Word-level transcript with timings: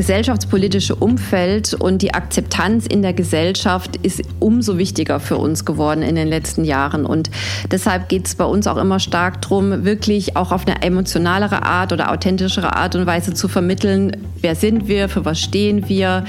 gesellschaftspolitische 0.00 0.94
Umfeld 0.94 1.74
und 1.74 2.00
die 2.00 2.14
Akzeptanz 2.14 2.86
in 2.86 3.02
der 3.02 3.12
Gesellschaft 3.12 3.96
ist 3.96 4.22
umso 4.38 4.78
wichtiger 4.78 5.20
für 5.20 5.36
uns 5.36 5.66
geworden 5.66 6.00
in 6.00 6.14
den 6.14 6.26
letzten 6.26 6.64
Jahren. 6.64 7.04
Und 7.04 7.30
deshalb 7.70 8.08
geht 8.08 8.26
es 8.26 8.34
bei 8.34 8.46
uns 8.46 8.66
auch 8.66 8.78
immer 8.78 8.98
stark 8.98 9.42
darum, 9.42 9.84
wirklich 9.84 10.38
auch 10.38 10.52
auf 10.52 10.66
eine 10.66 10.80
emotionalere 10.80 11.66
Art 11.66 11.92
oder 11.92 12.12
authentischere 12.12 12.74
Art 12.76 12.94
und 12.94 13.04
Weise 13.04 13.34
zu 13.34 13.46
vermitteln, 13.46 14.16
wer 14.40 14.54
sind 14.54 14.88
wir, 14.88 15.10
für 15.10 15.26
was 15.26 15.38
stehen 15.38 15.86
wir, 15.90 16.24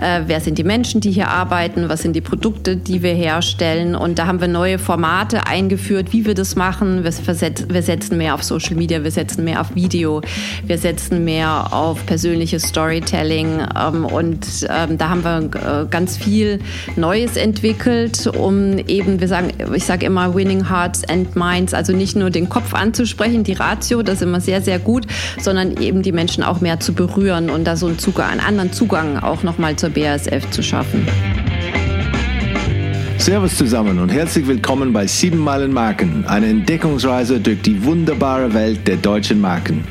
äh, 0.00 0.20
wer 0.26 0.40
sind 0.40 0.56
die 0.58 0.62
Menschen, 0.62 1.00
die 1.00 1.10
hier 1.10 1.26
arbeiten, 1.26 1.88
was 1.88 2.02
sind 2.02 2.14
die 2.14 2.20
Produkte, 2.20 2.76
die 2.76 3.02
wir 3.02 3.14
herstellen. 3.14 3.96
Und 3.96 4.20
da 4.20 4.26
haben 4.28 4.40
wir 4.40 4.46
neue 4.46 4.78
Formate 4.78 5.48
eingeführt, 5.48 6.12
wie 6.12 6.26
wir 6.26 6.34
das 6.34 6.54
machen. 6.54 7.02
Wir, 7.02 7.10
wir 7.10 7.82
setzen 7.82 8.18
mehr 8.18 8.36
auf 8.36 8.44
Social 8.44 8.76
Media, 8.76 9.02
wir 9.02 9.10
setzen 9.10 9.42
mehr 9.42 9.60
auf 9.60 9.74
Video, 9.74 10.20
wir 10.64 10.78
setzen 10.78 11.24
mehr 11.24 11.72
auf 11.72 12.06
persönliches 12.06 12.62
Storytelling. 12.62 13.15
Ähm, 13.16 14.04
und 14.04 14.46
ähm, 14.68 14.98
da 14.98 15.08
haben 15.08 15.24
wir 15.24 15.82
äh, 15.82 15.86
ganz 15.88 16.16
viel 16.16 16.60
Neues 16.96 17.36
entwickelt, 17.36 18.26
um 18.26 18.78
eben, 18.78 19.20
wir 19.20 19.28
sagen, 19.28 19.52
ich 19.74 19.84
sage 19.84 20.06
immer 20.06 20.34
Winning 20.34 20.68
Hearts 20.68 21.08
and 21.08 21.34
Minds, 21.36 21.74
also 21.74 21.92
nicht 21.92 22.16
nur 22.16 22.30
den 22.30 22.48
Kopf 22.48 22.74
anzusprechen, 22.74 23.44
die 23.44 23.54
Ratio, 23.54 24.02
das 24.02 24.16
ist 24.16 24.22
immer 24.22 24.40
sehr, 24.40 24.62
sehr 24.62 24.78
gut, 24.78 25.06
sondern 25.40 25.76
eben 25.78 26.02
die 26.02 26.12
Menschen 26.12 26.42
auch 26.42 26.60
mehr 26.60 26.80
zu 26.80 26.92
berühren 26.92 27.50
und 27.50 27.64
da 27.64 27.76
so 27.76 27.86
einen, 27.86 27.98
Zugang, 27.98 28.30
einen 28.30 28.40
anderen 28.40 28.72
Zugang 28.72 29.18
auch 29.18 29.42
nochmal 29.42 29.76
zur 29.76 29.90
BASF 29.90 30.50
zu 30.50 30.62
schaffen. 30.62 31.06
Servus 33.18 33.56
zusammen 33.56 33.98
und 33.98 34.10
herzlich 34.10 34.46
willkommen 34.46 34.92
bei 34.92 35.06
7 35.06 35.36
Meilen 35.36 35.72
Marken, 35.72 36.24
eine 36.26 36.46
Entdeckungsreise 36.46 37.40
durch 37.40 37.60
die 37.62 37.82
wunderbare 37.84 38.54
Welt 38.54 38.86
der 38.86 38.98
deutschen 38.98 39.40
Marken. 39.40 39.82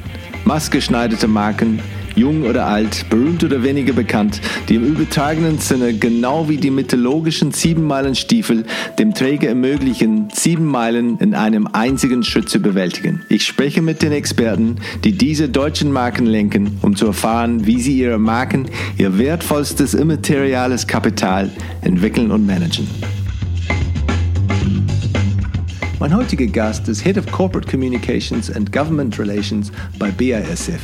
Maßgeschneiderte 0.45 1.27
Marken, 1.27 1.79
jung 2.15 2.43
oder 2.43 2.67
alt, 2.67 3.05
berühmt 3.09 3.43
oder 3.43 3.63
weniger 3.63 3.93
bekannt, 3.93 4.41
die 4.69 4.75
im 4.75 4.85
übertragenen 4.85 5.59
Sinne 5.59 5.93
genau 5.93 6.49
wie 6.49 6.57
die 6.57 6.71
mythologischen 6.71 7.51
Siebenmeilenstiefel 7.51 8.65
dem 8.97 9.13
Träger 9.13 9.49
ermöglichen, 9.49 10.29
sieben 10.33 10.65
Meilen 10.65 11.17
in 11.19 11.33
einem 11.33 11.67
einzigen 11.67 12.23
Schritt 12.23 12.49
zu 12.49 12.59
bewältigen. 12.59 13.21
Ich 13.29 13.45
spreche 13.45 13.81
mit 13.81 14.01
den 14.01 14.11
Experten, 14.11 14.77
die 15.03 15.11
diese 15.11 15.49
deutschen 15.49 15.91
Marken 15.91 16.25
lenken, 16.25 16.77
um 16.81 16.95
zu 16.95 17.07
erfahren, 17.07 17.65
wie 17.65 17.81
sie 17.81 17.97
ihre 17.97 18.17
Marken, 18.17 18.65
ihr 18.97 19.17
wertvollstes 19.17 19.93
immateriales 19.93 20.87
Kapital 20.87 21.49
entwickeln 21.81 22.31
und 22.31 22.45
managen. 22.45 22.87
Mein 25.99 26.15
heutiger 26.15 26.45
Gast 26.47 26.87
ist 26.89 27.03
Head 27.03 27.17
of 27.17 27.25
Corporate 27.31 27.69
Communications 27.69 28.51
and 28.51 28.71
Government 28.71 29.17
Relations 29.17 29.71
bei 29.97 30.11
BASF. 30.11 30.81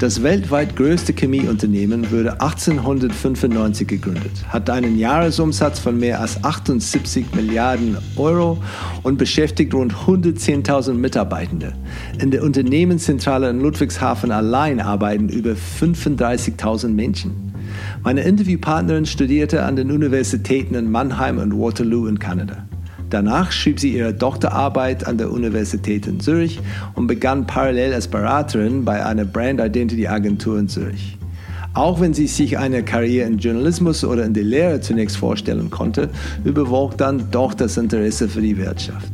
Das 0.00 0.24
weltweit 0.24 0.74
größte 0.74 1.12
Chemieunternehmen 1.12 2.10
wurde 2.10 2.32
1895 2.40 3.86
gegründet, 3.86 4.32
hat 4.48 4.68
einen 4.68 4.98
Jahresumsatz 4.98 5.78
von 5.78 5.98
mehr 5.98 6.20
als 6.20 6.42
78 6.42 7.32
Milliarden 7.32 7.96
Euro 8.16 8.58
und 9.04 9.18
beschäftigt 9.18 9.72
rund 9.72 9.94
110.000 9.94 10.94
Mitarbeitende. 10.94 11.74
In 12.20 12.32
der 12.32 12.42
Unternehmenszentrale 12.42 13.50
in 13.50 13.60
Ludwigshafen 13.60 14.32
allein 14.32 14.80
arbeiten 14.80 15.28
über 15.28 15.52
35.000 15.52 16.88
Menschen. 16.88 17.54
Meine 18.02 18.22
Interviewpartnerin 18.22 19.06
studierte 19.06 19.62
an 19.62 19.76
den 19.76 19.92
Universitäten 19.92 20.74
in 20.74 20.90
Mannheim 20.90 21.38
und 21.38 21.56
Waterloo 21.58 22.08
in 22.08 22.18
Kanada. 22.18 22.66
Danach 23.14 23.52
schrieb 23.52 23.78
sie 23.78 23.90
ihre 23.90 24.12
Doktorarbeit 24.12 25.06
an 25.06 25.18
der 25.18 25.30
Universität 25.30 26.08
in 26.08 26.18
Zürich 26.18 26.58
und 26.96 27.06
begann 27.06 27.46
parallel 27.46 27.94
als 27.94 28.08
Beraterin 28.08 28.84
bei 28.84 29.06
einer 29.06 29.24
Brand 29.24 29.60
Identity 29.60 30.08
Agentur 30.08 30.58
in 30.58 30.66
Zürich. 30.68 31.16
Auch 31.74 32.00
wenn 32.00 32.12
sie 32.12 32.26
sich 32.26 32.58
eine 32.58 32.82
Karriere 32.82 33.28
in 33.28 33.38
Journalismus 33.38 34.02
oder 34.02 34.24
in 34.24 34.34
der 34.34 34.42
Lehre 34.42 34.80
zunächst 34.80 35.16
vorstellen 35.16 35.70
konnte, 35.70 36.10
überwog 36.42 36.98
dann 36.98 37.30
doch 37.30 37.54
das 37.54 37.76
Interesse 37.76 38.28
für 38.28 38.40
die 38.40 38.56
Wirtschaft. 38.56 39.12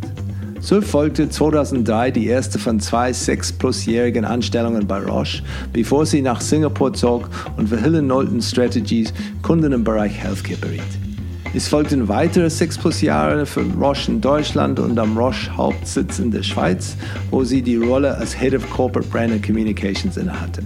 So 0.61 0.81
folgte 0.81 1.29
2003 1.29 2.11
die 2.13 2.27
erste 2.27 2.59
von 2.59 2.81
zwei 2.81 3.13
sechs-plus-jährigen 3.13 4.25
Anstellungen 4.25 4.87
bei 4.87 5.01
Roche, 5.01 5.43
bevor 5.75 6.07
sie 6.07 6.23
nach 6.23 6.41
Singapur 6.41 6.95
zog 6.95 7.29
und 7.59 7.69
für 7.69 7.79
Hill 7.79 8.01
Knowlton 8.01 8.41
Strategies 8.41 9.13
Kunden 9.43 9.73
im 9.73 9.85
Bereich 9.85 10.17
Healthcare 10.17 10.59
beriet. 10.59 11.10
Es 11.53 11.67
folgten 11.67 12.07
weitere 12.07 12.49
sechs 12.49 12.79
plus 12.79 13.01
Jahre 13.01 13.45
für 13.45 13.63
Roche 13.63 14.13
in 14.13 14.21
Deutschland 14.21 14.79
und 14.79 14.97
am 15.01 15.19
Roche 15.19 15.57
Hauptsitz 15.57 16.21
in 16.21 16.31
der 16.31 16.45
Schweiz, 16.45 16.97
wo 17.31 17.43
sie 17.43 17.61
die 17.61 17.75
Rolle 17.75 18.17
als 18.17 18.39
Head 18.39 18.55
of 18.55 18.71
Corporate 18.71 19.09
Brand 19.09 19.33
and 19.33 19.45
Communications 19.45 20.17
innehatte. 20.17 20.63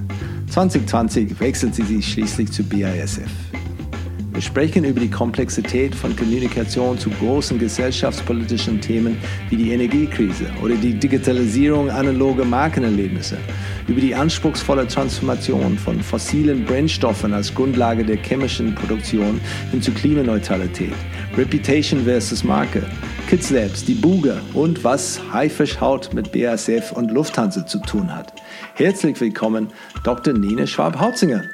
2020 0.51 1.41
wechselte 1.41 1.83
sie 1.87 2.03
schließlich 2.03 2.53
zu 2.53 2.63
BASF. 2.65 3.31
Wir 4.35 4.43
sprechen 4.43 4.83
über 4.83 4.99
die 4.99 5.11
Komplexität 5.11 5.95
von 5.95 6.17
Kommunikation 6.17 6.99
zu 6.99 7.09
großen 7.09 7.57
gesellschaftspolitischen 7.57 8.81
Themen 8.81 9.17
wie 9.49 9.57
die 9.57 9.71
Energiekrise 9.71 10.47
oder 10.61 10.75
die 10.75 10.93
Digitalisierung 10.93 11.89
analoger 11.89 12.45
Markenerlebnisse, 12.45 13.39
über 13.87 14.01
die 14.01 14.13
anspruchsvolle 14.13 14.89
Transformation 14.89 15.79
von 15.79 16.03
fossilen 16.03 16.65
Brennstoffen 16.65 17.33
als 17.33 17.55
Grundlage 17.55 18.05
der 18.05 18.17
chemischen 18.17 18.75
Produktion 18.75 19.41
hin 19.71 19.81
zu 19.81 19.93
Klimaneutralität, 19.93 20.95
Reputation 21.37 22.03
versus 22.03 22.43
Marke, 22.43 22.83
Kids 23.29 23.51
Labs, 23.51 23.85
die 23.85 23.95
Buga 23.95 24.41
und 24.53 24.83
was 24.83 25.21
Haifischhaut 25.33 26.13
mit 26.13 26.33
BASF 26.33 26.91
und 26.91 27.13
Lufthansa 27.13 27.69
zu 27.69 27.79
tun 27.79 28.13
hat. 28.13 28.33
Herzlich 28.75 29.21
willkommen, 29.21 29.69
Dr. 30.03 30.35
Nina 30.35 30.67
Schwab-Hautzinger. 30.67 31.45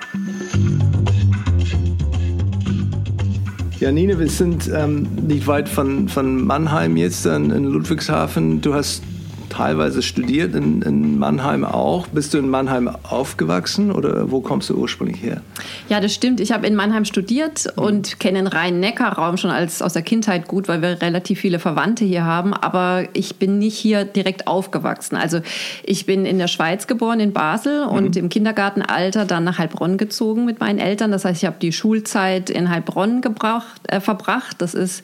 Ja, 3.80 3.90
Nina, 3.90 4.18
wir 4.18 4.28
sind 4.28 4.70
ähm, 4.74 5.08
nicht 5.26 5.46
weit 5.46 5.66
von, 5.66 6.06
von 6.06 6.44
Mannheim 6.44 6.98
jetzt 6.98 7.24
in, 7.24 7.50
in 7.50 7.64
Ludwigshafen. 7.64 8.60
Du 8.60 8.74
hast 8.74 9.02
teilweise 9.50 10.00
studiert 10.02 10.54
in, 10.54 10.80
in, 10.82 11.18
Mannheim 11.18 11.64
auch. 11.64 12.06
Bist 12.06 12.32
du 12.32 12.38
in 12.38 12.48
Mannheim 12.48 12.88
aufgewachsen 12.88 13.92
oder 13.92 14.30
wo 14.30 14.40
kommst 14.40 14.70
du 14.70 14.76
ursprünglich 14.76 15.22
her? 15.22 15.42
Ja, 15.88 16.00
das 16.00 16.14
stimmt. 16.14 16.40
Ich 16.40 16.52
habe 16.52 16.66
in 16.66 16.74
Mannheim 16.74 17.04
studiert 17.04 17.66
mhm. 17.76 17.82
und 17.82 18.20
kenne 18.20 18.38
den 18.38 18.46
Rhein-Neckar-Raum 18.46 19.36
schon 19.36 19.50
als, 19.50 19.82
aus 19.82 19.92
der 19.92 20.02
Kindheit 20.02 20.48
gut, 20.48 20.68
weil 20.68 20.80
wir 20.80 21.02
relativ 21.02 21.40
viele 21.40 21.58
Verwandte 21.58 22.04
hier 22.04 22.24
haben. 22.24 22.54
Aber 22.54 23.04
ich 23.12 23.36
bin 23.36 23.58
nicht 23.58 23.76
hier 23.76 24.04
direkt 24.04 24.46
aufgewachsen. 24.46 25.16
Also 25.16 25.40
ich 25.82 26.06
bin 26.06 26.24
in 26.24 26.38
der 26.38 26.48
Schweiz 26.48 26.86
geboren, 26.86 27.20
in 27.20 27.32
Basel 27.32 27.86
mhm. 27.86 27.92
und 27.92 28.16
im 28.16 28.28
Kindergartenalter 28.30 29.26
dann 29.26 29.44
nach 29.44 29.58
Heilbronn 29.58 29.98
gezogen 29.98 30.46
mit 30.46 30.60
meinen 30.60 30.78
Eltern. 30.78 31.10
Das 31.10 31.24
heißt, 31.24 31.42
ich 31.42 31.46
habe 31.46 31.56
die 31.60 31.72
Schulzeit 31.72 32.48
in 32.48 32.70
Heilbronn 32.70 33.20
gebracht, 33.20 33.82
äh, 33.88 34.00
verbracht. 34.00 34.56
Das 34.58 34.74
ist 34.74 35.02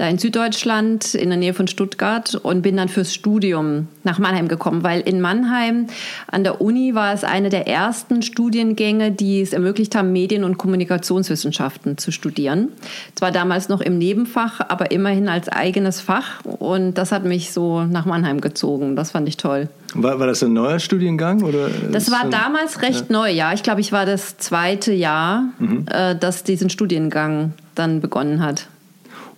da 0.00 0.08
in 0.08 0.16
Süddeutschland 0.16 1.14
in 1.14 1.28
der 1.28 1.36
Nähe 1.36 1.52
von 1.52 1.68
Stuttgart 1.68 2.34
und 2.34 2.62
bin 2.62 2.78
dann 2.78 2.88
fürs 2.88 3.12
Studium 3.12 3.86
nach 4.02 4.18
Mannheim 4.18 4.48
gekommen, 4.48 4.82
weil 4.82 5.02
in 5.02 5.20
Mannheim 5.20 5.88
an 6.26 6.42
der 6.42 6.62
Uni 6.62 6.94
war 6.94 7.12
es 7.12 7.22
eine 7.22 7.50
der 7.50 7.68
ersten 7.68 8.22
Studiengänge, 8.22 9.12
die 9.12 9.42
es 9.42 9.52
ermöglicht 9.52 9.94
haben, 9.94 10.10
Medien- 10.10 10.44
und 10.44 10.56
Kommunikationswissenschaften 10.56 11.98
zu 11.98 12.12
studieren. 12.12 12.70
Zwar 13.14 13.30
damals 13.30 13.68
noch 13.68 13.82
im 13.82 13.98
Nebenfach, 13.98 14.60
aber 14.68 14.90
immerhin 14.90 15.28
als 15.28 15.50
eigenes 15.50 16.00
Fach 16.00 16.42
und 16.46 16.94
das 16.94 17.12
hat 17.12 17.26
mich 17.26 17.52
so 17.52 17.84
nach 17.84 18.06
Mannheim 18.06 18.40
gezogen. 18.40 18.96
Das 18.96 19.10
fand 19.10 19.28
ich 19.28 19.36
toll. 19.36 19.68
War, 19.92 20.18
war 20.18 20.26
das 20.26 20.42
ein 20.42 20.54
neuer 20.54 20.78
Studiengang? 20.78 21.42
Oder 21.42 21.68
das 21.92 22.10
war 22.10 22.30
damals 22.30 22.80
recht 22.80 23.10
ja. 23.10 23.12
neu, 23.12 23.30
ja. 23.30 23.52
Ich 23.52 23.62
glaube, 23.62 23.82
ich 23.82 23.92
war 23.92 24.06
das 24.06 24.38
zweite 24.38 24.94
Jahr, 24.94 25.44
mhm. 25.58 25.84
äh, 25.90 26.16
das 26.16 26.42
diesen 26.42 26.70
Studiengang 26.70 27.52
dann 27.74 28.00
begonnen 28.00 28.42
hat. 28.42 28.66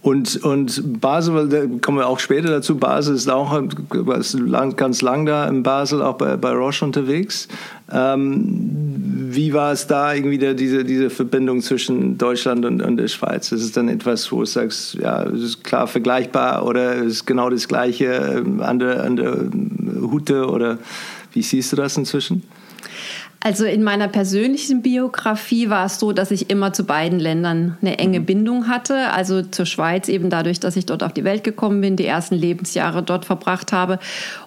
Und, 0.02 0.42
und 0.44 1.00
Basel, 1.00 1.48
da 1.48 1.60
kommen 1.80 1.98
wir 1.98 2.08
auch 2.08 2.18
später 2.18 2.48
dazu, 2.48 2.76
Basel 2.76 3.14
ist 3.14 3.30
auch 3.30 3.62
lang, 4.34 4.74
ganz 4.74 5.00
lang 5.00 5.26
da 5.26 5.46
in 5.46 5.62
Basel, 5.62 6.02
auch 6.02 6.16
bei, 6.16 6.36
bei 6.36 6.50
Roche 6.50 6.84
unterwegs. 6.84 7.46
Ähm, 7.92 9.28
wie 9.30 9.52
war 9.52 9.70
es 9.70 9.86
da 9.86 10.12
irgendwie 10.12 10.38
der, 10.38 10.54
diese, 10.54 10.84
diese 10.84 11.08
Verbindung 11.08 11.60
zwischen 11.62 12.18
Deutschland 12.18 12.64
und, 12.64 12.82
und 12.82 12.96
der 12.96 13.06
Schweiz? 13.06 13.52
Ist 13.52 13.62
es 13.62 13.70
dann 13.70 13.88
etwas, 13.88 14.32
wo 14.32 14.40
du 14.40 14.46
sagst, 14.46 14.94
ja, 14.94 15.22
es 15.22 15.40
ist 15.40 15.62
klar 15.62 15.86
vergleichbar 15.86 16.66
oder 16.66 16.94
ist 16.94 17.24
genau 17.24 17.48
das 17.48 17.68
Gleiche, 17.68 18.06
ähm, 18.44 18.60
andere, 18.60 19.02
andere 19.02 19.50
Hute 20.00 20.48
oder 20.48 20.78
wie 21.32 21.42
siehst 21.42 21.70
du 21.70 21.76
das 21.76 21.96
inzwischen? 21.96 22.42
Also 23.44 23.64
in 23.64 23.82
meiner 23.82 24.06
persönlichen 24.06 24.82
Biografie 24.82 25.68
war 25.68 25.86
es 25.86 25.98
so, 25.98 26.12
dass 26.12 26.30
ich 26.30 26.48
immer 26.48 26.72
zu 26.72 26.84
beiden 26.84 27.18
Ländern 27.18 27.76
eine 27.80 27.98
enge 27.98 28.20
mhm. 28.20 28.24
Bindung 28.24 28.68
hatte. 28.68 29.10
Also 29.10 29.42
zur 29.42 29.66
Schweiz 29.66 30.08
eben 30.08 30.30
dadurch, 30.30 30.60
dass 30.60 30.76
ich 30.76 30.86
dort 30.86 31.02
auf 31.02 31.12
die 31.12 31.24
Welt 31.24 31.42
gekommen 31.42 31.80
bin, 31.80 31.96
die 31.96 32.06
ersten 32.06 32.36
Lebensjahre 32.36 33.02
dort 33.02 33.24
verbracht 33.24 33.72
habe. 33.72 33.98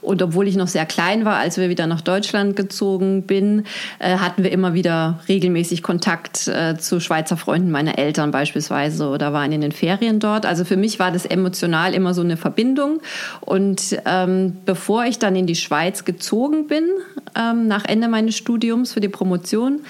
Und 0.02 0.22
obwohl 0.22 0.48
ich 0.48 0.56
noch 0.56 0.70
sehr 0.70 0.86
klein 0.86 1.26
war, 1.26 1.36
als 1.36 1.58
wir 1.58 1.68
wieder 1.68 1.88
nach 1.88 2.00
Deutschland 2.00 2.56
gezogen 2.56 3.24
bin, 3.24 3.66
äh, 4.00 4.18
hatten 4.18 4.44
wir 4.44 4.52
immer 4.54 4.74
wieder 4.74 5.20
regelmäßig 5.28 5.84
Kontakt 5.84 6.48
äh, 6.48 6.78
zu 6.78 7.02
Schweizer 7.02 7.36
Freunden 7.36 7.72
meiner 7.72 7.98
Eltern 7.98 8.32
beispielsweise 8.32 9.10
oder 9.10 9.34
waren 9.34 9.52
in 9.52 9.60
den 9.60 9.74
Ferien 9.74 10.20
dort. 10.20 10.46
Also 10.46 10.64
für 10.64 10.78
mich 10.78 11.00
war 11.00 11.12
das 11.12 11.26
emotional 11.26 11.94
immer 11.94 12.14
so 12.14 12.22
eine 12.22 12.38
Verbindung. 12.38 13.02
Und 13.42 13.98
ähm, 14.06 14.56
bevor 14.66 15.04
ich 15.04 15.20
dann 15.20 15.36
in 15.36 15.48
die 15.48 15.56
Schweiz 15.56 16.06
gezogen 16.06 16.68
bin, 16.68 16.86
ähm, 17.38 17.68
nach 17.68 17.84
Ende 17.84 18.08
meines 18.08 18.38
Studiums, 18.38 18.85
Studiums 18.86 18.94
für 18.94 19.00
die 19.00 19.10
Promotion 19.10 19.82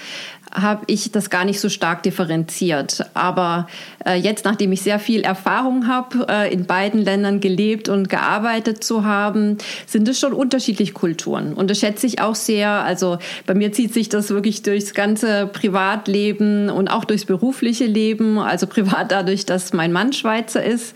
habe 0.52 0.84
ich 0.86 1.12
das 1.12 1.30
gar 1.30 1.44
nicht 1.44 1.60
so 1.60 1.68
stark 1.68 2.02
differenziert. 2.02 3.04
Aber 3.14 3.66
äh, 4.04 4.14
jetzt, 4.14 4.44
nachdem 4.44 4.72
ich 4.72 4.82
sehr 4.82 4.98
viel 4.98 5.22
Erfahrung 5.22 5.86
habe, 5.86 6.26
äh, 6.28 6.52
in 6.52 6.66
beiden 6.66 7.02
Ländern 7.02 7.40
gelebt 7.40 7.88
und 7.88 8.08
gearbeitet 8.08 8.82
zu 8.82 9.04
haben, 9.04 9.58
sind 9.86 10.08
es 10.08 10.18
schon 10.18 10.32
unterschiedliche 10.32 10.92
Kulturen. 10.92 11.52
Und 11.52 11.70
das 11.70 11.78
schätze 11.78 12.06
ich 12.06 12.20
auch 12.20 12.34
sehr. 12.34 12.70
Also 12.70 13.18
bei 13.46 13.54
mir 13.54 13.72
zieht 13.72 13.92
sich 13.92 14.08
das 14.08 14.30
wirklich 14.30 14.62
durchs 14.62 14.94
ganze 14.94 15.46
Privatleben 15.46 16.70
und 16.70 16.88
auch 16.88 17.04
durchs 17.04 17.24
berufliche 17.24 17.86
Leben. 17.86 18.38
Also 18.38 18.66
privat 18.66 19.12
dadurch, 19.12 19.46
dass 19.46 19.72
mein 19.72 19.92
Mann 19.92 20.12
Schweizer 20.12 20.64
ist, 20.64 20.94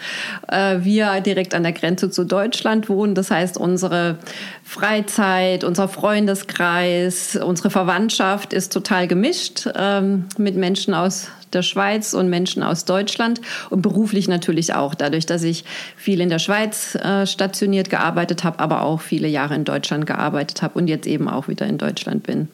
äh, 0.48 0.78
wir 0.80 1.20
direkt 1.20 1.54
an 1.54 1.64
der 1.64 1.72
Grenze 1.72 2.10
zu 2.10 2.24
Deutschland 2.24 2.88
wohnen. 2.88 3.14
Das 3.14 3.30
heißt, 3.30 3.58
unsere 3.58 4.18
Freizeit, 4.64 5.64
unser 5.64 5.88
Freundeskreis, 5.88 7.36
unsere 7.36 7.70
Verwandtschaft 7.70 8.52
ist 8.52 8.72
total 8.72 9.08
gemischt 9.08 9.49
ähm, 9.74 10.26
mit 10.38 10.56
Menschen 10.56 10.94
aus 10.94 11.28
der 11.52 11.62
Schweiz 11.62 12.14
und 12.14 12.30
Menschen 12.30 12.62
aus 12.62 12.84
Deutschland 12.84 13.40
und 13.70 13.82
beruflich 13.82 14.28
natürlich 14.28 14.74
auch, 14.74 14.94
dadurch, 14.94 15.26
dass 15.26 15.42
ich 15.42 15.64
viel 15.96 16.20
in 16.20 16.28
der 16.28 16.38
Schweiz 16.38 16.94
äh, 16.94 17.26
stationiert 17.26 17.90
gearbeitet 17.90 18.44
habe, 18.44 18.60
aber 18.60 18.82
auch 18.82 19.00
viele 19.00 19.28
Jahre 19.28 19.54
in 19.54 19.64
Deutschland 19.64 20.06
gearbeitet 20.06 20.62
habe 20.62 20.78
und 20.78 20.88
jetzt 20.88 21.06
eben 21.06 21.28
auch 21.28 21.48
wieder 21.48 21.66
in 21.66 21.78
Deutschland 21.78 22.22
bin. 22.22 22.48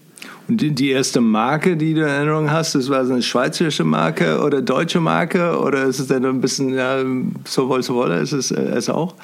Und 0.49 0.59
die 0.59 0.91
erste 0.91 1.21
Marke, 1.21 1.77
die 1.77 1.95
du 1.95 2.03
in 2.03 2.07
Erinnerung 2.07 2.51
hast, 2.51 2.75
das 2.75 2.89
war 2.89 3.05
so 3.05 3.15
eine 3.15 3.23
schweizerische 3.23 3.85
Marke 3.85 4.41
oder 4.41 4.63
deutsche 4.63 5.01
Marke 5.01 5.59
oder 5.59 5.85
ist 5.85 5.99
es 5.99 6.07
dann 6.07 6.25
ein 6.25 6.41
bisschen 6.41 6.73
ja, 6.73 6.99
sowohl 7.45 7.83
sowohl 7.83 8.13
ist 8.13 8.33
es, 8.33 8.53
äh, 8.53 8.61
es 8.61 8.89
auch? 8.89 9.15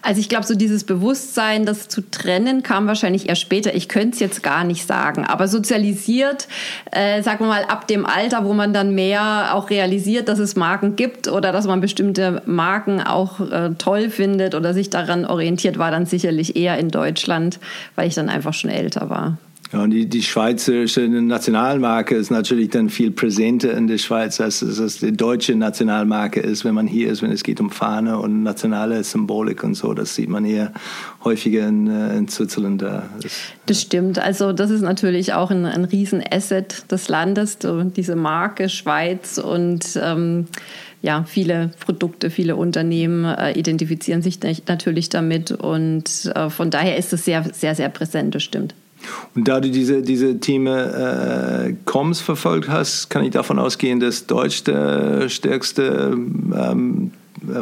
Also 0.00 0.20
ich 0.20 0.28
glaube, 0.28 0.46
so 0.46 0.54
dieses 0.54 0.84
Bewusstsein, 0.84 1.66
das 1.66 1.88
zu 1.88 2.08
trennen, 2.08 2.62
kam 2.62 2.86
wahrscheinlich 2.86 3.28
erst 3.28 3.42
später. 3.42 3.74
Ich 3.74 3.88
könnte 3.88 4.14
es 4.14 4.20
jetzt 4.20 4.42
gar 4.42 4.64
nicht 4.64 4.86
sagen. 4.86 5.24
Aber 5.24 5.48
sozialisiert, 5.48 6.46
äh, 6.92 7.22
sagen 7.22 7.40
wir 7.40 7.48
mal, 7.48 7.64
ab 7.64 7.88
dem 7.88 8.06
Alter, 8.06 8.44
wo 8.44 8.54
man 8.54 8.72
dann 8.72 8.94
mehr 8.94 9.50
auch 9.54 9.70
realisiert, 9.70 10.28
dass 10.28 10.38
es 10.38 10.54
Marken 10.54 10.94
gibt 10.94 11.28
oder 11.28 11.52
dass 11.52 11.66
man 11.66 11.80
bestimmte 11.80 12.42
Marken 12.46 13.02
auch 13.02 13.40
äh, 13.40 13.70
toll 13.76 14.08
findet 14.08 14.54
oder 14.54 14.72
sich 14.72 14.88
daran 14.88 15.26
orientiert, 15.26 15.78
war 15.78 15.90
dann 15.90 16.06
sicherlich 16.06 16.56
eher 16.56 16.78
in 16.78 16.90
Deutschland, 16.90 17.58
weil 17.96 18.08
ich 18.08 18.14
dann 18.14 18.28
einfach 18.28 18.54
schon 18.54 18.70
älter 18.70 19.10
war. 19.10 19.36
Ja, 19.72 19.86
die, 19.86 20.06
die 20.06 20.22
schweizerische 20.22 21.02
Nationalmarke 21.08 22.14
ist 22.14 22.30
natürlich 22.30 22.70
dann 22.70 22.88
viel 22.88 23.10
präsenter 23.10 23.76
in 23.76 23.86
der 23.86 23.98
Schweiz, 23.98 24.40
als 24.40 24.62
es 24.62 25.00
die 25.00 25.12
deutsche 25.12 25.54
Nationalmarke 25.54 26.40
ist, 26.40 26.64
wenn 26.64 26.74
man 26.74 26.86
hier 26.86 27.10
ist, 27.10 27.22
wenn 27.22 27.30
es 27.30 27.42
geht 27.42 27.60
um 27.60 27.70
Fahne 27.70 28.18
und 28.18 28.42
nationale 28.42 29.04
Symbolik 29.04 29.62
und 29.62 29.74
so. 29.74 29.92
Das 29.92 30.14
sieht 30.14 30.30
man 30.30 30.46
eher 30.46 30.72
häufiger 31.22 31.68
in, 31.68 31.86
äh, 31.86 32.16
in 32.16 32.28
Switzerland. 32.28 32.80
Das, 32.80 33.04
das 33.66 33.82
stimmt. 33.82 34.18
Also 34.18 34.54
das 34.54 34.70
ist 34.70 34.80
natürlich 34.80 35.34
auch 35.34 35.50
ein, 35.50 35.66
ein 35.66 35.84
Riesenasset 35.84 36.90
des 36.90 37.08
Landes, 37.08 37.58
diese 37.94 38.16
Marke 38.16 38.70
Schweiz 38.70 39.36
und 39.36 40.00
ähm, 40.02 40.46
ja, 41.02 41.24
viele 41.24 41.72
Produkte, 41.78 42.30
viele 42.30 42.56
Unternehmen 42.56 43.24
äh, 43.24 43.52
identifizieren 43.52 44.22
sich 44.22 44.40
natürlich 44.66 45.10
damit 45.10 45.52
und 45.52 46.32
äh, 46.34 46.48
von 46.48 46.70
daher 46.70 46.96
ist 46.96 47.12
es 47.12 47.26
sehr, 47.26 47.44
sehr, 47.52 47.74
sehr 47.74 47.90
präsent, 47.90 48.34
das 48.34 48.42
stimmt. 48.42 48.74
Und 49.34 49.48
da 49.48 49.60
du 49.60 49.70
diese, 49.70 50.02
diese 50.02 50.40
Themen 50.40 50.76
äh, 50.76 51.74
Coms 51.84 52.20
verfolgt 52.20 52.68
hast, 52.68 53.08
kann 53.10 53.24
ich 53.24 53.30
davon 53.30 53.58
ausgehen, 53.58 54.00
dass 54.00 54.26
Deutsch 54.26 54.64
der 54.64 55.28
stärkste 55.28 56.12
ähm, 56.14 57.12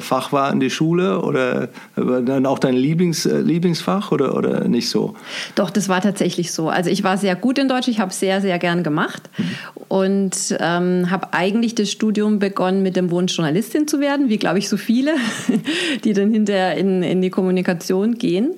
Fach 0.00 0.32
war 0.32 0.52
in 0.52 0.61
der 0.61 0.70
Schule 0.70 1.20
oder 1.20 1.69
dann 1.96 2.46
auch 2.46 2.58
dein 2.58 2.75
Lieblings, 2.75 3.26
äh, 3.26 3.40
Lieblingsfach 3.40 4.12
oder, 4.12 4.34
oder 4.34 4.69
nicht 4.69 4.88
so? 4.88 5.14
Doch, 5.55 5.70
das 5.70 5.88
war 5.88 6.00
tatsächlich 6.00 6.52
so. 6.52 6.69
Also 6.69 6.90
ich 6.90 7.05
war 7.05 7.17
sehr 7.19 7.37
gut 7.37 7.58
in 7.58 7.69
Deutsch, 7.69 7.88
ich 7.88 8.00
habe 8.00 8.12
sehr, 8.12 8.40
sehr 8.40 8.58
gern 8.58 8.82
gemacht 8.82 9.31
mhm. 9.37 9.44
und 9.88 10.56
ähm, 10.61 11.11
habe 11.11 11.32
eigentlich 11.32 11.75
das 11.75 11.90
Studium 11.90 12.38
begonnen 12.38 12.82
mit 12.82 12.96
dem 12.96 13.11
Wunsch, 13.11 13.37
Journalistin 13.37 13.87
zu 13.88 14.00
werden, 14.00 14.28
wie 14.28 14.38
glaube 14.38 14.58
ich 14.58 14.69
so 14.69 14.76
viele, 14.76 15.14
die 16.05 16.12
dann 16.12 16.32
hinterher 16.32 16.76
in, 16.76 17.02
in 17.02 17.23
die 17.23 17.31
Kommunikation 17.31 18.14
gehen 18.19 18.55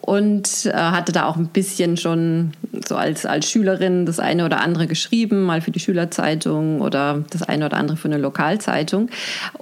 und 0.00 0.66
äh, 0.66 0.72
hatte 0.72 1.12
da 1.12 1.26
auch 1.26 1.36
ein 1.36 1.48
bisschen 1.48 1.96
schon 1.96 2.52
so 2.86 2.96
als, 2.96 3.26
als 3.26 3.50
Schülerin 3.50 4.06
das 4.06 4.18
eine 4.18 4.44
oder 4.44 4.60
andere 4.60 4.86
geschrieben, 4.86 5.42
mal 5.44 5.60
für 5.60 5.70
die 5.70 5.80
Schülerzeitung 5.80 6.80
oder 6.80 7.24
das 7.30 7.42
eine 7.42 7.66
oder 7.66 7.76
andere 7.76 7.96
für 7.96 8.08
eine 8.08 8.18
Lokalzeitung 8.18 9.08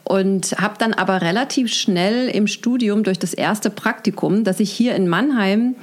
und 0.05 0.57
habe 0.59 0.75
dann 0.79 0.95
aber 1.09 1.23
relativ 1.23 1.73
schnell 1.73 2.29
im 2.29 2.47
Studium 2.47 3.03
durch 3.03 3.19
das 3.19 3.33
erste 3.33 3.71
Praktikum, 3.71 4.45
das 4.45 4.61
ich 4.61 4.71
hier 4.71 4.95
in 4.95 5.09
Mannheim 5.09 5.75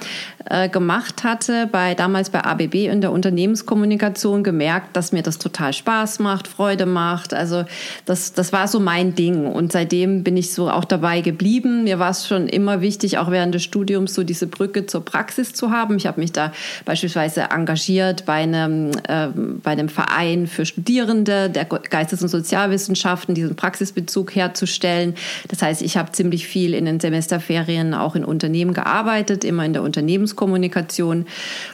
äh, 0.47 0.69
gemacht 0.69 1.23
hatte, 1.23 1.67
bei 1.71 1.95
damals 1.95 2.29
bei 2.29 2.43
ABB 2.43 2.85
in 2.85 3.01
der 3.01 3.11
Unternehmenskommunikation 3.11 4.43
gemerkt, 4.43 4.95
dass 4.95 5.11
mir 5.11 5.23
das 5.23 5.39
total 5.39 5.73
Spaß 5.73 6.19
macht, 6.19 6.47
Freude 6.47 6.85
macht. 6.85 7.33
Also 7.33 7.65
das, 8.05 8.33
das 8.33 8.53
war 8.53 8.67
so 8.67 8.79
mein 8.79 9.15
Ding. 9.15 9.47
Und 9.47 9.71
seitdem 9.71 10.23
bin 10.23 10.37
ich 10.37 10.53
so 10.53 10.69
auch 10.69 10.85
dabei 10.85 11.21
geblieben. 11.21 11.85
Mir 11.85 11.97
war 11.97 12.11
es 12.11 12.27
schon 12.27 12.47
immer 12.47 12.81
wichtig, 12.81 13.17
auch 13.17 13.31
während 13.31 13.55
des 13.55 13.63
Studiums 13.63 14.13
so 14.13 14.23
diese 14.23 14.45
Brücke 14.45 14.85
zur 14.85 15.03
Praxis 15.03 15.53
zu 15.53 15.71
haben. 15.71 15.97
Ich 15.97 16.05
habe 16.05 16.21
mich 16.21 16.31
da 16.31 16.51
beispielsweise 16.85 17.49
engagiert 17.49 18.25
bei 18.25 18.43
einem, 18.43 18.91
äh, 19.07 19.29
bei 19.35 19.71
einem 19.71 19.89
Verein 19.89 20.45
für 20.45 20.65
Studierende 20.65 21.49
der 21.49 21.65
Geistes- 21.65 22.21
und 22.21 22.29
Sozialwissenschaften, 22.29 23.33
diesen 23.33 23.55
Praxisbezug 23.55 24.35
herzustellen. 24.35 25.04
Das 25.47 25.61
heißt, 25.61 25.81
ich 25.81 25.97
habe 25.97 26.11
ziemlich 26.11 26.47
viel 26.47 26.73
in 26.73 26.85
den 26.85 26.99
Semesterferien 26.99 27.93
auch 27.93 28.15
in 28.15 28.25
Unternehmen 28.25 28.73
gearbeitet, 28.73 29.43
immer 29.43 29.65
in 29.65 29.73
der 29.73 29.83
Unternehmens 29.83 30.35
Kommunikation. 30.35 31.25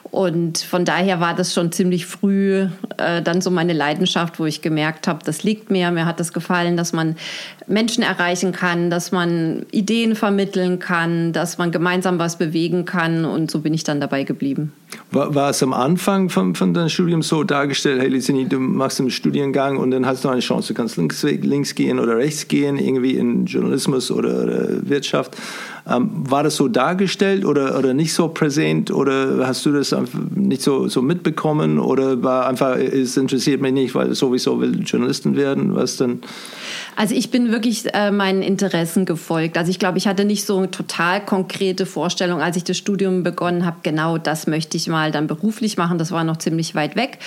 Und 0.04 0.58
von 0.58 0.84
daher 0.84 1.20
war 1.20 1.36
das 1.36 1.54
schon 1.54 1.72
ziemlich 1.72 2.06
früh 2.06 2.68
äh, 2.98 3.22
dann 3.22 3.42
so 3.42 3.50
meine 3.50 3.74
Leidenschaft, 3.74 4.40
wo 4.40 4.46
ich 4.46 4.62
gemerkt 4.62 5.08
habe, 5.08 5.20
das 5.24 5.44
liegt 5.44 5.72
mir. 5.72 5.92
Mir 5.92 6.06
hat 6.06 6.20
das 6.20 6.34
gefallen, 6.34 6.76
dass 6.76 6.92
man 6.92 7.16
Menschen 7.68 8.04
erreichen 8.04 8.52
kann, 8.52 8.90
dass 8.90 9.12
man 9.12 9.66
Ideen 9.72 10.16
vermitteln 10.16 10.80
kann, 10.80 11.32
dass 11.32 11.58
man 11.58 11.72
gemeinsam 11.72 12.20
was 12.20 12.38
bewegen 12.38 12.86
kann. 12.86 13.24
Und 13.24 13.50
so 13.50 13.62
bin 13.62 13.74
ich 13.74 13.84
dann 13.84 14.02
dabei 14.02 14.24
geblieben. 14.24 14.74
War, 15.12 15.36
war 15.36 15.50
es 15.50 15.62
am 15.62 15.74
Anfang 15.74 16.30
von, 16.30 16.56
von 16.56 16.74
deinem 16.74 16.90
Studium 16.90 17.22
so 17.22 17.44
dargestellt, 17.44 18.02
hey 18.02 18.10
Lizini, 18.10 18.48
du 18.48 18.60
machst 18.60 19.00
einen 19.00 19.12
Studiengang 19.12 19.78
und 19.78 19.92
dann 19.92 20.06
hast 20.06 20.24
du 20.24 20.30
eine 20.30 20.42
Chance, 20.42 20.70
du 20.70 20.74
kannst 20.74 20.98
links, 20.98 21.24
links 21.24 21.76
gehen 21.76 22.00
oder 22.00 22.18
rechts 22.18 22.48
gehen, 22.48 22.78
irgendwie 22.78 23.16
in 23.16 23.46
Journalismus 23.46 24.12
oder, 24.12 24.44
oder 24.44 24.90
Wirtschaft. 24.90 25.36
Ähm, 25.90 26.10
war 26.14 26.44
das 26.44 26.56
so 26.56 26.68
dargestellt 26.68 27.44
oder, 27.44 27.78
oder 27.78 27.94
nicht 27.94 28.14
so 28.14 28.28
präsent 28.30 28.92
oder 28.92 29.46
hast 29.48 29.66
du 29.66 29.72
das 29.72 29.96
nicht 30.36 30.62
so, 30.62 30.88
so 30.88 31.02
mitbekommen 31.02 31.80
oder 31.80 32.22
war 32.22 32.48
einfach, 32.48 32.78
es 32.78 33.18
interessiert 33.18 33.62
mich 33.62 33.74
nicht, 33.74 33.96
weil 33.96 34.14
sowieso 34.14 34.62
will 34.62 34.80
Journalisten 34.84 35.36
werden, 35.36 35.76
was 35.76 35.98
dann? 35.98 36.22
Also 36.96 37.16
ich 37.16 37.32
bin 37.32 37.52
wirklich 37.52 37.94
äh, 37.94 38.12
meinen 38.12 38.42
Interessen 38.42 39.06
gefolgt. 39.06 39.58
Also 39.58 39.72
ich 39.72 39.80
glaube, 39.80 39.98
ich 39.98 40.08
hatte 40.08 40.26
nicht 40.26 40.46
so 40.46 40.58
eine 40.58 40.72
total 40.72 41.24
konkrete 41.24 41.86
Vorstellung, 41.86 42.42
als 42.42 42.58
ich 42.58 42.64
das 42.64 42.78
Studium 42.78 43.24
begonnen 43.24 43.66
habe, 43.66 43.78
genau 43.84 44.18
das 44.18 44.48
möchte 44.48 44.78
ich 44.78 44.88
mal 44.88 45.12
dann 45.12 45.28
beruflich 45.28 45.78
machen. 45.78 45.98
Das 45.98 46.12
war 46.12 46.24
noch 46.24 46.38
ziemlich 46.38 46.76
weit 46.76 46.96
weg. 46.96 47.20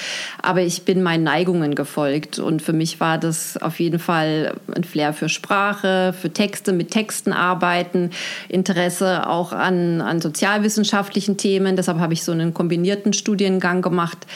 Aber 0.43 0.63
ich 0.63 0.85
bin 0.85 1.03
meinen 1.03 1.25
Neigungen 1.25 1.75
gefolgt. 1.75 2.39
Und 2.39 2.63
für 2.63 2.73
mich 2.73 3.01
war 3.01 3.19
das 3.19 3.57
auf 3.57 3.81
jeden 3.81 3.99
Fall 3.99 4.55
ein 4.75 4.85
Flair 4.85 5.13
für 5.13 5.29
Sprache, 5.29 6.15
für 6.19 6.31
Texte, 6.31 6.73
mit 6.73 6.91
Texten 6.91 7.33
arbeiten, 7.33 8.11
Interesse 8.49 9.29
auch 9.29 9.53
an, 9.53 10.01
an 10.01 10.21
sozialwissenschaftlichen 10.21 11.37
Themen. 11.37 11.77
Deshalb 11.77 11.99
habe 11.99 12.13
ich 12.13 12.23
so 12.23 12.33
einen 12.33 12.55
kombinierten 12.55 13.13
Studiengang 13.13 13.83
gemacht 13.83 14.27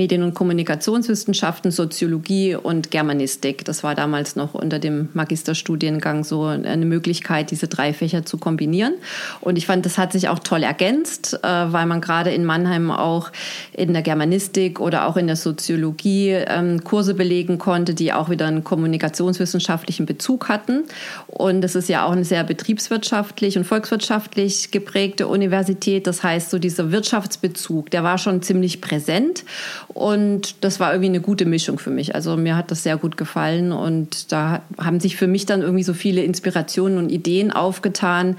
Medien- 0.00 0.22
und 0.22 0.32
Kommunikationswissenschaften, 0.32 1.70
Soziologie 1.70 2.54
und 2.54 2.90
Germanistik. 2.90 3.66
Das 3.66 3.82
war 3.82 3.94
damals 3.94 4.34
noch 4.34 4.54
unter 4.54 4.78
dem 4.78 5.10
Magisterstudiengang 5.12 6.24
so 6.24 6.44
eine 6.44 6.86
Möglichkeit, 6.86 7.50
diese 7.50 7.68
drei 7.68 7.92
Fächer 7.92 8.24
zu 8.24 8.38
kombinieren. 8.38 8.94
Und 9.42 9.58
ich 9.58 9.66
fand, 9.66 9.84
das 9.84 9.98
hat 9.98 10.12
sich 10.12 10.30
auch 10.30 10.38
toll 10.38 10.62
ergänzt, 10.62 11.38
äh, 11.42 11.46
weil 11.46 11.84
man 11.84 12.00
gerade 12.00 12.30
in 12.30 12.46
Mannheim 12.46 12.90
auch 12.90 13.30
in 13.74 13.92
der 13.92 14.00
Germanistik 14.00 14.80
oder 14.80 15.06
auch 15.06 15.18
in 15.18 15.26
der 15.26 15.36
Soziologie 15.36 16.30
ähm, 16.30 16.82
Kurse 16.82 17.12
belegen 17.12 17.58
konnte, 17.58 17.92
die 17.92 18.14
auch 18.14 18.30
wieder 18.30 18.46
einen 18.46 18.64
kommunikationswissenschaftlichen 18.64 20.06
Bezug 20.06 20.48
hatten. 20.48 20.84
Und 21.26 21.62
es 21.62 21.74
ist 21.74 21.90
ja 21.90 22.06
auch 22.06 22.12
eine 22.12 22.24
sehr 22.24 22.44
betriebswirtschaftlich 22.44 23.58
und 23.58 23.64
volkswirtschaftlich 23.64 24.70
geprägte 24.70 25.28
Universität. 25.28 26.06
Das 26.06 26.22
heißt, 26.22 26.48
so 26.48 26.58
dieser 26.58 26.90
Wirtschaftsbezug, 26.90 27.90
der 27.90 28.02
war 28.02 28.16
schon 28.16 28.40
ziemlich 28.40 28.80
präsent. 28.80 29.44
Und 29.92 30.62
das 30.64 30.78
war 30.78 30.92
irgendwie 30.92 31.08
eine 31.08 31.20
gute 31.20 31.46
Mischung 31.46 31.78
für 31.78 31.90
mich. 31.90 32.14
Also 32.14 32.36
mir 32.36 32.56
hat 32.56 32.70
das 32.70 32.84
sehr 32.84 32.96
gut 32.96 33.16
gefallen 33.16 33.72
und 33.72 34.30
da 34.30 34.62
haben 34.78 35.00
sich 35.00 35.16
für 35.16 35.26
mich 35.26 35.46
dann 35.46 35.62
irgendwie 35.62 35.82
so 35.82 35.94
viele 35.94 36.22
Inspirationen 36.22 36.96
und 36.96 37.10
Ideen 37.10 37.50
aufgetan, 37.50 38.36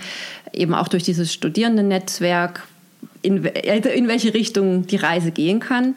eben 0.53 0.73
auch 0.73 0.87
durch 0.87 1.03
dieses 1.03 1.33
Studierendennetzwerk, 1.33 2.63
in, 3.21 3.49
also 3.69 3.89
in 3.89 4.07
welche 4.07 4.33
Richtung 4.33 4.87
die 4.87 4.95
Reise 4.95 5.31
gehen 5.31 5.59
kann. 5.59 5.95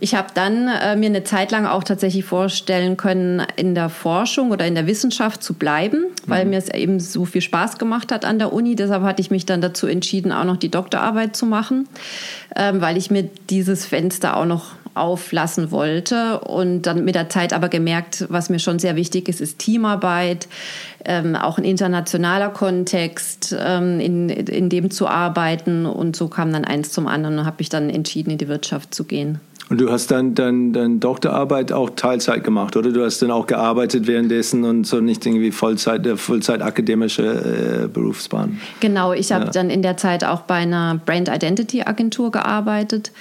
Ich 0.00 0.14
habe 0.14 0.28
dann 0.32 0.68
äh, 0.68 0.96
mir 0.96 1.06
eine 1.06 1.22
Zeit 1.22 1.50
lang 1.50 1.66
auch 1.66 1.84
tatsächlich 1.84 2.24
vorstellen 2.24 2.96
können, 2.96 3.42
in 3.56 3.74
der 3.74 3.90
Forschung 3.90 4.52
oder 4.52 4.66
in 4.66 4.74
der 4.74 4.86
Wissenschaft 4.86 5.42
zu 5.42 5.52
bleiben, 5.52 6.06
weil 6.26 6.44
mhm. 6.44 6.50
mir 6.50 6.58
es 6.58 6.70
eben 6.70 6.98
so 6.98 7.26
viel 7.26 7.42
Spaß 7.42 7.76
gemacht 7.76 8.10
hat 8.10 8.24
an 8.24 8.38
der 8.38 8.54
Uni. 8.54 8.74
Deshalb 8.74 9.02
hatte 9.02 9.20
ich 9.20 9.30
mich 9.30 9.44
dann 9.44 9.60
dazu 9.60 9.86
entschieden, 9.86 10.32
auch 10.32 10.44
noch 10.44 10.56
die 10.56 10.70
Doktorarbeit 10.70 11.36
zu 11.36 11.44
machen, 11.44 11.88
ähm, 12.56 12.80
weil 12.80 12.96
ich 12.96 13.10
mir 13.10 13.28
dieses 13.50 13.84
Fenster 13.84 14.36
auch 14.36 14.46
noch 14.46 14.72
auflassen 14.94 15.70
wollte 15.70 16.40
und 16.40 16.82
dann 16.82 17.04
mit 17.04 17.14
der 17.14 17.28
Zeit 17.28 17.52
aber 17.52 17.68
gemerkt, 17.68 18.26
was 18.28 18.48
mir 18.48 18.58
schon 18.58 18.78
sehr 18.78 18.96
wichtig 18.96 19.28
ist, 19.28 19.40
ist 19.40 19.58
Teamarbeit, 19.58 20.48
ähm, 21.04 21.36
auch 21.36 21.58
ein 21.58 21.64
internationaler 21.64 22.50
Kontext, 22.50 23.54
ähm, 23.58 24.00
in, 24.00 24.28
in 24.28 24.68
dem 24.68 24.90
zu 24.90 25.08
arbeiten 25.08 25.86
und 25.86 26.16
so 26.16 26.28
kam 26.28 26.52
dann 26.52 26.64
eins 26.64 26.92
zum 26.92 27.06
anderen 27.06 27.38
und 27.40 27.46
habe 27.46 27.60
ich 27.60 27.68
dann 27.68 27.90
entschieden, 27.90 28.30
in 28.30 28.38
die 28.38 28.48
Wirtschaft 28.48 28.94
zu 28.94 29.04
gehen. 29.04 29.40
Und 29.70 29.80
du 29.80 29.90
hast 29.90 30.10
dann 30.10 30.34
deine 30.34 30.72
dann 30.72 31.00
Doktorarbeit 31.00 31.72
auch 31.72 31.90
Teilzeit 31.90 32.44
gemacht, 32.44 32.76
oder? 32.76 32.92
Du 32.92 33.02
hast 33.02 33.22
dann 33.22 33.30
auch 33.30 33.46
gearbeitet 33.46 34.06
währenddessen 34.06 34.64
und 34.64 34.86
so 34.86 35.00
nicht 35.00 35.24
irgendwie 35.24 35.52
Vollzeit, 35.52 36.04
der 36.04 36.18
Vollzeit 36.18 36.60
akademische 36.60 37.84
äh, 37.84 37.88
Berufsbahn. 37.88 38.60
Genau, 38.80 39.14
ich 39.14 39.32
habe 39.32 39.46
ja. 39.46 39.50
dann 39.50 39.70
in 39.70 39.80
der 39.80 39.96
Zeit 39.96 40.22
auch 40.22 40.42
bei 40.42 40.56
einer 40.56 41.00
Brand 41.06 41.28
Identity 41.28 41.82
Agentur 41.82 42.30
gearbeitet, 42.30 43.12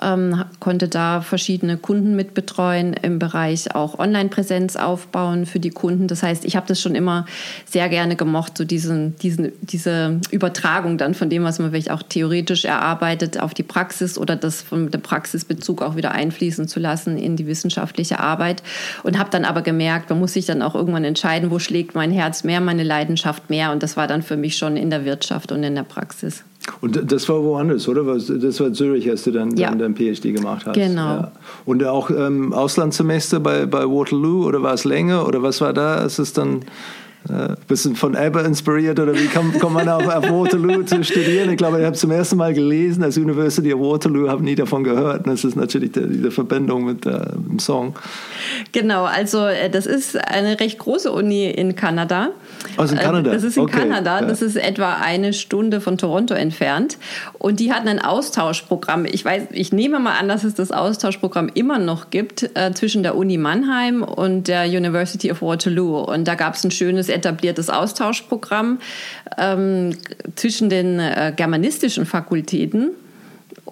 ähm, 0.00 0.44
konnte 0.60 0.86
da 0.86 1.20
verschiedene 1.20 1.76
Kunden 1.76 2.14
mitbetreuen, 2.14 2.92
im 2.94 3.18
Bereich 3.18 3.74
auch 3.74 3.98
Online-Präsenz 3.98 4.76
aufbauen 4.76 5.46
für 5.46 5.58
die 5.58 5.70
Kunden. 5.70 6.06
Das 6.06 6.22
heißt, 6.22 6.44
ich 6.44 6.54
habe 6.54 6.66
das 6.68 6.80
schon 6.80 6.94
immer 6.94 7.26
sehr 7.66 7.88
gerne 7.88 8.14
gemocht, 8.14 8.56
so 8.56 8.64
diesen, 8.64 9.16
diesen, 9.16 9.50
diese 9.62 10.20
Übertragung 10.30 10.96
dann 10.96 11.14
von 11.14 11.28
dem, 11.28 11.42
was 11.42 11.58
man 11.58 11.70
vielleicht 11.70 11.90
auch 11.90 12.04
theoretisch 12.04 12.64
erarbeitet, 12.64 13.40
auf 13.40 13.52
die 13.52 13.64
Praxis 13.64 14.16
oder 14.16 14.36
das 14.36 14.62
von 14.62 14.90
dem 14.92 15.02
Praxisbezug 15.02 15.82
auch 15.88 15.96
wieder 15.96 16.12
einfließen 16.12 16.68
zu 16.68 16.80
lassen 16.80 17.16
in 17.16 17.36
die 17.36 17.46
wissenschaftliche 17.46 18.20
Arbeit. 18.20 18.62
Und 19.02 19.18
habe 19.18 19.30
dann 19.30 19.44
aber 19.44 19.62
gemerkt, 19.62 20.10
man 20.10 20.18
muss 20.18 20.34
sich 20.34 20.46
dann 20.46 20.62
auch 20.62 20.74
irgendwann 20.74 21.04
entscheiden, 21.04 21.50
wo 21.50 21.58
schlägt 21.58 21.94
mein 21.94 22.10
Herz 22.10 22.44
mehr, 22.44 22.60
meine 22.60 22.84
Leidenschaft 22.84 23.50
mehr. 23.50 23.72
Und 23.72 23.82
das 23.82 23.96
war 23.96 24.06
dann 24.06 24.22
für 24.22 24.36
mich 24.36 24.56
schon 24.56 24.76
in 24.76 24.90
der 24.90 25.04
Wirtschaft 25.04 25.52
und 25.52 25.62
in 25.62 25.74
der 25.74 25.82
Praxis. 25.82 26.44
Und 26.80 27.10
das 27.10 27.28
war 27.28 27.42
woanders, 27.42 27.88
oder? 27.88 28.04
Das 28.04 28.60
war 28.60 28.72
Zürich, 28.72 29.08
als 29.08 29.24
du 29.24 29.30
dann, 29.30 29.56
ja. 29.56 29.74
dein 29.74 29.94
PhD 29.94 30.34
gemacht 30.34 30.66
hast. 30.66 30.74
Genau. 30.74 31.00
Ja. 31.00 31.32
Und 31.64 31.82
auch 31.84 32.10
ähm, 32.10 32.52
Auslandssemester 32.52 33.40
bei, 33.40 33.66
bei 33.66 33.84
Waterloo, 33.84 34.46
oder 34.46 34.62
war 34.62 34.74
es 34.74 34.84
länger? 34.84 35.26
Oder 35.26 35.42
was 35.42 35.60
war 35.60 35.72
da? 35.72 36.04
Ist 36.04 36.18
es 36.18 36.32
dann 36.32 36.64
äh, 37.30 37.54
bisschen 37.66 37.96
von 37.96 38.14
Ebbe 38.14 38.40
inspiriert 38.40 38.98
oder 38.98 39.14
wie 39.14 39.26
kommt, 39.26 39.58
kommt 39.60 39.74
man 39.74 39.88
auf, 39.88 40.06
auf, 40.06 40.24
Waterloo 40.28 40.82
zu 40.82 41.02
studieren? 41.04 41.50
Ich 41.50 41.56
glaube, 41.56 41.78
ich 41.78 41.84
habe 41.84 41.94
es 41.94 42.00
zum 42.00 42.10
ersten 42.10 42.36
Mal 42.36 42.54
gelesen, 42.54 43.02
als 43.02 43.16
University 43.16 43.72
of 43.72 43.80
Waterloo, 43.80 44.28
habe 44.28 44.42
nie 44.42 44.54
davon 44.54 44.84
gehört. 44.84 45.26
Das 45.26 45.44
ist 45.44 45.56
natürlich 45.56 45.92
die, 45.92 46.06
die 46.06 46.30
Verbindung 46.30 46.84
mit 46.84 47.06
äh, 47.06 47.20
dem 47.34 47.58
Song. 47.58 47.94
Genau, 48.72 49.04
also 49.04 49.46
äh, 49.46 49.70
das 49.70 49.86
ist 49.86 50.16
eine 50.16 50.58
recht 50.60 50.78
große 50.78 51.10
Uni 51.12 51.50
in 51.50 51.74
Kanada. 51.74 52.30
Also 52.76 52.94
in 52.94 53.00
Kanada? 53.00 53.32
Das 53.32 53.42
ist 53.42 53.56
in 53.56 53.64
okay. 53.64 53.80
Kanada, 53.80 54.20
das 54.22 54.42
ist 54.42 54.56
etwa 54.56 54.94
eine 54.94 55.32
Stunde 55.32 55.80
von 55.80 55.98
Toronto 55.98 56.34
entfernt. 56.34 56.98
Und 57.38 57.60
die 57.60 57.72
hatten 57.72 57.88
ein 57.88 58.00
Austauschprogramm. 58.00 59.04
Ich 59.04 59.24
weiß, 59.24 59.48
ich 59.52 59.72
nehme 59.72 59.98
mal 59.98 60.18
an, 60.18 60.28
dass 60.28 60.44
es 60.44 60.54
das 60.54 60.70
Austauschprogramm 60.70 61.50
immer 61.54 61.78
noch 61.78 62.10
gibt 62.10 62.50
äh, 62.54 62.72
zwischen 62.72 63.02
der 63.02 63.16
Uni 63.16 63.38
Mannheim 63.38 64.02
und 64.02 64.48
der 64.48 64.64
University 64.64 65.30
of 65.30 65.42
Waterloo. 65.42 65.98
Und 65.98 66.28
da 66.28 66.34
gab 66.34 66.54
es 66.54 66.64
ein 66.64 66.70
schönes 66.70 67.08
etabliertes 67.08 67.70
Austauschprogramm 67.70 68.78
ähm, 69.36 69.96
zwischen 70.36 70.70
den 70.70 70.98
äh, 70.98 71.32
germanistischen 71.34 72.06
Fakultäten. 72.06 72.90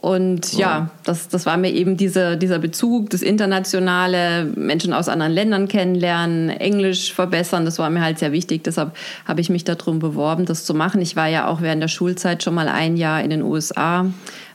Und 0.00 0.52
ja, 0.52 0.58
ja 0.58 0.90
das, 1.04 1.28
das 1.28 1.46
war 1.46 1.56
mir 1.56 1.70
eben 1.70 1.96
diese, 1.96 2.36
dieser 2.36 2.58
Bezug, 2.58 3.10
das 3.10 3.22
internationale, 3.22 4.44
Menschen 4.44 4.92
aus 4.92 5.08
anderen 5.08 5.32
Ländern 5.32 5.68
kennenlernen, 5.68 6.50
Englisch 6.50 7.14
verbessern, 7.14 7.64
das 7.64 7.78
war 7.78 7.88
mir 7.88 8.02
halt 8.02 8.18
sehr 8.18 8.32
wichtig. 8.32 8.64
Deshalb 8.64 8.94
habe 9.24 9.40
ich 9.40 9.48
mich 9.48 9.64
darum 9.64 9.98
beworben, 9.98 10.44
das 10.44 10.64
zu 10.64 10.74
machen. 10.74 11.00
Ich 11.00 11.16
war 11.16 11.28
ja 11.28 11.48
auch 11.48 11.62
während 11.62 11.82
der 11.82 11.88
Schulzeit 11.88 12.42
schon 12.42 12.54
mal 12.54 12.68
ein 12.68 12.96
Jahr 12.96 13.22
in 13.22 13.30
den 13.30 13.42
USA 13.42 14.06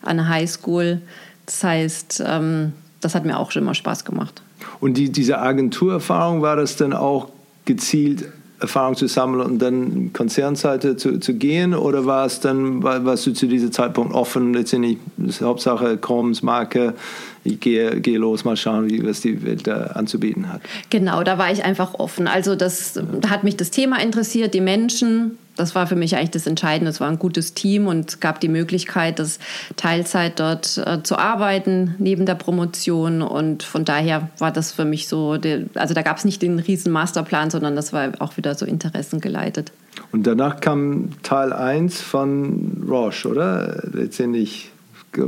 an 0.04 0.18
der 0.18 0.28
Highschool. 0.28 1.02
Das 1.46 1.64
heißt, 1.64 2.24
ähm, 2.26 2.74
das 3.00 3.16
hat 3.16 3.26
mir 3.26 3.40
auch 3.40 3.52
schon 3.52 3.64
immer 3.64 3.74
Spaß 3.74 4.06
gemacht. 4.06 4.42
Und 4.80 4.96
die, 4.96 5.12
diese 5.12 5.40
Agenturerfahrung, 5.40 6.42
war 6.42 6.56
das 6.56 6.76
dann 6.76 6.94
auch 6.94 7.30
gezielt 7.66 8.26
Erfahrung 8.62 8.96
zu 8.96 9.08
sammeln 9.08 9.42
und 9.42 9.60
dann 9.60 10.14
Konzernseite 10.14 10.96
zu, 10.96 11.20
zu 11.20 11.34
gehen? 11.34 11.74
Oder 11.74 12.06
war 12.06 12.26
es 12.26 12.40
dann, 12.40 12.84
warst 12.84 13.26
du 13.26 13.34
zu 13.34 13.48
diesem 13.48 13.72
Zeitpunkt 13.72 14.14
offen, 14.14 14.54
letztendlich, 14.54 14.98
Hauptsache 15.42 15.98
Coms, 15.98 16.44
Marke, 16.44 16.94
ich 17.44 17.60
gehe, 17.60 18.00
gehe 18.02 18.18
los, 18.18 18.46
mal 18.46 18.56
schauen, 18.56 18.90
wie, 18.90 19.06
was 19.06 19.22
die 19.22 19.44
Welt 19.44 19.66
da 19.66 19.88
anzubieten 19.88 20.52
hat? 20.52 20.62
Genau, 20.90 21.24
da 21.24 21.38
war 21.38 21.52
ich 21.52 21.64
einfach 21.64 21.96
offen. 21.96 22.28
Also 22.28 22.56
das, 22.56 23.00
da 23.20 23.30
hat 23.30 23.44
mich 23.44 23.58
das 23.58 23.72
Thema 23.72 24.00
interessiert, 24.00 24.54
die 24.54 24.62
Menschen, 24.62 25.38
das 25.56 25.74
war 25.74 25.88
für 25.88 25.96
mich 25.96 26.16
eigentlich 26.16 26.32
das 26.32 26.46
Entscheidende. 26.46 26.92
Es 26.92 27.00
war 27.00 27.10
ein 27.10 27.20
gutes 27.20 27.54
Team 27.54 27.88
und 27.88 28.10
es 28.10 28.20
gab 28.20 28.40
die 28.40 28.48
Möglichkeit, 28.48 29.20
das 29.20 29.40
Teilzeit 29.76 30.40
dort 30.40 30.78
äh, 30.78 31.02
zu 31.04 31.18
arbeiten 31.18 31.96
neben 31.98 32.26
der 32.26 32.36
Promotion. 32.36 33.22
Und 33.22 33.64
von 33.64 33.86
daher 33.86 34.30
war 34.38 34.52
das 34.52 34.72
für 34.72 34.86
mich 34.86 35.08
so, 35.08 35.38
der, 35.38 35.66
also 35.74 35.94
da 35.94 36.04
gab 36.04 36.18
es 36.18 36.26
nicht 36.26 36.42
den 36.42 36.60
riesen 36.60 36.92
Masterplan, 36.92 37.50
sondern 37.50 37.76
das 37.76 37.92
war 37.92 38.12
auch 38.20 38.38
wieder 38.38 38.56
so 38.56 38.66
interessengeleitet. 38.66 39.72
Und 40.12 40.28
danach 40.28 40.60
kam 40.60 41.10
Teil 41.24 41.54
1 41.54 42.02
von 42.02 42.86
Roche, 42.88 43.28
oder? 43.28 43.84
Letztendlich 43.92 44.72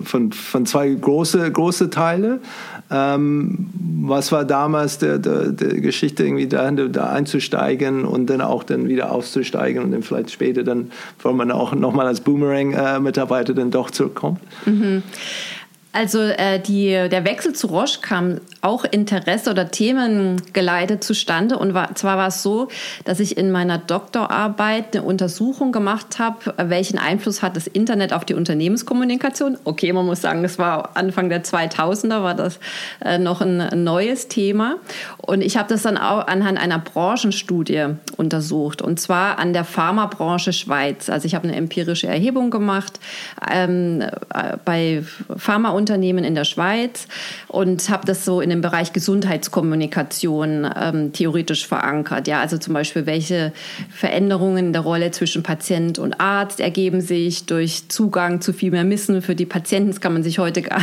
von, 0.04 0.32
von 0.32 0.66
zwei 0.66 0.90
große, 0.90 1.52
große 1.52 1.90
Teile. 1.90 2.40
Ähm, 2.92 3.70
was 4.02 4.32
war 4.32 4.46
damals 4.46 4.98
der, 4.98 5.18
der, 5.18 5.50
der 5.50 5.80
Geschichte, 5.82 6.24
irgendwie 6.24 6.48
da, 6.48 6.70
da, 6.72 7.10
einzusteigen 7.10 8.06
und 8.06 8.28
dann 8.28 8.42
auch 8.42 8.64
dann 8.64 8.88
wieder 8.88 9.12
auszusteigen 9.12 9.84
und 9.84 9.92
dann 9.92 10.04
vielleicht 10.04 10.32
später 10.32 10.64
dann, 10.64 10.92
wenn 11.22 11.36
man 11.36 11.52
auch 11.52 11.74
nochmal 11.74 12.08
als 12.08 12.22
Boomerang-Mitarbeiter 12.22 13.54
äh, 13.54 13.56
dann 13.56 13.72
doch 13.72 13.92
zurückkommt? 13.92 14.40
Mhm. 14.66 15.04
Also 15.92 16.20
äh, 16.20 16.60
die, 16.60 16.90
der 16.90 17.24
Wechsel 17.24 17.54
zu 17.54 17.68
Roche 17.68 18.00
kam 18.02 18.40
auch 18.64 18.86
Interesse 18.86 19.52
oder 19.52 19.72
Themen 19.72 20.42
geleitet 20.54 21.04
zustande. 21.04 21.58
Und 21.58 21.74
war, 21.74 21.96
zwar 21.96 22.18
war 22.18 22.28
es 22.28 22.44
so, 22.44 22.68
dass 23.06 23.20
ich 23.20 23.38
in 23.38 23.52
meiner 23.52 23.78
Doktorarbeit 23.78 24.96
eine 24.96 25.06
Untersuchung 25.06 25.72
gemacht 25.72 26.20
habe, 26.20 26.54
welchen 26.58 26.98
Einfluss 26.98 27.42
hat 27.42 27.56
das 27.56 27.68
Internet 27.68 28.14
auf 28.14 28.26
die 28.26 28.34
Unternehmenskommunikation. 28.34 29.58
Okay, 29.64 29.94
man 29.94 30.06
muss 30.06 30.22
sagen, 30.22 30.44
es 30.44 30.58
war 30.60 30.96
Anfang 30.96 31.30
der 31.30 31.44
2000er, 31.44 32.24
war 32.24 32.36
das 32.36 32.60
äh, 33.04 33.18
noch 33.18 33.42
ein, 33.42 33.84
neues 33.84 34.28
Thema. 34.28 34.76
Und 35.18 35.42
ich 35.42 35.58
habe 35.58 35.70
das 35.70 35.84
dann 35.84 35.98
auch 35.98 36.28
anhand 36.28 36.58
einer 36.58 36.80
Branchenstudie 36.80 37.96
untersucht. 38.18 38.82
Und 38.82 39.00
zwar 39.00 39.40
an 39.40 39.54
der 39.54 39.64
Pharmabranche 39.64 40.54
Schweiz. 40.54 41.10
Also 41.10 41.26
ich 41.26 41.36
habe 41.36 41.48
eine 41.48 41.58
empirische 41.58 42.08
Erhebung 42.08 42.50
gemacht 42.50 43.00
ähm, 43.52 44.02
äh, 44.02 44.58
bei 44.64 45.04
Pharmaunternehmen 45.36 45.94
Unternehmen 45.94 46.24
in 46.24 46.36
der 46.36 46.44
Schweiz 46.44 47.08
und 47.48 47.90
habe 47.90 48.06
das 48.06 48.26
so 48.26 48.42
in 48.42 48.50
dem 48.54 48.62
Bereich 48.62 48.94
Gesundheitskommunikation 48.94 50.70
ähm, 50.80 51.12
theoretisch 51.14 51.68
verankert. 51.68 52.28
Ja, 52.28 52.40
also 52.40 52.58
zum 52.58 52.74
Beispiel, 52.74 53.06
welche 53.06 53.52
Veränderungen 53.90 54.68
in 54.68 54.74
der 54.74 54.84
Rolle 54.84 55.12
zwischen 55.12 55.44
Patient 55.44 56.00
und 56.00 56.20
Arzt 56.20 56.60
ergeben 56.60 57.02
sich 57.02 57.46
durch 57.46 57.90
Zugang 57.90 58.42
zu 58.42 58.54
viel 58.54 58.72
mehr 58.72 58.90
Wissen 58.90 59.22
für 59.22 59.36
die 59.36 59.46
Patienten. 59.46 59.90
Das 59.90 60.02
kann 60.02 60.14
man 60.14 60.24
sich 60.24 60.40
heute 60.40 60.62
ja, 60.62 60.78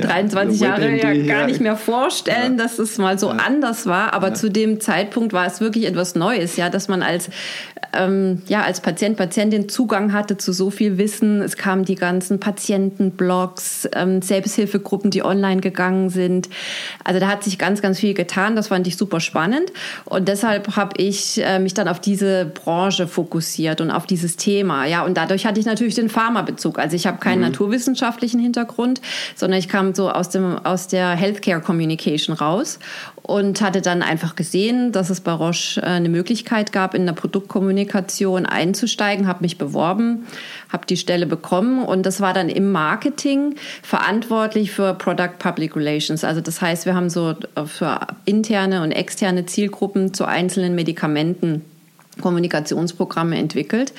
23 0.00 0.60
Jahre 0.60 0.96
ja 0.96 1.14
gar 1.26 1.46
nicht 1.46 1.60
mehr 1.60 1.76
vorstellen, 1.76 2.56
ja. 2.56 2.64
dass 2.64 2.78
es 2.78 2.98
mal 2.98 3.18
so 3.18 3.28
ja. 3.28 3.36
anders 3.36 3.86
war. 3.86 4.14
Aber 4.14 4.34
zu 4.34 4.50
dem 4.50 4.80
Zeitpunkt 4.80 5.32
war 5.32 5.46
es 5.46 5.60
wirklich 5.60 5.86
etwas 5.86 6.14
Neues, 6.14 6.56
ja, 6.56 6.70
dass 6.70 6.88
man 6.88 7.02
als 7.02 7.28
ähm, 7.92 8.42
ja 8.46 8.62
als 8.62 8.80
Patient, 8.80 9.16
Patientin 9.16 9.68
Zugang 9.68 10.12
hatte 10.12 10.36
zu 10.36 10.52
so 10.52 10.70
viel 10.70 10.98
Wissen. 10.98 11.42
Es 11.42 11.56
kamen 11.56 11.84
die 11.84 11.94
ganzen 11.94 12.40
Patientenblogs, 12.40 13.88
ähm, 13.94 14.22
Selbsthilfegruppen, 14.22 15.10
die 15.10 15.24
online 15.24 15.60
gegangen 15.60 16.10
sind. 16.10 16.48
Also 17.04 17.15
da 17.20 17.28
hat 17.28 17.44
sich 17.44 17.58
ganz, 17.58 17.82
ganz 17.82 17.98
viel 18.00 18.14
getan. 18.14 18.56
Das 18.56 18.68
fand 18.68 18.86
ich 18.86 18.96
super 18.96 19.20
spannend. 19.20 19.72
Und 20.04 20.28
deshalb 20.28 20.76
habe 20.76 21.00
ich 21.00 21.42
äh, 21.42 21.58
mich 21.58 21.74
dann 21.74 21.88
auf 21.88 22.00
diese 22.00 22.46
Branche 22.46 23.06
fokussiert 23.06 23.80
und 23.80 23.90
auf 23.90 24.06
dieses 24.06 24.36
Thema. 24.36 24.86
Ja, 24.86 25.04
und 25.04 25.16
dadurch 25.16 25.46
hatte 25.46 25.60
ich 25.60 25.66
natürlich 25.66 25.94
den 25.94 26.08
Pharmabezug. 26.08 26.78
Also 26.78 26.96
ich 26.96 27.06
habe 27.06 27.18
keinen 27.18 27.38
mhm. 27.38 27.46
naturwissenschaftlichen 27.46 28.40
Hintergrund, 28.40 29.00
sondern 29.34 29.58
ich 29.58 29.68
kam 29.68 29.94
so 29.94 30.10
aus 30.10 30.30
dem 30.30 30.58
aus 30.64 30.88
der 30.88 31.10
Healthcare 31.10 31.60
Communication 31.60 32.34
raus 32.34 32.78
und 33.26 33.60
hatte 33.60 33.82
dann 33.82 34.02
einfach 34.02 34.36
gesehen, 34.36 34.92
dass 34.92 35.10
es 35.10 35.20
bei 35.20 35.32
Roche 35.32 35.82
äh, 35.82 35.86
eine 35.86 36.08
Möglichkeit 36.08 36.70
gab, 36.72 36.94
in 36.94 37.06
der 37.06 37.12
Produktkommunikation 37.12 38.46
einzusteigen, 38.46 39.26
habe 39.26 39.42
mich 39.42 39.58
beworben, 39.58 40.26
habe 40.72 40.86
die 40.86 40.96
Stelle 40.96 41.26
bekommen 41.26 41.84
und 41.84 42.06
das 42.06 42.20
war 42.20 42.32
dann 42.32 42.48
im 42.48 42.70
Marketing 42.70 43.56
verantwortlich 43.82 44.70
für 44.70 44.94
Product 44.94 45.40
Public 45.40 45.74
Relations. 45.74 46.22
Also 46.22 46.40
das 46.40 46.62
heißt, 46.62 46.86
wir 46.86 46.94
haben 46.94 47.10
so 47.10 47.30
äh, 47.30 47.64
für 47.64 47.98
interne 48.26 48.82
und 48.82 48.92
externe 48.92 49.44
Zielgruppen 49.44 50.14
zu 50.14 50.24
einzelnen 50.24 50.76
Medikamenten 50.76 51.62
Kommunikationsprogramme 52.20 53.36
entwickelt. 53.36 53.92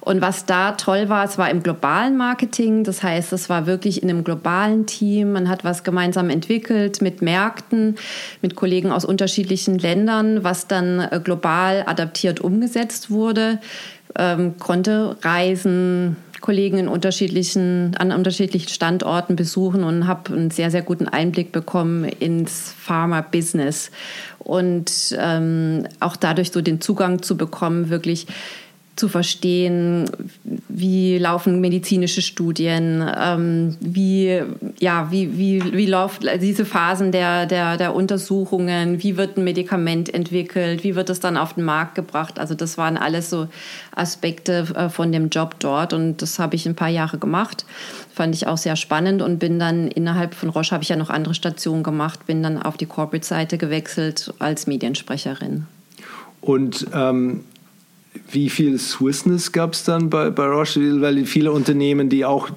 Und 0.00 0.20
was 0.20 0.46
da 0.46 0.72
toll 0.72 1.08
war, 1.08 1.24
es 1.24 1.38
war 1.38 1.50
im 1.50 1.62
globalen 1.62 2.16
Marketing. 2.16 2.84
Das 2.84 3.02
heißt, 3.02 3.32
es 3.32 3.48
war 3.48 3.66
wirklich 3.66 4.02
in 4.02 4.10
einem 4.10 4.24
globalen 4.24 4.86
Team. 4.86 5.32
Man 5.32 5.48
hat 5.48 5.62
was 5.62 5.84
gemeinsam 5.84 6.30
entwickelt 6.30 7.02
mit 7.02 7.22
Märkten, 7.22 7.96
mit 8.42 8.56
Kollegen 8.56 8.90
aus 8.92 9.04
unterschiedlichen 9.04 9.78
Ländern, 9.78 10.42
was 10.42 10.66
dann 10.66 11.00
äh, 11.00 11.20
global 11.22 11.84
adaptiert 11.86 12.40
umgesetzt 12.40 13.10
wurde 13.10 13.60
ähm, 14.16 14.56
konnte 14.58 15.16
reisen, 15.22 16.16
Kollegen 16.40 16.78
in 16.78 16.88
unterschiedlichen, 16.88 17.94
an 17.98 18.12
unterschiedlichen 18.12 18.70
Standorten 18.70 19.36
besuchen 19.36 19.84
und 19.84 20.06
habe 20.06 20.32
einen 20.32 20.50
sehr, 20.50 20.70
sehr 20.70 20.82
guten 20.82 21.06
Einblick 21.06 21.52
bekommen 21.52 22.04
ins 22.04 22.74
Pharma-Business. 22.78 23.90
Und 24.50 25.16
ähm, 25.16 25.86
auch 26.00 26.16
dadurch 26.16 26.50
so 26.50 26.60
den 26.60 26.80
Zugang 26.80 27.22
zu 27.22 27.36
bekommen, 27.36 27.88
wirklich 27.88 28.26
zu 28.96 29.08
verstehen, 29.08 30.10
wie 30.68 31.16
laufen 31.18 31.60
medizinische 31.60 32.20
Studien, 32.20 33.02
ähm, 33.16 33.76
wie, 33.80 34.42
ja, 34.78 35.10
wie, 35.10 35.38
wie, 35.38 35.72
wie 35.72 35.86
läuft 35.86 36.22
diese 36.40 36.64
Phasen 36.64 37.10
der, 37.10 37.46
der, 37.46 37.76
der 37.76 37.94
Untersuchungen, 37.94 39.02
wie 39.02 39.16
wird 39.16 39.38
ein 39.38 39.44
Medikament 39.44 40.12
entwickelt, 40.12 40.84
wie 40.84 40.94
wird 40.96 41.08
es 41.08 41.18
dann 41.18 41.36
auf 41.36 41.54
den 41.54 41.64
Markt 41.64 41.94
gebracht. 41.94 42.38
Also 42.38 42.54
das 42.54 42.76
waren 42.76 42.96
alles 42.96 43.30
so 43.30 43.48
Aspekte 43.94 44.66
äh, 44.74 44.88
von 44.90 45.12
dem 45.12 45.30
Job 45.30 45.56
dort 45.60 45.92
und 45.92 46.20
das 46.20 46.38
habe 46.38 46.56
ich 46.56 46.66
ein 46.66 46.76
paar 46.76 46.88
Jahre 46.88 47.18
gemacht. 47.18 47.64
Fand 48.12 48.34
ich 48.34 48.46
auch 48.46 48.58
sehr 48.58 48.76
spannend 48.76 49.22
und 49.22 49.38
bin 49.38 49.58
dann 49.58 49.88
innerhalb 49.88 50.34
von 50.34 50.50
Roche 50.50 50.72
habe 50.72 50.82
ich 50.82 50.90
ja 50.90 50.96
noch 50.96 51.10
andere 51.10 51.34
Stationen 51.34 51.82
gemacht, 51.82 52.26
bin 52.26 52.42
dann 52.42 52.60
auf 52.60 52.76
die 52.76 52.86
Corporate-Seite 52.86 53.56
gewechselt 53.56 54.34
als 54.38 54.66
Mediensprecherin. 54.66 55.66
Und 56.42 56.86
ähm 56.92 57.44
wie 58.32 58.48
viel 58.50 58.78
Swissness 58.78 59.52
gab 59.52 59.72
es 59.72 59.84
dann 59.84 60.10
bei, 60.10 60.30
bei 60.30 60.46
Roche? 60.46 61.00
Weil 61.00 61.24
viele 61.24 61.52
Unternehmen, 61.52 62.08
die 62.08 62.24
auch 62.24 62.50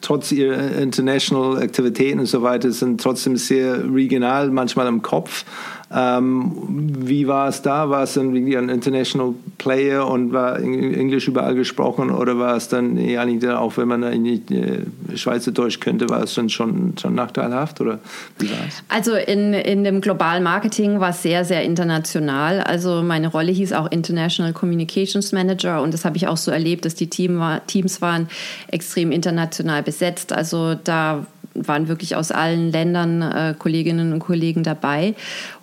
trotz 0.00 0.32
ihrer 0.32 0.72
International 0.76 1.62
Aktivitäten 1.62 2.20
und 2.20 2.26
so 2.26 2.42
weiter 2.42 2.72
sind 2.72 3.00
trotzdem 3.00 3.36
sehr 3.36 3.84
regional, 3.92 4.50
manchmal 4.50 4.86
im 4.86 5.02
Kopf. 5.02 5.44
Ähm, 5.92 6.52
wie 7.00 7.26
war 7.26 7.48
es 7.48 7.62
da? 7.62 7.90
War 7.90 8.04
es 8.04 8.14
dann 8.14 8.32
irgendwie 8.32 8.56
ein 8.56 8.68
International 8.68 9.34
Player 9.58 10.06
und 10.06 10.32
war 10.32 10.58
Englisch 10.58 11.26
überall 11.26 11.56
gesprochen 11.56 12.10
oder 12.10 12.38
war 12.38 12.56
es 12.56 12.68
dann 12.68 12.96
ja 12.96 13.24
nicht 13.24 13.44
auch, 13.46 13.76
wenn 13.76 13.88
man 13.88 14.04
in 14.04 14.24
die 14.24 14.54
äh, 14.54 15.16
Schweizerdeutsch 15.16 15.80
könnte, 15.80 16.08
war 16.08 16.22
es 16.22 16.34
dann 16.34 16.48
schon, 16.48 16.94
schon 16.96 17.16
nachteilhaft 17.16 17.80
oder 17.80 17.98
wie 18.38 18.48
war 18.50 18.58
es? 18.68 18.84
Also 18.88 19.14
in, 19.14 19.52
in 19.52 19.82
dem 19.82 20.00
globalen 20.00 20.44
Marketing 20.44 21.00
war 21.00 21.10
es 21.10 21.22
sehr, 21.22 21.44
sehr 21.44 21.64
international. 21.64 22.60
Also 22.60 23.02
meine 23.02 23.26
Rolle 23.26 23.50
hieß 23.50 23.72
auch 23.72 23.90
International 23.90 24.52
Communications 24.52 25.32
Manager 25.32 25.82
und 25.82 25.92
das 25.92 26.04
habe 26.04 26.16
ich 26.16 26.28
auch 26.28 26.36
so 26.36 26.52
erlebt, 26.52 26.84
dass 26.84 26.94
die 26.94 27.10
Team 27.10 27.40
war, 27.40 27.66
Teams 27.66 28.00
waren 28.00 28.28
extrem 28.68 29.10
international 29.10 29.82
besetzt. 29.82 30.32
Also 30.32 30.74
da 30.74 31.26
waren 31.54 31.88
wirklich 31.88 32.16
aus 32.16 32.30
allen 32.30 32.70
Ländern 32.70 33.22
äh, 33.22 33.54
Kolleginnen 33.58 34.12
und 34.12 34.20
Kollegen 34.20 34.62
dabei. 34.62 35.14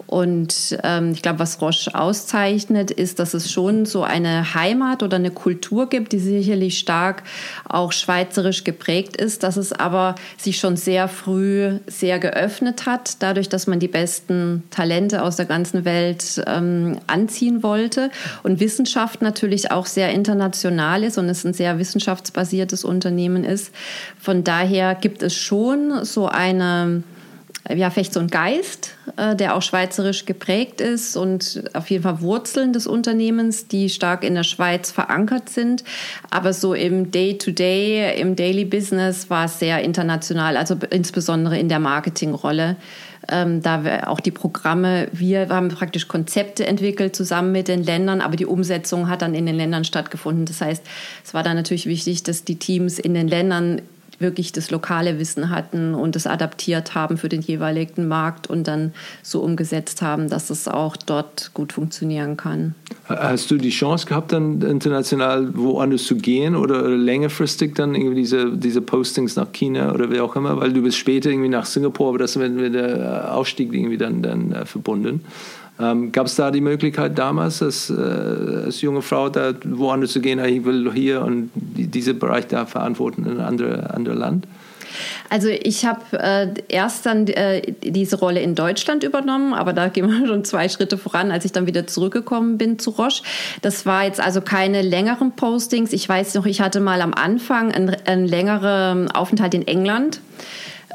Und 0.07 0.77
ähm, 0.83 1.11
ich 1.11 1.21
glaube, 1.21 1.39
was 1.39 1.61
Roche 1.61 1.93
auszeichnet, 1.93 2.91
ist, 2.91 3.19
dass 3.19 3.33
es 3.33 3.51
schon 3.51 3.85
so 3.85 4.03
eine 4.03 4.53
Heimat 4.53 5.03
oder 5.03 5.17
eine 5.17 5.31
Kultur 5.31 5.89
gibt, 5.89 6.13
die 6.13 6.19
sicherlich 6.19 6.79
stark 6.79 7.23
auch 7.67 7.91
schweizerisch 7.91 8.63
geprägt 8.63 9.17
ist, 9.17 9.43
dass 9.43 9.57
es 9.57 9.73
aber 9.73 10.15
sich 10.37 10.59
schon 10.59 10.77
sehr 10.77 11.09
früh 11.09 11.79
sehr 11.87 12.19
geöffnet 12.19 12.85
hat, 12.85 13.21
dadurch, 13.21 13.49
dass 13.49 13.67
man 13.67 13.79
die 13.79 13.89
besten 13.89 14.63
Talente 14.71 15.21
aus 15.23 15.35
der 15.35 15.45
ganzen 15.45 15.83
Welt 15.83 16.41
ähm, 16.47 16.99
anziehen 17.07 17.61
wollte 17.61 18.09
und 18.43 18.61
Wissenschaft 18.61 19.21
natürlich 19.21 19.71
auch 19.71 19.85
sehr 19.85 20.11
international 20.11 21.03
ist 21.03 21.17
und 21.17 21.27
es 21.27 21.43
ein 21.43 21.53
sehr 21.53 21.79
wissenschaftsbasiertes 21.79 22.85
Unternehmen 22.85 23.43
ist. 23.43 23.73
Von 24.19 24.45
daher 24.45 24.95
gibt 24.95 25.21
es 25.21 25.35
schon 25.35 26.05
so 26.05 26.27
eine 26.27 27.03
ja, 27.75 27.89
vielleicht 27.89 28.13
so 28.13 28.19
ein 28.19 28.27
Geist, 28.27 28.95
äh, 29.17 29.35
der 29.35 29.55
auch 29.55 29.61
schweizerisch 29.61 30.25
geprägt 30.25 30.79
ist 30.79 31.17
und 31.17 31.63
auf 31.73 31.89
jeden 31.89 32.03
Fall 32.03 32.21
Wurzeln 32.21 32.71
des 32.71 32.87
Unternehmens, 32.87 33.67
die 33.67 33.89
stark 33.89 34.23
in 34.23 34.35
der 34.35 34.43
Schweiz 34.43 34.91
verankert 34.91 35.49
sind. 35.49 35.83
Aber 36.29 36.53
so 36.53 36.73
im 36.73 37.11
Day-to-Day, 37.11 38.13
-Day, 38.13 38.13
im 38.15 38.35
Daily 38.35 38.65
Business 38.65 39.29
war 39.29 39.45
es 39.45 39.59
sehr 39.59 39.81
international, 39.83 40.55
also 40.55 40.75
insbesondere 40.89 41.57
in 41.57 41.69
der 41.69 41.79
Marketingrolle. 41.79 42.77
Ähm, 43.29 43.61
da 43.61 44.03
auch 44.07 44.21
die 44.21 44.31
Programme, 44.31 45.09
wir 45.11 45.49
haben 45.49 45.67
praktisch 45.67 46.07
Konzepte 46.07 46.65
entwickelt 46.65 47.15
zusammen 47.15 47.51
mit 47.51 47.67
den 47.67 47.83
Ländern, 47.83 48.21
aber 48.21 48.37
die 48.37 48.45
Umsetzung 48.45 49.09
hat 49.09 49.21
dann 49.21 49.35
in 49.35 49.45
den 49.45 49.55
Ländern 49.55 49.83
stattgefunden. 49.83 50.45
Das 50.45 50.61
heißt, 50.61 50.83
es 51.25 51.33
war 51.33 51.43
dann 51.43 51.57
natürlich 51.57 51.87
wichtig, 51.87 52.23
dass 52.23 52.45
die 52.45 52.57
Teams 52.57 52.99
in 52.99 53.13
den 53.13 53.27
Ländern 53.27 53.81
wirklich 54.19 54.51
das 54.51 54.71
lokale 54.71 55.19
Wissen 55.19 55.49
hatten 55.49 55.93
und 55.93 56.15
es 56.15 56.25
adaptiert 56.25 56.95
haben 56.95 57.17
für 57.17 57.29
den 57.29 57.41
jeweiligen 57.41 58.07
Markt 58.07 58.47
und 58.47 58.67
dann 58.67 58.93
so 59.21 59.41
umgesetzt 59.41 60.01
haben, 60.01 60.29
dass 60.29 60.49
es 60.49 60.67
auch 60.67 60.97
dort 60.97 61.51
gut 61.53 61.73
funktionieren 61.73 62.37
kann. 62.37 62.73
Hast 63.05 63.51
du 63.51 63.57
die 63.57 63.69
Chance 63.69 64.05
gehabt, 64.05 64.31
dann 64.31 64.61
international 64.61 65.55
woanders 65.55 66.05
zu 66.05 66.15
gehen 66.15 66.55
oder 66.55 66.87
längerfristig 66.89 67.75
dann 67.75 67.95
irgendwie 67.95 68.15
diese, 68.15 68.57
diese 68.57 68.81
Postings 68.81 69.35
nach 69.35 69.51
China 69.51 69.93
oder 69.93 70.11
wie 70.11 70.19
auch 70.19 70.35
immer, 70.35 70.59
weil 70.59 70.73
du 70.73 70.81
bist 70.81 70.97
später 70.97 71.29
irgendwie 71.29 71.49
nach 71.49 71.65
Singapur, 71.65 72.09
aber 72.09 72.17
das 72.17 72.35
ist 72.35 72.37
mit 72.37 72.73
der 72.73 73.33
Aufstieg 73.33 73.73
irgendwie 73.73 73.97
dann, 73.97 74.21
dann 74.21 74.51
äh, 74.51 74.65
verbunden. 74.65 75.21
Ähm, 75.79 76.11
Gab 76.11 76.27
es 76.27 76.35
da 76.35 76.49
die 76.49 76.61
Möglichkeit 76.61 77.17
damals, 77.17 77.61
als, 77.61 77.89
äh, 77.89 77.93
als 78.65 78.81
junge 78.81 79.01
Frau 79.01 79.29
da 79.29 79.53
woanders 79.63 80.11
zu 80.11 80.21
gehen, 80.21 80.43
ich 80.43 80.65
will 80.65 80.91
hier 80.93 81.21
und 81.21 81.51
diesen 81.53 82.17
Bereich 82.17 82.47
da 82.47 82.65
verantworten 82.65 83.25
in 83.25 83.39
ein 83.39 83.45
anderes 83.45 83.85
andere 83.91 84.15
Land? 84.15 84.47
Also 85.29 85.49
ich 85.49 85.85
habe 85.85 86.01
äh, 86.13 86.47
erst 86.69 87.05
dann 87.05 87.27
äh, 87.27 87.73
diese 87.83 88.17
Rolle 88.17 88.41
in 88.41 88.55
Deutschland 88.55 89.03
übernommen, 89.03 89.53
aber 89.53 89.73
da 89.73 89.89
gehen 89.89 90.07
wir 90.21 90.27
schon 90.27 90.45
zwei 90.45 90.69
Schritte 90.69 90.97
voran, 90.97 91.31
als 91.31 91.45
ich 91.45 91.51
dann 91.51 91.67
wieder 91.67 91.87
zurückgekommen 91.87 92.57
bin 92.57 92.79
zu 92.79 92.91
Roche. 92.91 93.23
Das 93.61 93.85
war 93.85 94.05
jetzt 94.05 94.19
also 94.19 94.41
keine 94.41 94.81
längeren 94.81 95.33
Postings. 95.33 95.93
Ich 95.93 96.07
weiß 96.07 96.33
noch, 96.35 96.45
ich 96.45 96.61
hatte 96.61 96.79
mal 96.79 97.01
am 97.01 97.13
Anfang 97.13 97.71
einen 97.71 98.25
längeren 98.25 99.11
Aufenthalt 99.11 99.53
in 99.53 99.67
England. 99.67 100.21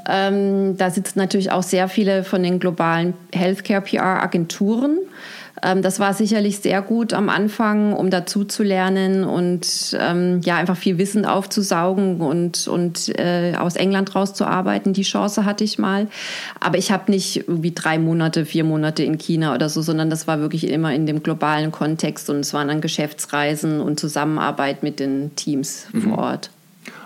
Ähm, 0.08 0.76
da 0.76 0.90
sitzen 0.90 1.18
natürlich 1.18 1.52
auch 1.52 1.62
sehr 1.62 1.88
viele 1.88 2.24
von 2.24 2.42
den 2.42 2.58
globalen 2.58 3.14
Healthcare-PR-Agenturen. 3.32 4.98
Ähm, 5.62 5.82
das 5.82 6.00
war 6.00 6.12
sicherlich 6.14 6.58
sehr 6.58 6.82
gut 6.82 7.12
am 7.12 7.28
Anfang, 7.28 7.92
um 7.92 8.10
dazu 8.10 8.44
zu 8.44 8.62
lernen 8.62 9.24
und 9.24 9.96
ähm, 9.98 10.40
ja 10.44 10.56
einfach 10.56 10.76
viel 10.76 10.98
Wissen 10.98 11.24
aufzusaugen 11.24 12.20
und, 12.20 12.66
und 12.66 13.16
äh, 13.18 13.54
aus 13.56 13.76
England 13.76 14.14
rauszuarbeiten. 14.14 14.92
Die 14.92 15.02
Chance 15.02 15.44
hatte 15.44 15.64
ich 15.64 15.78
mal. 15.78 16.08
Aber 16.60 16.78
ich 16.78 16.90
habe 16.90 17.10
nicht 17.10 17.48
irgendwie 17.48 17.72
drei 17.72 17.98
Monate, 17.98 18.44
vier 18.44 18.64
Monate 18.64 19.04
in 19.04 19.18
China 19.18 19.54
oder 19.54 19.68
so, 19.68 19.82
sondern 19.82 20.10
das 20.10 20.26
war 20.26 20.40
wirklich 20.40 20.68
immer 20.68 20.92
in 20.92 21.06
dem 21.06 21.22
globalen 21.22 21.70
Kontext 21.70 22.28
und 22.28 22.40
es 22.40 22.52
waren 22.52 22.68
dann 22.68 22.80
Geschäftsreisen 22.80 23.80
und 23.80 24.00
Zusammenarbeit 24.00 24.82
mit 24.82 24.98
den 24.98 25.34
Teams 25.36 25.86
mhm. 25.92 26.02
vor 26.02 26.18
Ort. 26.18 26.50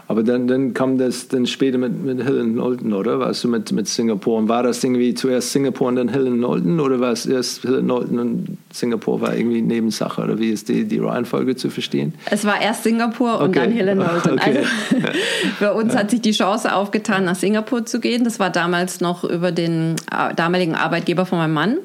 Aber 0.08 0.22
dann, 0.22 0.46
dann 0.46 0.72
kam 0.72 0.98
das 0.98 1.28
dann 1.28 1.46
später 1.46 1.78
mit, 1.78 2.04
mit 2.04 2.22
Hill 2.22 2.44
Knowlton, 2.44 2.92
oder? 2.92 3.18
Warst 3.18 3.42
du 3.42 3.48
mit, 3.48 3.72
mit 3.72 3.88
Singapur? 3.88 4.38
Und 4.38 4.48
war 4.48 4.62
das 4.62 4.82
irgendwie 4.84 5.14
zuerst 5.14 5.52
Singapur 5.52 5.88
und 5.88 5.96
dann 5.96 6.08
Hill 6.08 6.26
Knowlton 6.26 6.78
oder 6.78 7.00
war 7.00 7.12
es 7.12 7.26
erst 7.26 7.62
Hill 7.62 7.80
Knowlton 7.80 8.18
und 8.18 8.58
Singapur 8.78 9.20
war 9.20 9.34
irgendwie 9.34 9.62
Nebensache? 9.62 10.22
Oder 10.22 10.38
wie 10.38 10.50
ist 10.50 10.68
die, 10.68 10.84
die 10.84 10.98
Reihenfolge 10.98 11.56
zu 11.56 11.70
verstehen? 11.70 12.14
Es 12.30 12.44
war 12.44 12.60
erst 12.60 12.84
Singapur 12.84 13.40
und 13.40 13.50
okay. 13.50 13.60
dann 13.60 13.72
Hill 13.72 13.92
Knowlton. 13.94 14.32
Okay. 14.34 14.58
Also 14.58 15.08
für 15.58 15.74
uns 15.74 15.94
ja. 15.94 16.00
hat 16.00 16.10
sich 16.10 16.20
die 16.20 16.32
Chance 16.32 16.74
aufgetan, 16.74 17.24
nach 17.24 17.36
Singapur 17.36 17.86
zu 17.86 18.00
gehen. 18.00 18.24
Das 18.24 18.38
war 18.38 18.50
damals 18.50 19.00
noch 19.00 19.24
über 19.24 19.52
den 19.52 19.96
äh, 20.10 20.34
damaligen 20.34 20.74
Arbeitgeber 20.74 21.26
von 21.26 21.38
meinem 21.38 21.54
Mann. 21.54 21.78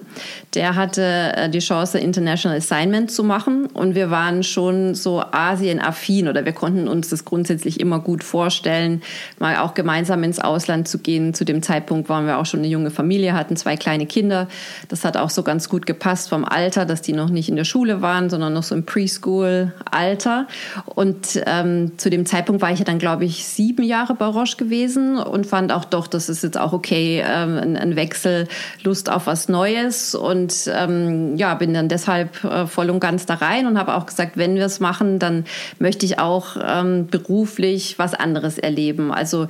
Der 0.53 0.75
hatte 0.75 1.33
äh, 1.35 1.49
die 1.49 1.59
Chance, 1.59 1.97
International 1.99 2.57
Assignment 2.57 3.11
zu 3.11 3.23
machen 3.23 3.67
und 3.67 3.95
wir 3.95 4.11
waren 4.11 4.43
schon 4.43 4.95
so 4.95 5.23
Asien-affin 5.31 6.27
oder 6.27 6.45
wir 6.45 6.53
konnten 6.53 6.87
uns 6.87 7.09
das 7.09 7.23
grundsätzlich 7.23 7.79
immer 7.79 7.99
gut 7.99 8.23
vorstellen, 8.23 9.01
mal 9.39 9.57
auch 9.57 9.73
gemeinsam 9.73 10.23
ins 10.23 10.39
Ausland 10.39 10.87
zu 10.87 10.99
gehen. 10.99 11.33
Zu 11.33 11.45
dem 11.45 11.63
Zeitpunkt 11.63 12.09
waren 12.09 12.25
wir 12.25 12.37
auch 12.37 12.45
schon 12.45 12.59
eine 12.59 12.67
junge 12.67 12.91
Familie, 12.91 13.33
hatten 13.33 13.55
zwei 13.55 13.77
kleine 13.77 14.05
Kinder. 14.05 14.47
Das 14.89 15.05
hat 15.05 15.15
auch 15.15 15.29
so 15.29 15.43
ganz 15.43 15.69
gut 15.69 15.85
gepasst 15.85 16.29
vom 16.29 16.43
Alter, 16.43 16.80
dass 16.85 17.01
die 17.01 17.13
noch 17.13 17.29
nicht 17.29 17.49
in 17.49 17.55
der 17.55 17.63
Schule 17.63 18.01
waren, 18.01 18.29
sondern 18.29 18.53
noch 18.53 18.63
so 18.63 18.75
im 18.75 18.85
Preschool-Alter. 18.85 20.47
Und 20.85 21.41
ähm, 21.45 21.97
zu 21.97 22.09
dem 22.09 22.25
Zeitpunkt 22.25 22.61
war 22.61 22.71
ich 22.71 22.79
ja 22.79 22.85
dann, 22.85 22.99
glaube 22.99 23.25
ich, 23.25 23.45
sieben 23.45 23.83
Jahre 23.83 24.15
bei 24.15 24.25
Roche 24.25 24.57
gewesen 24.57 25.17
und 25.17 25.45
fand 25.45 25.71
auch 25.71 25.85
doch, 25.85 26.07
das 26.07 26.29
ist 26.29 26.43
jetzt 26.43 26.57
auch 26.57 26.73
okay, 26.73 27.23
ähm, 27.25 27.57
ein, 27.57 27.77
ein, 27.77 27.95
Wechsel, 27.95 28.47
Lust 28.83 29.09
auf 29.09 29.27
was 29.27 29.49
Neues. 29.49 30.15
Und 30.15 30.69
ähm, 30.73 31.35
ja, 31.37 31.53
bin 31.55 31.73
dann 31.73 31.89
deshalb 31.89 32.43
äh, 32.43 32.67
voll 32.67 32.89
und 32.89 32.99
ganz 32.99 33.25
da 33.25 33.35
rein 33.35 33.67
und 33.67 33.77
habe 33.77 33.95
auch 33.95 34.05
gesagt, 34.05 34.37
wenn 34.37 34.55
wir 34.55 34.65
es 34.65 34.79
machen, 34.79 35.19
dann 35.19 35.45
möchte 35.79 36.05
ich 36.05 36.19
auch 36.19 36.57
ähm, 36.63 37.07
beruflich 37.07 37.99
was 37.99 38.13
anderes 38.13 38.57
erleben. 38.57 39.11
Also 39.11 39.47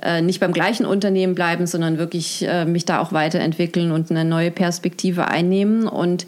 äh, 0.00 0.22
nicht 0.22 0.40
beim 0.40 0.52
gleichen 0.52 0.86
Unternehmen 0.86 1.34
bleiben, 1.34 1.66
sondern 1.66 1.98
wirklich 1.98 2.46
äh, 2.48 2.64
mich 2.64 2.84
da 2.84 3.00
auch 3.00 3.12
weiterentwickeln 3.12 3.92
und 3.92 4.10
eine 4.10 4.24
neue 4.24 4.50
Perspektive 4.50 5.28
einnehmen. 5.28 5.86
Und 5.86 6.26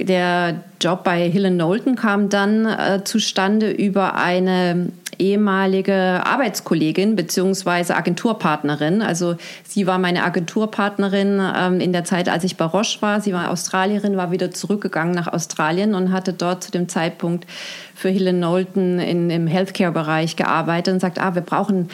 der 0.00 0.62
Job 0.80 1.04
bei 1.04 1.28
Hill 1.28 1.48
Knowlton 1.50 1.96
kam 1.96 2.28
dann 2.28 2.66
äh, 2.66 3.02
zustande 3.04 3.70
über 3.70 4.14
eine 4.14 4.88
ehemalige 5.18 6.22
Arbeitskollegin 6.24 7.16
beziehungsweise 7.16 7.96
Agenturpartnerin. 7.96 9.02
Also 9.02 9.36
sie 9.66 9.86
war 9.86 9.98
meine 9.98 10.24
Agenturpartnerin 10.24 11.40
ähm, 11.56 11.80
in 11.80 11.92
der 11.92 12.04
Zeit, 12.04 12.28
als 12.28 12.44
ich 12.44 12.56
bei 12.56 12.64
Roche 12.64 13.00
war. 13.00 13.20
Sie 13.20 13.32
war 13.32 13.50
Australierin, 13.50 14.16
war 14.16 14.30
wieder 14.30 14.50
zurückgegangen 14.50 15.14
nach 15.14 15.32
Australien 15.32 15.94
und 15.94 16.12
hatte 16.12 16.32
dort 16.32 16.64
zu 16.64 16.70
dem 16.70 16.88
Zeitpunkt 16.88 17.46
für 17.94 18.10
Helen 18.10 18.36
Knowlton 18.36 18.98
in, 18.98 19.30
im 19.30 19.46
Healthcare-Bereich 19.46 20.36
gearbeitet 20.36 20.92
und 20.92 21.00
sagt, 21.00 21.18
ah, 21.18 21.34
wir 21.34 21.40
brauchen 21.40 21.88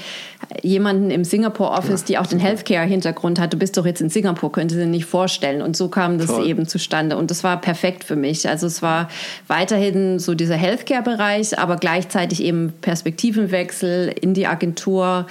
jemanden 0.61 1.13
im 1.13 1.23
Singapore-Office, 1.23 2.01
ja, 2.01 2.07
die 2.09 2.19
auch 2.19 2.27
den 2.27 2.41
Healthcare-Hintergrund 2.41 3.39
hat. 3.39 3.53
Du 3.53 3.57
bist 3.57 3.77
doch 3.77 3.87
jetzt 3.87 4.01
in 4.01 4.11
Singapur, 4.11 4.51
könnte 4.51 4.75
sie 4.75 4.87
nicht 4.87 5.05
vorstellen. 5.05 5.63
Und 5.63 5.77
so 5.77 5.89
kam 5.89 6.19
das 6.19 6.27
Toll. 6.27 6.47
eben 6.47 6.67
zustande. 6.67 7.17
Und 7.17 7.31
das 7.31 7.45
war 7.45 7.61
perfekt 7.61 8.03
für 8.03 8.17
mich. 8.17 8.49
Also 8.49 8.67
es 8.73 8.83
war 8.83 9.09
weiterhin 9.47 10.19
so 10.19 10.35
dieser 10.35 10.57
Healthcare-Bereich, 10.57 11.59
aber 11.59 11.77
gleichzeitig 11.77 12.43
eben 12.43 12.73
Perspektivenwechsel 12.81 14.15
in 14.21 14.35
die 14.35 14.47
Agentur 14.47 15.27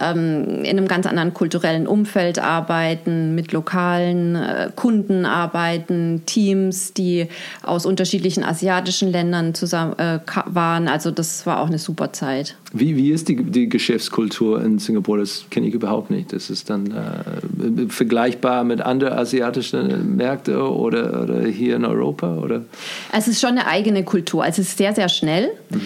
ähm, 0.00 0.64
in 0.64 0.78
einem 0.78 0.88
ganz 0.88 1.06
anderen 1.06 1.34
kulturellen 1.34 1.86
Umfeld 1.86 2.38
arbeiten, 2.38 3.34
mit 3.34 3.52
lokalen 3.52 4.36
äh, 4.36 4.70
Kunden 4.74 5.24
arbeiten, 5.24 6.22
Teams, 6.26 6.94
die 6.94 7.28
aus 7.62 7.86
unterschiedlichen 7.86 8.44
asiatischen 8.44 9.10
Ländern 9.10 9.54
zusammen 9.54 9.98
äh, 9.98 10.20
waren. 10.46 10.88
Also 10.88 11.10
das 11.10 11.46
war 11.46 11.60
auch 11.60 11.66
eine 11.66 11.78
super 11.78 12.12
Zeit. 12.12 12.56
Wie, 12.72 12.96
wie 12.96 13.12
ist 13.12 13.28
die, 13.28 13.36
die 13.36 13.68
Geschäftskultur 13.68 14.62
in 14.62 14.78
Singapur? 14.78 15.18
Das 15.18 15.46
kenne 15.50 15.66
ich 15.68 15.74
überhaupt 15.74 16.10
nicht. 16.10 16.34
Das 16.34 16.50
ist 16.50 16.68
dann 16.68 16.92
äh, 16.92 17.88
vergleichbar 17.88 18.62
mit 18.64 18.82
anderen 18.82 19.14
asiatischen 19.14 20.16
Märkten 20.16 20.56
oder, 20.56 21.22
oder 21.22 21.46
hier 21.46 21.76
in 21.76 21.86
Europa? 21.86 22.36
Oder? 22.36 22.64
Es 23.10 23.26
ist 23.26 23.40
schon 23.40 23.50
eine 23.50 23.66
eigene 23.66 24.04
Kultur. 24.04 24.44
Also 24.44 24.60
es 24.60 24.68
ist 24.68 24.78
sehr, 24.78 24.94
sehr 24.94 25.08
schnell. 25.08 25.50
Mhm. 25.70 25.80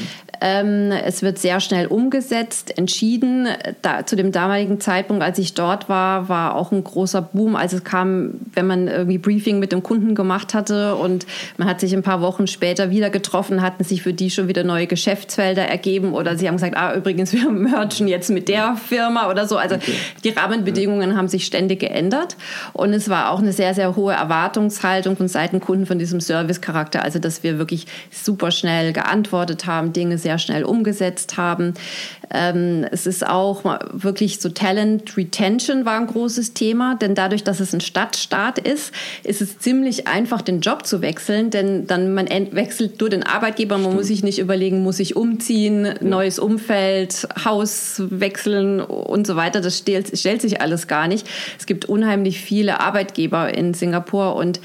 Ähm, 0.45 0.91
es 0.91 1.23
wird 1.23 1.39
sehr 1.39 1.61
schnell 1.61 1.87
umgesetzt, 1.87 2.77
entschieden. 2.77 3.47
Da, 3.81 4.05
zu 4.05 4.17
dem 4.17 4.33
damaligen 4.33 4.81
Zeitpunkt, 4.81 5.23
als 5.23 5.39
ich 5.39 5.55
dort 5.55 5.89
war, 5.89 6.29
war 6.29 6.57
auch 6.57 6.73
ein 6.73 6.83
großer 6.83 7.23
Boom. 7.23 7.55
Also 7.55 7.77
es 7.77 7.85
kam, 7.85 8.31
wenn 8.55 8.67
man 8.67 8.89
irgendwie 8.89 9.19
Briefing 9.19 9.61
mit 9.61 9.71
dem 9.71 9.85
Kunden 9.85 10.17
gemacht 10.17 10.53
hatte 10.53 10.97
und 10.97 11.27
man 11.59 11.69
hat 11.69 11.79
sich 11.79 11.95
ein 11.95 12.03
paar 12.03 12.21
Wochen 12.23 12.49
später 12.49 12.91
wieder 12.91 13.09
getroffen, 13.09 13.63
hatten 13.63 13.85
sich 13.85 14.03
für 14.03 14.13
die 14.13 14.31
schon 14.31 14.49
wieder 14.49 14.65
neue 14.65 14.89
Geschäftsfelder 14.89 15.63
ergeben 15.63 16.13
oder 16.13 16.37
sie 16.37 16.49
haben 16.49 16.57
gesagt, 16.57 16.72
ah, 16.75 16.95
übrigens, 16.95 17.33
wir 17.33 17.49
mergen 17.51 18.09
jetzt 18.09 18.31
mit 18.31 18.49
der 18.49 18.77
Firma 18.77 19.31
oder 19.31 19.47
so. 19.47 19.57
Also 19.57 19.77
okay. 19.77 19.95
die 20.25 20.31
Rahmenbedingungen 20.31 21.17
haben 21.17 21.29
sich 21.29 21.47
ständig 21.47 21.81
geändert 21.81 22.37
und 22.73 22.93
es 22.93 23.09
war 23.09 23.31
auch 23.31 23.39
eine 23.39 23.53
sehr, 23.53 23.75
sehr 23.75 23.95
hohe 23.95 24.13
Erwartungshaltung 24.13 25.17
von 25.17 25.29
Seiten 25.29 25.61
Kunden 25.61 25.87
von 25.87 25.99
diesem 25.99 26.21
Service-Charakter. 26.21 27.03
Also 27.03 27.21
dass 27.21 27.43
wir 27.43 27.59
wirklich 27.59 27.87
super 28.11 28.51
schnell 28.51 28.93
geantwortet 28.93 29.67
haben, 29.67 29.93
Dinge 29.93 30.19
sehr 30.19 30.33
sehr 30.33 30.39
schnell 30.39 30.65
umgesetzt 30.65 31.37
haben. 31.37 31.75
Ähm, 32.33 32.87
es 32.91 33.07
ist 33.07 33.27
auch 33.27 33.65
wirklich 33.93 34.41
so 34.41 34.49
Talent 34.49 35.15
Retention 35.17 35.85
war 35.85 36.01
ein 36.01 36.07
großes 36.07 36.55
Thema, 36.55 36.95
denn 36.95 37.15
dadurch, 37.15 37.45
dass 37.45 37.61
es 37.61 37.75
ein 37.75 37.83
Stadtstaat 37.83 38.59
ist, 38.59 38.93
ist 39.25 39.43
es 39.43 39.59
ziemlich 39.59 40.07
einfach, 40.07 40.41
den 40.41 40.61
Job 40.61 40.87
zu 40.87 41.03
wechseln, 41.03 41.51
denn 41.51 41.87
dann 41.87 42.15
man 42.15 42.29
wechselt 42.53 42.99
nur 43.01 43.11
den 43.11 43.23
Arbeitgeber, 43.23 43.75
man 43.75 43.83
Stimmt. 43.83 43.97
muss 43.97 44.07
sich 44.07 44.23
nicht 44.23 44.39
überlegen, 44.39 44.83
muss 44.83 45.01
ich 45.01 45.17
umziehen, 45.17 45.85
ja. 45.85 45.95
neues 46.01 46.39
Umfeld, 46.39 46.62
Haus 47.45 48.03
wechseln 48.09 48.81
und 48.81 49.27
so 49.27 49.37
weiter. 49.37 49.61
Das 49.61 49.79
stellt, 49.79 50.17
stellt 50.19 50.43
sich 50.43 50.61
alles 50.61 50.89
gar 50.89 51.09
nicht. 51.09 51.27
Es 51.59 51.67
gibt 51.67 51.87
unheimlich 51.87 52.41
viele 52.41 52.81
Arbeitgeber 52.81 53.53
in 53.53 53.75
Singapur 53.75 54.37
und 54.37 54.61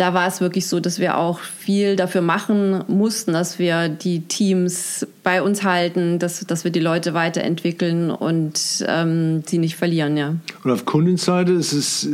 da 0.00 0.14
war 0.14 0.26
es 0.26 0.40
wirklich 0.40 0.66
so, 0.66 0.80
dass 0.80 0.98
wir 0.98 1.18
auch 1.18 1.40
viel 1.40 1.94
dafür 1.94 2.22
machen 2.22 2.84
mussten, 2.88 3.34
dass 3.34 3.58
wir 3.58 3.90
die 3.90 4.20
Teams 4.20 5.06
bei 5.22 5.42
uns 5.42 5.62
halten, 5.62 6.18
dass, 6.18 6.40
dass 6.46 6.64
wir 6.64 6.70
die 6.70 6.80
Leute 6.80 7.12
weiterentwickeln 7.12 8.10
und 8.10 8.82
ähm, 8.88 9.42
sie 9.46 9.58
nicht 9.58 9.76
verlieren, 9.76 10.16
ja. 10.16 10.36
Und 10.64 10.70
auf 10.70 10.86
Kundenseite 10.86 11.52
ist 11.52 11.74
es 11.74 12.08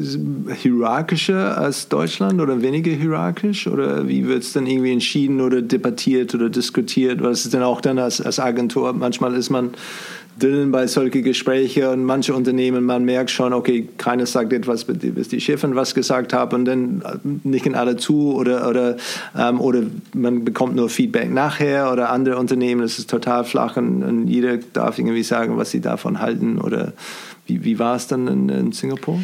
hierarchischer 0.61 1.57
als 1.57 1.89
Deutschland 1.89 2.41
oder 2.41 2.61
weniger 2.61 2.91
hierarchisch? 2.91 3.69
Oder 3.69 4.09
wie 4.09 4.27
wird 4.27 4.43
es 4.43 4.53
dann 4.53 4.67
irgendwie 4.67 4.93
entschieden 4.93 5.41
oder 5.41 5.63
debattiert 5.63 6.35
oder 6.35 6.51
diskutiert? 6.51 7.23
Was 7.23 7.45
ist 7.45 7.55
denn 7.55 7.63
auch 7.63 7.81
dann 7.81 8.01
als, 8.01 8.21
als 8.21 8.41
Agentur? 8.41 8.93
Manchmal 8.95 9.35
ist 9.35 9.51
man 9.51 9.71
drin 10.39 10.71
bei 10.71 10.87
solchen 10.87 11.23
Gesprächen 11.23 11.87
und 11.87 12.05
manche 12.05 12.35
Unternehmen, 12.35 12.85
man 12.85 13.05
merkt 13.05 13.31
schon, 13.31 13.53
okay, 13.53 13.89
keiner 13.97 14.27
sagt 14.27 14.53
etwas, 14.53 14.85
bis 14.85 15.29
die 15.29 15.41
Chefin 15.41 15.75
was 15.75 15.95
gesagt 15.95 16.33
haben 16.33 16.55
und 16.55 16.65
dann 16.67 17.03
nicken 17.45 17.75
alle 17.75 17.97
zu 17.97 18.35
oder, 18.35 18.69
oder, 18.69 18.97
ähm, 19.37 19.61
oder 19.61 19.83
man 20.15 20.45
bekommt 20.45 20.77
nur 20.77 20.89
Feedback 20.89 21.31
nachher 21.31 21.93
oder 21.93 22.11
andere 22.11 22.37
Unternehmen, 22.39 22.83
es 22.83 22.99
ist 22.99 23.11
total 23.11 23.45
flach 23.45 23.77
und, 23.77 24.03
und, 24.03 24.29
jeder 24.29 24.59
darf 24.73 24.99
irgendwie 24.99 25.23
sagen, 25.23 25.57
was 25.57 25.71
sie 25.71 25.81
davon 25.81 26.21
halten 26.21 26.59
oder 26.59 26.93
wie, 27.47 27.65
wie 27.65 27.79
war 27.79 27.97
es 27.97 28.07
dann 28.07 28.27
in, 28.29 28.49
in 28.49 28.73
Singapur? 28.73 29.19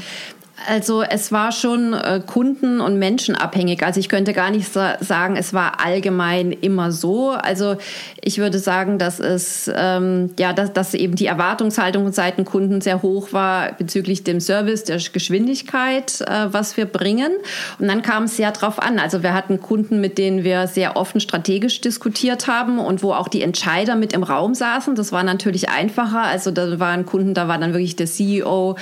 Also 0.68 1.02
es 1.02 1.32
war 1.32 1.52
schon 1.52 1.92
äh, 1.92 2.20
kunden- 2.26 2.80
und 2.80 2.98
menschenabhängig. 2.98 3.82
Also 3.82 4.00
ich 4.00 4.08
könnte 4.08 4.32
gar 4.32 4.50
nicht 4.50 4.72
sa 4.72 4.96
sagen, 5.00 5.36
es 5.36 5.52
war 5.52 5.84
allgemein 5.84 6.52
immer 6.52 6.92
so. 6.92 7.30
Also 7.30 7.76
ich 8.20 8.38
würde 8.38 8.58
sagen, 8.58 8.98
dass 8.98 9.20
es 9.20 9.70
ähm, 9.74 10.30
ja, 10.38 10.52
dass, 10.52 10.72
dass 10.72 10.94
eben 10.94 11.16
die 11.16 11.26
Erwartungshaltung 11.26 12.04
von 12.04 12.12
Seiten 12.12 12.44
Kunden 12.44 12.80
sehr 12.80 13.02
hoch 13.02 13.32
war 13.32 13.72
bezüglich 13.72 14.24
dem 14.24 14.40
Service, 14.40 14.84
der 14.84 14.98
Geschwindigkeit, 14.98 16.20
äh, 16.20 16.52
was 16.52 16.76
wir 16.76 16.86
bringen. 16.86 17.32
Und 17.78 17.88
dann 17.88 18.02
kam 18.02 18.24
es 18.24 18.36
sehr 18.36 18.52
drauf 18.52 18.80
an. 18.80 18.98
Also 18.98 19.22
wir 19.22 19.34
hatten 19.34 19.60
Kunden, 19.60 20.00
mit 20.00 20.18
denen 20.18 20.44
wir 20.44 20.66
sehr 20.66 20.96
offen 20.96 21.20
strategisch 21.20 21.80
diskutiert 21.80 22.46
haben 22.46 22.78
und 22.78 23.02
wo 23.02 23.12
auch 23.12 23.28
die 23.28 23.42
Entscheider 23.42 23.96
mit 23.96 24.12
im 24.12 24.22
Raum 24.22 24.54
saßen. 24.54 24.94
Das 24.94 25.12
war 25.12 25.22
natürlich 25.22 25.68
einfacher. 25.68 26.22
Also 26.22 26.50
da 26.50 26.78
waren 26.78 27.06
Kunden, 27.06 27.34
da 27.34 27.48
war 27.48 27.58
dann 27.58 27.72
wirklich 27.72 27.96
der 27.96 28.06
CEO 28.06 28.76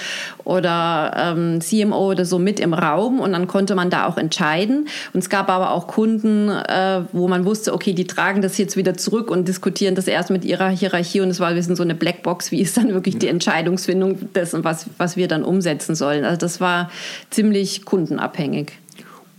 oder 0.44 1.12
ähm, 1.16 1.60
CMO 1.70 2.10
oder 2.10 2.24
so 2.24 2.38
mit 2.38 2.60
im 2.60 2.74
Raum 2.74 3.20
und 3.20 3.32
dann 3.32 3.46
konnte 3.46 3.74
man 3.74 3.90
da 3.90 4.06
auch 4.06 4.16
entscheiden. 4.16 4.88
Und 5.12 5.20
es 5.20 5.30
gab 5.30 5.48
aber 5.48 5.70
auch 5.70 5.86
Kunden, 5.86 6.48
äh, 6.48 7.02
wo 7.12 7.28
man 7.28 7.44
wusste, 7.44 7.72
okay, 7.72 7.92
die 7.92 8.06
tragen 8.06 8.42
das 8.42 8.58
jetzt 8.58 8.76
wieder 8.76 8.96
zurück 8.96 9.30
und 9.30 9.48
diskutieren 9.48 9.94
das 9.94 10.06
erst 10.06 10.30
mit 10.30 10.44
ihrer 10.44 10.68
Hierarchie 10.68 11.20
und 11.20 11.28
es 11.28 11.40
war 11.40 11.48
ein 11.48 11.54
bisschen 11.54 11.76
so 11.76 11.82
eine 11.82 11.94
Blackbox, 11.94 12.50
wie 12.50 12.60
ist 12.60 12.76
dann 12.76 12.88
wirklich 12.88 13.18
die 13.18 13.28
Entscheidungsfindung 13.28 14.32
dessen, 14.32 14.64
was, 14.64 14.86
was 14.98 15.16
wir 15.16 15.28
dann 15.28 15.44
umsetzen 15.44 15.94
sollen. 15.94 16.24
Also 16.24 16.38
das 16.38 16.60
war 16.60 16.90
ziemlich 17.30 17.84
kundenabhängig. 17.84 18.72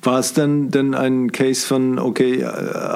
War 0.04 0.18
es 0.18 0.34
dann, 0.34 0.72
dann 0.72 0.96
ein 0.96 1.32
Case 1.32 1.66
von, 1.66 2.00
okay, 2.00 2.42
äh, 2.42 2.48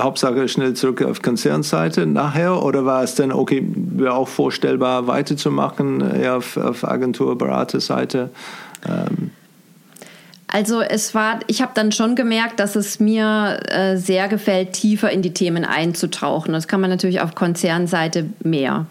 Hauptsache 0.01 0.47
schnell 0.47 0.73
zurück 0.73 1.03
auf 1.03 1.21
Konzernseite 1.21 2.07
nachher 2.07 2.63
oder 2.63 2.85
war 2.85 3.03
es 3.03 3.13
dann, 3.13 3.31
okay, 3.31 3.63
wäre 3.75 4.13
auch 4.13 4.27
vorstellbar 4.27 5.05
weiterzumachen 5.05 6.01
eher 6.01 6.37
auf, 6.37 6.57
auf 6.57 6.83
Agentur, 6.83 7.37
Beraterseite? 7.37 8.31
Ähm. 8.87 9.31
Also 10.47 10.81
es 10.81 11.13
war, 11.13 11.39
ich 11.47 11.61
habe 11.61 11.71
dann 11.75 11.91
schon 11.91 12.15
gemerkt, 12.15 12.59
dass 12.59 12.75
es 12.75 12.99
mir 12.99 13.59
äh, 13.67 13.97
sehr 13.97 14.27
gefällt, 14.27 14.73
tiefer 14.73 15.11
in 15.11 15.21
die 15.21 15.33
Themen 15.33 15.65
einzutauchen. 15.65 16.53
Das 16.53 16.67
kann 16.67 16.79
man 16.79 16.89
natürlich 16.89 17.19
auf 17.19 17.35
Konzernseite 17.35 18.29
mehr. 18.41 18.85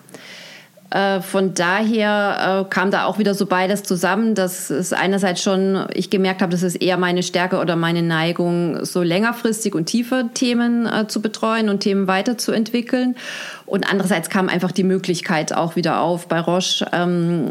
Äh, 0.95 1.23
von 1.23 1.55
daher 1.55 2.67
äh, 2.67 2.71
kam 2.73 2.93
da 2.93 3.07
auch 3.07 3.19
wieder 3.19 3.35
so 3.35 3.47
beides 3.47 3.83
zusammen, 3.83 4.37
dass 4.37 4.71
es 4.71 4.93
einerseits 4.93 5.43
schon, 5.43 5.87
ich 5.93 6.09
gemerkt 6.09 6.41
habe, 6.41 6.53
das 6.53 6.63
ist 6.63 6.77
eher 6.77 6.99
meine 6.99 7.25
Stärke 7.25 7.59
oder 7.59 7.75
meine 7.75 8.03
Neigung, 8.03 8.85
so 8.85 9.03
längerfristig 9.03 9.75
und 9.75 9.87
tiefer 9.87 10.33
Themen 10.35 10.87
äh, 10.87 11.09
zu 11.09 11.21
betreuen 11.21 11.69
und 11.69 11.81
Themen 11.81 12.07
weiterzuentwickeln. 12.07 13.17
Und 13.67 13.91
andererseits 13.91 14.29
kam 14.29 14.49
einfach 14.49 14.73
die 14.73 14.85
Möglichkeit 14.85 15.55
auch 15.55 15.75
wieder 15.75 16.01
auf 16.01 16.29
bei 16.29 16.39
Roche, 16.39 16.87
ähm, 16.93 17.49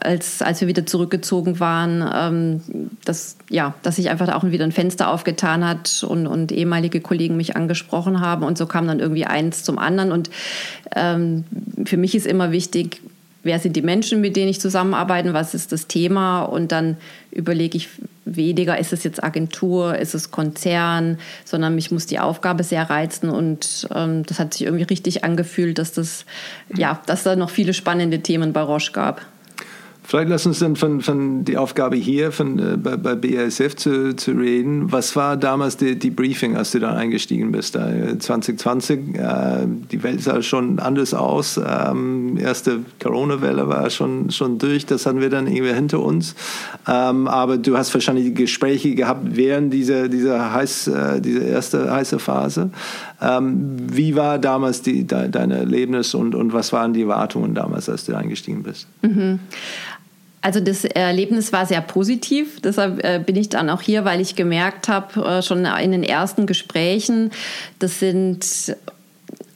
als, 0.00 0.42
als 0.42 0.60
wir 0.60 0.68
wieder 0.68 0.84
zurückgezogen 0.84 1.58
waren, 1.58 2.04
ähm, 2.14 2.90
dass, 3.04 3.36
ja, 3.48 3.74
dass 3.82 3.96
sich 3.96 4.10
einfach 4.10 4.34
auch 4.34 4.44
wieder 4.44 4.64
ein 4.64 4.72
Fenster 4.72 5.10
aufgetan 5.10 5.66
hat 5.66 6.04
und, 6.06 6.26
und 6.26 6.52
ehemalige 6.52 7.00
Kollegen 7.00 7.36
mich 7.36 7.56
angesprochen 7.56 8.20
haben. 8.20 8.44
Und 8.44 8.58
so 8.58 8.66
kam 8.66 8.86
dann 8.86 9.00
irgendwie 9.00 9.24
eins 9.24 9.64
zum 9.64 9.78
anderen. 9.78 10.12
Und 10.12 10.28
ähm, 10.94 11.44
für 11.86 11.96
mich 11.96 12.14
ist 12.14 12.26
immer 12.26 12.52
wichtig, 12.52 13.00
wer 13.42 13.58
sind 13.58 13.76
die 13.76 13.82
Menschen, 13.82 14.20
mit 14.20 14.36
denen 14.36 14.48
ich 14.48 14.60
zusammenarbeite, 14.60 15.32
was 15.32 15.54
ist 15.54 15.72
das 15.72 15.86
Thema 15.86 16.42
und 16.42 16.72
dann 16.72 16.98
überlege 17.30 17.78
ich 17.78 17.88
weniger, 18.36 18.78
ist 18.78 18.92
es 18.92 19.04
jetzt 19.04 19.22
Agentur, 19.22 19.96
ist 19.96 20.14
es 20.14 20.30
Konzern, 20.30 21.18
sondern 21.44 21.74
mich 21.74 21.90
muss 21.90 22.06
die 22.06 22.18
Aufgabe 22.18 22.64
sehr 22.64 22.88
reizen 22.88 23.30
und 23.30 23.88
ähm, 23.94 24.24
das 24.24 24.38
hat 24.38 24.54
sich 24.54 24.64
irgendwie 24.64 24.84
richtig 24.84 25.24
angefühlt, 25.24 25.78
dass 25.78 25.92
das, 25.92 26.24
ja, 26.74 27.00
dass 27.06 27.22
da 27.22 27.36
noch 27.36 27.50
viele 27.50 27.74
spannende 27.74 28.20
Themen 28.20 28.52
bei 28.52 28.62
Roche 28.62 28.92
gab. 28.92 29.22
Vielleicht 30.08 30.30
lass 30.30 30.46
uns 30.46 30.60
dann 30.60 30.74
von, 30.74 31.02
von 31.02 31.44
die 31.44 31.58
Aufgabe 31.58 31.96
hier 31.96 32.32
von, 32.32 32.58
äh, 32.58 32.78
bei, 32.78 32.96
bei 32.96 33.14
BASF 33.14 33.76
zu, 33.76 34.16
zu 34.16 34.30
reden. 34.30 34.90
Was 34.90 35.14
war 35.16 35.36
damals 35.36 35.76
die, 35.76 35.98
die 35.98 36.08
Briefing, 36.08 36.56
als 36.56 36.70
du 36.70 36.78
da 36.78 36.94
eingestiegen 36.94 37.52
bist? 37.52 37.74
Da, 37.74 37.90
2020, 38.18 39.16
äh, 39.16 39.66
die 39.92 40.02
Welt 40.02 40.22
sah 40.22 40.40
schon 40.40 40.78
anders 40.78 41.12
aus. 41.12 41.60
Ähm, 41.62 42.38
erste 42.38 42.78
Corona-Welle 43.02 43.68
war 43.68 43.90
schon, 43.90 44.30
schon 44.30 44.56
durch, 44.56 44.86
das 44.86 45.04
hatten 45.04 45.20
wir 45.20 45.28
dann 45.28 45.46
irgendwie 45.46 45.74
hinter 45.74 46.00
uns. 46.00 46.34
Ähm, 46.88 47.28
aber 47.28 47.58
du 47.58 47.76
hast 47.76 47.92
wahrscheinlich 47.92 48.34
Gespräche 48.34 48.94
gehabt 48.94 49.36
während 49.36 49.74
dieser, 49.74 50.08
dieser, 50.08 50.54
heiß, 50.54 50.88
äh, 50.88 51.20
dieser 51.20 51.44
erste 51.44 51.92
heiße 51.92 52.18
Phase. 52.18 52.70
Ähm, 53.20 53.76
wie 53.92 54.16
war 54.16 54.38
damals 54.38 54.80
die, 54.80 55.06
de, 55.06 55.28
dein 55.28 55.50
Erlebnis 55.50 56.14
und, 56.14 56.34
und 56.34 56.54
was 56.54 56.72
waren 56.72 56.94
die 56.94 57.02
Erwartungen 57.02 57.54
damals, 57.54 57.90
als 57.90 58.06
du 58.06 58.16
eingestiegen 58.16 58.62
bist? 58.62 58.86
Mhm. 59.02 59.40
Also 60.40 60.60
das 60.60 60.84
Erlebnis 60.84 61.52
war 61.52 61.66
sehr 61.66 61.80
positiv. 61.80 62.60
Deshalb 62.60 63.04
äh, 63.04 63.20
bin 63.24 63.36
ich 63.36 63.48
dann 63.48 63.70
auch 63.70 63.82
hier, 63.82 64.04
weil 64.04 64.20
ich 64.20 64.36
gemerkt 64.36 64.88
habe, 64.88 65.20
äh, 65.24 65.42
schon 65.42 65.64
in 65.64 65.92
den 65.92 66.04
ersten 66.04 66.46
Gesprächen, 66.46 67.32
das 67.80 67.98
sind 67.98 68.76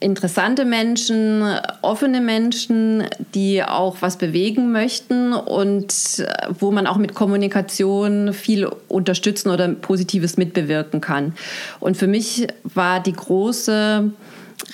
interessante 0.03 0.65
Menschen, 0.65 1.43
offene 1.81 2.19
Menschen, 2.19 3.05
die 3.33 3.63
auch 3.63 3.97
was 4.01 4.17
bewegen 4.17 4.71
möchten 4.71 5.33
und 5.33 6.19
äh, 6.19 6.47
wo 6.59 6.71
man 6.71 6.87
auch 6.87 6.97
mit 6.97 7.15
Kommunikation 7.15 8.33
viel 8.33 8.69
unterstützen 8.89 9.49
oder 9.49 9.69
Positives 9.69 10.37
mitbewirken 10.37 10.99
kann. 10.99 11.33
Und 11.79 11.95
für 11.95 12.07
mich 12.07 12.47
war 12.63 12.99
die 12.99 13.13
große 13.13 14.11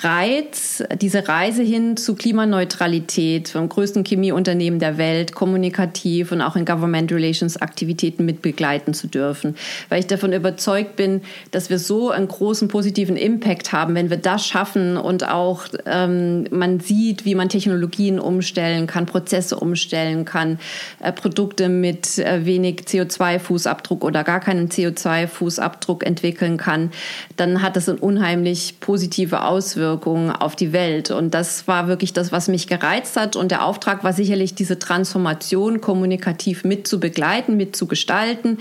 Reiz, 0.02 0.84
diese 1.02 1.28
Reise 1.28 1.64
hin 1.64 1.98
zu 1.98 2.16
Klimaneutralität 2.16 3.50
vom 3.50 3.68
größten 3.68 4.06
Chemieunternehmen 4.06 4.80
der 4.80 4.98
Welt, 4.98 5.34
kommunikativ 5.34 6.32
und 6.32 6.42
auch 6.42 6.56
in 6.56 6.64
Government 6.64 7.12
Relations 7.12 7.58
Aktivitäten 7.58 8.24
mitbegleiten 8.24 8.94
zu 8.94 9.08
dürfen. 9.08 9.56
Weil 9.90 10.00
ich 10.00 10.08
davon 10.08 10.32
überzeugt 10.32 10.96
bin, 10.96 11.22
dass 11.52 11.70
wir 11.70 11.80
so 11.80 12.12
einen 12.12 12.28
großen 12.28 12.68
positiven 12.68 13.18
Impact 13.18 13.74
haben, 13.74 13.96
wenn 13.96 14.10
wir 14.10 14.18
das 14.18 14.46
schaffen 14.46 14.96
und 14.96 15.28
auch 15.28 15.66
ähm, 15.86 16.46
man 16.52 16.80
sieht, 16.80 17.26
wie 17.26 17.36
man 17.36 17.50
Technologien 17.50 18.20
umstellen 18.20 18.88
kann, 18.88 19.06
Prozesse 19.06 19.60
umstellen 19.60 20.24
kann, 20.24 20.60
äh, 21.02 21.12
Produkte 21.12 21.68
mit 21.68 22.20
äh, 22.20 22.46
wenig 22.46 22.82
CO2-Fußabdruck 22.82 24.04
oder 24.04 24.24
gar 24.24 24.40
keinen 24.40 24.70
CO2-Fußabdruck 24.70 26.04
entwickeln 26.04 26.58
kann, 26.58 26.92
dann 27.36 27.62
hat 27.62 27.76
das 27.76 27.90
eine 27.90 27.98
unheimlich 27.98 28.76
positive 28.80 29.44
Auswirkung 29.44 29.79
Auswirkungen 29.80 30.32
auf 30.32 30.56
die 30.56 30.74
Welt. 30.74 31.12
Und 31.12 31.34
das 31.34 31.68
war 31.68 31.88
wirklich 31.88 32.14
das, 32.14 32.32
was 32.32 32.48
mich 32.48 32.68
gereizt 32.68 33.16
hat. 33.16 33.36
Und 33.36 33.52
der 33.52 33.64
Auftrag 33.64 34.04
war 34.04 34.14
sicherlich, 34.14 34.56
diese 34.56 34.78
Transformation 34.78 35.82
kommunikativ 35.82 36.64
mit 36.64 36.88
zu 36.88 37.00
begleiten, 37.00 37.58
mit 37.58 37.76
zu 37.76 37.88
gestalten, 37.88 38.58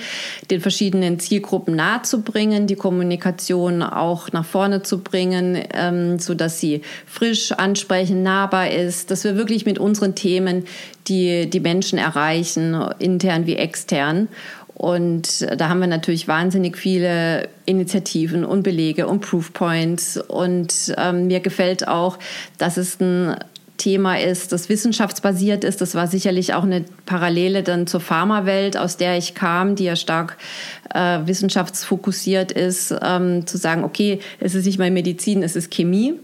den 0.50 0.60
verschiedenen 0.60 1.18
Zielgruppen 1.18 1.76
nahezubringen, 1.76 2.66
die 2.66 2.76
Kommunikation 2.76 3.82
auch 3.82 4.32
nach 4.32 4.44
vorne 4.44 4.82
zu 4.82 4.98
bringen, 4.98 5.60
ähm, 5.74 6.18
so 6.18 6.34
dass 6.34 6.60
sie 6.60 6.82
frisch, 7.06 7.52
ansprechend, 7.52 8.22
nahbar 8.22 8.70
ist, 8.70 9.10
dass 9.10 9.24
wir 9.24 9.36
wirklich 9.36 9.66
mit 9.66 9.78
unseren 9.78 10.14
Themen 10.14 10.64
die, 11.08 11.48
die 11.48 11.60
Menschen 11.60 11.98
erreichen, 11.98 12.74
intern 12.98 13.46
wie 13.46 13.56
extern. 13.56 14.28
Und 14.78 15.44
da 15.58 15.68
haben 15.68 15.80
wir 15.80 15.88
natürlich 15.88 16.28
wahnsinnig 16.28 16.78
viele 16.78 17.48
Initiativen 17.66 18.44
und 18.44 18.62
Belege 18.62 19.08
und 19.08 19.20
Proofpoints. 19.20 20.18
Und 20.18 20.94
ähm, 20.96 21.26
mir 21.26 21.40
gefällt 21.40 21.88
auch, 21.88 22.16
dass 22.58 22.76
es 22.76 23.00
ein 23.00 23.36
Thema 23.76 24.20
ist, 24.20 24.52
das 24.52 24.68
wissenschaftsbasiert 24.68 25.64
ist. 25.64 25.80
Das 25.80 25.96
war 25.96 26.06
sicherlich 26.06 26.54
auch 26.54 26.62
eine 26.62 26.84
Parallele 27.06 27.64
dann 27.64 27.88
zur 27.88 28.00
Pharmawelt, 28.00 28.76
aus 28.76 28.96
der 28.96 29.18
ich 29.18 29.34
kam, 29.34 29.74
die 29.74 29.84
ja 29.84 29.96
stark 29.96 30.36
äh, 30.94 31.18
wissenschaftsfokussiert 31.24 32.52
ist, 32.52 32.94
ähm, 33.02 33.48
zu 33.48 33.58
sagen, 33.58 33.82
okay, 33.82 34.20
es 34.38 34.54
ist 34.54 34.66
nicht 34.66 34.78
mal 34.78 34.92
Medizin, 34.92 35.42
es 35.42 35.56
ist 35.56 35.72
Chemie. 35.72 36.14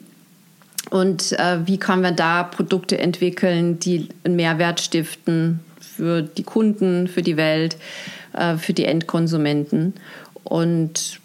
Und 0.90 1.32
äh, 1.32 1.58
wie 1.66 1.78
können 1.78 2.02
wir 2.02 2.12
da 2.12 2.44
Produkte 2.44 2.98
entwickeln, 2.98 3.80
die 3.80 4.08
einen 4.22 4.36
Mehrwert 4.36 4.80
stiften 4.80 5.58
für 5.80 6.22
die 6.22 6.44
Kunden, 6.44 7.08
für 7.08 7.22
die 7.22 7.36
Welt? 7.36 7.76
Äh, 8.34 8.56
für 8.56 8.72
die 8.72 8.84
Endkonsumenten. 8.84 9.94
Und 10.44 11.20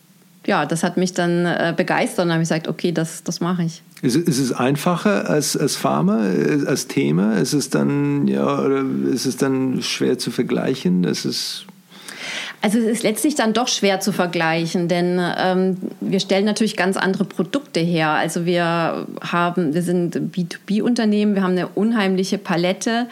ja, 0.46 0.66
das 0.66 0.84
hat 0.84 0.98
mich 0.98 1.14
dann 1.14 1.46
äh, 1.46 1.74
begeistert 1.76 2.26
und 2.26 2.32
habe 2.32 2.42
gesagt, 2.42 2.68
okay, 2.68 2.92
das, 2.92 3.24
das 3.24 3.40
mache 3.40 3.64
ich. 3.64 3.82
Ist, 4.02 4.16
ist 4.16 4.40
es 4.40 4.52
einfacher 4.54 5.30
als, 5.30 5.58
als 5.58 5.76
Pharma, 5.76 6.26
äh, 6.26 6.66
als 6.66 6.88
Thema? 6.88 7.38
Ist 7.38 7.54
es 7.54 7.70
dann, 7.70 8.28
ja, 8.28 8.60
oder 8.60 8.84
ist 9.14 9.26
es 9.26 9.38
dann 9.38 9.82
schwer 9.82 10.18
zu 10.18 10.32
vergleichen? 10.32 11.04
Ist 11.04 11.26
es 11.26 11.66
also 12.62 12.78
es 12.78 12.86
ist 12.86 13.04
letztlich 13.04 13.36
dann 13.36 13.54
doch 13.54 13.70
schwer 13.70 14.02
zu 14.02 14.12
vergleichen, 14.12 14.90
denn 14.90 15.20
ähm, 15.38 15.78
wir 16.02 16.20
stellen 16.20 16.44
natürlich 16.44 16.76
ganz 16.76 16.98
andere 16.98 17.24
Produkte 17.24 17.80
her. 17.80 18.10
Also 18.10 18.46
wir 18.46 19.08
haben, 19.22 19.74
wir 19.74 19.82
sind 19.82 20.18
B2B-Unternehmen, 20.18 21.36
wir 21.36 21.44
haben 21.44 21.52
eine 21.52 21.70
unheimliche 21.70 22.38
Palette 22.38 23.08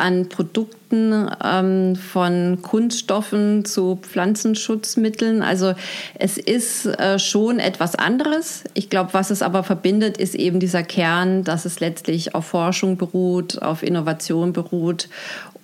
an 0.00 0.28
Produkten 0.28 1.28
ähm, 1.42 1.96
von 1.96 2.62
Kunststoffen 2.62 3.64
zu 3.64 3.98
Pflanzenschutzmitteln. 4.00 5.42
Also 5.42 5.74
es 6.18 6.38
ist 6.38 6.86
äh, 6.86 7.18
schon 7.18 7.58
etwas 7.58 7.94
anderes. 7.94 8.64
Ich 8.74 8.90
glaube, 8.90 9.14
was 9.14 9.30
es 9.30 9.42
aber 9.42 9.62
verbindet, 9.62 10.16
ist 10.18 10.34
eben 10.34 10.60
dieser 10.60 10.82
Kern, 10.82 11.44
dass 11.44 11.64
es 11.64 11.80
letztlich 11.80 12.34
auf 12.34 12.46
Forschung 12.46 12.96
beruht, 12.96 13.62
auf 13.62 13.82
Innovation 13.82 14.52
beruht. 14.52 15.08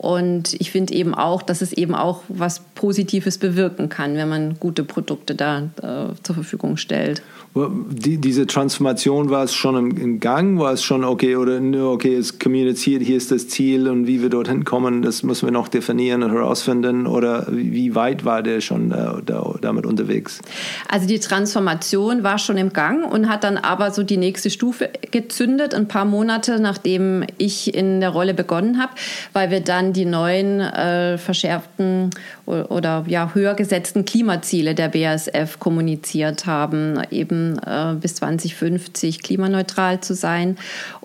Und 0.03 0.55
ich 0.55 0.73
finde 0.73 0.95
eben 0.95 1.15
auch, 1.15 1.43
dass 1.43 1.63
es 1.63 1.73
eben 1.73 1.95
auch 1.95 2.23
was 2.29 2.59
Positives 2.75 3.39
bewirken 3.39 3.89
kann, 3.89 4.17
wenn 4.17 4.29
man 4.29 4.59
gute 4.59 4.83
Produkte 4.83 5.37
da 5.37 5.69
äh, 5.81 6.21
zur 6.25 6.35
Verfügung 6.35 6.77
stellt. 6.77 7.23
Die, 7.55 8.17
diese 8.17 8.47
Transformation 8.47 9.29
war 9.29 9.45
es 9.45 9.53
schon 9.53 9.77
im, 9.77 9.97
im, 9.99 10.21
Gang, 10.21 10.59
war 10.59 10.73
es 10.73 10.83
schon 10.83 11.05
okay 11.05 11.37
oder 11.37 11.61
okay, 11.87 12.15
es 12.15 12.39
kommuniziert, 12.39 13.03
hier 13.03 13.19
ist 13.19 13.31
das 13.31 13.47
Ziel 13.49 13.89
und 13.89 14.07
wie 14.07 14.23
wir 14.23 14.31
dorthin 14.31 14.65
kommen, 14.65 15.03
das 15.03 15.23
müssen 15.23 15.49
wir 15.49 15.53
noch 15.53 15.69
definieren 15.69 16.23
und 16.23 16.31
herausfinden 16.33 17.07
oder 17.07 17.47
wie 17.51 17.95
weit 17.95 18.25
war 18.25 18.43
der 18.43 18.63
schon 18.63 18.89
da, 18.89 19.21
da, 19.25 19.55
damit 19.61 19.85
unterwegs? 19.85 20.41
Also 20.89 21.07
die 21.07 21.19
Transformation 21.19 22.23
war 22.23 22.39
schon 22.39 22.57
im 22.57 22.73
Gang 22.73 23.13
und 23.13 23.29
hat 23.29 23.45
dann 23.45 23.59
aber 23.59 23.91
so 23.91 24.03
die 24.03 24.17
nächste 24.17 24.49
Stufe 24.49 24.89
gezündet, 25.11 25.75
ein 25.75 25.89
paar 25.89 26.07
Monate 26.07 26.59
nachdem 26.59 27.23
ich 27.37 27.75
in 27.75 28.01
der 28.01 28.11
Rolle 28.11 28.33
begonnen 28.33 28.81
habe, 28.81 28.93
weil 29.35 29.51
wir 29.51 29.61
dann 29.61 29.93
die 29.93 30.07
neuen 30.07 30.61
äh, 30.61 31.19
verschärften 31.19 32.09
oder 32.47 33.05
ja, 33.09 33.31
höher 33.35 33.55
gesetzten 33.55 34.07
Klimaziele 34.07 34.75
der 34.75 34.89
BASF 34.89 35.59
kommuniziert 35.59 36.47
haben, 36.47 36.99
eben 37.11 37.42
äh, 37.59 37.95
bis 37.95 38.17
2050 38.17 39.23
klimaneutral 39.23 40.01
zu 40.01 40.15
sein. 40.15 40.57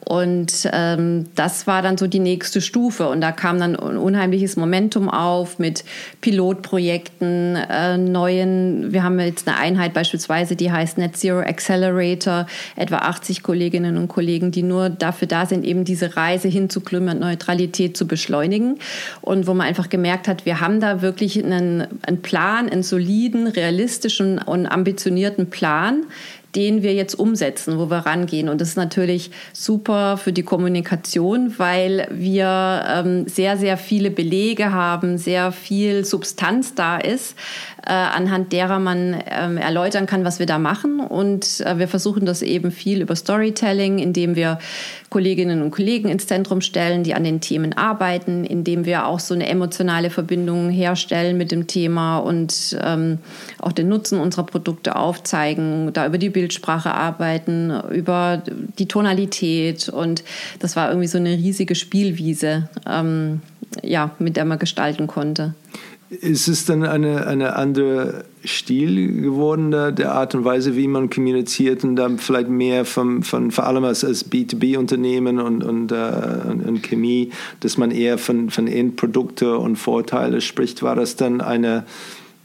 Und 0.08 0.69
ähm, 0.71 1.26
das 1.36 1.67
war 1.67 1.82
dann 1.82 1.97
so 1.97 2.08
die 2.08 2.19
nächste 2.19 2.62
Stufe. 2.62 3.10
Und 3.10 3.19
da 3.19 3.34
kam 3.34 3.60
dann 3.60 3.76
ein 3.76 3.97
unheimliches 3.97 4.56
Momentum 4.56 5.10
auf 5.10 5.60
mit 5.60 5.84
Pilotprojekten, 6.21 7.58
äh, 7.58 7.97
neuen. 7.97 8.93
Wir 8.93 9.04
haben 9.04 9.19
jetzt 9.19 9.50
eine 9.50 9.58
Einheit 9.58 9.93
beispielsweise, 9.93 10.56
die 10.56 10.71
heißt 10.71 10.97
Net 10.97 11.17
Zero 11.17 11.39
Accelerator, 11.39 12.47
etwa 12.78 13.00
80 13.00 13.43
Kolleginnen 13.43 13.97
und 13.97 14.08
Kollegen, 14.08 14.52
die 14.52 14.63
nur 14.63 14.89
dafür 14.89 15.28
da 15.28 15.45
sind, 15.45 15.65
eben 15.65 15.84
diese 15.84 16.15
Reise 16.15 16.47
hin 16.47 16.69
zu 16.69 16.80
Klimaneutralität 16.80 17.97
zu 17.97 18.08
beschleunigen. 18.08 18.80
Und 19.19 19.45
wo 19.45 19.54
man 19.54 19.67
einfach 19.67 19.89
gemerkt 19.89 20.30
hat, 20.30 20.45
wir 20.45 20.62
haben 20.62 20.80
da 20.80 21.02
wirklich 21.02 21.43
einen, 21.43 21.86
einen 22.04 22.21
Plan, 22.21 22.69
einen 22.69 22.84
soliden, 22.84 23.47
realistischen 23.47 24.38
und 24.38 24.67
ambitionierten 24.67 25.50
Plan, 25.50 26.06
den 26.55 26.83
wir 26.83 26.93
jetzt 26.93 27.15
umsetzen, 27.15 27.77
wo 27.77 27.89
wir 27.89 28.05
rangehen. 28.05 28.49
Und 28.49 28.62
das 28.62 28.69
ist 28.69 28.77
natürlich 28.77 29.31
super 29.53 30.17
für 30.17 30.33
die 30.33 30.43
Kommunikation, 30.43 31.53
weil 31.57 32.07
wir 32.12 32.86
ähm, 32.88 33.27
sehr, 33.27 33.57
sehr 33.57 33.77
viele 33.77 34.12
Belege 34.12 34.71
haben, 34.71 35.17
sehr 35.17 35.51
viel 35.51 36.05
Substanz 36.05 36.73
da 36.73 36.97
ist, 36.97 37.36
äh, 37.88 37.93
anhand 37.93 38.52
derer 38.52 38.80
man 38.80 39.15
ähm, 39.32 39.56
erläutern 39.56 40.08
kann, 40.08 40.26
was 40.26 40.39
wir 40.39 40.45
da 40.45 40.60
machen. 40.60 41.00
Und 41.00 41.62
äh, 41.62 41.80
wir 41.80 41.88
versuchen 41.88 42.26
das 42.26 42.41
eben 42.41 42.71
viel 42.71 43.02
über 43.02 43.15
Storytelling, 43.15 44.00
indem 44.00 44.36
wir 44.36 44.60
Kolleginnen 45.10 45.62
und 45.62 45.71
Kollegen 45.71 46.10
ins 46.10 46.28
Zentrum 46.28 46.60
stellen, 46.60 47.04
die 47.04 47.13
an 47.13 47.23
den 47.23 47.39
Themen 47.39 47.71
arbeiten, 47.78 48.43
indem 48.43 48.84
wir 48.84 49.08
auch 49.08 49.21
so 49.21 49.34
eine 49.34 49.47
emotionale 49.47 50.10
Verbindung 50.10 50.69
herstellen 50.69 51.38
mit 51.38 51.50
dem 51.52 51.67
Thema 51.67 52.17
und 52.17 52.78
ähm, 52.84 53.19
auch 53.58 53.71
den 53.71 53.88
Nutzen 53.88 54.19
unserer 54.19 54.45
Produkte 54.45 54.97
aufzeigen, 54.97 55.93
da 55.93 56.06
über 56.08 56.17
die 56.17 56.30
Bildsprache 56.30 56.93
arbeiten, 56.93 57.71
über 57.89 58.43
die 58.78 58.89
Tonalität. 58.89 59.88
Und 59.88 60.26
das 60.60 60.76
war 60.76 60.89
irgendwie 60.89 61.08
so 61.08 61.19
eine 61.19 61.32
riesige 61.32 61.76
Spielwiese, 61.76 62.67
ähm, 62.86 63.41
ja, 63.82 64.12
mit 64.19 64.36
der 64.36 64.43
man 64.43 64.60
gestalten 64.60 65.08
konnte. 65.08 65.54
Ist 66.10 66.48
es 66.48 66.65
dann 66.65 66.84
eine, 66.84 67.28
eine 67.28 67.58
andere 67.58 68.24
Stil 68.46 69.22
geworden, 69.22 69.72
der, 69.72 69.91
der 69.91 70.13
Art 70.13 70.36
und 70.36 70.46
Weise, 70.46 70.78
wie 70.78 70.88
man 70.88 71.10
kommuniziert 71.10 71.84
und 71.84 71.98
dann 71.98 72.17
vielleicht 72.17 72.48
mehr 72.48 72.86
von, 72.86 73.24
von 73.24 73.52
vor 73.52 73.65
allem 73.65 73.84
als, 73.84 74.06
als 74.06 74.32
B2B-Unternehmen 74.32 75.39
und, 75.39 75.65
und, 75.65 75.91
äh, 75.91 75.96
und, 76.50 76.65
und, 76.65 76.84
Chemie, 76.84 77.32
dass 77.60 77.78
man 77.78 77.91
eher 77.91 78.17
von, 78.17 78.50
von 78.50 78.67
Endprodukte 78.67 79.58
und 79.58 79.76
Vorteile 79.76 80.39
spricht? 80.39 80.82
War 80.82 80.96
das 80.96 81.17
dann 81.17 81.41
eine 81.41 81.84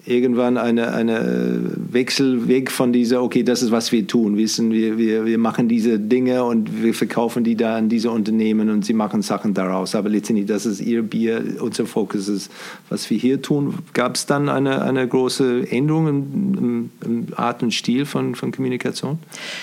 irgendwann 0.05 0.57
eine, 0.57 0.93
eine 0.93 1.61
Wechselweg 1.77 2.73
von 2.73 2.93
dieser, 2.93 3.23
okay, 3.23 3.45
das 3.45 3.63
ist, 3.63 3.71
was 3.71 3.93
wir 3.93 4.05
tun. 4.07 4.37
Wissen, 4.37 4.73
wir, 4.73 4.99
wir, 4.99 5.25
wir 5.25 5.39
machen 5.39 5.69
diese 5.69 6.01
Dinge 6.01 6.43
und 6.43 6.83
wir 6.83 6.93
verkaufen 6.93 7.45
die 7.45 7.55
da 7.55 7.77
an 7.77 7.89
diese 7.89 8.11
Unternehmen 8.11 8.69
und 8.71 8.85
sie 8.85 8.95
machen 8.95 9.23
Sachen 9.23 9.55
daraus. 9.55 9.95
Aber 9.95 10.09
letztendlich, 10.09 10.47
das 10.47 10.67
ist 10.67 10.81
ihr 10.81 11.03
Bier, 11.03 11.57
unser 11.61 11.87
Fokus 11.87 12.29
ist, 12.29 12.51
was 12.89 13.09
wir 13.11 13.19
hier 13.19 13.41
tun. 13.43 13.75
Gab 13.93 14.17
es 14.17 14.27
dann 14.27 14.49
eine, 14.49 14.83
eine 14.83 15.07
große 15.07 15.71
Änderung 15.71 16.09
im, 16.09 16.91
im, 17.05 17.29
Art 17.37 17.63
und 17.63 17.73
Stil 17.73 18.05
von, 18.05 18.35
von 18.35 18.51
Kommunikation? 18.51 19.19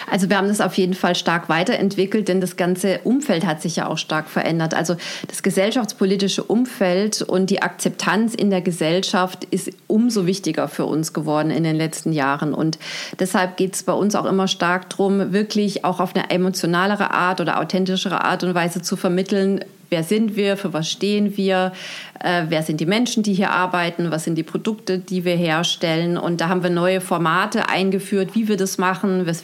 Also 0.09 0.29
wir 0.29 0.37
haben 0.37 0.47
das 0.47 0.61
auf 0.61 0.75
jeden 0.75 0.93
Fall 0.93 1.15
stark 1.15 1.49
weiterentwickelt, 1.49 2.29
denn 2.29 2.39
das 2.39 2.55
ganze 2.55 3.01
Umfeld 3.03 3.45
hat 3.45 3.61
sich 3.61 3.75
ja 3.75 3.87
auch 3.87 3.97
stark 3.97 4.29
verändert. 4.29 4.73
Also 4.73 4.95
das 5.27 5.43
gesellschaftspolitische 5.43 6.43
Umfeld 6.43 7.21
und 7.21 7.49
die 7.49 7.61
Akzeptanz 7.61 8.35
in 8.35 8.49
der 8.49 8.61
Gesellschaft 8.61 9.45
ist 9.51 9.71
umso 9.87 10.28
wichtiger 10.29 10.67
für 10.67 10.85
uns 10.85 11.11
geworden 11.11 11.49
in 11.49 11.63
den 11.63 11.75
letzten 11.75 12.13
Jahren. 12.13 12.53
Und 12.53 12.77
deshalb 13.19 13.57
geht 13.57 13.73
es 13.73 13.81
bei 13.83 13.93
uns 13.93 14.13
auch 14.13 14.25
immer 14.25 14.47
stark 14.47 14.87
darum, 14.91 15.33
wirklich 15.33 15.83
auch 15.83 15.99
auf 15.99 16.15
eine 16.15 16.29
emotionalere 16.29 17.11
Art 17.11 17.41
oder 17.41 17.59
authentischere 17.59 18.23
Art 18.23 18.43
und 18.43 18.53
Weise 18.53 18.83
zu 18.83 18.95
vermitteln, 18.95 19.65
wer 19.89 20.03
sind 20.03 20.35
wir, 20.35 20.57
für 20.57 20.73
was 20.73 20.89
stehen 20.89 21.37
wir, 21.37 21.73
äh, 22.19 22.43
wer 22.49 22.63
sind 22.63 22.79
die 22.79 22.85
Menschen, 22.85 23.23
die 23.23 23.33
hier 23.33 23.51
arbeiten, 23.51 24.11
was 24.11 24.23
sind 24.23 24.35
die 24.35 24.43
Produkte, 24.43 24.99
die 24.99 25.25
wir 25.25 25.35
herstellen. 25.35 26.17
Und 26.17 26.41
da 26.41 26.49
haben 26.49 26.63
wir 26.63 26.69
neue 26.69 27.01
Formate 27.01 27.69
eingeführt, 27.69 28.35
wie 28.35 28.47
wir 28.47 28.57
das 28.57 28.77
machen. 28.77 29.25
Wir, 29.25 29.35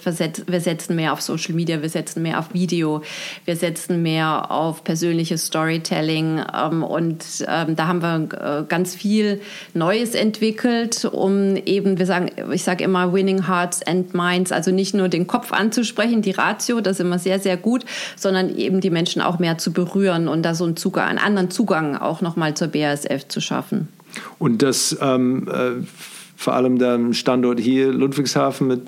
wir 0.47 0.62
setzen 0.62 0.95
mehr 0.95 1.13
auf 1.13 1.21
Social 1.21 1.55
Media, 1.55 1.81
wir 1.81 1.89
setzen 1.89 2.21
mehr 2.21 2.39
auf 2.39 2.53
Video, 2.53 3.01
wir 3.45 3.55
setzen 3.55 4.01
mehr 4.01 4.51
auf 4.51 4.84
persönliches 4.84 5.47
Storytelling. 5.47 6.41
Ähm, 6.53 6.84
und 6.84 7.23
ähm, 7.47 7.75
da 7.75 7.88
haben 7.88 8.01
wir 8.01 8.62
äh, 8.62 8.63
ganz 8.67 8.95
viel 8.95 9.41
Neues 9.73 10.15
entwickelt, 10.15 11.05
um 11.05 11.55
eben, 11.55 11.97
wir 11.97 12.05
sagen, 12.05 12.31
ich 12.51 12.63
sage 12.63 12.84
immer 12.84 13.13
Winning 13.13 13.47
Hearts 13.47 13.81
and 13.84 14.13
Minds, 14.13 14.51
also 14.51 14.71
nicht 14.71 14.93
nur 14.93 15.10
den 15.10 15.27
Kopf 15.27 15.53
anzusprechen, 15.53 16.21
die 16.21 16.31
Ratio, 16.31 16.81
das 16.81 16.97
ist 16.97 17.05
immer 17.05 17.19
sehr, 17.19 17.39
sehr 17.39 17.58
gut, 17.58 17.86
sondern 18.15 18.55
eben 18.55 18.81
die 18.81 18.89
Menschen 18.89 19.21
auch 19.21 19.39
mehr 19.39 19.58
zu 19.58 19.71
berühren 19.71 20.27
und 20.36 20.43
da 20.43 20.54
so 20.54 20.65
einen, 20.65 20.78
Zugang, 20.78 21.08
einen 21.08 21.19
anderen 21.19 21.50
Zugang 21.50 21.95
auch 21.95 22.21
nochmal 22.21 22.54
zur 22.54 22.67
BASF 22.67 23.28
zu 23.28 23.41
schaffen. 23.41 23.88
Und 24.38 24.62
das 24.62 24.95
ähm, 25.02 25.48
äh, 25.48 25.84
vor 26.36 26.54
allem 26.54 26.78
der 26.78 27.13
Standort 27.13 27.60
hier 27.60 27.91
Ludwigshafen 27.91 28.67
mit 28.67 28.82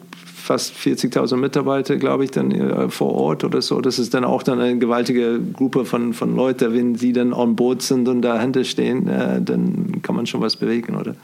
fast 0.48 0.74
40.000 0.76 1.36
Mitarbeiter, 1.36 1.98
glaube 1.98 2.24
ich, 2.24 2.32
dann 2.32 2.52
äh, 2.52 2.90
vor 2.90 3.14
Ort 3.14 3.44
oder 3.44 3.62
so. 3.62 3.82
Das 3.82 4.00
ist 4.00 4.14
dann 4.14 4.24
auch 4.24 4.44
dann 4.44 4.62
eine 4.62 4.78
gewaltige 4.80 5.40
Gruppe 5.40 5.84
von, 5.84 6.14
von 6.14 6.36
Leuten. 6.36 6.74
Wenn 6.74 6.96
sie 6.96 7.12
dann 7.12 7.34
on 7.34 7.56
board 7.56 7.82
sind 7.82 8.08
und 8.08 8.22
dahinter 8.22 8.64
stehen, 8.64 9.08
äh, 9.08 9.42
dann 9.42 10.02
kann 10.02 10.16
man 10.16 10.26
schon 10.26 10.42
was 10.42 10.56
bewegen, 10.56 10.96
oder? 10.96 11.16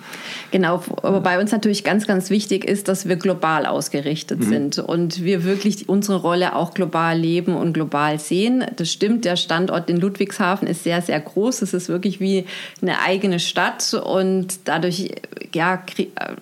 Genau, 0.51 0.83
wobei 1.01 1.39
uns 1.39 1.51
natürlich 1.51 1.86
ganz, 1.86 2.05
ganz 2.05 2.29
wichtig 2.29 2.65
ist, 2.65 2.89
dass 2.89 3.07
wir 3.07 3.15
global 3.15 3.65
ausgerichtet 3.65 4.41
mhm. 4.41 4.43
sind 4.43 4.79
und 4.79 5.23
wir 5.23 5.45
wirklich 5.45 5.88
unsere 5.88 6.19
Rolle 6.19 6.55
auch 6.55 6.73
global 6.73 7.17
leben 7.17 7.55
und 7.55 7.73
global 7.73 8.19
sehen. 8.19 8.65
Das 8.75 8.91
stimmt, 8.91 9.23
der 9.23 9.38
Standort 9.38 9.89
in 9.89 9.97
Ludwigshafen 9.97 10.67
ist 10.67 10.83
sehr, 10.83 11.01
sehr 11.01 11.19
groß. 11.19 11.62
Es 11.62 11.73
ist 11.73 11.88
wirklich 11.88 12.19
wie 12.19 12.45
eine 12.81 12.99
eigene 12.99 13.39
Stadt 13.39 13.93
und 13.93 14.59
dadurch 14.65 15.12
ja, 15.53 15.81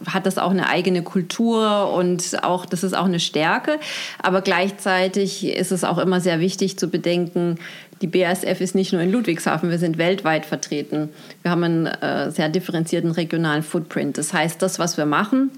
hat 0.08 0.26
das 0.26 0.40
auch 0.40 0.52
eine 0.52 0.68
eigene 0.68 1.04
Kultur 1.04 1.94
und 1.94 2.44
auch 2.44 2.66
das 2.72 2.84
ist 2.84 2.94
auch 2.94 3.06
eine 3.06 3.20
Stärke. 3.20 3.80
Aber 4.22 4.42
gleichzeitig 4.42 5.46
ist 5.46 5.72
es 5.72 5.84
auch 5.84 5.98
immer 5.98 6.22
sehr 6.22 6.40
wichtig 6.40 6.78
zu 6.78 6.88
bedenken, 6.90 7.58
die 8.02 8.08
BASF 8.08 8.62
ist 8.62 8.74
nicht 8.74 8.94
nur 8.94 9.02
in 9.02 9.12
Ludwigshafen, 9.12 9.70
wir 9.70 9.78
sind 9.78 10.00
weltweit 10.00 10.46
vertreten. 10.46 11.10
Wir 11.44 11.52
haben 11.52 11.64
einen 11.64 11.86
äh, 11.86 12.32
sehr 12.32 12.50
differenzierten 12.50 13.12
regionalen 13.12 13.62
Footprint. 13.62 14.18
Das 14.18 14.34
heißt, 14.34 14.62
das, 14.62 14.80
was 14.80 14.98
wir 14.98 15.06
machen, 15.06 15.52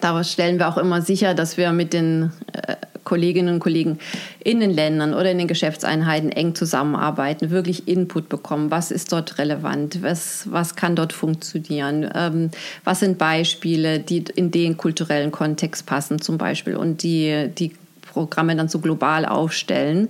da 0.00 0.22
stellen 0.24 0.58
wir 0.58 0.68
auch 0.68 0.78
immer 0.78 1.02
sicher, 1.02 1.34
dass 1.34 1.56
wir 1.56 1.72
mit 1.72 1.92
den 1.92 2.32
äh, 2.52 2.74
Kolleginnen 3.08 3.54
und 3.54 3.60
Kollegen 3.60 3.98
in 4.44 4.60
den 4.60 4.70
Ländern 4.70 5.14
oder 5.14 5.30
in 5.30 5.38
den 5.38 5.48
Geschäftseinheiten 5.48 6.30
eng 6.30 6.54
zusammenarbeiten, 6.54 7.50
wirklich 7.50 7.88
Input 7.88 8.28
bekommen. 8.28 8.70
Was 8.70 8.90
ist 8.90 9.12
dort 9.12 9.38
relevant? 9.38 10.02
Was, 10.02 10.46
was 10.50 10.76
kann 10.76 10.94
dort 10.94 11.14
funktionieren? 11.14 12.06
Ähm, 12.14 12.50
was 12.84 13.00
sind 13.00 13.16
Beispiele, 13.16 13.98
die 13.98 14.24
in 14.36 14.50
den 14.50 14.76
kulturellen 14.76 15.32
Kontext 15.32 15.86
passen 15.86 16.20
zum 16.20 16.36
Beispiel 16.36 16.76
und 16.76 17.02
die, 17.02 17.48
die 17.58 17.72
Programme 18.02 18.54
dann 18.54 18.68
so 18.68 18.78
global 18.78 19.24
aufstellen, 19.24 20.08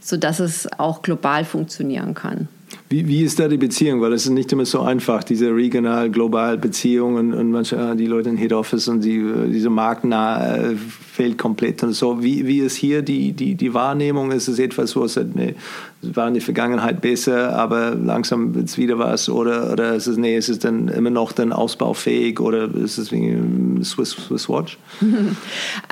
sodass 0.00 0.40
es 0.40 0.66
auch 0.78 1.02
global 1.02 1.44
funktionieren 1.44 2.14
kann. 2.14 2.48
Wie, 2.90 3.06
wie 3.06 3.22
ist 3.22 3.38
da 3.38 3.48
die 3.48 3.58
Beziehung? 3.58 4.00
Weil 4.00 4.12
das 4.12 4.24
ist 4.24 4.30
nicht 4.30 4.50
immer 4.50 4.64
so 4.64 4.80
einfach, 4.80 5.22
diese 5.22 5.54
regional-global 5.54 6.56
Beziehungen 6.56 7.34
und 7.34 7.50
manchmal 7.50 7.96
die 7.96 8.06
Leute 8.06 8.30
in 8.30 8.38
Head 8.38 8.54
Office 8.54 8.88
und 8.88 9.02
die, 9.02 9.22
diese 9.52 9.68
markennah 9.68 10.56
äh, 10.56 10.76
fehlt 10.76 11.36
komplett 11.36 11.82
und 11.82 11.92
so. 11.92 12.22
Wie, 12.22 12.46
wie 12.46 12.60
ist 12.60 12.76
hier 12.76 13.02
die, 13.02 13.32
die, 13.32 13.56
die 13.56 13.74
Wahrnehmung? 13.74 14.30
Ist 14.32 14.48
es 14.48 14.58
etwas, 14.58 14.96
wo 14.96 15.04
es 15.04 15.14
sagt, 15.14 15.30
es 15.36 16.16
war 16.16 16.28
in 16.28 16.34
der 16.34 16.42
Vergangenheit 16.42 17.02
besser, 17.02 17.54
aber 17.54 17.94
langsam 17.94 18.54
wird 18.54 18.68
es 18.68 18.78
wieder 18.78 18.98
was? 18.98 19.28
Oder, 19.28 19.70
oder 19.70 19.94
ist 19.94 20.06
es, 20.06 20.16
nee, 20.16 20.38
ist 20.38 20.48
es 20.48 20.58
dann 20.58 20.88
immer 20.88 21.10
noch 21.10 21.32
dann 21.32 21.52
ausbaufähig 21.52 22.40
oder 22.40 22.74
ist 22.74 22.96
es 22.96 23.12
wie 23.12 23.36
Swiss, 23.82 24.10
Swiss 24.12 24.48
Watch? 24.48 24.78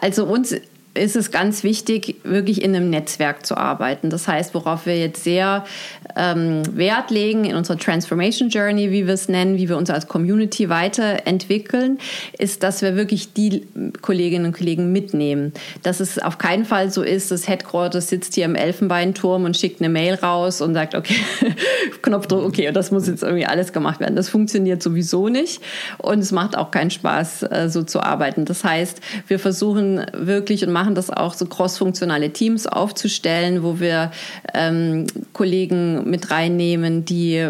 Also 0.01 0.25
uns 0.25 0.55
ist 0.97 1.17
es 1.17 1.31
ganz 1.31 1.63
wichtig, 1.63 2.17
wirklich 2.25 2.63
in 2.63 2.75
einem 2.75 2.91
Netzwerk 2.91 3.47
zu 3.47 3.57
arbeiten. 3.57 4.11
Das 4.11 4.29
heißt, 4.29 4.55
worauf 4.55 4.87
wir 4.87 4.99
jetzt 4.99 5.25
sehr 5.25 5.65
ähm, 6.17 6.63
Wert 6.77 7.11
legen 7.11 7.45
in 7.45 7.57
unserer 7.57 7.79
Transformation 7.79 8.49
Journey, 8.49 8.91
wie 8.91 9.07
wir 9.07 9.15
es 9.15 9.29
nennen, 9.29 9.57
wie 9.57 9.69
wir 9.69 9.77
uns 9.77 9.91
als 9.91 10.09
Community 10.09 10.69
weiterentwickeln, 10.69 11.99
ist, 12.39 12.63
dass 12.63 12.83
wir 12.83 12.97
wirklich 12.97 13.33
die 13.33 13.67
Kolleginnen 14.03 14.47
und 14.47 14.57
Kollegen 14.57 14.93
mitnehmen. 14.93 15.53
Dass 15.83 16.01
es 16.01 16.19
auf 16.19 16.39
keinen 16.39 16.65
Fall 16.65 16.91
so 16.91 17.03
ist, 17.03 17.31
das 17.31 17.49
Headquarters 17.49 18.09
sitzt 18.09 18.35
hier 18.35 18.45
im 18.45 18.55
Elfenbeinturm 18.55 19.45
und 19.45 19.57
schickt 19.57 19.81
eine 19.81 19.89
Mail 19.89 20.15
raus 20.15 20.61
und 20.61 20.75
sagt, 20.75 20.95
okay, 20.95 21.17
Knopfdruck, 22.03 22.45
okay, 22.45 22.71
das 22.73 22.91
muss 22.91 23.07
jetzt 23.07 23.23
irgendwie 23.23 23.47
alles 23.47 23.73
gemacht 23.73 24.01
werden. 24.01 24.17
Das 24.17 24.29
funktioniert 24.29 24.83
sowieso 24.83 25.29
nicht 25.29 25.61
und 25.99 26.21
es 26.21 26.33
macht 26.33 26.57
auch 26.57 26.71
keinen 26.71 26.91
Spaß, 26.91 27.43
äh, 27.45 27.69
so 27.69 27.83
zu 27.83 28.01
arbeiten. 28.01 28.45
Das 28.45 28.65
heißt, 28.65 29.01
wir 29.27 29.39
versuchen 29.39 30.05
wirklich 30.13 30.65
und 30.67 30.73
machen 30.73 30.86
machen 30.87 30.94
das 30.94 31.11
auch, 31.11 31.35
so 31.35 31.46
crossfunktionale 31.46 32.33
Teams 32.33 32.68
aufzustellen, 32.68 33.64
wo 33.64 33.81
wir 33.81 34.12
ähm, 34.55 35.09
Kollegen 35.33 36.09
mit 36.09 36.31
reinnehmen, 36.31 37.05
die 37.05 37.44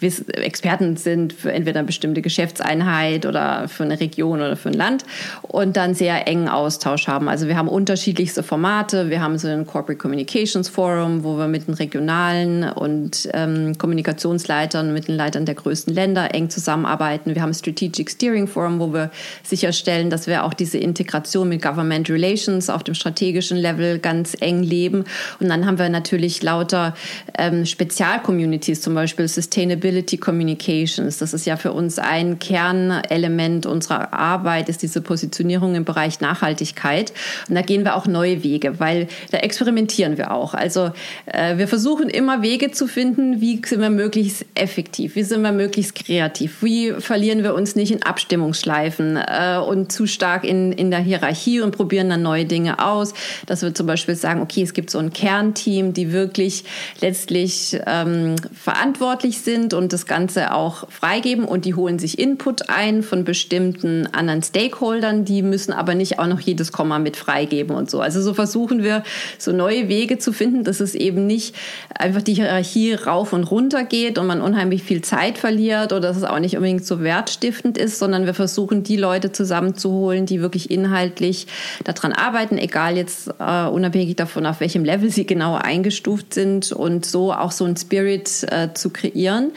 Experten 0.00 0.96
sind 0.96 1.32
für 1.32 1.52
entweder 1.52 1.80
eine 1.80 1.86
bestimmte 1.86 2.22
Geschäftseinheit 2.22 3.26
oder 3.26 3.68
für 3.68 3.84
eine 3.84 4.00
Region 4.00 4.40
oder 4.40 4.56
für 4.56 4.70
ein 4.70 4.74
Land 4.74 5.04
und 5.42 5.76
dann 5.76 5.94
sehr 5.94 6.26
engen 6.26 6.48
Austausch 6.48 7.06
haben. 7.06 7.28
Also 7.28 7.48
wir 7.48 7.56
haben 7.56 7.68
unterschiedlichste 7.68 8.42
Formate. 8.42 9.10
Wir 9.10 9.20
haben 9.20 9.38
so 9.38 9.48
ein 9.48 9.66
Corporate 9.66 9.98
Communications 9.98 10.68
Forum, 10.68 11.24
wo 11.24 11.36
wir 11.36 11.48
mit 11.48 11.68
den 11.68 11.74
regionalen 11.74 12.64
und 12.64 13.28
ähm, 13.32 13.78
Kommunikationsleitern, 13.78 14.92
mit 14.92 15.08
den 15.08 15.16
Leitern 15.16 15.46
der 15.46 15.54
größten 15.54 15.94
Länder 15.94 16.34
eng 16.34 16.50
zusammenarbeiten. 16.50 17.34
Wir 17.34 17.42
haben 17.42 17.50
ein 17.50 17.54
Strategic 17.54 18.10
Steering 18.10 18.46
Forum, 18.46 18.80
wo 18.80 18.92
wir 18.92 19.10
sicherstellen, 19.42 20.10
dass 20.10 20.26
wir 20.26 20.44
auch 20.44 20.54
diese 20.54 20.78
Integration 20.78 21.48
mit 21.48 21.62
Government 21.62 22.10
Relations 22.10 22.68
auf 22.68 22.82
dem 22.82 22.94
strategischen 22.94 23.56
Level 23.56 23.98
ganz 23.98 24.36
eng 24.40 24.62
leben. 24.62 25.04
Und 25.40 25.48
dann 25.48 25.66
haben 25.66 25.78
wir 25.78 25.88
natürlich 25.88 26.42
lauter 26.42 26.94
ähm, 27.38 27.64
Spezialcommunities, 27.64 28.80
zum 28.80 28.94
Beispiel 28.94 29.28
Sustainability 29.28 29.83
Sustainability 29.84 30.16
Communications. 30.16 31.18
Das 31.18 31.34
ist 31.34 31.44
ja 31.44 31.56
für 31.56 31.72
uns 31.72 31.98
ein 31.98 32.38
Kernelement 32.38 33.66
unserer 33.66 34.12
Arbeit, 34.14 34.68
ist 34.68 34.82
diese 34.82 35.02
Positionierung 35.02 35.74
im 35.74 35.84
Bereich 35.84 36.20
Nachhaltigkeit. 36.20 37.12
Und 37.48 37.54
da 37.54 37.62
gehen 37.62 37.84
wir 37.84 37.94
auch 37.96 38.06
neue 38.06 38.42
Wege, 38.42 38.80
weil 38.80 39.08
da 39.30 39.38
experimentieren 39.38 40.16
wir 40.16 40.32
auch. 40.32 40.54
Also 40.54 40.92
äh, 41.26 41.58
wir 41.58 41.68
versuchen 41.68 42.08
immer 42.08 42.42
Wege 42.42 42.70
zu 42.70 42.86
finden, 42.86 43.42
wie 43.42 43.60
sind 43.64 43.80
wir 43.80 43.90
möglichst 43.90 44.46
effektiv, 44.54 45.16
wie 45.16 45.22
sind 45.22 45.42
wir 45.42 45.52
möglichst 45.52 45.94
kreativ, 45.94 46.62
wie 46.62 46.92
verlieren 46.92 47.42
wir 47.42 47.54
uns 47.54 47.76
nicht 47.76 47.92
in 47.92 48.02
Abstimmungsschleifen 48.02 49.18
äh, 49.18 49.58
und 49.58 49.92
zu 49.92 50.06
stark 50.06 50.44
in, 50.44 50.72
in 50.72 50.90
der 50.90 51.00
Hierarchie 51.00 51.60
und 51.60 51.76
probieren 51.76 52.08
dann 52.08 52.22
neue 52.22 52.46
Dinge 52.46 52.78
aus. 52.84 53.12
Dass 53.46 53.62
wir 53.62 53.74
zum 53.74 53.86
Beispiel 53.86 54.14
sagen, 54.14 54.40
okay, 54.40 54.62
es 54.62 54.72
gibt 54.72 54.88
so 54.88 54.98
ein 54.98 55.12
Kernteam, 55.12 55.92
die 55.92 56.12
wirklich 56.12 56.64
letztlich 57.00 57.78
ähm, 57.86 58.36
verantwortlich 58.54 59.40
sind 59.42 59.73
und 59.74 59.92
das 59.92 60.06
Ganze 60.06 60.54
auch 60.54 60.90
freigeben 60.90 61.44
und 61.44 61.64
die 61.64 61.74
holen 61.74 61.98
sich 61.98 62.18
Input 62.18 62.68
ein 62.68 63.02
von 63.02 63.24
bestimmten 63.24 64.06
anderen 64.12 64.42
Stakeholdern, 64.42 65.24
die 65.24 65.42
müssen 65.42 65.72
aber 65.72 65.94
nicht 65.94 66.18
auch 66.18 66.26
noch 66.26 66.40
jedes 66.40 66.72
Komma 66.72 66.98
mit 66.98 67.16
freigeben 67.16 67.76
und 67.76 67.90
so. 67.90 68.00
Also 68.00 68.22
so 68.22 68.34
versuchen 68.34 68.82
wir 68.82 69.02
so 69.38 69.52
neue 69.52 69.88
Wege 69.88 70.18
zu 70.18 70.32
finden, 70.32 70.64
dass 70.64 70.80
es 70.80 70.94
eben 70.94 71.26
nicht 71.26 71.54
einfach 71.94 72.22
die 72.22 72.34
Hierarchie 72.34 72.94
rauf 72.94 73.32
und 73.32 73.44
runter 73.44 73.84
geht 73.84 74.18
und 74.18 74.26
man 74.26 74.40
unheimlich 74.40 74.82
viel 74.82 75.02
Zeit 75.02 75.38
verliert 75.38 75.92
oder 75.92 76.00
dass 76.00 76.16
es 76.16 76.24
auch 76.24 76.38
nicht 76.38 76.56
unbedingt 76.56 76.86
so 76.86 77.00
wertstiftend 77.00 77.78
ist, 77.78 77.98
sondern 77.98 78.26
wir 78.26 78.34
versuchen 78.34 78.82
die 78.82 78.96
Leute 78.96 79.32
zusammenzuholen, 79.32 80.26
die 80.26 80.40
wirklich 80.40 80.70
inhaltlich 80.70 81.46
daran 81.84 82.12
arbeiten, 82.12 82.58
egal 82.58 82.96
jetzt 82.96 83.28
äh, 83.38 83.66
unabhängig 83.66 84.16
davon, 84.16 84.46
auf 84.46 84.60
welchem 84.60 84.84
Level 84.84 85.10
sie 85.10 85.26
genau 85.26 85.54
eingestuft 85.54 86.34
sind 86.34 86.72
und 86.72 87.06
so 87.06 87.32
auch 87.32 87.52
so 87.52 87.64
ein 87.64 87.76
Spirit 87.76 88.46
äh, 88.50 88.72
zu 88.74 88.90
kreieren, 88.90 89.52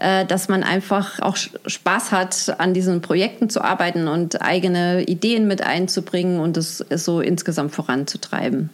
äh, 0.00 0.24
dass 0.26 0.48
man 0.48 0.62
einfach 0.62 1.20
auch 1.20 1.36
Spaß 1.36 2.12
hat, 2.12 2.54
an 2.58 2.74
diesen 2.74 3.00
Projekten 3.00 3.50
zu 3.50 3.62
arbeiten 3.62 4.08
und 4.08 4.42
eigene 4.42 5.02
Ideen 5.04 5.46
mit 5.46 5.62
einzubringen 5.62 6.40
und 6.40 6.56
es 6.56 6.78
so 6.78 7.20
insgesamt 7.20 7.72
voranzutreiben. 7.72 8.70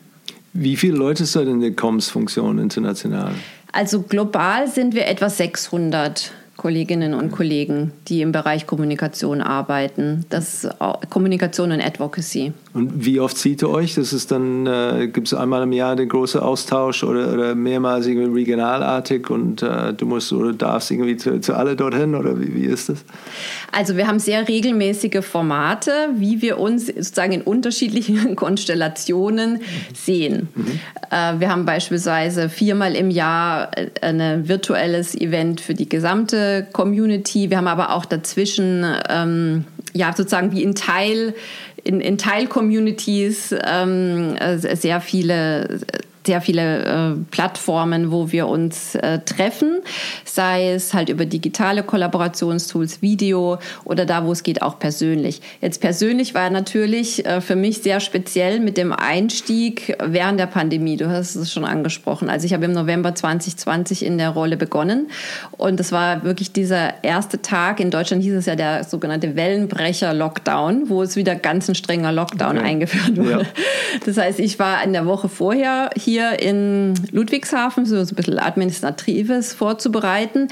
Wie 0.53 0.77
viele 0.77 0.97
Leute 0.97 1.27
seid 1.27 1.47
in 1.47 1.61
der 1.61 1.73
Comms-Funktion 1.73 2.59
international? 2.59 3.33
Also 3.73 4.03
global 4.03 4.67
sind 4.69 4.95
wir 4.95 5.07
etwa 5.07 5.29
600 5.29 6.33
Kolleginnen 6.59 7.15
und 7.15 7.31
Kollegen, 7.31 7.93
die 8.09 8.21
im 8.21 8.33
Bereich 8.33 8.67
Kommunikation 8.67 9.41
arbeiten. 9.41 10.27
Das 10.29 10.65
ist 10.65 10.75
Kommunikation 11.09 11.71
und 11.71 11.81
Advocacy. 11.81 12.53
Und 12.75 13.05
wie 13.05 13.19
oft 13.19 13.39
sieht 13.39 13.63
ihr 13.63 13.71
euch? 13.71 13.95
Das 13.95 14.13
ist 14.13 14.31
dann, 14.31 14.67
äh, 14.67 15.09
gibt 15.09 15.29
es 15.29 15.35
einmal 15.35 15.63
im 15.63 15.73
Jahr 15.73 15.97
den 15.97 16.09
großen 16.09 16.41
Austausch 16.41 17.03
oder, 17.03 17.33
oder 17.33 17.55
mehrmals 17.55 18.07
irgendwie 18.07 18.41
regionalartig 18.41 19.31
und 19.31 19.63
äh, 19.63 19.95
du 19.95 20.05
musst 20.05 20.33
oder 20.33 20.53
darfst 20.53 20.91
irgendwie 20.91 21.17
zu, 21.17 21.41
zu 21.41 21.55
alle 21.55 21.77
dorthin 21.77 22.15
oder 22.15 22.39
wie, 22.39 22.55
wie 22.55 22.65
ist 22.65 22.91
das? 22.91 23.05
Also 23.73 23.97
wir 23.97 24.07
haben 24.07 24.19
sehr 24.19 24.47
regelmäßige 24.47 25.25
Formate, 25.25 25.91
wie 26.17 26.43
wir 26.43 26.59
uns 26.59 26.87
sozusagen 26.87 27.33
in 27.33 27.43
unterschiedlichen 27.43 28.37
Konstellationen 28.37 29.61
sehen. 29.95 30.49
Mhm. 30.55 30.81
Äh, 31.11 31.41
wir 31.41 31.51
haben 31.51 31.65
beispielsweise 31.65 32.51
viermal 32.51 32.95
im 32.95 33.11
Jahr 33.11 33.71
äh, 33.77 33.89
ein 34.03 34.47
virtuelles 34.47 35.15
Event 35.15 35.63
für 35.63 35.75
die 35.75 35.89
gesamte 35.89 36.67
Community. 36.73 37.49
Wir 37.49 37.57
haben 37.57 37.67
aber 37.67 37.95
auch 37.95 38.05
dazwischen 38.05 38.85
ähm, 39.09 39.65
ja 39.95 40.13
sozusagen 40.15 40.53
wie 40.53 40.63
in 40.63 40.75
Teil 40.75 41.35
in, 41.85 42.01
in 42.01 42.19
Teil-Communities 42.19 43.55
ähm, 43.65 44.37
äh, 44.37 44.59
sehr 44.59 45.01
viele 45.01 45.81
sehr 46.29 46.43
viele 46.43 46.85
äh, 46.85 47.15
Plattformen, 47.31 48.13
wo 48.13 48.31
wir 48.31 48.49
uns 48.49 48.95
äh, 48.97 49.19
treffen, 49.21 49.79
sei 50.27 50.73
es 50.73 50.93
halt 50.93 51.09
über 51.09 51.25
digitale 51.25 51.83
Kollaborationstools, 51.83 53.01
Video 53.01 53.57
oder 53.85 54.05
da, 54.05 54.27
wo 54.27 54.33
es 54.33 54.43
geht, 54.43 54.61
auch 54.61 54.79
persönlich. 54.79 55.41
Jetzt 55.63 55.81
persönlich 55.81 56.35
war 56.35 56.51
natürlich 56.51 57.25
äh, 57.25 57.41
für 57.41 57.57
mich 57.57 57.79
sehr 57.79 58.01
speziell 58.01 58.61
mit 58.61 58.77
dem 58.77 58.93
Einstieg 58.93 59.97
während 60.05 60.39
der 60.39 60.49
Pandemie. 60.49 60.99
Du 60.99 61.09
hast 61.09 61.35
es 61.35 61.51
schon 61.51 61.65
angesprochen. 61.65 62.29
Also 62.29 62.45
ich 62.45 62.53
habe 62.53 62.67
im 62.67 62.73
November 62.73 63.15
2020 63.15 64.05
in 64.05 64.19
der 64.19 64.29
Rolle 64.29 64.59
begonnen 64.59 65.09
und 65.53 65.81
es 65.81 65.93
war 65.93 66.25
wirklich 66.25 66.53
dieser 66.53 67.03
erste 67.03 67.41
Tag. 67.41 67.81
In 67.81 67.91
Deutschland 67.91 68.23
hieß 68.23 68.35
es 68.35 68.45
ja 68.45 68.55
der 68.55 68.85
sogenannte 68.85 69.35
Wellenbrecher-Lockdown, 69.35 70.91
wo 70.91 71.03
es 71.03 71.17
wieder 71.17 71.37
ganz 71.37 71.71
ein 71.71 71.75
strenger 71.75 72.13
Lockdown 72.13 72.59
okay. 72.59 72.67
eingeführt 72.67 73.17
wurde. 73.17 73.31
Ja. 73.31 74.03
Das 74.05 74.19
heißt, 74.19 74.41
ich 74.41 74.59
war 74.59 74.85
in 74.85 74.93
der 74.93 75.07
Woche 75.07 75.31
vorher 75.31 75.89
hier 75.97 76.18
hier 76.19 76.41
in 76.41 76.95
Ludwigshafen 77.13 77.87
so 77.87 77.97
ein 77.97 78.07
bisschen 78.07 78.39
Administratives 78.39 79.53
vorzubereiten. 79.53 80.49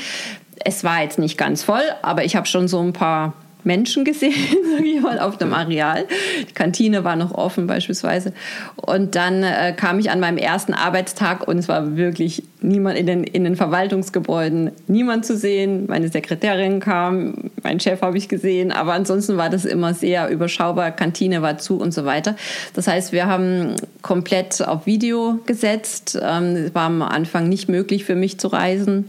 Es 0.64 0.84
war 0.84 1.02
jetzt 1.02 1.18
nicht 1.18 1.36
ganz 1.36 1.64
voll, 1.64 1.82
aber 2.02 2.24
ich 2.24 2.36
habe 2.36 2.46
schon 2.46 2.68
so 2.68 2.80
ein 2.80 2.92
paar 2.92 3.34
Menschen 3.66 4.04
gesehen, 4.04 4.32
sage 4.76 4.88
ich 4.88 5.00
mal, 5.00 5.18
auf 5.18 5.36
dem 5.36 5.52
Areal. 5.52 6.06
Die 6.48 6.54
Kantine 6.54 7.04
war 7.04 7.16
noch 7.16 7.32
offen 7.32 7.66
beispielsweise. 7.66 8.32
Und 8.76 9.14
dann 9.14 9.42
äh, 9.42 9.74
kam 9.76 9.98
ich 9.98 10.10
an 10.10 10.20
meinem 10.20 10.38
ersten 10.38 10.72
Arbeitstag 10.72 11.46
und 11.46 11.58
es 11.58 11.68
war 11.68 11.96
wirklich 11.96 12.44
niemand 12.62 12.96
in 12.96 13.06
den, 13.06 13.24
in 13.24 13.44
den 13.44 13.56
Verwaltungsgebäuden, 13.56 14.70
niemand 14.86 15.26
zu 15.26 15.36
sehen. 15.36 15.86
Meine 15.88 16.08
Sekretärin 16.08 16.80
kam, 16.80 17.50
mein 17.62 17.80
Chef 17.80 18.00
habe 18.02 18.16
ich 18.16 18.28
gesehen, 18.28 18.72
aber 18.72 18.92
ansonsten 18.92 19.36
war 19.36 19.50
das 19.50 19.64
immer 19.64 19.92
sehr 19.94 20.28
überschaubar. 20.28 20.92
Kantine 20.92 21.42
war 21.42 21.58
zu 21.58 21.78
und 21.78 21.92
so 21.92 22.04
weiter. 22.04 22.36
Das 22.74 22.86
heißt, 22.86 23.12
wir 23.12 23.26
haben 23.26 23.74
komplett 24.02 24.66
auf 24.66 24.86
Video 24.86 25.40
gesetzt. 25.46 26.18
Ähm, 26.22 26.56
es 26.56 26.74
war 26.74 26.86
am 26.86 27.02
Anfang 27.02 27.48
nicht 27.48 27.68
möglich 27.68 28.04
für 28.04 28.14
mich 28.14 28.38
zu 28.38 28.48
reisen. 28.48 29.08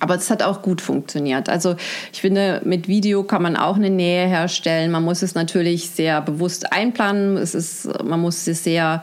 Aber 0.00 0.14
es 0.14 0.30
hat 0.30 0.42
auch 0.42 0.62
gut 0.62 0.80
funktioniert. 0.80 1.48
Also 1.48 1.76
ich 2.12 2.20
finde, 2.20 2.60
mit 2.64 2.86
Video 2.86 3.22
kann 3.22 3.42
man 3.42 3.56
auch 3.56 3.76
eine 3.76 3.90
Nähe 3.90 4.26
herstellen. 4.26 4.90
Man 4.90 5.04
muss 5.04 5.22
es 5.22 5.34
natürlich 5.34 5.90
sehr 5.90 6.20
bewusst 6.20 6.72
einplanen. 6.72 7.36
Es 7.36 7.54
ist, 7.54 7.88
man 8.04 8.20
muss 8.20 8.46
es 8.46 8.62
sehr 8.62 9.02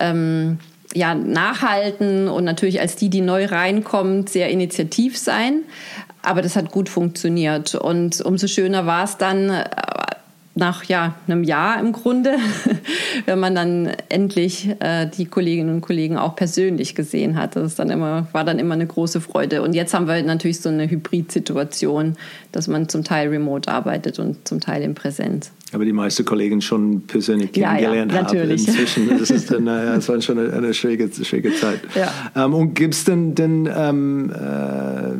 ähm, 0.00 0.58
ja, 0.92 1.14
nachhalten 1.14 2.28
und 2.28 2.44
natürlich 2.44 2.80
als 2.80 2.96
die, 2.96 3.10
die 3.10 3.20
neu 3.20 3.46
reinkommt, 3.46 4.28
sehr 4.28 4.48
initiativ 4.48 5.16
sein. 5.18 5.62
Aber 6.22 6.40
das 6.42 6.56
hat 6.56 6.70
gut 6.70 6.88
funktioniert. 6.88 7.74
Und 7.74 8.20
umso 8.22 8.46
schöner 8.46 8.86
war 8.86 9.04
es 9.04 9.18
dann, 9.18 9.50
nach 10.56 10.84
ja, 10.84 11.16
einem 11.26 11.42
Jahr 11.42 11.80
im 11.80 11.92
Grunde, 11.92 12.36
wenn 13.26 13.40
man 13.40 13.54
dann 13.54 13.90
endlich 14.08 14.68
äh, 14.78 15.06
die 15.06 15.26
Kolleginnen 15.26 15.74
und 15.74 15.80
Kollegen 15.80 16.16
auch 16.16 16.36
persönlich 16.36 16.94
gesehen 16.94 17.36
hat. 17.36 17.56
Das 17.56 17.64
ist 17.64 17.78
dann 17.78 17.90
immer, 17.90 18.28
war 18.32 18.44
dann 18.44 18.60
immer 18.60 18.74
eine 18.74 18.86
große 18.86 19.20
Freude. 19.20 19.62
Und 19.62 19.74
jetzt 19.74 19.94
haben 19.94 20.06
wir 20.06 20.22
natürlich 20.22 20.60
so 20.60 20.68
eine 20.68 20.88
Hybrid-Situation, 20.88 22.16
dass 22.52 22.68
man 22.68 22.88
zum 22.88 23.02
Teil 23.02 23.28
remote 23.28 23.68
arbeitet 23.68 24.20
und 24.20 24.46
zum 24.46 24.60
Teil 24.60 24.82
in 24.82 24.94
Präsenz. 24.94 25.50
Aber 25.72 25.84
die 25.84 25.92
meisten 25.92 26.24
Kollegen 26.24 26.60
schon 26.60 27.00
persönlich 27.02 27.50
kennengelernt 27.50 28.12
ja, 28.12 28.20
ja, 28.20 28.28
haben 28.28 28.50
inzwischen. 28.50 29.08
Das 29.18 29.30
ist 29.30 29.50
dann, 29.50 29.64
naja, 29.64 29.96
das 29.96 30.08
war 30.08 30.20
schon 30.20 30.38
eine, 30.38 30.52
eine 30.52 30.72
schwierige, 30.72 31.10
schwierige 31.24 31.52
Zeit. 31.56 31.80
Ja. 31.96 32.44
Ähm, 32.44 32.54
und 32.54 32.74
gibt 32.74 32.94
es 32.94 33.04
denn, 33.04 33.34
denn 33.34 33.68
ähm, 33.74 34.30
äh, 34.30 35.14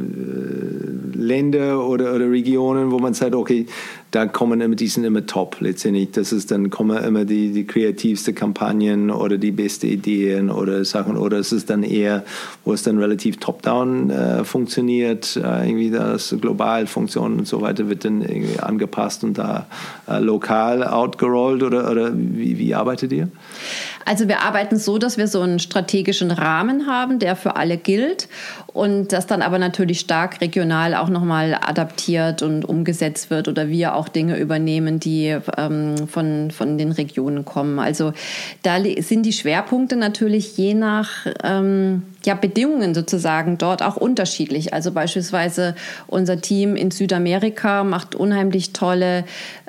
Länder 1.16 1.85
oder, 1.85 2.14
oder 2.14 2.30
Regionen, 2.30 2.93
wo 2.93 2.99
man 3.01 3.14
sagt, 3.14 3.35
okay, 3.35 3.66
da 4.15 4.27
kommen 4.27 4.61
immer, 4.61 4.77
die 4.77 4.87
sind 4.87 5.03
immer 5.03 5.27
top 5.27 5.57
letztendlich. 5.59 6.12
Das 6.12 6.33
ist 6.33 6.53
dann 6.53 6.71
kommen 6.71 7.03
immer 7.03 7.25
die, 7.25 7.51
die 7.51 7.67
kreativste 7.67 8.33
Kampagnen 8.33 9.11
oder 9.11 9.39
die 9.39 9.51
beste 9.51 9.89
Ideen 9.89 10.51
oder 10.51 10.85
Sachen. 10.85 11.17
Oder 11.17 11.39
es 11.39 11.51
ist 11.51 11.69
dann 11.69 11.83
eher, 11.83 12.25
wo 12.65 12.73
es 12.73 12.85
dann 12.85 12.99
relativ 12.99 13.39
top-down 13.39 14.11
äh, 14.11 14.45
funktioniert, 14.45 15.35
äh, 15.37 15.69
irgendwie 15.69 15.91
das 15.91 16.33
global 16.41 16.87
funktioniert 16.87 17.41
und 17.41 17.49
so 17.49 17.61
weiter, 17.61 17.89
wird 17.89 18.05
dann 18.05 18.23
irgendwie 18.23 18.61
angepasst 18.61 19.25
und 19.25 19.37
da 19.37 19.67
äh, 20.07 20.21
lokal 20.21 20.85
outgerollt 20.85 21.65
oder, 21.65 21.91
oder 21.91 22.12
wie, 22.15 22.57
wie 22.57 22.73
arbeitet 22.73 23.12
ihr? 23.12 23.29
Also 24.05 24.28
wir 24.28 24.42
arbeiten 24.42 24.78
so, 24.78 24.98
dass 24.98 25.16
wir 25.16 25.28
so 25.28 25.40
einen 25.40 25.59
strategischen 25.59 26.30
Rahmen 26.30 26.86
haben, 26.86 27.18
der 27.18 27.36
für 27.36 27.57
alle 27.57 27.76
gilt 27.76 28.28
und 28.72 29.12
das 29.12 29.26
dann 29.26 29.42
aber 29.42 29.59
natürlich 29.59 30.00
stark 30.00 30.40
regional 30.40 30.94
auch 30.94 31.09
nochmal 31.09 31.55
adaptiert 31.55 32.42
und 32.42 32.64
umgesetzt 32.64 33.30
wird 33.30 33.48
oder 33.48 33.68
wir 33.68 33.94
auch 33.94 34.09
Dinge 34.09 34.38
übernehmen, 34.38 35.00
die 35.00 35.36
ähm, 35.57 36.09
von, 36.09 36.50
von 36.50 36.76
den 36.76 36.92
Regionen 36.92 37.44
kommen. 37.44 37.78
Also 37.78 38.12
da 38.62 38.76
sind 38.98 39.24
die 39.24 39.32
Schwerpunkte 39.32 39.96
natürlich 39.96 40.57
je 40.57 40.74
nach 40.74 41.26
ähm, 41.42 42.02
ja, 42.24 42.34
Bedingungen 42.34 42.94
sozusagen 42.94 43.59
dort 43.59 43.82
auch 43.82 43.96
unterschiedlich. 43.96 44.72
Also 44.74 44.92
beispielsweise 44.92 45.74
unser 46.07 46.40
Team 46.40 46.76
in 46.76 46.90
Südamerika 46.90 47.84
macht 47.84 48.14
unheimlich 48.14 48.72
tolle 48.72 49.24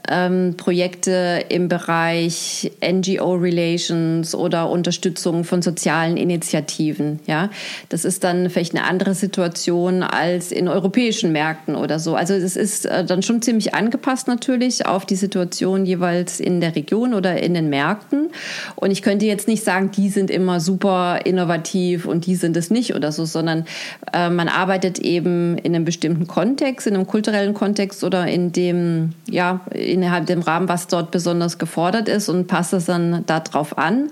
ähm, 0.09 0.55
Projekte 0.57 1.43
im 1.49 1.67
Bereich 1.67 2.71
NGO 2.83 3.35
Relations 3.35 4.35
oder 4.35 4.69
Unterstützung 4.69 5.43
von 5.43 5.61
sozialen 5.61 6.17
Initiativen. 6.17 7.19
Ja, 7.27 7.49
das 7.89 8.05
ist 8.05 8.23
dann 8.23 8.49
vielleicht 8.49 8.75
eine 8.75 8.85
andere 8.85 9.15
Situation 9.15 10.03
als 10.03 10.51
in 10.51 10.67
europäischen 10.67 11.31
Märkten 11.31 11.75
oder 11.75 11.99
so. 11.99 12.15
Also 12.15 12.33
es 12.33 12.55
ist 12.55 12.85
äh, 12.85 13.03
dann 13.05 13.23
schon 13.23 13.41
ziemlich 13.41 13.73
angepasst 13.73 14.27
natürlich 14.27 14.85
auf 14.85 15.05
die 15.05 15.15
Situation 15.15 15.85
jeweils 15.85 16.39
in 16.39 16.61
der 16.61 16.75
Region 16.75 17.13
oder 17.13 17.41
in 17.41 17.53
den 17.53 17.69
Märkten. 17.69 18.29
Und 18.75 18.91
ich 18.91 19.01
könnte 19.01 19.25
jetzt 19.25 19.47
nicht 19.47 19.63
sagen, 19.63 19.91
die 19.91 20.09
sind 20.09 20.29
immer 20.31 20.59
super 20.59 21.19
innovativ 21.25 22.05
und 22.05 22.25
die 22.25 22.35
sind 22.35 22.57
es 22.57 22.69
nicht 22.69 22.95
oder 22.95 23.11
so, 23.11 23.25
sondern 23.25 23.65
äh, 24.13 24.29
man 24.29 24.47
arbeitet 24.47 24.99
eben 24.99 25.57
in 25.57 25.75
einem 25.75 25.85
bestimmten 25.85 26.27
Kontext, 26.27 26.87
in 26.87 26.95
einem 26.95 27.07
kulturellen 27.07 27.53
Kontext 27.53 28.03
oder 28.03 28.27
in 28.27 28.51
dem, 28.51 29.13
ja, 29.29 29.61
innerhalb 29.95 30.25
dem 30.27 30.41
Rahmen, 30.41 30.69
was 30.69 30.87
dort 30.87 31.09
besonders 31.11 31.57
gefordert 31.57 32.07
ist 32.07 32.29
und 32.29 32.47
passt 32.47 32.73
es 32.73 32.85
dann 32.85 33.25
darauf 33.25 33.77
an. 33.77 34.09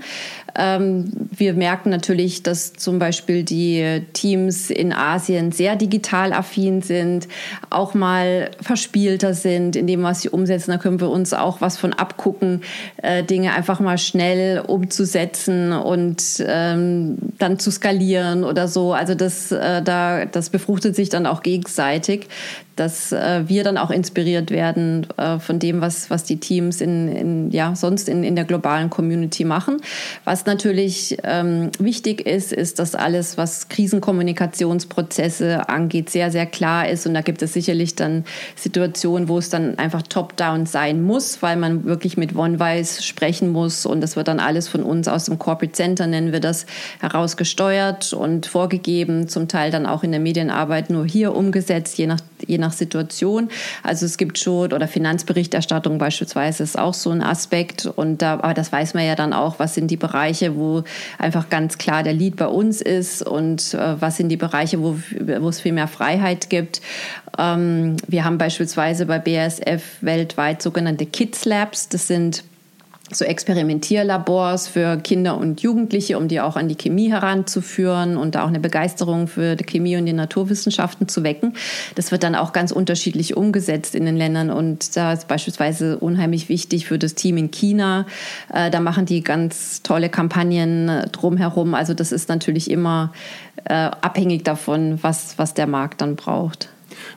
Ähm, 0.56 1.12
wir 1.32 1.54
merken 1.54 1.90
natürlich, 1.90 2.44
dass 2.44 2.74
zum 2.74 3.00
Beispiel 3.00 3.44
die 3.44 4.04
Teams 4.14 4.70
in 4.70 4.94
Asien 4.94 5.52
sehr 5.52 5.76
digital 5.76 6.32
affin 6.32 6.82
sind, 6.82 7.28
auch 7.70 7.94
mal 7.94 8.52
verspielter 8.62 9.34
sind 9.34 9.76
in 9.76 9.88
dem, 9.88 10.04
was 10.04 10.22
sie 10.22 10.30
umsetzen. 10.30 10.72
Da 10.72 10.78
können 10.78 11.02
wir 11.02 11.10
uns 11.10 11.34
auch 11.34 11.60
was 11.60 11.78
von 11.78 11.94
abgucken, 11.94 12.62
äh, 12.98 13.24
Dinge 13.24 13.54
einfach 13.54 13.80
mal 13.80 13.98
schnell 13.98 14.62
umzusetzen 14.66 15.72
und 15.74 16.24
ähm, 16.46 17.18
dann 17.40 17.60
zu 17.60 17.72
skalieren 17.72 18.44
oder 18.44 18.68
so. 18.68 18.94
Also 18.94 19.16
das, 19.16 19.52
äh, 19.52 19.82
da, 19.82 20.26
das 20.26 20.50
befruchtet 20.50 20.96
sich 20.96 21.10
dann 21.10 21.26
auch 21.26 21.42
gegenseitig 21.42 22.28
dass 22.76 23.12
äh, 23.12 23.44
wir 23.48 23.64
dann 23.64 23.78
auch 23.78 23.92
inspiriert 23.92 24.52
werden 24.52 25.08
äh, 25.18 25.40
von 25.40 25.60
dem, 25.60 25.82
was, 25.82 26.10
was 26.10 26.24
die 26.24 26.38
Teams 26.38 26.82
in, 26.82 27.08
in, 27.08 27.52
ja, 27.52 27.76
sonst 27.76 28.10
in, 28.10 28.24
in 28.24 28.36
der 28.36 28.46
globalen 28.46 28.90
Community 28.90 29.46
machen. 29.46 29.78
Was 30.24 30.46
natürlich 30.46 31.18
ähm, 31.24 31.70
wichtig 31.80 32.26
ist, 32.26 32.52
ist, 32.52 32.80
dass 32.80 32.96
alles, 32.96 33.38
was 33.38 33.70
Krisenkommunikationsprozesse 33.70 35.70
angeht, 35.70 36.10
sehr, 36.10 36.32
sehr 36.32 36.46
klar 36.46 36.90
ist. 36.90 37.06
Und 37.06 37.14
da 37.14 37.22
gibt 37.22 37.42
es 37.42 37.54
sicherlich 37.54 37.96
dann 37.96 38.26
Situationen, 38.56 39.28
wo 39.28 39.38
es 39.38 39.50
dann 39.50 39.78
einfach 39.78 40.02
top-down 40.02 40.66
sein 40.66 41.04
muss, 41.04 41.42
weil 41.42 41.58
man 41.58 41.86
wirklich 41.86 42.18
mit 42.18 42.36
OneWise 42.36 43.04
sprechen 43.04 43.50
muss. 43.50 43.86
Und 43.86 44.02
das 44.02 44.16
wird 44.16 44.28
dann 44.28 44.40
alles 44.40 44.68
von 44.68 44.84
uns 44.84 45.08
aus 45.08 45.26
dem 45.26 45.38
Corporate 45.38 45.74
Center, 45.74 46.08
nennen 46.08 46.32
wir 46.32 46.40
das, 46.40 46.66
herausgesteuert 47.00 48.14
und 48.14 48.48
vorgegeben, 48.48 49.28
zum 49.28 49.48
Teil 49.48 49.72
dann 49.72 49.86
auch 49.86 50.04
in 50.04 50.12
der 50.12 50.20
Medienarbeit 50.20 50.90
nur 50.90 51.06
hier 51.06 51.36
umgesetzt, 51.36 51.98
je 51.98 52.08
nach, 52.08 52.20
je 52.48 52.58
nach 52.58 52.74
Situation. 52.74 53.50
Also 53.82 54.06
es 54.06 54.18
gibt 54.18 54.38
schon, 54.38 54.74
oder 54.74 54.88
Finanzberichterstattung 54.88 55.98
beispielsweise 55.98 56.64
ist 56.64 56.78
auch 56.78 56.94
so 56.94 57.10
ein 57.10 57.22
Aspekt. 57.22 57.86
Und 57.86 58.22
da, 58.22 58.34
aber 58.34 58.54
das 58.54 58.72
weiß 58.72 58.94
man 58.94 59.06
ja 59.06 59.16
dann 59.16 59.34
auch, 59.34 59.60
was 59.60 59.76
sind 59.76 59.90
die 59.90 59.98
Bereiche, 59.98 60.56
wo 60.56 60.84
einfach 61.18 61.50
ganz 61.50 61.78
klar 61.78 62.04
der 62.04 62.14
Lead 62.14 62.36
bei 62.36 62.48
uns 62.48 62.82
ist 62.82 63.22
und 63.26 63.74
äh, 63.74 64.02
was 64.02 64.18
sind 64.18 64.30
die 64.30 64.38
Bereiche, 64.38 64.82
wo, 64.82 64.98
wo 65.40 65.50
es 65.50 65.62
viel 65.62 65.74
mehr 65.74 65.88
Freiheit 65.88 66.50
gibt. 66.50 66.82
Ähm, 67.38 67.98
wir 68.08 68.24
haben 68.24 68.38
beispielsweise 68.38 69.06
bei 69.06 69.20
BASF 69.20 69.84
weltweit 70.02 70.62
sogenannte 70.62 71.06
Kids 71.06 71.46
Labs. 71.46 71.90
Das 71.90 72.08
sind 72.08 72.44
so 73.12 73.26
Experimentierlabors 73.26 74.70
für 74.70 74.98
Kinder 74.98 75.38
und 75.38 75.62
Jugendliche, 75.62 76.18
um 76.18 76.30
die 76.30 76.40
auch 76.40 76.56
an 76.56 76.70
die 76.70 76.76
Chemie 76.76 77.12
heranzuführen 77.12 78.16
und 78.16 78.36
da 78.36 78.44
auch 78.44 78.48
eine 78.48 78.62
Begeisterung 78.62 79.28
für 79.28 79.56
die 79.56 79.66
Chemie 79.66 79.98
und 79.98 80.06
die 80.06 80.14
Naturwissenschaften 80.14 81.10
zu 81.10 81.24
wecken. 81.24 81.54
Das 81.96 82.12
wird 82.12 82.24
dann 82.24 82.34
auch 82.34 82.54
ganz 82.54 82.72
unterschiedlich 82.72 83.36
umgesetzt 83.36 83.94
in 83.94 84.06
den 84.06 84.16
Ländern 84.16 84.50
und 84.50 84.96
da 84.96 85.12
ist 85.12 85.28
beispielsweise 85.28 85.98
unheimlich 86.00 86.48
wichtig 86.48 86.86
für 86.88 86.98
das 86.98 87.14
Team 87.14 87.36
in 87.36 87.52
China. 87.52 88.06
Äh, 88.54 88.72
da 88.72 88.80
machen 88.80 89.06
die 89.06 89.22
ganz 89.22 89.84
tolle 89.84 90.10
Kampagnen 90.10 91.10
drumherum. 91.12 91.74
Also 91.74 91.94
das 91.94 92.14
ist 92.14 92.30
natürlich 92.30 92.72
immer 92.72 93.12
äh, 93.66 93.74
abhängig 93.74 94.44
davon, 94.44 95.00
was, 95.02 95.38
was 95.38 95.54
der 95.54 95.68
Markt 95.68 96.02
dann 96.02 96.16
braucht. 96.16 96.70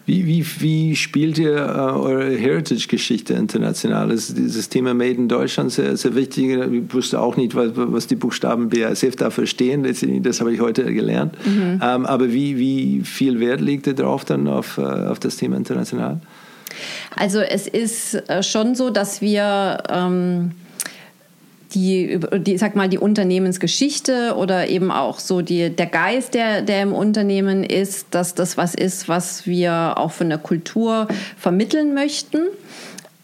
Wie, 0.05 0.27
wie, 0.27 0.47
wie 0.61 0.97
spielt 0.97 1.39
ihr 1.39 1.57
äh, 1.57 1.59
eure 1.59 2.31
Heritage-Geschichte 2.37 3.35
international? 3.35 4.11
Ist 4.11 4.37
dieses 4.37 4.69
Thema 4.69 4.95
Made 4.95 5.15
in 5.15 5.29
Deutschland 5.29 5.73
sehr, 5.73 5.97
sehr 5.97 6.15
wichtig? 6.15 6.51
Ich 6.51 6.95
wusste 6.95 7.21
auch 7.21 7.37
nicht, 7.37 7.55
was, 7.55 7.71
was 7.75 8.07
die 8.07 8.17
Buchstaben 8.17 8.69
BASF 8.69 9.17
dafür 9.17 9.47
stehen. 9.47 9.83
Das 10.23 10.41
habe 10.41 10.53
ich 10.53 10.61
heute 10.61 10.93
gelernt. 10.93 11.35
Mhm. 11.45 11.81
Ähm, 11.83 12.07
aber 12.07 12.33
wie, 12.33 12.59
wie 12.59 13.03
viel 13.05 13.41
Wert 13.41 13.61
liegt 13.61 13.87
ihr 13.87 13.95
drauf 13.95 14.25
dann 14.25 14.47
auf, 14.49 14.79
äh, 14.79 14.83
auf 14.83 15.19
das 15.19 15.37
Thema 15.37 15.57
international? 15.57 16.21
Also 17.17 17.41
es 17.41 17.67
ist 17.67 18.15
äh, 18.29 18.43
schon 18.43 18.75
so, 18.75 18.91
dass 18.91 19.21
wir... 19.21 19.79
Ähm 19.89 20.53
die, 21.75 22.21
die, 22.39 22.59
sag 22.59 22.77
mal, 22.77 22.89
die 22.89 22.99
Unternehmensgeschichte 22.99 24.35
oder 24.37 24.69
eben 24.69 24.91
auch 24.91 25.19
so 25.19 25.43
die, 25.43 25.71
der 25.71 25.87
Geist, 25.87 26.35
der, 26.35 26.63
der 26.63 26.83
im 26.83 26.93
Unternehmen 26.93 27.65
ist, 27.65 28.09
dass 28.13 28.35
das 28.35 28.57
was 28.57 28.75
ist, 28.75 29.09
was 29.09 29.47
wir 29.47 29.95
auch 29.97 30.13
von 30.13 30.29
der 30.29 30.39
Kultur 30.39 31.09
vermitteln 31.37 31.95
möchten. 31.95 32.39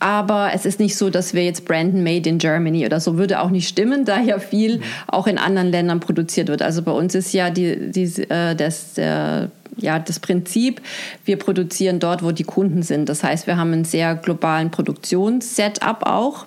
Aber 0.02 0.50
es 0.52 0.66
ist 0.66 0.80
nicht 0.80 0.96
so, 0.96 1.10
dass 1.10 1.32
wir 1.32 1.44
jetzt 1.44 1.64
branden 1.64 2.02
made 2.02 2.28
in 2.28 2.38
Germany 2.38 2.84
oder 2.84 2.98
so 2.98 3.18
würde 3.18 3.40
auch 3.40 3.50
nicht 3.50 3.68
stimmen, 3.68 4.04
da 4.06 4.20
ja 4.20 4.40
viel 4.40 4.80
auch 5.06 5.28
in 5.28 5.38
anderen 5.38 5.70
Ländern 5.70 6.00
produziert 6.00 6.48
wird. 6.48 6.62
Also 6.62 6.82
bei 6.82 6.92
uns 6.92 7.14
ist 7.14 7.32
ja 7.32 7.50
die, 7.50 7.92
die, 7.92 8.22
äh, 8.28 8.56
das, 8.56 8.94
der, 8.94 9.50
ja, 9.76 10.00
das 10.00 10.18
Prinzip, 10.18 10.82
wir 11.24 11.38
produzieren 11.38 12.00
dort, 12.00 12.24
wo 12.24 12.32
die 12.32 12.42
Kunden 12.42 12.82
sind. 12.82 13.08
Das 13.08 13.22
heißt, 13.22 13.46
wir 13.46 13.56
haben 13.56 13.72
einen 13.72 13.84
sehr 13.84 14.16
globalen 14.16 14.70
Produktionssetup 14.70 16.04
auch 16.04 16.46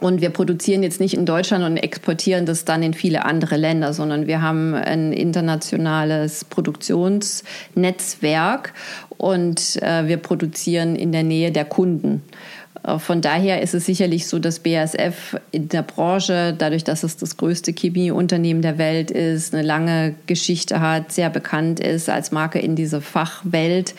und 0.00 0.20
wir 0.20 0.30
produzieren 0.30 0.82
jetzt 0.82 0.98
nicht 1.00 1.14
in 1.14 1.24
Deutschland 1.24 1.64
und 1.64 1.76
exportieren 1.76 2.46
das 2.46 2.64
dann 2.64 2.82
in 2.82 2.94
viele 2.94 3.24
andere 3.24 3.56
Länder, 3.56 3.92
sondern 3.92 4.26
wir 4.26 4.42
haben 4.42 4.74
ein 4.74 5.12
internationales 5.12 6.44
Produktionsnetzwerk 6.44 8.72
und 9.16 9.80
äh, 9.82 10.08
wir 10.08 10.16
produzieren 10.16 10.96
in 10.96 11.12
der 11.12 11.22
Nähe 11.22 11.52
der 11.52 11.64
Kunden. 11.64 12.22
Äh, 12.84 12.98
von 12.98 13.20
daher 13.20 13.62
ist 13.62 13.74
es 13.74 13.86
sicherlich 13.86 14.26
so, 14.26 14.38
dass 14.38 14.60
BASF 14.60 15.36
in 15.50 15.68
der 15.68 15.82
Branche, 15.82 16.54
dadurch, 16.56 16.84
dass 16.84 17.02
es 17.02 17.16
das 17.16 17.36
größte 17.36 17.72
Chemieunternehmen 17.72 18.62
der 18.62 18.78
Welt 18.78 19.10
ist, 19.10 19.54
eine 19.54 19.62
lange 19.62 20.14
Geschichte 20.26 20.80
hat, 20.80 21.12
sehr 21.12 21.30
bekannt 21.30 21.80
ist 21.80 22.08
als 22.08 22.32
Marke 22.32 22.58
in 22.58 22.76
dieser 22.76 23.00
Fachwelt, 23.00 23.94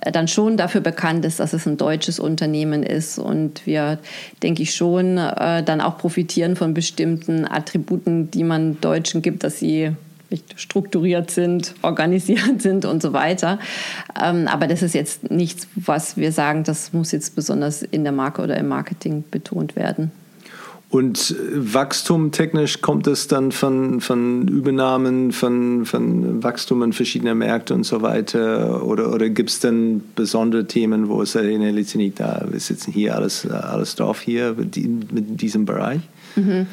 äh, 0.00 0.12
dann 0.12 0.28
schon 0.28 0.56
dafür 0.56 0.80
bekannt 0.80 1.24
ist, 1.24 1.40
dass 1.40 1.52
es 1.52 1.66
ein 1.66 1.76
deutsches 1.76 2.18
Unternehmen 2.18 2.82
ist. 2.82 3.18
Und 3.18 3.66
wir, 3.66 3.98
denke 4.42 4.62
ich, 4.62 4.74
schon 4.74 5.18
äh, 5.18 5.62
dann 5.62 5.80
auch 5.80 5.98
profitieren 5.98 6.56
von 6.56 6.74
bestimmten 6.74 7.46
Attributen, 7.46 8.30
die 8.30 8.44
man 8.44 8.80
Deutschen 8.80 9.22
gibt, 9.22 9.44
dass 9.44 9.58
sie 9.58 9.92
strukturiert 10.56 11.30
sind, 11.30 11.74
organisiert 11.82 12.40
sind 12.62 12.84
und 12.84 13.02
so 13.02 13.12
weiter. 13.12 13.58
Ähm, 14.20 14.48
aber 14.48 14.66
das 14.66 14.82
ist 14.82 14.94
jetzt 14.94 15.30
nichts, 15.30 15.66
was 15.74 16.16
wir 16.16 16.32
sagen, 16.32 16.64
das 16.64 16.92
muss 16.92 17.12
jetzt 17.12 17.34
besonders 17.34 17.82
in 17.82 18.04
der 18.04 18.12
Marke 18.12 18.42
oder 18.42 18.56
im 18.56 18.68
Marketing 18.68 19.24
betont 19.30 19.76
werden. 19.76 20.10
Und 20.90 21.36
Wachstum 21.52 22.32
technisch 22.32 22.80
kommt 22.80 23.06
es 23.06 23.28
dann 23.28 23.52
von, 23.52 24.00
von 24.00 24.48
Übernahmen, 24.48 25.32
von, 25.32 25.84
von 25.84 26.42
Wachstum 26.42 26.82
in 26.82 26.94
verschiedener 26.94 27.34
Märkte 27.34 27.74
und 27.74 27.84
so 27.84 28.00
weiter? 28.00 28.82
Oder, 28.82 29.12
oder 29.12 29.28
gibt 29.28 29.50
es 29.50 29.60
dann 29.60 30.02
besondere 30.16 30.66
Themen, 30.66 31.10
wo 31.10 31.20
es 31.20 31.34
in 31.34 31.60
der 31.60 31.72
Lizenz 31.72 32.14
da, 32.16 32.46
wir 32.50 32.58
sitzen 32.58 32.90
hier 32.90 33.16
alles, 33.16 33.46
alles 33.46 33.96
drauf 33.96 34.22
hier 34.22 34.54
mit 34.56 34.76
diesem 34.76 35.66
Bereich? 35.66 36.00
Mhm. 36.38 36.66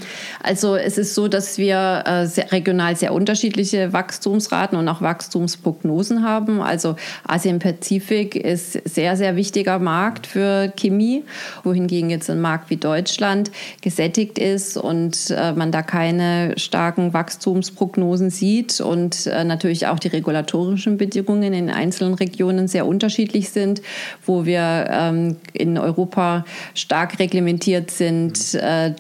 Also 0.44 0.76
es 0.76 0.98
ist 0.98 1.16
so, 1.16 1.28
dass 1.28 1.58
wir 1.58 2.04
äh, 2.06 2.26
sehr, 2.28 2.52
regional 2.52 2.96
sehr 2.96 3.14
unterschiedliche 3.14 3.94
Wachstumsraten 3.94 4.78
und 4.78 4.88
auch 4.88 5.02
Wachstumsprognosen 5.02 6.24
haben. 6.24 6.62
Also 6.62 6.96
Asien-Pazifik 7.28 8.36
ist 8.36 8.74
sehr, 8.88 9.18
sehr 9.18 9.36
wichtiger 9.36 9.80
Markt 9.80 10.28
für 10.28 10.72
Chemie, 10.76 11.24
wohingegen 11.64 12.10
jetzt 12.10 12.30
ein 12.30 12.42
Markt 12.42 12.70
wie 12.70 12.78
Deutschland 12.78 13.52
gesättigt 13.82 14.38
ist 14.38 14.78
und 14.78 15.32
äh, 15.32 15.54
man 15.54 15.72
da 15.72 15.82
keine 15.82 16.54
starken 16.58 17.14
Wachstumsprognosen 17.14 18.30
sieht 18.30 18.82
und 18.82 19.26
äh, 19.26 19.44
natürlich 19.44 19.88
auch 19.88 20.00
die 20.00 20.10
regulatorischen 20.10 20.98
Bedingungen 20.98 21.54
in 21.54 21.70
einzelnen 21.70 22.14
Regionen 22.14 22.68
sehr 22.68 22.86
unterschiedlich 22.86 23.50
sind, 23.50 23.82
wo 24.26 24.46
wir 24.46 24.88
ähm, 24.90 25.38
in 25.54 25.78
Europa 25.78 26.46
stark 26.76 27.18
reglementiert 27.20 27.90
sind 27.90 28.54
äh, 28.54 28.92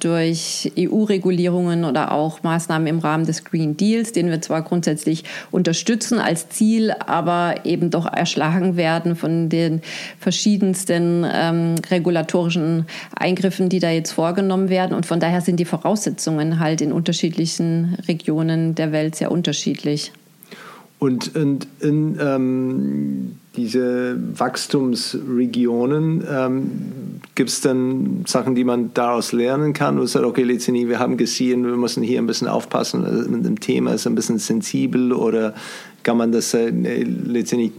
EU-Regulierungen 0.77 1.85
oder 1.85 2.11
auch 2.11 2.43
Maßnahmen 2.43 2.87
im 2.87 2.99
Rahmen 2.99 3.25
des 3.25 3.43
Green 3.43 3.77
Deals, 3.77 4.11
den 4.11 4.29
wir 4.29 4.41
zwar 4.41 4.61
grundsätzlich 4.61 5.23
unterstützen 5.51 6.19
als 6.19 6.49
Ziel, 6.49 6.91
aber 6.91 7.65
eben 7.65 7.89
doch 7.89 8.05
erschlagen 8.05 8.77
werden 8.77 9.15
von 9.15 9.49
den 9.49 9.81
verschiedensten 10.19 11.25
ähm, 11.31 11.75
regulatorischen 11.89 12.85
Eingriffen, 13.15 13.69
die 13.69 13.79
da 13.79 13.89
jetzt 13.89 14.11
vorgenommen 14.11 14.69
werden. 14.69 14.95
Und 14.95 15.05
von 15.05 15.19
daher 15.19 15.41
sind 15.41 15.59
die 15.59 15.65
Voraussetzungen 15.65 16.59
halt 16.59 16.81
in 16.81 16.91
unterschiedlichen 16.91 17.97
Regionen 18.07 18.75
der 18.75 18.91
Welt 18.91 19.15
sehr 19.15 19.31
unterschiedlich. 19.31 20.11
Und, 20.99 21.35
und 21.35 21.67
in 21.81 22.17
ähm, 22.21 23.35
diese 23.55 24.17
Wachstumsregionen, 24.37 26.23
ähm, 26.29 26.71
gibt 27.35 27.49
es 27.49 27.61
dann 27.61 28.23
Sachen, 28.27 28.55
die 28.55 28.63
man 28.63 28.93
daraus 28.93 29.31
lernen 29.31 29.73
kann? 29.73 29.99
Und 29.99 30.07
sagt, 30.07 30.25
okay, 30.25 30.43
letztendlich, 30.43 30.87
wir 30.87 30.99
haben 30.99 31.17
gesehen, 31.17 31.65
wir 31.65 31.75
müssen 31.75 32.03
hier 32.03 32.19
ein 32.19 32.27
bisschen 32.27 32.47
aufpassen, 32.47 33.05
also 33.05 33.29
mit 33.29 33.45
dem 33.45 33.59
Thema 33.59 33.93
ist 33.93 34.07
ein 34.07 34.15
bisschen 34.15 34.39
sensibel 34.39 35.13
oder 35.13 35.53
kann 36.03 36.17
man 36.17 36.31
das 36.31 36.53
äh, 36.53 36.69
letztendlich, 36.69 37.71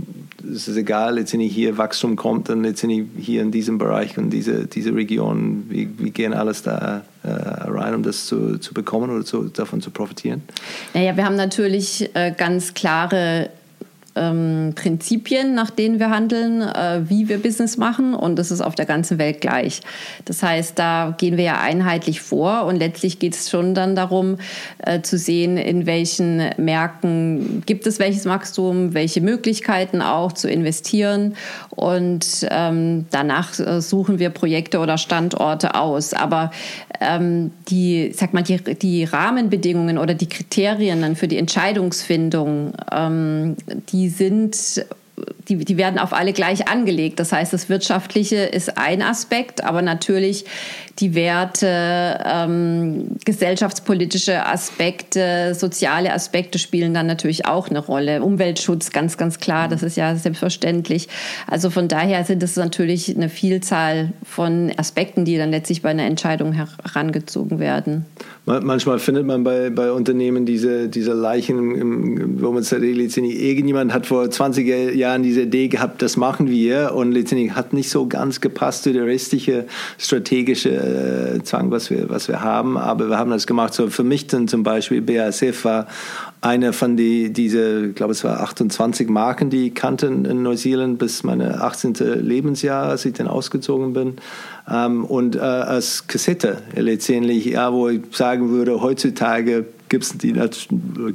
es 0.42 0.68
ist 0.68 0.76
egal, 0.76 1.14
letztendlich 1.14 1.54
hier 1.54 1.78
Wachstum 1.78 2.16
kommt, 2.16 2.48
dann 2.48 2.62
letztendlich 2.62 3.06
hier 3.18 3.40
in 3.40 3.52
diesem 3.52 3.78
Bereich 3.78 4.18
und 4.18 4.30
diese, 4.30 4.66
diese 4.66 4.94
Region, 4.94 5.66
wie, 5.68 5.88
wie 5.98 6.10
gehen 6.10 6.34
alles 6.34 6.62
da 6.62 7.04
äh, 7.22 7.28
rein, 7.28 7.94
um 7.94 8.02
das 8.02 8.26
zu, 8.26 8.58
zu 8.58 8.74
bekommen 8.74 9.10
oder 9.10 9.24
zu, 9.24 9.44
davon 9.44 9.80
zu 9.80 9.90
profitieren? 9.90 10.42
Naja, 10.92 11.16
wir 11.16 11.24
haben 11.24 11.36
natürlich 11.36 12.10
äh, 12.14 12.32
ganz 12.36 12.74
klare 12.74 13.50
ähm, 14.16 14.72
Prinzipien, 14.74 15.54
nach 15.54 15.70
denen 15.70 15.98
wir 15.98 16.10
handeln, 16.10 16.62
äh, 16.62 17.02
wie 17.08 17.28
wir 17.28 17.38
Business 17.38 17.76
machen 17.76 18.14
und 18.14 18.36
das 18.36 18.50
ist 18.50 18.60
auf 18.60 18.74
der 18.74 18.86
ganzen 18.86 19.18
Welt 19.18 19.40
gleich. 19.40 19.80
Das 20.24 20.42
heißt, 20.42 20.78
da 20.78 21.14
gehen 21.16 21.36
wir 21.36 21.44
ja 21.44 21.60
einheitlich 21.60 22.20
vor 22.20 22.64
und 22.64 22.76
letztlich 22.76 23.18
geht 23.18 23.34
es 23.34 23.50
schon 23.50 23.74
dann 23.74 23.94
darum 23.94 24.38
äh, 24.78 25.02
zu 25.02 25.18
sehen, 25.18 25.56
in 25.56 25.86
welchen 25.86 26.50
Märkten 26.56 27.62
gibt 27.66 27.86
es 27.86 27.98
welches 27.98 28.26
Wachstum, 28.26 28.94
welche 28.94 29.20
Möglichkeiten 29.20 30.02
auch 30.02 30.32
zu 30.32 30.48
investieren 30.48 31.36
und 31.70 32.46
ähm, 32.50 33.06
danach 33.10 33.58
äh, 33.58 33.80
suchen 33.80 34.18
wir 34.18 34.30
Projekte 34.30 34.78
oder 34.78 34.98
Standorte 34.98 35.74
aus. 35.74 36.14
Aber 36.14 36.50
ähm, 37.00 37.52
die, 37.68 38.12
sag 38.14 38.32
mal, 38.32 38.42
die, 38.42 38.56
die 38.56 39.04
Rahmenbedingungen 39.04 39.98
oder 39.98 40.14
die 40.14 40.28
Kriterien 40.28 41.02
dann 41.02 41.16
für 41.16 41.28
die 41.28 41.38
Entscheidungsfindung, 41.38 42.72
ähm, 42.92 43.56
die 43.90 44.05
sind 44.08 44.84
die, 45.48 45.56
die 45.56 45.76
werden 45.76 45.98
auf 45.98 46.12
alle 46.12 46.32
gleich 46.32 46.68
angelegt. 46.68 47.20
Das 47.20 47.32
heißt, 47.32 47.52
das 47.52 47.68
Wirtschaftliche 47.68 48.36
ist 48.36 48.78
ein 48.78 49.02
Aspekt, 49.02 49.62
aber 49.64 49.82
natürlich 49.82 50.44
die 50.98 51.14
Werte, 51.14 52.18
ähm, 52.24 53.08
gesellschaftspolitische 53.24 54.46
Aspekte, 54.46 55.54
soziale 55.54 56.12
Aspekte 56.12 56.58
spielen 56.58 56.94
dann 56.94 57.06
natürlich 57.06 57.44
auch 57.46 57.68
eine 57.68 57.80
Rolle. 57.80 58.22
Umweltschutz, 58.22 58.92
ganz, 58.92 59.18
ganz 59.18 59.38
klar, 59.38 59.68
das 59.68 59.82
ist 59.82 59.96
ja 59.96 60.16
selbstverständlich. 60.16 61.08
Also 61.46 61.68
von 61.68 61.88
daher 61.88 62.24
sind 62.24 62.42
es 62.42 62.56
natürlich 62.56 63.14
eine 63.14 63.28
Vielzahl 63.28 64.12
von 64.24 64.72
Aspekten, 64.78 65.24
die 65.24 65.36
dann 65.36 65.50
letztlich 65.50 65.82
bei 65.82 65.90
einer 65.90 66.04
Entscheidung 66.04 66.52
herangezogen 66.52 67.58
werden. 67.58 68.06
Manchmal 68.46 69.00
findet 69.00 69.26
man 69.26 69.42
bei, 69.44 69.70
bei 69.70 69.90
Unternehmen 69.90 70.46
diese, 70.46 70.88
diese 70.88 71.12
Leichen, 71.12 71.74
im, 71.74 72.40
wo 72.40 72.52
man 72.52 72.62
letztendlich 72.62 73.42
irgendjemand 73.42 73.92
hat 73.92 74.06
vor 74.06 74.30
20 74.30 74.94
Jahren 74.94 75.24
diese 75.24 75.35
Idee 75.42 75.68
gehabt, 75.68 76.02
das 76.02 76.16
machen 76.16 76.48
wir 76.48 76.94
und 76.94 77.12
letztendlich 77.12 77.54
hat 77.54 77.72
nicht 77.72 77.90
so 77.90 78.06
ganz 78.06 78.40
gepasst 78.40 78.84
zu 78.84 78.92
der 78.92 79.06
restliche 79.06 79.66
strategische 79.98 80.70
äh, 80.70 81.42
Zwang, 81.42 81.70
was 81.70 81.90
wir, 81.90 82.08
was 82.08 82.28
wir 82.28 82.42
haben. 82.42 82.76
Aber 82.76 83.08
wir 83.08 83.18
haben 83.18 83.30
das 83.30 83.46
gemacht. 83.46 83.74
So 83.74 83.88
für 83.88 84.04
mich 84.04 84.26
dann 84.26 84.48
zum 84.48 84.62
Beispiel 84.62 85.02
BASF 85.02 85.64
war 85.64 85.86
eine 86.40 86.72
von 86.72 86.96
die, 86.96 87.32
diese, 87.32 87.86
ich 87.86 87.94
glaube 87.94 88.12
es 88.12 88.22
war 88.24 88.40
28 88.40 89.08
Marken, 89.08 89.50
die 89.50 89.68
ich 89.68 89.74
kannte 89.74 90.06
in 90.06 90.42
Neuseeland 90.42 90.98
bis 90.98 91.22
meine 91.22 91.62
18. 91.62 91.94
Lebensjahr, 92.22 92.86
als 92.86 93.04
ich 93.04 93.14
dann 93.14 93.26
ausgezogen 93.26 93.92
bin. 93.92 94.16
Ähm, 94.70 95.04
und 95.04 95.36
äh, 95.36 95.40
als 95.40 96.06
Kassette 96.06 96.58
letztendlich, 96.74 97.46
ja, 97.46 97.72
wo 97.72 97.88
ich 97.88 98.02
sagen 98.12 98.50
würde, 98.50 98.80
heutzutage 98.80 99.66
gibt 99.88 100.04
es 100.04 100.18
die, 100.18 100.32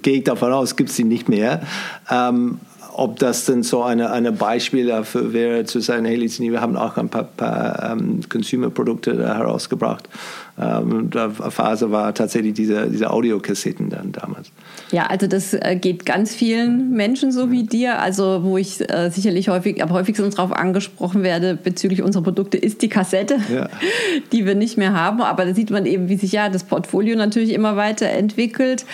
gehe 0.02 0.18
ich 0.18 0.24
davon 0.24 0.54
aus, 0.54 0.76
gibt 0.76 0.90
es 0.90 0.96
die 0.96 1.04
nicht 1.04 1.30
mehr. 1.30 1.62
Ähm, 2.10 2.60
ob 2.94 3.20
das 3.20 3.46
denn 3.46 3.64
so 3.64 3.84
eine, 3.84 4.12
eine 4.12 4.32
Beispiel 4.32 4.88
dafür 4.88 5.34
wäre, 5.34 5.66
zu 5.66 5.80
sagen, 5.80 6.06
hey, 6.06 6.20
wir 6.20 6.62
haben 6.62 6.76
auch 6.76 6.98
ein 6.98 7.10
paar, 7.10 7.24
paar 7.24 7.92
ähm, 7.92 8.22
Consumer-Produkte 8.30 9.18
herausgebracht. 9.18 10.08
Ähm, 10.60 11.10
Phase 11.50 11.92
war 11.92 12.14
tatsächlich 12.14 12.54
diese, 12.54 12.88
diese 12.90 13.10
Audiokassetten 13.10 13.90
dann 13.90 14.12
damals. 14.12 14.52
Ja, 14.92 15.08
also 15.08 15.28
das 15.28 15.54
äh, 15.54 15.78
geht 15.80 16.06
ganz 16.06 16.36
vielen 16.36 16.92
Menschen 16.92 17.32
so 17.32 17.52
wie 17.52 17.64
dir. 17.64 18.00
Also 18.00 18.42
wo 18.44 18.58
ich 18.58 18.82
äh, 18.90 19.10
sicherlich 19.10 19.50
häufig, 19.50 19.82
am 19.82 19.92
häufigsten 19.92 20.30
darauf 20.30 20.52
angesprochen 20.52 21.24
werde 21.24 21.56
bezüglich 21.56 22.02
unserer 22.02 22.24
Produkte, 22.24 22.58
ist 22.58 22.82
die 22.82 22.90
Kassette, 22.90 23.38
ja. 23.54 23.70
die 24.32 24.46
wir 24.46 24.56
nicht 24.56 24.78
mehr 24.78 24.94
haben. 24.94 25.22
Aber 25.22 25.46
da 25.46 25.54
sieht 25.54 25.72
man 25.72 25.86
eben, 25.86 26.10
wie 26.10 26.18
sich 26.18 26.32
ja 26.32 26.50
das 26.50 26.64
Portfolio 26.64 27.16
natürlich 27.16 27.54
immer 27.54 27.76
weiterentwickelt. 27.76 28.86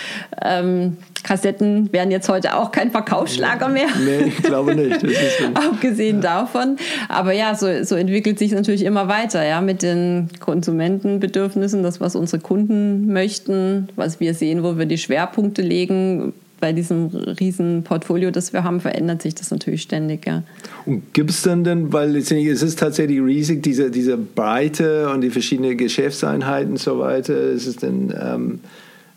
Ähm, 0.44 0.98
Kassetten 1.24 1.92
wären 1.92 2.10
jetzt 2.10 2.30
heute 2.30 2.56
auch 2.56 2.72
kein 2.72 2.92
Verkaufsschlager 2.92 3.68
mehr. 3.68 3.88
Nee, 4.00 4.28
ich 4.28 4.38
glaube 4.38 4.76
nicht. 4.76 5.04
Abgesehen 5.54 6.22
davon. 6.22 6.78
Aber 7.10 7.34
ja, 7.34 7.54
so, 7.56 7.84
so 7.84 7.96
entwickelt 7.96 8.40
sich 8.40 8.52
natürlich 8.54 8.84
immer 8.84 9.08
weiter, 9.08 9.46
ja, 9.46 9.62
mit 9.62 9.82
den 9.82 10.30
Konsumentenbedürfnissen, 10.40 11.47
das, 11.56 12.00
was 12.00 12.16
unsere 12.16 12.42
Kunden 12.42 13.12
möchten, 13.12 13.90
was 13.96 14.20
wir 14.20 14.34
sehen, 14.34 14.64
wo 14.64 14.78
wir 14.78 14.86
die 14.86 14.98
Schwerpunkte 14.98 15.62
legen. 15.62 16.34
Bei 16.60 16.74
diesem 16.74 17.08
riesen 17.40 17.84
Portfolio, 17.84 18.32
das 18.32 18.52
wir 18.52 18.64
haben, 18.64 18.82
verändert 18.82 19.22
sich 19.22 19.36
das 19.36 19.52
natürlich 19.52 19.84
ständig, 19.84 20.26
ja. 20.26 20.42
Und 20.88 21.14
gibt 21.14 21.30
es 21.30 21.44
dann 21.44 21.64
denn, 21.64 21.94
weil 21.94 22.16
es 22.16 22.32
ist 22.32 22.80
tatsächlich 22.80 23.22
riesig, 23.22 23.62
diese, 23.62 23.92
diese 23.92 24.18
Breite 24.18 25.08
und 25.12 25.22
die 25.22 25.30
verschiedenen 25.30 25.78
Geschäftseinheiten 25.78 26.72
und 26.72 26.80
so 26.80 26.98
weiter, 26.98 27.38
ist 27.38 27.68
es 27.68 27.76
denn 27.76 28.12
ähm, 28.20 28.60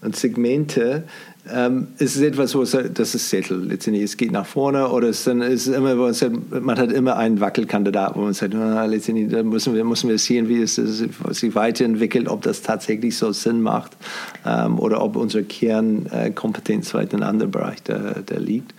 und 0.03 0.17
Segmente, 0.17 1.05
ähm, 1.53 1.89
ist 1.99 2.17
es 2.17 2.23
etwas, 2.23 2.55
wo 2.55 2.63
es, 2.63 2.77
das 2.95 3.15
ist 3.15 3.31
Settle 3.31 3.57
letztendlich. 3.57 4.05
Es 4.05 4.17
geht 4.17 4.31
nach 4.31 4.47
vorne 4.47 4.89
oder 4.89 5.09
es 5.09 5.25
dann 5.25 5.41
ist 5.41 5.67
immer, 5.69 5.97
wo 5.97 6.07
es, 6.07 6.25
man 6.51 6.79
hat 6.79 6.93
immer 6.93 7.17
einen 7.17 7.41
Wackelkandidat, 7.41 8.15
wo 8.15 8.21
man 8.21 8.35
sagt, 8.35 8.55
na, 8.55 8.85
letztendlich 8.85 9.31
da 9.31 9.43
müssen 9.43 9.75
wir, 9.75 9.85
müssen 9.85 10.11
wir 10.11 10.19
sehen, 10.19 10.49
wie 10.49 10.61
es, 10.61 10.75
sich 10.77 11.55
weiterentwickelt, 11.55 12.29
ob 12.29 12.43
das 12.43 12.63
tatsächlich 12.63 13.17
so 13.17 13.33
Sinn 13.33 13.63
macht 13.63 13.97
ähm, 14.45 14.79
oder 14.79 15.03
ob 15.03 15.17
unsere 15.17 15.43
Kernkompetenz 15.45 16.93
weit 16.95 17.13
in 17.13 17.23
einem 17.23 17.31
anderen 17.31 17.51
Bereich 17.51 17.83
da, 17.85 18.17
da 18.25 18.37
liegt. 18.37 18.75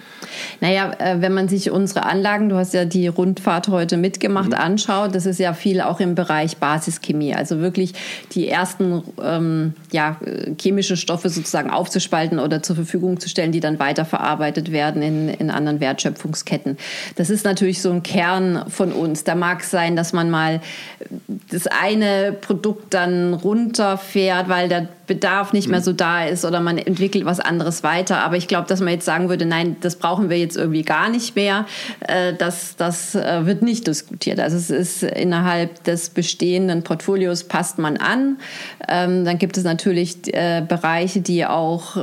Naja, 0.59 0.93
äh, 0.99 1.21
wenn 1.21 1.33
man 1.33 1.47
sich 1.47 1.71
unsere 1.71 2.05
Anlagen, 2.05 2.49
du 2.49 2.55
hast 2.55 2.73
ja 2.73 2.85
die 2.85 3.07
Rundfahrt 3.07 3.69
heute 3.69 3.97
mitgemacht, 3.97 4.49
mhm. 4.49 4.55
anschaut, 4.55 5.15
das 5.15 5.25
ist 5.25 5.39
ja 5.39 5.53
viel 5.53 5.81
auch 5.81 5.99
im 5.99 6.15
Bereich 6.15 6.57
Basischemie. 6.57 7.33
Also 7.33 7.59
wirklich 7.59 7.93
die 8.33 8.47
ersten 8.47 9.03
ähm, 9.21 9.73
ja, 9.91 10.17
chemische 10.59 10.95
Stoffe 10.95 11.29
sozusagen 11.29 11.69
aufzuspalten 11.69 12.39
oder 12.39 12.50
zur 12.59 12.75
Verfügung 12.75 13.19
zu 13.19 13.29
stellen, 13.29 13.51
die 13.51 13.59
dann 13.59 13.79
weiterverarbeitet 13.79 14.71
werden 14.71 15.01
in, 15.01 15.29
in 15.29 15.51
anderen 15.51 15.79
Wertschöpfungsketten. 15.79 16.77
Das 17.15 17.29
ist 17.29 17.45
natürlich 17.45 17.81
so 17.81 17.91
ein 17.91 18.03
Kern 18.03 18.65
von 18.69 18.91
uns. 18.91 19.23
Da 19.23 19.35
mag 19.35 19.61
es 19.61 19.71
sein, 19.71 19.95
dass 19.95 20.13
man 20.13 20.29
mal 20.29 20.61
das 21.49 21.67
eine 21.67 22.33
Produkt 22.33 22.93
dann 22.93 23.33
runterfährt, 23.33 24.49
weil 24.49 24.69
der 24.69 24.87
Bedarf 25.11 25.51
nicht 25.51 25.67
mehr 25.67 25.81
mhm. 25.81 25.83
so 25.83 25.91
da 25.91 26.23
ist 26.23 26.45
oder 26.45 26.61
man 26.61 26.77
entwickelt 26.77 27.25
was 27.25 27.41
anderes 27.41 27.83
weiter. 27.83 28.23
Aber 28.23 28.37
ich 28.37 28.47
glaube, 28.47 28.69
dass 28.69 28.79
man 28.79 28.93
jetzt 28.93 29.03
sagen 29.03 29.27
würde, 29.27 29.45
nein, 29.45 29.75
das 29.81 29.97
brauchen 29.97 30.29
wir 30.29 30.37
jetzt 30.37 30.55
irgendwie 30.55 30.83
gar 30.83 31.09
nicht 31.09 31.35
mehr, 31.35 31.65
äh, 32.07 32.33
das, 32.33 32.77
das 32.77 33.13
äh, 33.13 33.45
wird 33.45 33.61
nicht 33.61 33.87
diskutiert. 33.87 34.39
Also 34.39 34.55
es 34.55 34.69
ist 34.69 35.03
innerhalb 35.03 35.83
des 35.83 36.11
bestehenden 36.11 36.83
Portfolios 36.83 37.43
passt 37.43 37.77
man 37.77 37.97
an. 37.97 38.37
Ähm, 38.87 39.25
dann 39.25 39.37
gibt 39.37 39.57
es 39.57 39.65
natürlich 39.65 40.33
äh, 40.33 40.63
Bereiche, 40.65 41.19
die 41.19 41.45
auch 41.45 41.97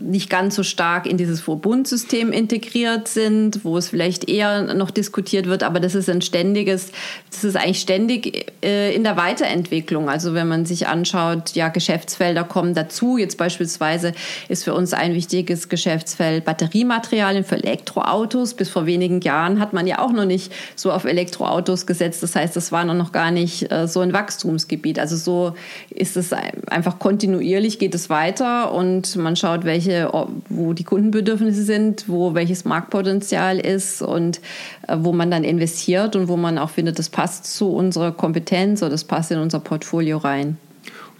nicht 0.00 0.30
ganz 0.30 0.54
so 0.54 0.62
stark 0.62 1.06
in 1.06 1.16
dieses 1.16 1.40
Verbundsystem 1.40 2.32
integriert 2.32 3.08
sind, 3.08 3.64
wo 3.64 3.76
es 3.76 3.88
vielleicht 3.88 4.28
eher 4.28 4.74
noch 4.74 4.90
diskutiert 4.90 5.46
wird, 5.46 5.62
aber 5.62 5.80
das 5.80 5.94
ist 5.94 6.08
ein 6.08 6.22
ständiges, 6.22 6.92
das 7.30 7.44
ist 7.44 7.56
eigentlich 7.56 7.80
ständig 7.80 8.52
in 8.62 9.02
der 9.02 9.16
Weiterentwicklung. 9.16 10.08
Also 10.08 10.34
wenn 10.34 10.48
man 10.48 10.66
sich 10.66 10.86
anschaut, 10.86 11.52
ja, 11.54 11.68
Geschäftsfelder 11.68 12.44
kommen 12.46 12.74
dazu. 12.74 13.18
Jetzt 13.18 13.36
beispielsweise 13.36 14.12
ist 14.48 14.64
für 14.64 14.74
uns 14.74 14.92
ein 14.92 15.14
wichtiges 15.14 15.68
Geschäftsfeld 15.68 16.44
Batteriematerialien 16.44 17.44
für 17.44 17.56
Elektroautos. 17.56 18.54
Bis 18.54 18.68
vor 18.68 18.86
wenigen 18.86 19.20
Jahren 19.20 19.60
hat 19.60 19.72
man 19.72 19.86
ja 19.86 19.98
auch 19.98 20.12
noch 20.12 20.24
nicht 20.24 20.52
so 20.74 20.92
auf 20.92 21.04
Elektroautos 21.04 21.86
gesetzt. 21.86 22.22
Das 22.22 22.34
heißt, 22.34 22.56
das 22.56 22.72
war 22.72 22.84
noch 22.84 23.12
gar 23.12 23.30
nicht 23.30 23.70
äh, 23.70 23.88
so 23.88 24.00
ein 24.00 24.12
Wachstumsgebiet. 24.12 24.98
Also 24.98 25.16
so 25.16 25.54
ist 25.90 26.16
es 26.16 26.32
einfach 26.32 26.98
kontinuierlich 26.98 27.78
geht 27.78 27.94
es 27.94 28.10
weiter 28.10 28.72
und 28.72 29.16
man 29.16 29.36
schaut, 29.36 29.64
welche, 29.64 30.10
wo 30.48 30.72
die 30.72 30.84
Kundenbedürfnisse 30.84 31.62
sind, 31.62 32.08
wo 32.08 32.34
welches 32.34 32.64
Marktpotenzial 32.64 33.58
ist 33.58 34.02
und 34.02 34.40
äh, 34.86 34.96
wo 34.98 35.12
man 35.12 35.30
dann 35.30 35.44
investiert 35.44 36.16
und 36.16 36.28
wo 36.28 36.36
man 36.36 36.58
auch 36.58 36.70
findet, 36.70 36.98
das 36.98 37.08
passt 37.08 37.56
zu 37.56 37.72
unserer 37.72 38.12
Kompetenz 38.12 38.82
oder 38.82 38.90
das 38.90 39.04
passt 39.04 39.30
in 39.30 39.38
unser 39.38 39.60
Portfolio 39.60 40.18
rein. 40.18 40.58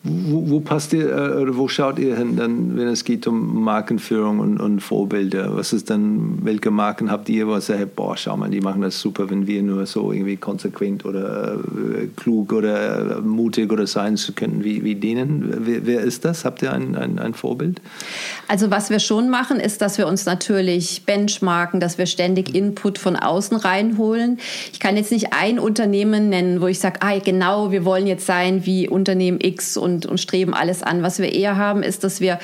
Wo, 0.09 0.51
wo, 0.51 0.61
passt 0.61 0.93
ihr 0.93 1.11
äh, 1.11 1.57
wo 1.57 1.67
schaut 1.69 1.99
ihr 1.99 2.17
hin, 2.17 2.37
dann, 2.37 2.77
wenn 2.77 2.89
es 2.89 3.05
geht 3.05 3.27
um 3.27 3.65
Markenführung 3.65 4.39
und, 4.39 4.61
und 4.61 4.81
Vorbilder? 4.81 5.57
Was 5.57 5.73
ist 5.73 5.91
dann, 5.91 6.39
welche 6.43 6.71
Marken 6.71 7.11
habt 7.11 7.29
ihr, 7.29 7.47
wo 7.49 7.55
ihr 7.55 7.61
sagt, 7.61 7.97
boah, 7.97 8.17
schau 8.17 8.37
mal, 8.37 8.51
die 8.51 8.61
machen 8.61 8.83
das 8.83 9.01
super, 9.01 9.29
wenn 9.31 9.47
wir 9.47 9.63
nur 9.63 9.87
so 9.87 10.13
irgendwie 10.13 10.37
konsequent 10.37 11.05
oder 11.05 11.55
äh, 11.55 12.07
klug 12.17 12.53
oder 12.53 13.19
äh, 13.19 13.21
mutig 13.21 13.73
oder 13.73 13.87
sein 13.87 14.17
können 14.35 14.63
wie, 14.65 14.85
wie 14.85 14.95
denen? 14.95 15.67
Wer, 15.67 15.87
wer 15.87 16.01
ist 16.01 16.25
das? 16.25 16.45
Habt 16.45 16.63
ihr 16.63 16.73
ein, 16.73 16.95
ein, 16.95 17.19
ein, 17.19 17.35
Vorbild? 17.35 17.81
Also 18.49 18.71
was 18.71 18.91
wir 18.91 19.01
schon 19.01 19.29
machen, 19.29 19.59
ist, 19.59 19.83
dass 19.83 19.99
wir 19.99 20.07
uns 20.07 20.27
natürlich 20.27 21.05
benchmarken, 21.05 21.81
dass 21.81 21.99
wir 21.99 22.07
ständig 22.07 22.55
Input 22.55 22.99
von 22.99 23.17
außen 23.17 23.57
reinholen. 23.57 24.39
Ich 24.73 24.81
kann 24.81 24.97
jetzt 24.97 25.11
nicht 25.11 25.33
ein 25.33 25.59
Unternehmen 25.59 26.29
nennen, 26.29 26.61
wo 26.61 26.67
ich 26.67 26.79
sage, 26.79 27.01
ah, 27.01 27.19
genau, 27.19 27.73
wir 27.73 27.85
wollen 27.85 28.07
jetzt 28.07 28.27
sein 28.27 28.65
wie 28.67 28.89
Unternehmen 28.89 29.39
X 29.41 29.77
und 29.77 29.96
und, 29.97 30.07
und 30.07 30.21
streben 30.21 30.53
alles 30.53 30.83
an. 30.83 31.03
Was 31.03 31.19
wir 31.19 31.33
eher 31.33 31.57
haben, 31.57 31.83
ist, 31.83 32.05
dass 32.05 32.21
wir 32.21 32.39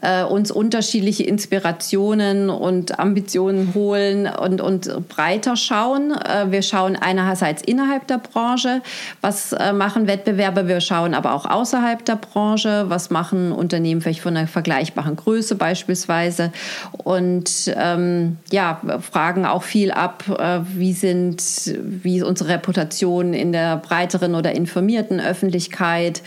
äh, 0.00 0.24
uns 0.24 0.50
unterschiedliche 0.50 1.22
Inspirationen 1.22 2.50
und 2.50 2.98
Ambitionen 2.98 3.74
holen 3.74 4.26
und, 4.26 4.60
und 4.60 5.08
breiter 5.08 5.56
schauen. 5.56 6.12
Äh, 6.12 6.50
wir 6.50 6.62
schauen 6.62 6.96
einerseits 6.96 7.62
innerhalb 7.62 8.08
der 8.08 8.18
Branche, 8.18 8.82
was 9.20 9.52
äh, 9.52 9.72
machen 9.72 10.08
Wettbewerber, 10.08 10.66
wir 10.66 10.80
schauen 10.80 11.14
aber 11.14 11.34
auch 11.34 11.46
außerhalb 11.46 12.04
der 12.04 12.16
Branche, 12.16 12.86
was 12.88 13.10
machen 13.10 13.52
Unternehmen 13.52 14.00
vielleicht 14.00 14.20
von 14.20 14.36
einer 14.36 14.48
vergleichbaren 14.48 15.14
Größe 15.14 15.54
beispielsweise 15.54 16.52
und 16.92 17.72
ähm, 17.76 18.38
ja, 18.50 18.80
fragen 19.00 19.46
auch 19.46 19.62
viel 19.62 19.92
ab, 19.92 20.24
äh, 20.28 20.60
wie 20.74 20.92
sind, 20.92 21.42
wie 21.80 22.18
ist 22.18 22.24
unsere 22.24 22.50
Reputation 22.50 23.32
in 23.32 23.52
der 23.52 23.76
breiteren 23.76 24.34
oder 24.34 24.52
informierten 24.52 25.20
Öffentlichkeit, 25.20 26.22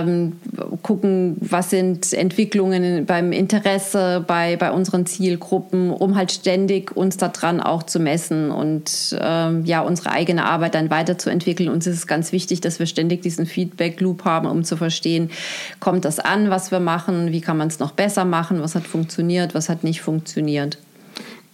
ähm, 0.00 0.32
gucken, 0.82 1.36
was 1.40 1.70
sind 1.70 2.12
Entwicklungen 2.12 3.06
beim 3.06 3.32
Interesse 3.32 4.24
bei, 4.26 4.56
bei 4.56 4.72
unseren 4.72 5.06
Zielgruppen, 5.06 5.90
um 5.90 6.16
halt 6.16 6.32
ständig 6.32 6.96
uns 6.96 7.16
daran 7.16 7.60
auch 7.60 7.82
zu 7.82 8.00
messen 8.00 8.50
und 8.50 9.16
ähm, 9.20 9.64
ja, 9.64 9.80
unsere 9.80 10.10
eigene 10.10 10.44
Arbeit 10.44 10.74
dann 10.74 10.90
weiterzuentwickeln. 10.90 11.68
Uns 11.68 11.86
ist 11.86 11.96
es 11.96 12.06
ganz 12.06 12.32
wichtig, 12.32 12.60
dass 12.60 12.78
wir 12.78 12.86
ständig 12.86 13.22
diesen 13.22 13.46
Feedback-Loop 13.46 14.24
haben, 14.24 14.46
um 14.46 14.64
zu 14.64 14.76
verstehen, 14.76 15.30
kommt 15.80 16.04
das 16.04 16.18
an, 16.18 16.50
was 16.50 16.70
wir 16.70 16.80
machen, 16.80 17.32
wie 17.32 17.40
kann 17.40 17.56
man 17.56 17.68
es 17.68 17.78
noch 17.78 17.92
besser 17.92 18.24
machen, 18.24 18.60
was 18.62 18.74
hat 18.74 18.86
funktioniert, 18.86 19.54
was 19.54 19.68
hat 19.68 19.84
nicht 19.84 20.02
funktioniert. 20.02 20.78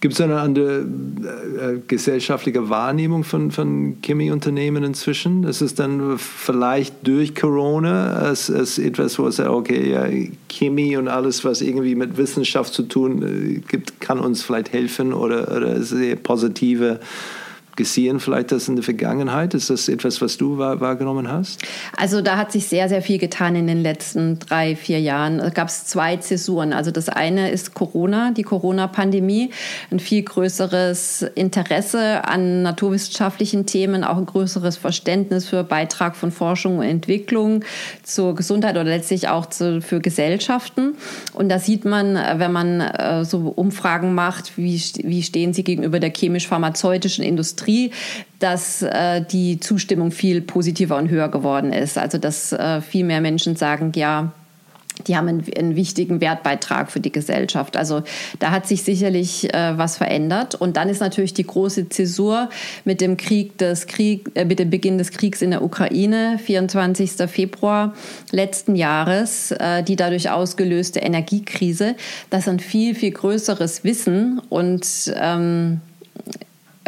Gibt 0.01 0.13
es 0.13 0.21
eine 0.21 0.39
andere 0.39 0.79
äh, 0.79 1.79
gesellschaftliche 1.85 2.69
Wahrnehmung 2.69 3.25
von, 3.25 3.51
von 3.51 3.97
Chemieunternehmen 4.01 4.85
inzwischen? 4.85 5.43
Ist 5.43 5.59
es 5.59 5.75
dann 5.75 6.17
vielleicht 6.17 7.05
durch 7.05 7.35
Corona 7.35 8.13
als, 8.13 8.49
als 8.49 8.77
etwas, 8.77 9.19
wo 9.19 9.27
es 9.27 9.35
sagt, 9.35 9.49
okay, 9.49 9.91
ja, 9.91 10.05
Chemie 10.47 10.95
und 10.95 11.09
alles, 11.09 11.43
was 11.43 11.61
irgendwie 11.61 11.95
mit 11.95 12.15
Wissenschaft 12.15 12.73
zu 12.73 12.83
tun 12.83 13.23
äh, 13.23 13.59
gibt, 13.67 13.99
kann 13.99 14.21
uns 14.21 14.41
vielleicht 14.41 14.71
helfen 14.71 15.11
oder, 15.11 15.53
oder 15.53 15.75
ist 15.75 15.91
es 15.91 15.99
eher 15.99 16.15
positive 16.15 17.01
gesehen, 17.79 18.19
vielleicht 18.19 18.51
das 18.51 18.67
in 18.67 18.75
der 18.75 18.83
Vergangenheit? 18.83 19.53
Ist 19.53 19.69
das 19.69 19.87
etwas, 19.87 20.21
was 20.21 20.37
du 20.37 20.57
wahr, 20.57 20.81
wahrgenommen 20.81 21.31
hast? 21.31 21.61
Also 21.95 22.21
da 22.21 22.35
hat 22.35 22.51
sich 22.51 22.67
sehr, 22.67 22.89
sehr 22.89 23.01
viel 23.01 23.17
getan 23.17 23.55
in 23.55 23.67
den 23.67 23.81
letzten 23.81 24.37
drei, 24.37 24.75
vier 24.75 24.99
Jahren. 24.99 25.37
Da 25.37 25.49
gab 25.49 25.69
es 25.69 25.85
zwei 25.85 26.17
Zäsuren. 26.17 26.73
Also 26.73 26.91
das 26.91 27.07
eine 27.07 27.49
ist 27.49 27.73
Corona, 27.73 28.31
die 28.31 28.43
Corona-Pandemie, 28.43 29.51
ein 29.91 30.01
viel 30.01 30.23
größeres 30.23 31.25
Interesse 31.35 32.27
an 32.27 32.63
naturwissenschaftlichen 32.63 33.65
Themen, 33.65 34.03
auch 34.03 34.17
ein 34.17 34.25
größeres 34.25 34.75
Verständnis 34.75 35.47
für 35.47 35.63
Beitrag 35.63 36.17
von 36.17 36.31
Forschung 36.31 36.79
und 36.79 36.83
Entwicklung 36.83 37.63
zur 38.03 38.35
Gesundheit 38.35 38.75
oder 38.75 38.83
letztlich 38.83 39.29
auch 39.29 39.45
zu, 39.45 39.81
für 39.81 40.01
Gesellschaften. 40.01 40.95
Und 41.31 41.47
da 41.47 41.59
sieht 41.59 41.85
man, 41.85 42.15
wenn 42.15 42.51
man 42.51 42.81
äh, 42.81 43.23
so 43.23 43.53
Umfragen 43.55 44.13
macht, 44.13 44.57
wie, 44.57 44.81
wie 45.03 45.23
stehen 45.23 45.53
sie 45.53 45.63
gegenüber 45.63 46.01
der 46.01 46.11
chemisch-pharmazeutischen 46.11 47.23
Industrie, 47.23 47.68
Industrie, 47.69 47.91
dass 48.39 48.81
äh, 48.81 49.21
die 49.21 49.59
Zustimmung 49.59 50.11
viel 50.11 50.41
positiver 50.41 50.97
und 50.97 51.09
höher 51.09 51.29
geworden 51.29 51.73
ist. 51.73 51.97
Also 51.97 52.17
dass 52.17 52.51
äh, 52.51 52.81
viel 52.81 53.05
mehr 53.05 53.21
Menschen 53.21 53.55
sagen, 53.55 53.91
ja, 53.95 54.31
die 55.07 55.15
haben 55.15 55.29
einen, 55.29 55.45
einen, 55.57 55.75
wichtigen 55.77 56.19
Wertbeitrag 56.19 56.91
für 56.91 56.99
die 56.99 57.11
Gesellschaft. 57.11 57.77
Also 57.77 58.03
da 58.39 58.51
hat 58.51 58.67
sich 58.67 58.83
sicherlich 58.83 59.53
äh, 59.53 59.77
was 59.77 59.95
verändert. 59.95 60.55
Und 60.55 60.75
dann 60.75 60.89
ist 60.89 60.99
natürlich 60.99 61.33
die 61.33 61.45
große 61.45 61.87
Zäsur 61.87 62.49
mit 62.83 62.99
dem 62.99 63.15
Krieg 63.15 63.57
des 63.57 63.87
Krieg, 63.87 64.29
äh, 64.35 64.43
mit 64.43 64.59
dem 64.59 64.69
Beginn 64.69 64.97
des 64.97 65.11
Kriegs 65.11 65.41
in 65.41 65.51
der 65.51 65.63
Ukraine, 65.63 66.37
24. 66.43 67.11
Februar 67.29 67.93
letzten 68.31 68.75
Jahres, 68.75 69.51
äh, 69.51 69.83
die 69.83 69.95
dadurch 69.95 70.31
ausgelöste 70.31 70.99
Energiekrise, 70.99 71.95
das 72.29 72.49
ein 72.49 72.59
viel, 72.59 72.93
viel 72.93 73.11
größeres 73.11 73.85
Wissen 73.85 74.41
und 74.49 75.13
ähm, 75.15 75.79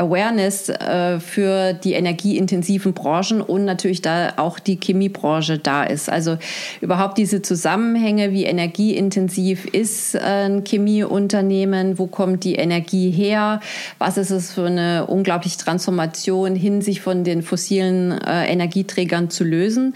Awareness 0.01 0.69
äh, 0.69 1.19
für 1.19 1.73
die 1.73 1.93
energieintensiven 1.93 2.93
Branchen 2.93 3.41
und 3.41 3.65
natürlich 3.65 4.01
da 4.01 4.33
auch 4.37 4.59
die 4.59 4.79
Chemiebranche 4.81 5.59
da 5.59 5.83
ist. 5.83 6.09
Also 6.09 6.37
überhaupt 6.81 7.17
diese 7.17 7.41
Zusammenhänge, 7.41 8.31
wie 8.31 8.45
energieintensiv 8.45 9.65
ist 9.65 10.15
ein 10.15 10.63
Chemieunternehmen, 10.63 11.99
wo 11.99 12.07
kommt 12.07 12.43
die 12.43 12.55
Energie 12.55 13.11
her, 13.11 13.61
was 13.99 14.17
ist 14.17 14.31
es 14.31 14.51
für 14.51 14.65
eine 14.65 15.05
unglaubliche 15.05 15.57
Transformation 15.57 16.55
hin, 16.55 16.81
sich 16.81 17.01
von 17.01 17.23
den 17.23 17.43
fossilen 17.43 18.11
äh, 18.11 18.47
Energieträgern 18.51 19.29
zu 19.29 19.43
lösen. 19.43 19.93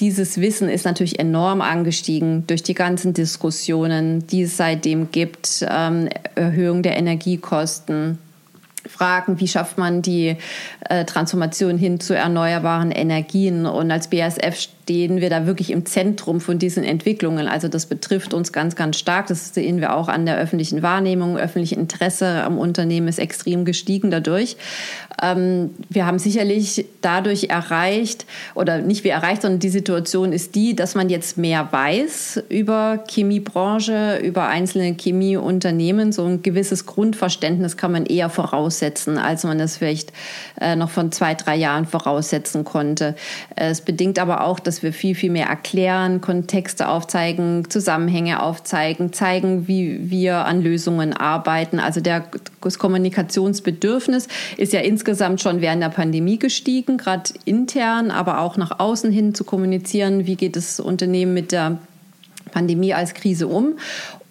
Dieses 0.00 0.40
Wissen 0.40 0.68
ist 0.68 0.84
natürlich 0.84 1.20
enorm 1.20 1.60
angestiegen 1.60 2.44
durch 2.48 2.64
die 2.64 2.74
ganzen 2.74 3.14
Diskussionen, 3.14 4.26
die 4.26 4.42
es 4.42 4.56
seitdem 4.56 5.12
gibt, 5.12 5.64
ähm, 5.70 6.08
Erhöhung 6.34 6.82
der 6.82 6.96
Energiekosten, 6.96 8.18
Fragen, 8.94 9.40
wie 9.40 9.48
schafft 9.48 9.76
man 9.76 10.02
die 10.02 10.36
äh, 10.88 11.04
Transformation 11.04 11.76
hin 11.76 11.98
zu 11.98 12.14
erneuerbaren 12.14 12.92
Energien. 12.92 13.66
Und 13.66 13.90
als 13.90 14.08
BASF 14.08 14.56
stehen 14.56 15.20
wir 15.20 15.30
da 15.30 15.46
wirklich 15.46 15.70
im 15.70 15.84
Zentrum 15.84 16.40
von 16.40 16.58
diesen 16.58 16.84
Entwicklungen. 16.84 17.48
Also 17.48 17.68
das 17.68 17.86
betrifft 17.86 18.34
uns 18.34 18.52
ganz, 18.52 18.76
ganz 18.76 18.98
stark. 18.98 19.26
Das 19.26 19.52
sehen 19.52 19.80
wir 19.80 19.96
auch 19.96 20.08
an 20.08 20.26
der 20.26 20.36
öffentlichen 20.36 20.82
Wahrnehmung. 20.82 21.36
Öffentliche 21.36 21.74
Interesse 21.74 22.44
am 22.44 22.56
Unternehmen 22.56 23.08
ist 23.08 23.18
extrem 23.18 23.64
gestiegen 23.64 24.10
dadurch. 24.10 24.56
Ähm, 25.24 25.70
wir 25.88 26.06
haben 26.06 26.18
sicherlich 26.18 26.86
dadurch 27.00 27.44
erreicht, 27.44 28.26
oder 28.54 28.78
nicht 28.78 29.04
wie 29.04 29.08
erreicht, 29.08 29.42
sondern 29.42 29.60
die 29.60 29.68
Situation 29.68 30.32
ist 30.32 30.54
die, 30.54 30.76
dass 30.76 30.94
man 30.94 31.08
jetzt 31.08 31.38
mehr 31.38 31.68
weiß 31.70 32.42
über 32.48 33.04
Chemiebranche, 33.08 34.18
über 34.22 34.48
einzelne 34.48 34.94
Chemieunternehmen. 34.98 36.12
So 36.12 36.24
ein 36.24 36.42
gewisses 36.42 36.86
Grundverständnis 36.86 37.76
kann 37.76 37.92
man 37.92 38.06
eher 38.06 38.28
voraussetzen, 38.28 39.18
als 39.18 39.44
man 39.44 39.58
das 39.58 39.78
vielleicht 39.78 40.12
äh, 40.60 40.76
noch 40.76 40.90
von 40.90 41.12
zwei, 41.12 41.34
drei 41.34 41.56
Jahren 41.56 41.86
voraussetzen 41.86 42.64
konnte. 42.64 43.14
Es 43.56 43.80
bedingt 43.80 44.18
aber 44.18 44.44
auch, 44.44 44.58
dass 44.58 44.82
wir 44.82 44.92
viel, 44.92 45.14
viel 45.14 45.30
mehr 45.30 45.46
erklären, 45.46 46.20
Kontexte 46.20 46.88
aufzeigen, 46.88 47.70
Zusammenhänge 47.70 48.42
aufzeigen, 48.42 49.12
zeigen, 49.12 49.68
wie 49.68 50.10
wir 50.10 50.44
an 50.44 50.62
Lösungen 50.62 51.12
arbeiten. 51.12 51.78
Also 51.78 52.00
der, 52.00 52.24
das 52.64 52.78
Kommunikationsbedürfnis 52.78 54.28
ist 54.56 54.72
ja 54.72 54.80
insgesamt 54.80 55.40
schon 55.40 55.60
während 55.60 55.82
der 55.82 55.90
Pandemie 55.90 56.38
gestiegen, 56.38 56.98
gerade 56.98 57.30
intern, 57.44 58.10
aber 58.10 58.40
auch 58.40 58.56
nach 58.56 58.78
außen 58.78 59.10
hin 59.10 59.34
zu 59.34 59.44
kommunizieren, 59.44 60.26
wie 60.26 60.36
geht 60.36 60.56
das 60.56 60.80
Unternehmen 60.80 61.34
mit 61.34 61.52
der 61.52 61.78
Pandemie 62.52 62.94
als 62.94 63.14
Krise 63.14 63.48
um. 63.48 63.74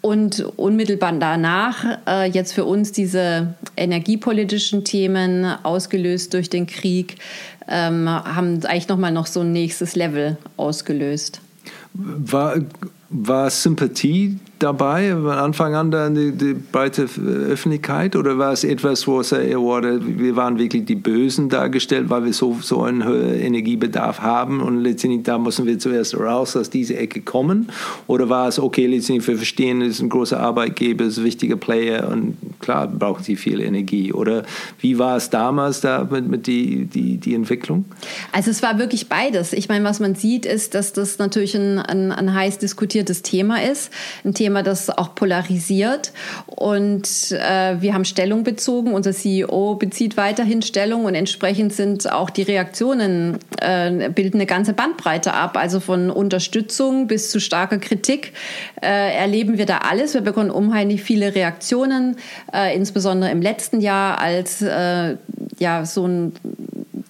Und 0.02 0.42
unmittelbar 0.58 1.14
danach 1.14 2.00
äh, 2.06 2.30
jetzt 2.30 2.54
für 2.54 2.66
uns 2.66 2.92
diese 2.92 3.56
energiepolitischen 3.78 4.84
Themen, 4.84 5.46
ausgelöst 5.64 6.34
durch 6.34 6.50
den 6.50 6.68
Krieg, 6.68 7.16
ähm, 7.70 8.10
haben 8.10 8.66
eigentlich 8.66 8.90
nochmal 8.90 9.14
noch 9.14 9.28
so 9.28 9.40
ein 9.40 9.54
nächstes 9.54 9.96
Level 9.96 10.38
ausgelöst. 10.58 11.40
War, 11.94 12.58
war 13.10 13.50
Sympathie 13.50 14.40
dabei 14.64 15.12
von 15.12 15.30
Anfang 15.30 15.76
an 15.76 15.92
dann 15.92 16.16
die, 16.16 16.32
die 16.32 16.54
breite 16.54 17.04
Öffentlichkeit 17.04 18.16
oder 18.16 18.38
war 18.38 18.54
es 18.54 18.64
etwas, 18.64 19.06
wo 19.08 19.20
es 19.20 19.32
wir 19.34 20.36
waren 20.36 20.58
wirklich 20.58 20.86
die 20.86 20.96
Bösen 20.96 21.50
dargestellt, 21.50 22.10
weil 22.10 22.26
wir 22.26 22.34
so, 22.34 22.58
so 22.62 22.84
einen 22.84 23.06
hohen 23.06 23.40
Energiebedarf 23.40 24.22
haben 24.22 24.62
und 24.62 24.82
letztendlich 24.82 25.24
da 25.24 25.38
müssen 25.38 25.66
wir 25.66 25.78
zuerst 25.80 26.18
raus 26.18 26.56
aus 26.56 26.70
dieser 26.70 26.98
Ecke 26.98 27.22
kommen 27.22 27.70
oder 28.08 28.30
war 28.30 28.48
es 28.48 28.60
okay, 28.60 28.88
letztendlich 28.88 29.28
wir 29.28 29.38
verstehen, 29.38 29.82
es 29.82 29.96
ist 29.96 30.02
ein 30.02 30.10
großer 30.10 30.40
Arbeitgeber, 30.40 31.06
es 31.06 31.14
ist 31.14 31.20
ein 31.20 31.26
wichtiger 31.26 31.58
Player 31.58 32.08
und 32.10 32.38
klar 32.60 32.88
brauchen 32.88 33.24
sie 33.24 33.36
viel 33.36 33.60
Energie 33.60 34.14
oder 34.14 34.44
wie 34.80 34.98
war 34.98 35.18
es 35.18 35.30
damals 35.30 35.82
da 35.82 36.08
mit, 36.10 36.28
mit 36.28 36.48
die, 36.48 36.86
die, 36.86 37.18
die 37.18 37.36
Entwicklung? 37.36 37.86
Also 38.32 38.52
es 38.52 38.64
war 38.64 38.80
wirklich 38.80 39.10
beides. 39.10 39.52
Ich 39.54 39.68
meine, 39.68 39.84
was 39.84 40.00
man 40.00 40.16
sieht, 40.16 40.46
ist, 40.46 40.74
dass 40.76 40.94
das 40.94 41.18
natürlich 41.18 41.56
ein, 41.56 41.80
ein, 41.80 42.12
ein 42.12 42.34
heiß 42.34 42.60
diskutiertes 42.60 43.24
Thema 43.24 43.62
ist, 43.62 43.92
ein 44.24 44.34
Thema 44.34 44.53
Thema, 44.54 44.62
das 44.62 44.90
auch 44.90 45.16
polarisiert. 45.16 46.14
Und 46.46 47.32
äh, 47.32 47.82
wir 47.82 47.94
haben 47.94 48.06
Stellung 48.06 48.44
bezogen. 48.44 48.94
Unser 48.94 49.12
CEO 49.12 49.76
bezieht 49.76 50.16
weiterhin 50.16 50.62
Stellung 50.62 51.06
und 51.06 51.16
entsprechend 51.16 51.74
sind 51.74 52.12
auch 52.12 52.30
die 52.30 52.44
Reaktionen, 52.44 53.40
äh, 53.60 54.10
bilden 54.10 54.38
eine 54.38 54.46
ganze 54.46 54.74
Bandbreite 54.74 55.34
ab. 55.34 55.58
Also 55.58 55.80
von 55.80 56.12
Unterstützung 56.12 57.08
bis 57.08 57.32
zu 57.32 57.40
starker 57.40 57.80
Kritik 57.80 58.34
äh, 58.82 59.16
erleben 59.16 59.58
wir 59.58 59.66
da 59.66 59.80
alles. 59.80 60.14
Wir 60.14 60.22
bekommen 60.22 60.52
unheimlich 60.52 61.02
viele 61.02 61.34
Reaktionen, 61.34 62.18
äh, 62.54 62.76
insbesondere 62.76 63.32
im 63.32 63.42
letzten 63.42 63.82
Jahr, 63.82 64.20
als 64.20 64.62
äh, 64.62 65.18
ja 65.58 65.86
so 65.86 66.08
ein 66.08 66.34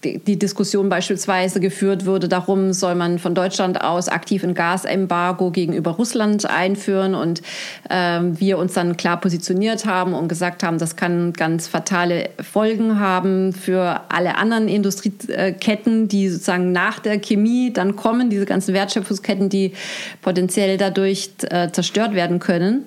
die 0.03 0.37
Diskussion 0.37 0.89
beispielsweise 0.89 1.59
geführt 1.59 2.05
wurde, 2.05 2.27
darum 2.27 2.73
soll 2.73 2.95
man 2.95 3.19
von 3.19 3.35
Deutschland 3.35 3.81
aus 3.81 4.07
aktiv 4.07 4.43
ein 4.43 4.53
Gasembargo 4.53 5.51
gegenüber 5.51 5.91
Russland 5.91 6.49
einführen 6.49 7.15
und 7.15 7.41
ähm, 7.89 8.39
wir 8.39 8.57
uns 8.57 8.73
dann 8.73 8.97
klar 8.97 9.19
positioniert 9.19 9.85
haben 9.85 10.13
und 10.13 10.27
gesagt 10.27 10.63
haben, 10.63 10.77
das 10.77 10.95
kann 10.95 11.33
ganz 11.33 11.67
fatale 11.67 12.29
Folgen 12.41 12.99
haben 12.99 13.53
für 13.53 14.01
alle 14.09 14.37
anderen 14.37 14.67
Industrieketten, 14.67 16.07
die 16.07 16.29
sozusagen 16.29 16.71
nach 16.71 16.99
der 16.99 17.19
Chemie 17.19 17.71
dann 17.73 17.95
kommen, 17.95 18.29
diese 18.29 18.45
ganzen 18.45 18.73
Wertschöpfungsketten, 18.73 19.49
die 19.49 19.73
potenziell 20.21 20.77
dadurch 20.77 21.31
äh, 21.49 21.71
zerstört 21.71 22.13
werden 22.13 22.39
können. 22.39 22.85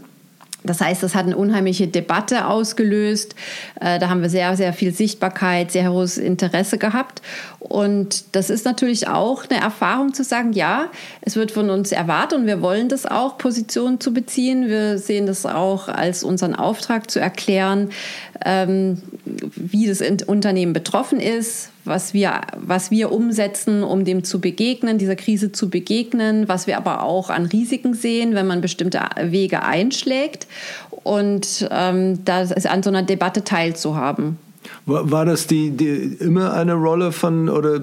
Das 0.67 0.81
heißt, 0.81 1.03
das 1.03 1.15
hat 1.15 1.27
eine 1.27 1.37
unheimliche 1.37 1.89
Debatte 1.89 2.47
ausgelöst. 2.47 3.35
Äh, 3.81 3.99
da 3.99 4.09
haben 4.09 4.23
wir 4.23 4.31
sehr, 4.31 4.57
sehr 4.57 4.73
viel 4.73 4.93
Sichtbarkeit, 4.93 5.73
sehr 5.73 5.91
hohes 5.93 6.19
Interesse 6.19 6.79
gehabt. 6.79 7.23
Und 7.69 8.37
das 8.37 8.49
ist 8.49 8.65
natürlich 8.65 9.09
auch 9.09 9.45
eine 9.49 9.61
Erfahrung 9.61 10.15
zu 10.15 10.23
sagen, 10.23 10.53
ja, 10.53 10.89
es 11.23 11.35
wird 11.35 11.51
von 11.51 11.69
uns 11.69 11.91
erwartet 11.91 12.39
und 12.39 12.47
wir 12.47 12.63
wollen 12.63 12.89
das 12.89 13.07
auch, 13.07 13.39
Positionen 13.39 13.99
zu 13.99 14.15
beziehen. 14.15 14.69
Wir 14.69 14.99
sehen 14.99 15.27
das 15.27 15.45
auch 15.47 15.89
als 15.89 16.23
unseren 16.23 16.55
Auftrag 16.55 17.11
zu 17.11 17.19
erklären, 17.19 17.91
ähm, 18.45 19.03
wie 19.25 19.89
das 19.89 20.01
Unternehmen 20.27 20.75
betroffen 20.75 21.19
ist, 21.19 21.71
was 21.85 22.15
wir, 22.15 22.41
was 22.57 22.93
wir 22.93 23.11
umsetzen, 23.11 23.83
um 23.83 24.05
dem 24.05 24.23
zu 24.23 24.41
begegnen, 24.41 24.99
dieser 24.99 25.17
Krise 25.17 25.51
zu 25.51 25.69
begegnen, 25.69 26.49
was 26.49 26.69
wir 26.69 26.77
aber 26.77 27.03
auch 27.03 27.31
an 27.31 27.47
Risiken 27.47 27.95
sehen, 27.95 28.35
wenn 28.35 28.47
man 28.47 28.61
bestimmte 28.61 29.01
Wege 29.21 29.65
einschlägt 29.65 30.47
und 31.03 31.69
ähm, 31.73 32.25
das 32.25 32.65
an 32.67 32.85
so 32.85 32.91
einer 32.91 33.03
Debatte 33.03 33.43
teilzuhaben. 33.43 34.39
War, 34.87 35.11
war 35.11 35.25
das 35.25 35.49
die, 35.49 35.71
die, 35.71 36.17
immer 36.21 36.53
eine 36.53 36.75
Rolle 36.75 37.11
von, 37.11 37.49
oder 37.49 37.81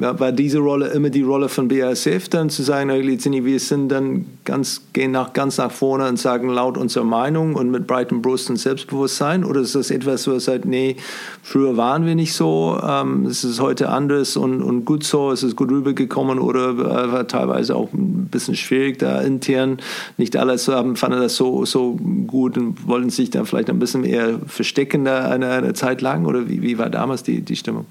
war 0.00 0.32
diese 0.32 0.58
Rolle 0.58 0.88
immer 0.88 1.10
die 1.10 1.20
Rolle 1.20 1.50
von 1.50 1.68
BASF, 1.68 2.30
dann 2.30 2.48
zu 2.48 2.62
sagen, 2.62 2.88
wir 2.90 3.60
sind 3.60 3.90
dann 3.90 4.24
ganz, 4.46 4.82
gehen 4.94 5.10
nach, 5.10 5.34
ganz 5.34 5.58
nach 5.58 5.70
vorne 5.70 6.08
und 6.08 6.18
sagen 6.18 6.48
laut 6.48 6.78
unserer 6.78 7.04
Meinung 7.04 7.54
und 7.54 7.70
mit 7.70 7.86
breitem 7.86 8.22
Brust 8.22 8.48
und 8.48 8.56
Selbstbewusstsein? 8.56 9.44
Oder 9.44 9.60
ist 9.60 9.74
das 9.74 9.90
etwas, 9.90 10.26
wo 10.26 10.32
ihr 10.32 10.40
sagt, 10.40 10.64
nee, 10.64 10.96
früher 11.42 11.76
waren 11.76 12.06
wir 12.06 12.14
nicht 12.14 12.32
so, 12.32 12.80
ähm, 12.82 13.26
es 13.26 13.44
ist 13.44 13.60
heute 13.60 13.90
anders 13.90 14.36
und, 14.38 14.62
und 14.62 14.86
gut 14.86 15.04
so, 15.04 15.30
es 15.30 15.42
ist 15.42 15.56
gut 15.56 15.70
rübergekommen 15.70 16.38
oder 16.38 16.70
äh, 16.70 17.12
war 17.12 17.28
teilweise 17.28 17.76
auch 17.76 17.92
ein 17.92 18.28
bisschen 18.30 18.56
schwierig 18.56 18.98
da 18.98 19.20
intern. 19.20 19.78
Nicht 20.16 20.36
alle 20.36 20.56
haben, 20.56 20.96
fanden 20.96 21.20
das 21.20 21.36
so, 21.36 21.64
so 21.64 21.96
gut 22.26 22.56
und 22.56 22.86
wollten 22.88 23.10
sich 23.10 23.30
dann 23.30 23.44
vielleicht 23.44 23.68
ein 23.68 23.78
bisschen 23.78 24.04
eher 24.04 24.38
verstecken 24.46 25.04
da 25.04 25.28
eine, 25.28 25.50
eine 25.50 25.74
Zeit 25.74 26.00
lang 26.00 26.24
oder 26.30 26.48
wie, 26.48 26.62
wie 26.62 26.78
war 26.78 26.88
damals 26.88 27.22
die, 27.22 27.42
die 27.42 27.56
Stimmung? 27.56 27.86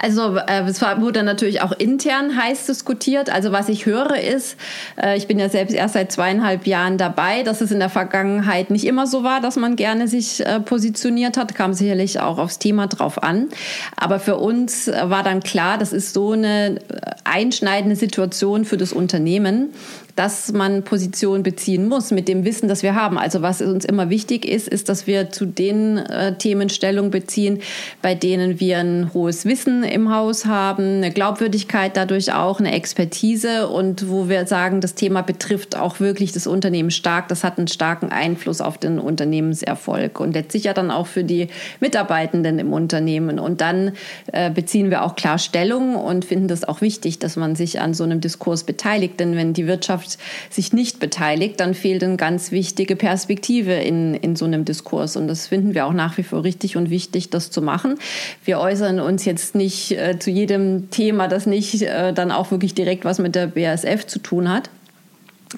Also 0.00 0.36
äh, 0.36 0.62
es 0.66 0.80
wurde 0.80 1.22
natürlich 1.22 1.60
auch 1.60 1.72
intern 1.72 2.36
heiß 2.36 2.66
diskutiert. 2.66 3.30
Also 3.30 3.52
was 3.52 3.68
ich 3.68 3.86
höre 3.86 4.16
ist, 4.16 4.56
äh, 5.00 5.16
ich 5.16 5.26
bin 5.26 5.38
ja 5.38 5.48
selbst 5.48 5.74
erst 5.74 5.94
seit 5.94 6.10
zweieinhalb 6.10 6.66
Jahren 6.66 6.98
dabei, 6.98 7.42
dass 7.42 7.60
es 7.60 7.70
in 7.70 7.78
der 7.78 7.90
Vergangenheit 7.90 8.70
nicht 8.70 8.86
immer 8.86 9.06
so 9.06 9.22
war, 9.22 9.40
dass 9.40 9.56
man 9.56 9.76
gerne 9.76 10.08
sich 10.08 10.44
äh, 10.44 10.60
positioniert 10.60 11.36
hat. 11.36 11.54
Kam 11.54 11.74
sicherlich 11.74 12.20
auch 12.20 12.38
aufs 12.38 12.58
Thema 12.58 12.86
drauf 12.86 13.22
an. 13.22 13.48
Aber 13.96 14.18
für 14.18 14.36
uns 14.36 14.88
äh, 14.88 15.10
war 15.10 15.22
dann 15.22 15.40
klar, 15.40 15.78
das 15.78 15.92
ist 15.92 16.14
so 16.14 16.32
eine 16.32 16.76
äh, 16.76 16.80
einschneidende 17.24 17.96
Situation 17.96 18.64
für 18.64 18.76
das 18.76 18.92
Unternehmen, 18.92 19.70
dass 20.18 20.52
man 20.52 20.82
Position 20.82 21.44
beziehen 21.44 21.86
muss 21.86 22.10
mit 22.10 22.26
dem 22.26 22.44
Wissen, 22.44 22.68
das 22.68 22.82
wir 22.82 22.96
haben. 22.96 23.18
Also 23.18 23.40
was 23.40 23.62
uns 23.62 23.84
immer 23.84 24.10
wichtig 24.10 24.44
ist, 24.44 24.66
ist, 24.66 24.88
dass 24.88 25.06
wir 25.06 25.30
zu 25.30 25.46
den 25.46 25.98
äh, 25.98 26.36
Themen 26.36 26.70
Stellung 26.70 27.12
beziehen, 27.12 27.60
bei 28.02 28.16
denen 28.16 28.58
wir 28.58 28.78
ein 28.78 29.14
hohes 29.14 29.44
Wissen 29.44 29.84
im 29.84 30.12
Haus 30.12 30.44
haben, 30.44 30.96
eine 30.96 31.12
Glaubwürdigkeit 31.12 31.96
dadurch 31.96 32.32
auch, 32.32 32.58
eine 32.58 32.72
Expertise 32.72 33.68
und 33.68 34.10
wo 34.10 34.28
wir 34.28 34.44
sagen, 34.48 34.80
das 34.80 34.96
Thema 34.96 35.22
betrifft 35.22 35.76
auch 35.76 36.00
wirklich 36.00 36.32
das 36.32 36.48
Unternehmen 36.48 36.90
stark. 36.90 37.28
Das 37.28 37.44
hat 37.44 37.58
einen 37.58 37.68
starken 37.68 38.10
Einfluss 38.10 38.60
auf 38.60 38.76
den 38.76 38.98
Unternehmenserfolg 38.98 40.18
und 40.18 40.32
letztlich 40.32 40.64
ja 40.64 40.74
dann 40.74 40.90
auch 40.90 41.06
für 41.06 41.22
die 41.22 41.46
Mitarbeitenden 41.78 42.58
im 42.58 42.72
Unternehmen. 42.72 43.38
Und 43.38 43.60
dann 43.60 43.92
äh, 44.32 44.50
beziehen 44.50 44.90
wir 44.90 45.04
auch 45.04 45.14
klar 45.14 45.38
Stellung 45.38 45.94
und 45.94 46.24
finden 46.24 46.48
das 46.48 46.64
auch 46.64 46.80
wichtig, 46.80 47.20
dass 47.20 47.36
man 47.36 47.54
sich 47.54 47.80
an 47.80 47.94
so 47.94 48.02
einem 48.02 48.20
Diskurs 48.20 48.64
beteiligt. 48.64 49.20
Denn 49.20 49.36
wenn 49.36 49.52
die 49.52 49.68
Wirtschaft 49.68 50.07
Gesellschaft 50.16 50.18
sich 50.50 50.72
nicht 50.72 51.00
beteiligt, 51.00 51.60
dann 51.60 51.74
fehlt 51.74 52.02
eine 52.02 52.16
ganz 52.16 52.50
wichtige 52.50 52.96
Perspektive 52.96 53.74
in, 53.74 54.14
in 54.14 54.36
so 54.36 54.44
einem 54.44 54.64
Diskurs. 54.64 55.16
Und 55.16 55.28
das 55.28 55.46
finden 55.46 55.74
wir 55.74 55.86
auch 55.86 55.92
nach 55.92 56.16
wie 56.18 56.22
vor 56.22 56.44
richtig 56.44 56.76
und 56.76 56.90
wichtig, 56.90 57.30
das 57.30 57.50
zu 57.50 57.62
machen. 57.62 57.98
Wir 58.44 58.58
äußern 58.58 59.00
uns 59.00 59.24
jetzt 59.24 59.54
nicht 59.54 59.92
äh, 59.92 60.18
zu 60.18 60.30
jedem 60.30 60.90
Thema, 60.90 61.28
das 61.28 61.46
nicht 61.46 61.82
äh, 61.82 62.12
dann 62.12 62.30
auch 62.30 62.50
wirklich 62.50 62.74
direkt 62.74 63.04
was 63.04 63.18
mit 63.18 63.34
der 63.34 63.48
BASF 63.48 64.06
zu 64.06 64.18
tun 64.18 64.48
hat. 64.50 64.70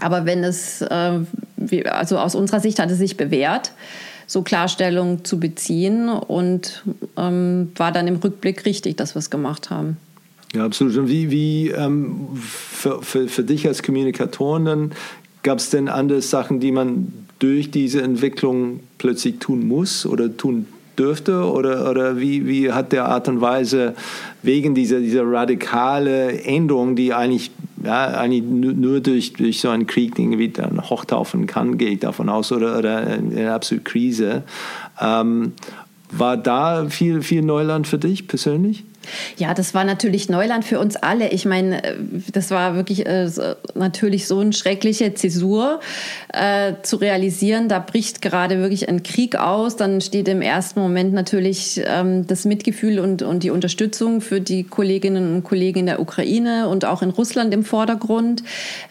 Aber 0.01 0.25
wenn 0.25 0.45
es, 0.45 0.83
äh, 0.83 1.21
also 1.85 2.19
aus 2.19 2.35
unserer 2.35 2.61
Sicht 2.61 2.79
hat 2.79 2.91
es 2.91 2.99
sich 2.99 3.17
bewährt, 3.17 3.73
so 4.27 4.43
Klarstellung 4.43 5.25
zu 5.25 5.41
beziehen 5.41 6.09
und 6.09 6.85
ähm, 7.17 7.73
war 7.75 7.91
dann 7.91 8.07
im 8.07 8.17
Rückblick 8.17 8.65
richtig, 8.65 8.97
dass 8.97 9.17
wir 9.17 9.19
es 9.19 9.31
gemacht 9.31 9.71
haben. 9.71 9.97
Ja, 10.55 10.65
absolut. 10.65 10.97
Und 10.97 11.09
wie, 11.09 11.31
wie 11.31 11.69
ähm, 11.69 12.29
für, 12.35 13.03
für, 13.03 13.29
für 13.29 13.45
dich 13.45 13.67
als 13.69 13.83
Kommunikatorin 13.83 14.65
dann 14.65 14.93
gab 15.43 15.59
es 15.59 15.71
denn 15.71 15.89
andere 15.89 16.23
Sachen, 16.23 16.61
die 16.61 16.73
man 16.73 17.13
durch 17.39 17.71
diese 17.71 18.03
Entwicklung 18.03 18.81
plötzlich 18.99 19.39
tun 19.39 19.67
muss 19.67 20.05
oder 20.07 20.37
tun 20.37 20.67
dürfte? 20.99 21.45
Oder, 21.51 21.89
oder 21.89 22.19
wie, 22.19 22.47
wie 22.47 22.73
hat 22.73 22.93
der 22.93 23.07
Art 23.07 23.29
und 23.29 23.41
Weise 23.41 23.95
wegen 24.43 24.75
dieser, 24.75 25.01
dieser 25.01 25.25
radikale 25.25 26.43
Änderung, 26.43 26.97
die 26.97 27.15
eigentlich, 27.15 27.53
ja, 27.85 28.09
eigentlich 28.09 28.43
nur 28.43 29.01
durch, 29.01 29.33
durch 29.35 29.61
so 29.61 29.69
einen 29.69 29.87
Krieg 29.87 30.19
irgendwie 30.19 30.49
dann 30.49 30.91
hochtaufen 30.91 31.47
kann, 31.47 31.79
gehe 31.79 31.91
ich 31.91 32.01
davon 32.01 32.29
aus, 32.29 32.51
oder, 32.51 32.77
oder 32.77 32.99
eine 32.99 33.53
absolute 33.53 33.85
Krise. 33.85 34.43
Ähm, 35.01 35.53
war 36.11 36.37
da 36.37 36.87
viel, 36.89 37.23
viel 37.23 37.43
Neuland 37.43 37.87
für 37.87 37.99
dich 37.99 38.27
persönlich? 38.27 38.85
Ja, 39.39 39.55
das 39.55 39.75
war 39.75 39.85
natürlich 39.85 40.29
Neuland 40.29 40.65
für 40.65 40.79
uns 40.79 40.97
alle. 40.97 41.29
Ich 41.31 41.47
meine, 41.47 41.83
äh, 41.83 41.95
das 42.33 42.51
war 42.51 42.75
wirklich 42.75 43.07
äh, 43.07 43.29
natürlich 43.75 44.27
so 44.27 44.41
eine 44.41 44.53
schreckliche 44.53 45.15
Zäsur 45.15 45.81
äh, 46.33 46.75
zu 46.83 46.97
realisieren. 46.97 47.69
Da 47.69 47.79
bricht 47.79 48.23
gerade 48.23 48.59
wirklich 48.59 48.89
ein 48.89 49.03
Krieg 49.03 49.37
aus. 49.37 49.77
Dann 49.77 50.01
steht 50.01 50.29
im 50.29 50.43
ersten 50.43 50.81
Moment 50.81 51.13
natürlich 51.13 51.83
ähm, 51.87 52.27
das 52.27 52.45
Mitgefühl 52.45 52.99
und, 53.01 53.23
und 53.23 53.43
die 53.43 53.51
Unterstützung 53.51 54.21
für 54.21 54.41
die 54.41 54.65
Kolleginnen 54.65 55.35
und 55.35 55.45
Kollegen 55.45 55.81
in 55.81 55.87
der 55.87 56.01
Ukraine 56.01 56.69
und 56.69 56.85
auch 56.85 57.03
in 57.03 57.11
Russland 57.11 57.55
im 57.55 57.65
Vordergrund. 57.65 58.43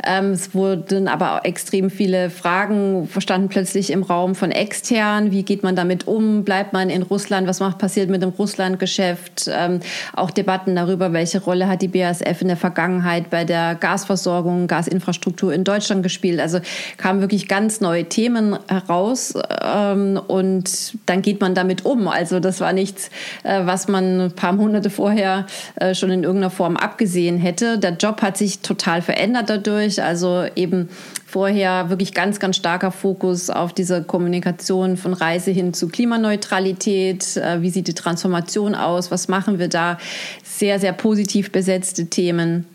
Ähm, 0.03 0.31
es 0.31 0.53
wurden 0.53 1.07
aber 1.07 1.35
auch 1.35 1.45
extrem 1.45 1.89
viele 1.89 2.29
Fragen 2.29 3.07
verstanden 3.07 3.49
plötzlich 3.49 3.91
im 3.91 4.03
Raum 4.03 4.35
von 4.35 4.51
extern. 4.51 5.31
Wie 5.31 5.43
geht 5.43 5.63
man 5.63 5.75
damit 5.75 6.07
um? 6.07 6.43
Bleibt 6.43 6.73
man 6.73 6.89
in 6.89 7.03
Russland? 7.03 7.47
Was 7.47 7.59
macht 7.59 7.77
passiert 7.77 8.09
mit 8.09 8.21
dem 8.21 8.29
Russlandgeschäft? 8.29 9.49
Ähm, 9.51 9.79
auch 10.13 10.31
Debatten 10.31 10.75
darüber, 10.75 11.13
welche 11.13 11.41
Rolle 11.41 11.67
hat 11.67 11.81
die 11.81 11.87
BASF 11.87 12.41
in 12.41 12.47
der 12.47 12.57
Vergangenheit 12.57 13.29
bei 13.29 13.45
der 13.45 13.75
Gasversorgung, 13.75 14.67
Gasinfrastruktur 14.67 15.53
in 15.53 15.63
Deutschland 15.63 16.03
gespielt. 16.03 16.39
Also 16.39 16.59
kamen 16.97 17.21
wirklich 17.21 17.47
ganz 17.47 17.81
neue 17.81 18.05
Themen 18.05 18.57
heraus 18.67 19.33
ähm, 19.63 20.19
und 20.27 20.93
dann 21.05 21.21
geht 21.21 21.41
man 21.41 21.55
damit 21.55 21.85
um. 21.85 22.07
Also 22.07 22.39
das 22.39 22.59
war 22.61 22.73
nichts, 22.73 23.09
äh, 23.43 23.65
was 23.65 23.87
man 23.87 24.21
ein 24.21 24.31
paar 24.31 24.53
Monate 24.53 24.89
vorher 24.89 25.45
äh, 25.75 25.93
schon 25.95 26.11
in 26.11 26.23
irgendeiner 26.23 26.51
Form 26.51 26.77
abgesehen 26.77 27.37
hätte. 27.37 27.77
Der 27.79 27.91
Job 27.91 28.21
hat 28.21 28.37
sich 28.37 28.59
total 28.59 29.01
verändert 29.01 29.49
dadurch. 29.49 30.01
Also 30.01 30.45
eben 30.55 30.89
vorher 31.29 31.89
wirklich 31.89 32.13
ganz, 32.13 32.39
ganz 32.39 32.55
starker 32.55 32.91
Fokus 32.91 33.49
auf 33.49 33.71
diese 33.73 34.03
Kommunikation 34.03 34.97
von 34.97 35.13
Reise 35.13 35.51
hin 35.51 35.73
zu 35.73 35.87
Klimaneutralität. 35.87 37.37
Äh, 37.37 37.61
wie 37.61 37.69
sieht 37.69 37.87
die 37.87 37.93
Transformation 37.93 38.73
aus? 38.73 39.11
Was 39.11 39.27
machen 39.27 39.59
wir 39.59 39.67
da? 39.67 39.99
Sehr, 40.43 40.79
sehr 40.79 40.93
positiv 40.93 41.51
besetzte 41.51 42.07
Themen 42.07 42.65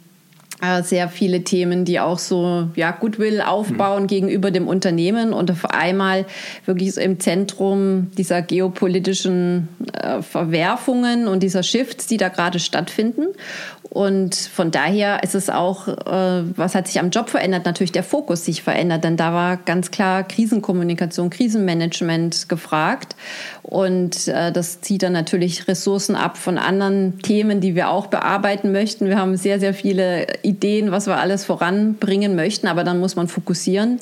sehr 0.83 1.09
viele 1.09 1.43
Themen, 1.45 1.85
die 1.85 2.01
auch 2.01 2.19
so 2.19 2.69
ja, 2.77 2.91
Goodwill 2.91 3.41
aufbauen 3.41 4.05
mhm. 4.05 4.09
gegenüber 4.09 4.51
dem 4.51 4.69
Unternehmen 4.69 5.33
und 5.33 5.51
auf 5.51 5.65
einmal 5.67 6.27
wirklich 6.65 6.95
so 6.95 7.01
im 7.01 7.21
Zentrum 7.21 8.11
dieser 8.17 8.43
geopolitischen 8.43 9.69
äh, 9.93 10.23
Verwerfungen 10.23 11.29
und 11.29 11.43
dieser 11.43 11.63
Shifts, 11.63 12.07
die 12.07 12.17
da 12.17 12.29
gerade 12.29 12.59
stattfinden. 12.59 13.27
Und 13.95 14.35
von 14.35 14.73
daher 14.73 15.23
ist 15.23 15.37
es 15.37 15.49
auch, 15.49 15.87
äh, 15.87 16.43
was 16.57 16.75
hat 16.75 16.89
sich 16.89 16.99
am 16.99 17.11
Job 17.11 17.31
verändert? 17.31 17.65
Natürlich 17.65 17.93
der 17.93 18.03
Fokus 18.03 18.45
sich 18.45 18.61
verändert, 18.61 19.05
denn 19.05 19.17
da 19.17 19.33
war 19.33 19.57
ganz 19.57 19.93
klar 19.93 20.25
Krisenkommunikation, 20.25 21.31
Krisenmanagement 21.31 22.49
gefragt. 22.49 23.15
Und 23.63 24.27
äh, 24.27 24.51
das 24.51 24.81
zieht 24.81 25.05
dann 25.05 25.13
natürlich 25.13 25.69
Ressourcen 25.69 26.17
ab 26.17 26.37
von 26.39 26.59
anderen 26.59 27.21
Themen, 27.21 27.61
die 27.61 27.77
wir 27.77 27.89
auch 27.89 28.09
bearbeiten 28.09 28.73
möchten. 28.73 29.07
Wir 29.07 29.17
haben 29.17 29.37
sehr, 29.37 29.61
sehr 29.61 29.75
viele 29.75 30.27
Ideen 30.43 30.54
Ideen, 30.55 30.91
was 30.93 31.07
wir 31.07 31.17
alles 31.17 31.45
voranbringen 31.45 32.37
möchten, 32.37 32.67
aber 32.67 32.85
dann 32.85 33.01
muss 33.01 33.17
man 33.17 33.29
fokussieren, 33.29 34.01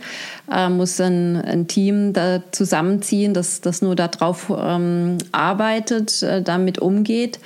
äh, 0.50 0.68
muss 0.68 1.00
ein, 1.00 1.36
ein, 1.36 1.66
Team 1.66 2.12
da 2.12 2.42
zusammenziehen, 2.52 3.34
das, 3.34 3.60
das 3.60 3.82
nur 3.82 3.96
darauf 3.96 4.52
ähm, 4.56 5.18
arbeitet, 5.32 6.22
äh, 6.22 6.42
damit 6.42 6.78
umgeht. 6.78 7.38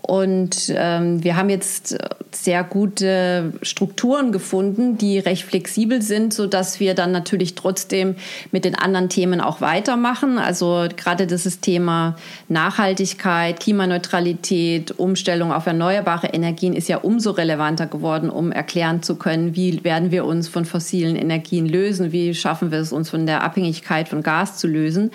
Und 0.00 0.72
ähm, 0.76 1.24
wir 1.24 1.36
haben 1.36 1.50
jetzt 1.50 1.98
sehr 2.30 2.62
gute 2.62 3.52
Strukturen 3.62 4.32
gefunden, 4.32 4.96
die 4.96 5.18
recht 5.18 5.44
flexibel 5.44 6.02
sind, 6.02 6.32
so 6.32 6.46
dass 6.46 6.78
wir 6.78 6.94
dann 6.94 7.10
natürlich 7.10 7.56
trotzdem 7.56 8.14
mit 8.52 8.64
den 8.64 8.74
anderen 8.76 9.08
Themen 9.08 9.40
auch 9.40 9.60
weitermachen. 9.60 10.38
Also 10.38 10.86
gerade 10.96 11.26
dieses 11.26 11.60
Thema 11.60 12.16
Nachhaltigkeit, 12.48 13.58
Klimaneutralität, 13.58 14.98
Umstellung 14.98 15.52
auf 15.52 15.66
erneuerbare 15.66 16.28
Energien 16.28 16.74
ist 16.74 16.88
ja 16.88 16.98
umso 16.98 17.32
relevanter 17.32 17.86
geworden, 17.86 18.30
um 18.30 18.52
erklären 18.52 19.02
zu 19.02 19.16
können, 19.16 19.56
wie 19.56 19.82
werden 19.82 20.12
wir 20.12 20.24
uns 20.24 20.48
von 20.48 20.64
fossilen 20.64 21.16
Energien 21.16 21.66
lösen, 21.66 22.12
wie 22.12 22.34
schaffen 22.34 22.70
wir 22.70 22.78
es 22.78 22.92
uns 22.92 23.10
von 23.10 23.26
der 23.26 23.42
Abhängigkeit 23.42 24.08
von 24.08 24.22
Gas 24.22 24.58
zu 24.58 24.68
lösen. 24.68 25.10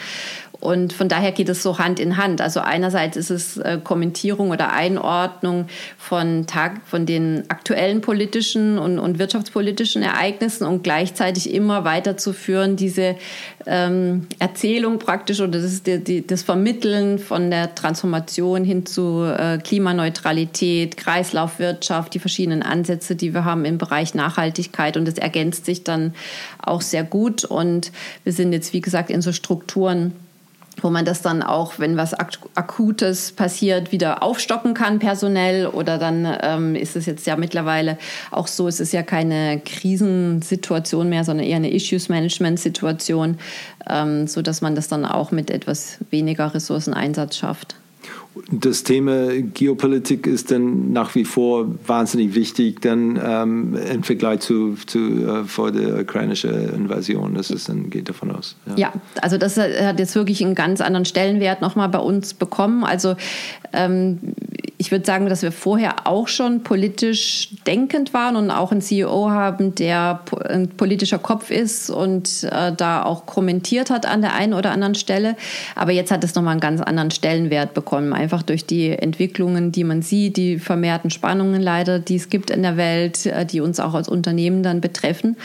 Und 0.64 0.93
von 0.93 1.09
daher 1.09 1.34
geht 1.34 1.49
es 1.49 1.61
so 1.61 1.78
Hand 1.78 1.99
in 1.99 2.16
Hand. 2.16 2.39
Also 2.39 2.61
einerseits 2.61 3.18
ist 3.18 3.30
es 3.30 3.57
äh, 3.57 3.80
Kommentierung 3.84 4.49
oder 4.51 4.72
Einordnung 4.72 5.66
von, 5.97 6.47
Tag, 6.47 6.80
von 6.86 7.05
den 7.05 7.43
aktuellen 7.49 7.99
politischen 7.99 8.78
und, 8.80 8.97
und 8.97 9.20
wirtschaftspolitischen 9.20 10.03
Ereignissen 10.03 10.66
und 10.66 10.82
gleichzeitig 10.82 11.53
immer 11.53 11.84
weiterzuführen, 11.84 12.78
diese 12.78 13.18
ähm, 13.66 14.28
Erzählung 14.39 14.99
praktisch 14.99 15.41
oder 15.41 15.59
das, 15.59 15.84
die, 15.84 16.01
die, 16.01 16.26
das 16.26 16.43
Vermitteln 16.43 17.20
von 17.20 17.51
der 17.51 17.76
Transformation 17.76 18.64
hin 18.64 18.86
zu 18.86 19.26
äh, 19.26 19.57
Klimaneutralität, 19.57 20.95
Kreislaufwirtschaft, 20.95 22.14
die 22.14 22.20
verschiedenen 22.20 22.64
Ansätze, 22.64 23.18
die 23.18 23.34
wir 23.34 23.43
haben 23.43 23.66
im 23.66 23.78
Bereich 23.78 24.16
Nachhaltigkeit. 24.16 24.95
Und 24.95 25.09
das 25.09 25.16
ergänzt 25.16 25.66
sich 25.66 25.84
dann 25.84 26.14
auch 26.57 26.80
sehr 26.80 27.03
gut. 27.03 27.43
Und 27.43 27.91
wir 28.24 28.32
sind 28.32 28.53
jetzt, 28.53 28.72
wie 28.72 28.80
gesagt, 28.80 29.09
in 29.09 29.22
so 29.22 29.34
Strukturen, 29.34 30.14
wo 30.82 30.89
man 30.89 31.05
das 31.05 31.21
dann 31.21 31.43
auch, 31.43 31.80
wenn 31.80 31.97
was 31.97 32.13
Akutes 32.13 33.32
passiert, 33.32 33.91
wieder 33.91 34.24
aufstocken 34.24 34.74
kann 34.74 34.99
personell. 34.99 35.67
Oder 35.67 35.97
dann 35.97 36.28
ähm, 36.41 36.76
ist 36.76 36.95
es 36.95 37.05
jetzt 37.05 37.28
ja 37.28 37.36
mittlerweile 37.36 37.97
auch 38.32 38.47
so, 38.47 38.67
es 38.67 38.80
ist 38.80 38.93
ja 38.93 39.03
keine 39.03 39.59
Krisensituation 39.59 41.09
mehr, 41.09 41.24
sondern 41.24 41.45
eher 41.45 41.57
eine 41.57 41.71
Issues-Management-Situation, 41.71 43.38
ähm, 43.89 44.28
so 44.28 44.41
dass 44.41 44.61
man 44.61 44.76
das 44.76 44.88
dann 44.88 45.05
auch 45.05 45.32
mit 45.32 45.51
etwas 45.51 45.99
weniger 46.09 46.53
Ressourceneinsatz 46.53 47.38
schafft. 47.38 47.76
Das 48.52 48.84
Thema 48.84 49.32
Geopolitik 49.42 50.26
ist 50.26 50.50
dann 50.52 50.92
nach 50.92 51.14
wie 51.14 51.24
vor 51.24 51.68
wahnsinnig 51.86 52.34
wichtig, 52.34 52.82
dann 52.82 53.20
ähm, 53.24 53.76
im 53.76 54.04
Vergleich 54.04 54.40
zu, 54.40 54.76
zu 54.88 55.00
äh, 55.00 55.44
vor 55.44 55.72
der 55.72 56.02
ukrainischen 56.02 56.74
Invasion. 56.74 57.36
Das 57.36 57.52
ist 57.52 57.70
dann 57.70 57.90
geht 57.90 58.10
davon 58.10 58.32
aus. 58.32 58.56
Ja. 58.66 58.76
ja. 58.76 58.94
also 59.22 59.38
das 59.38 59.58
hat 59.58 60.00
jetzt 60.00 60.16
wirklich 60.16 60.44
einen 60.44 60.56
ganz 60.56 60.82
anderen 60.82 61.06
Stellenwert 61.06 61.62
nochmal 61.62 61.90
bei 61.90 62.00
uns 62.00 62.34
bekommen. 62.34 62.84
Also 62.84 63.16
ähm, 63.72 64.20
ich 64.84 64.92
würde 64.92 65.06
sagen, 65.06 65.30
dass 65.30 65.44
wir 65.44 65.54
vorher 65.54 66.08
auch 66.08 66.28
schon 66.28 66.62
politisch 66.62 67.48
denkend 67.66 68.14
waren 68.14 68.36
und 68.36 68.52
auch 68.52 68.74
einen 68.74 68.82
CEO 68.82 69.30
haben, 69.30 69.74
der 69.76 70.20
ein 70.50 70.68
politischer 70.68 71.20
Kopf 71.20 71.52
ist 71.52 71.90
und 71.90 72.44
äh, 72.44 72.74
da 72.76 73.04
auch 73.04 73.26
kommentiert 73.26 73.90
hat 73.90 74.06
an 74.06 74.20
der 74.20 74.34
einen 74.34 74.54
oder 74.54 74.72
anderen 74.72 74.96
Stelle. 74.96 75.38
Aber 75.76 75.94
jetzt 75.94 76.12
hat 76.12 76.22
es 76.26 76.36
nochmal 76.36 76.52
einen 76.52 76.60
ganz 76.60 76.82
anderen 76.82 77.12
Stellenwert 77.12 77.74
bekommen, 77.74 78.12
einfach 78.12 78.44
durch 78.44 78.66
die 78.66 78.90
Entwicklungen, 78.90 79.72
die 79.72 79.86
man 79.86 80.02
sieht, 80.02 80.36
die 80.36 80.60
vermehrten 80.60 81.12
Spannungen 81.12 81.62
leider, 81.62 82.00
die 82.00 82.18
es 82.18 82.28
gibt 82.28 82.50
in 82.50 82.62
der 82.62 82.76
Welt, 82.76 83.26
äh, 83.26 83.46
die 83.46 83.62
uns 83.62 83.80
auch 83.80 83.94
als 83.94 84.10
Unternehmen 84.10 84.64
dann 84.64 84.82
betreffen. 84.82 85.38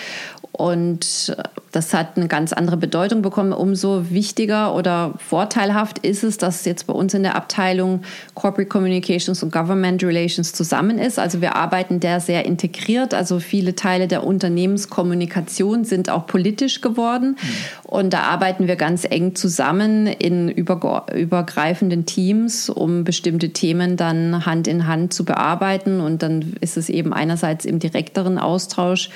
Und 0.51 1.36
das 1.72 1.92
hat 1.92 2.16
eine 2.16 2.28
ganz 2.28 2.52
andere 2.52 2.76
Bedeutung 2.76 3.22
bekommen. 3.22 3.52
Umso 3.52 4.10
wichtiger 4.10 4.74
oder 4.74 5.14
vorteilhaft 5.18 5.98
ist 5.98 6.24
es, 6.24 6.38
dass 6.38 6.64
jetzt 6.64 6.86
bei 6.86 6.92
uns 6.92 7.14
in 7.14 7.22
der 7.22 7.36
Abteilung 7.36 8.02
Corporate 8.34 8.68
Communications 8.68 9.42
und 9.42 9.52
Government 9.52 10.02
Relations 10.02 10.52
zusammen 10.52 10.98
ist. 10.98 11.18
Also 11.18 11.40
wir 11.40 11.56
arbeiten 11.56 12.00
der 12.00 12.20
sehr 12.20 12.46
integriert. 12.46 13.12
Also 13.12 13.38
viele 13.40 13.74
Teile 13.74 14.08
der 14.08 14.24
Unternehmenskommunikation 14.24 15.84
sind 15.84 16.10
auch 16.10 16.26
politisch 16.26 16.80
geworden. 16.80 17.36
Mhm. 17.40 17.48
Und 17.84 18.12
da 18.12 18.20
arbeiten 18.22 18.66
wir 18.66 18.76
ganz 18.76 19.04
eng 19.08 19.34
zusammen 19.34 20.06
in 20.06 20.48
übergreifenden 20.48 22.06
Teams, 22.06 22.70
um 22.70 23.04
bestimmte 23.04 23.50
Themen 23.50 23.96
dann 23.96 24.46
Hand 24.46 24.68
in 24.68 24.86
Hand 24.86 25.12
zu 25.12 25.24
bearbeiten. 25.24 26.00
Und 26.00 26.22
dann 26.22 26.54
ist 26.60 26.76
es 26.76 26.88
eben 26.88 27.12
einerseits 27.12 27.64
im 27.64 27.78
direkteren 27.78 28.38
Austausch 28.38 29.10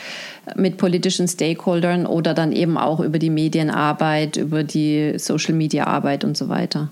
mit 0.57 0.77
politischen 0.77 1.29
Stakeholdern 1.29 2.05
oder 2.07 2.35
dann 2.35 2.42
eben 2.51 2.77
auch 2.77 2.99
über 2.99 3.21
die 3.21 3.31
Medienarbeit, 3.31 4.37
über 4.37 4.65
die 4.65 5.15
Social-Media-Arbeit 5.17 6.25
und 6.25 6.37
so 6.37 6.49
weiter. 6.49 6.91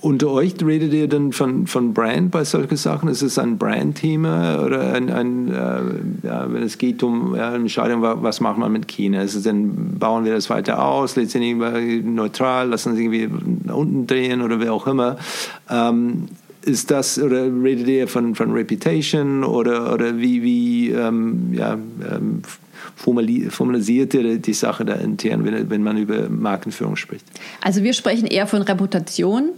Unter 0.00 0.30
euch 0.30 0.54
redet 0.64 0.92
ihr 0.92 1.08
dann 1.08 1.32
von, 1.32 1.66
von 1.66 1.94
Brand 1.94 2.30
bei 2.30 2.44
solchen 2.44 2.76
Sachen? 2.76 3.08
Ist 3.08 3.22
es 3.22 3.38
ein 3.38 3.56
Brand-Thema 3.56 4.62
oder 4.64 4.92
ein, 4.92 5.10
ein 5.10 5.48
äh, 5.48 6.26
ja, 6.26 6.52
wenn 6.52 6.62
es 6.62 6.76
geht 6.76 7.02
um 7.02 7.34
ja, 7.34 7.54
Entscheidung, 7.54 8.02
was 8.02 8.40
macht 8.40 8.58
man 8.58 8.70
mit 8.72 8.86
China? 8.88 9.22
Ist 9.22 9.34
es 9.34 9.44
dann, 9.44 9.98
bauen 9.98 10.24
wir 10.24 10.34
das 10.34 10.50
weiter 10.50 10.84
aus, 10.84 11.16
letztendlich 11.16 12.04
neutral, 12.04 12.68
lassen 12.68 12.94
sie 12.94 13.04
irgendwie 13.04 13.72
unten 13.72 14.06
drehen 14.06 14.42
oder 14.42 14.60
wie 14.60 14.68
auch 14.68 14.86
immer? 14.86 15.16
Ähm, 15.70 16.28
ist 16.62 16.90
das, 16.90 17.20
oder 17.20 17.44
redet 17.44 17.86
ihr 17.86 18.08
von, 18.08 18.34
von 18.34 18.50
Reputation 18.50 19.44
oder, 19.44 19.92
oder 19.92 20.18
wie, 20.18 20.42
wie 20.42 20.90
ähm, 20.90 21.52
ja, 21.52 21.74
ähm, 21.74 22.42
formalisiert 22.96 24.14
ihr 24.14 24.38
die 24.38 24.52
Sache 24.54 24.84
da 24.84 24.94
intern, 24.94 25.44
wenn, 25.44 25.70
wenn 25.70 25.82
man 25.82 25.96
über 25.96 26.28
Markenführung 26.28 26.96
spricht? 26.96 27.24
Also 27.60 27.82
wir 27.82 27.92
sprechen 27.92 28.26
eher 28.26 28.46
von 28.46 28.62
Reputation. 28.62 29.50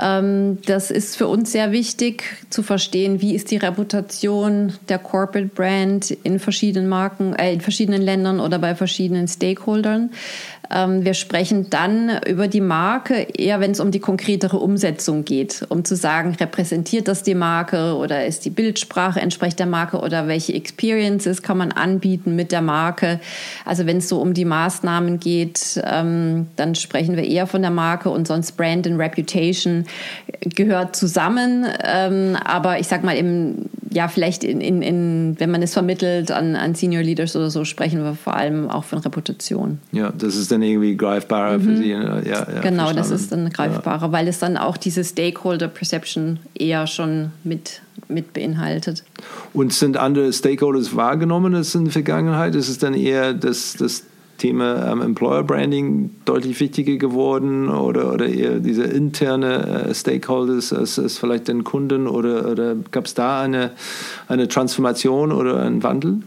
Ähm, 0.00 0.58
das 0.66 0.90
ist 0.90 1.16
für 1.16 1.26
uns 1.26 1.52
sehr 1.52 1.72
wichtig 1.72 2.24
zu 2.50 2.62
verstehen, 2.62 3.20
wie 3.20 3.34
ist 3.34 3.50
die 3.50 3.56
Reputation 3.56 4.72
der 4.88 4.98
Corporate 4.98 5.48
Brand 5.48 6.10
in 6.10 6.38
verschiedenen 6.38 6.88
Marken, 6.88 7.34
äh, 7.34 7.52
in 7.52 7.60
verschiedenen 7.60 8.02
Ländern 8.02 8.40
oder 8.40 8.58
bei 8.58 8.74
verschiedenen 8.74 9.28
Stakeholdern. 9.28 10.10
Ähm, 10.72 11.04
wir 11.04 11.14
sprechen 11.14 11.68
dann 11.68 12.10
über 12.26 12.48
die 12.48 12.60
Marke 12.60 13.26
eher, 13.36 13.60
wenn 13.60 13.72
es 13.72 13.80
um 13.80 13.90
die 13.90 14.00
konkretere 14.00 14.58
Umsetzung 14.58 15.24
geht, 15.24 15.66
um 15.68 15.84
zu 15.84 15.96
sagen, 15.96 16.34
repräsentiert 16.40 17.08
das 17.08 17.22
die 17.22 17.34
Marke 17.34 17.94
oder 17.96 18.24
ist 18.24 18.44
die 18.44 18.50
Bildsprache 18.50 19.20
entspricht 19.20 19.58
der 19.58 19.66
Marke 19.66 19.98
oder 19.98 20.28
welche 20.28 20.54
Experiences 20.54 21.42
kann 21.42 21.58
man 21.58 21.72
anbieten 21.72 22.34
mit 22.36 22.52
der 22.52 22.62
Marke. 22.62 23.20
Also 23.66 23.86
wenn 23.86 23.98
es 23.98 24.08
so 24.08 24.20
um 24.20 24.32
die 24.32 24.46
Maßnahmen 24.46 25.20
geht, 25.20 25.82
ähm, 25.84 26.46
dann 26.56 26.74
sprechen 26.74 27.16
wir 27.16 27.24
eher 27.24 27.46
von 27.46 27.60
der 27.60 27.70
Marke 27.70 28.08
und 28.08 28.26
sonst 28.26 28.52
Brand 28.52 28.86
and 28.86 28.98
Reputation 28.98 29.81
gehört 30.40 30.96
zusammen. 30.96 31.66
Ähm, 31.84 32.36
aber 32.42 32.80
ich 32.80 32.88
sag 32.88 33.04
mal, 33.04 33.16
im, 33.16 33.66
ja, 33.90 34.08
vielleicht 34.08 34.42
in, 34.42 34.62
in, 34.62 34.80
in, 34.80 35.36
wenn 35.38 35.50
man 35.50 35.62
es 35.62 35.74
vermittelt 35.74 36.30
an, 36.30 36.56
an 36.56 36.74
Senior 36.74 37.02
Leaders 37.02 37.36
oder 37.36 37.50
so, 37.50 37.66
sprechen 37.66 38.02
wir 38.02 38.14
vor 38.14 38.34
allem 38.34 38.70
auch 38.70 38.84
von 38.84 38.98
Reputation. 39.00 39.78
Ja, 39.92 40.12
das 40.16 40.34
ist 40.34 40.50
dann 40.50 40.62
dann 40.62 40.70
irgendwie 40.70 40.96
greifbarer 40.96 41.58
mhm. 41.58 41.62
für 41.62 41.76
sie. 41.76 41.90
Ja, 41.90 42.20
ja, 42.20 42.44
genau, 42.60 42.84
verstanden. 42.84 42.96
das 42.96 43.10
ist 43.10 43.32
dann 43.32 43.50
greifbarer, 43.50 44.06
ja. 44.06 44.12
weil 44.12 44.28
es 44.28 44.38
dann 44.38 44.56
auch 44.56 44.76
diese 44.76 45.04
Stakeholder 45.04 45.68
Perception 45.68 46.38
eher 46.54 46.86
schon 46.86 47.32
mit, 47.44 47.82
mit 48.08 48.32
beinhaltet. 48.32 49.04
Und 49.52 49.72
sind 49.72 49.96
andere 49.96 50.32
Stakeholders 50.32 50.96
wahrgenommen 50.96 51.54
in 51.54 51.84
der 51.84 51.92
Vergangenheit? 51.92 52.54
Ist 52.54 52.68
es 52.68 52.78
dann 52.78 52.94
eher 52.94 53.34
das, 53.34 53.74
das 53.74 54.04
Thema 54.42 54.90
ähm, 54.90 55.00
Employer 55.02 55.44
Branding 55.44 56.10
deutlich 56.24 56.58
wichtiger 56.58 56.96
geworden 56.96 57.68
oder, 57.68 58.12
oder 58.12 58.26
eher 58.26 58.58
diese 58.58 58.82
interne 58.82 59.86
äh, 59.86 59.94
Stakeholders 59.94 60.72
als, 60.72 60.98
als 60.98 61.16
vielleicht 61.16 61.46
den 61.46 61.62
Kunden 61.62 62.08
oder, 62.08 62.50
oder 62.50 62.74
gab 62.90 63.06
es 63.06 63.14
da 63.14 63.40
eine, 63.40 63.70
eine 64.26 64.48
Transformation 64.48 65.30
oder 65.30 65.62
einen 65.62 65.84
Wandel? 65.84 66.22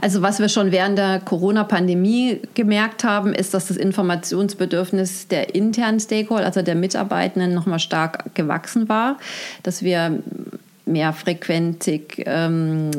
Also 0.00 0.22
was 0.22 0.38
wir 0.38 0.48
schon 0.48 0.72
während 0.72 0.96
der 0.96 1.20
Corona-Pandemie 1.20 2.40
gemerkt 2.54 3.04
haben, 3.04 3.34
ist, 3.34 3.52
dass 3.52 3.68
das 3.68 3.76
Informationsbedürfnis 3.76 5.28
der 5.28 5.54
internen 5.54 6.00
Stakeholder, 6.00 6.46
also 6.46 6.62
der 6.62 6.74
Mitarbeitenden, 6.74 7.52
nochmal 7.52 7.80
stark 7.80 8.34
gewachsen 8.34 8.88
war, 8.88 9.18
dass 9.62 9.82
wir 9.82 10.22
mehr 10.88 11.12
frequentig 11.12 12.22
ähm, 12.26 12.90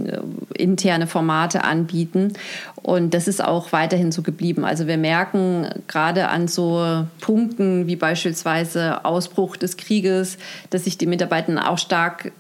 interne 0.54 1.08
Formate 1.08 1.64
anbieten. 1.64 2.34
Und 2.82 3.14
das 3.14 3.28
ist 3.28 3.44
auch 3.44 3.72
weiterhin 3.72 4.12
so 4.12 4.22
geblieben. 4.22 4.64
Also 4.64 4.88
wir 4.88 4.98
merken 4.98 5.68
gerade 5.88 6.30
an 6.30 6.48
so 6.48 7.06
Punkten 7.20 7.88
wie 7.88 7.96
beispielsweise 7.96 9.04
Ausbruch 9.06 9.58
des 9.58 9.78
Krieges, 9.78 10.38
dass 10.70 10.86
sich 10.86 10.98
die 10.98 11.08
Mitarbeiter 11.08 11.70
auch 11.70 11.78
stark 11.78 12.32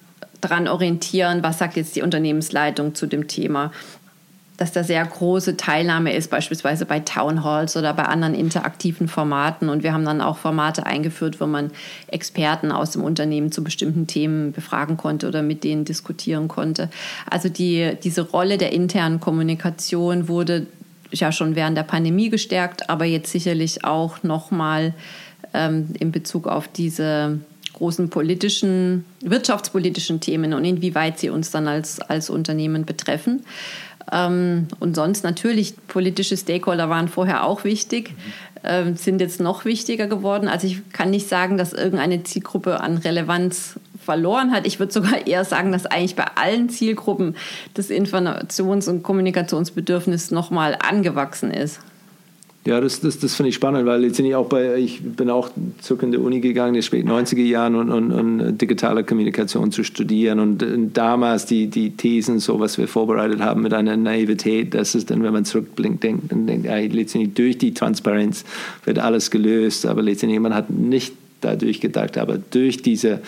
daran 0.41 0.67
orientieren, 0.67 1.43
was 1.43 1.57
sagt 1.59 1.75
jetzt 1.75 1.95
die 1.95 2.01
Unternehmensleitung 2.01 2.95
zu 2.95 3.07
dem 3.07 3.27
Thema. 3.27 3.71
Dass 4.59 4.73
da 4.73 4.83
sehr 4.83 5.05
große 5.05 5.55
Teilnahme 5.55 6.13
ist, 6.13 6.29
beispielsweise 6.29 6.85
bei 6.85 6.99
Town 6.99 7.43
Halls 7.45 7.77
oder 7.77 7.93
bei 7.93 8.03
anderen 8.03 8.33
interaktiven 8.33 9.07
Formaten. 9.07 9.69
Und 9.69 9.83
wir 9.83 9.93
haben 9.93 10.03
dann 10.03 10.19
auch 10.19 10.37
Formate 10.37 10.85
eingeführt, 10.85 11.39
wo 11.39 11.45
man 11.45 11.71
Experten 12.07 12.71
aus 12.71 12.91
dem 12.91 13.03
Unternehmen 13.03 13.53
zu 13.53 13.63
bestimmten 13.63 14.05
Themen 14.05 14.51
befragen 14.51 14.97
konnte 14.97 15.29
oder 15.29 15.41
mit 15.41 15.63
denen 15.63 15.85
diskutieren 15.85 16.49
konnte. 16.49 16.89
Also 17.29 17.47
die, 17.47 17.95
diese 18.03 18.21
Rolle 18.21 18.57
der 18.57 18.73
internen 18.73 19.21
Kommunikation 19.21 20.27
wurde 20.27 20.67
ja 21.11 21.31
schon 21.31 21.55
während 21.55 21.77
der 21.77 21.83
Pandemie 21.83 22.29
gestärkt, 22.29 22.89
aber 22.89 23.05
jetzt 23.05 23.31
sicherlich 23.31 23.85
auch 23.85 24.23
nochmal 24.23 24.93
ähm, 25.53 25.93
in 25.97 26.11
Bezug 26.11 26.47
auf 26.47 26.67
diese 26.67 27.39
großen 27.73 28.09
politischen, 28.09 29.05
wirtschaftspolitischen 29.21 30.19
Themen 30.19 30.53
und 30.53 30.65
inwieweit 30.65 31.17
sie 31.17 31.29
uns 31.29 31.49
dann 31.49 31.67
als, 31.67 31.99
als 32.01 32.29
Unternehmen 32.29 32.85
betreffen. 32.85 33.43
Ähm, 34.11 34.67
und 34.79 34.95
sonst 34.95 35.23
natürlich, 35.23 35.75
politische 35.87 36.37
Stakeholder 36.37 36.89
waren 36.89 37.07
vorher 37.07 37.45
auch 37.45 37.63
wichtig, 37.63 38.15
ähm, 38.63 38.95
sind 38.95 39.21
jetzt 39.21 39.39
noch 39.39 39.65
wichtiger 39.65 40.07
geworden. 40.07 40.47
Also 40.47 40.67
ich 40.67 40.89
kann 40.91 41.09
nicht 41.09 41.27
sagen, 41.27 41.57
dass 41.57 41.73
irgendeine 41.73 42.23
Zielgruppe 42.23 42.79
an 42.81 42.97
Relevanz 42.97 43.79
verloren 44.03 44.51
hat. 44.51 44.65
Ich 44.65 44.79
würde 44.79 44.91
sogar 44.91 45.27
eher 45.27 45.45
sagen, 45.45 45.71
dass 45.71 45.85
eigentlich 45.85 46.15
bei 46.15 46.25
allen 46.35 46.69
Zielgruppen 46.69 47.35
das 47.73 47.89
Informations- 47.89 48.89
und 48.89 49.03
Kommunikationsbedürfnis 49.03 50.31
nochmal 50.31 50.77
angewachsen 50.81 51.51
ist. 51.51 51.79
Ja, 52.65 52.81
das, 52.81 52.99
das, 52.99 53.17
das 53.17 53.35
finde 53.35 53.49
ich 53.49 53.55
spannend, 53.55 53.85
weil 53.85 54.01
letztendlich 54.01 54.35
auch 54.35 54.47
bei, 54.47 54.75
ich 54.75 55.01
bin 55.01 55.29
auch 55.29 55.49
zurück 55.81 56.03
in 56.03 56.11
die 56.11 56.17
Uni 56.17 56.41
gegangen 56.41 56.69
in 56.69 56.73
den 56.75 56.83
späten 56.83 57.09
90er 57.09 57.41
Jahren 57.41 57.75
und, 57.75 57.89
und, 57.89 58.11
und 58.11 58.57
digitale 58.57 59.05
Kommunikation 59.05 59.71
zu 59.71 59.85
studieren. 59.85 60.39
Und, 60.39 60.61
und, 60.61 60.93
damals 60.93 61.45
die, 61.45 61.67
die 61.67 61.91
Thesen, 61.91 62.39
so 62.39 62.59
was 62.59 62.77
wir 62.77 62.89
vorbereitet 62.89 63.39
haben 63.39 63.61
mit 63.61 63.73
einer 63.73 63.95
Naivität, 63.95 64.73
dass 64.73 64.93
es 64.93 65.05
dann, 65.05 65.23
wenn 65.23 65.31
man 65.31 65.45
zurückblinkt, 65.45 66.03
denkt, 66.03 66.31
dann 66.31 66.47
denkt, 66.47 66.65
ja, 66.65 66.75
letztendlich 66.75 67.33
durch 67.33 67.57
die 67.57 67.73
Transparenz 67.73 68.43
wird 68.83 68.99
alles 68.99 69.31
gelöst, 69.31 69.85
aber 69.85 70.01
letztendlich 70.01 70.41
man 70.41 70.53
hat 70.53 70.69
nicht 70.69 71.13
dadurch 71.39 71.79
gedacht, 71.79 72.17
aber 72.17 72.37
durch 72.37 72.81
diese 72.81 73.21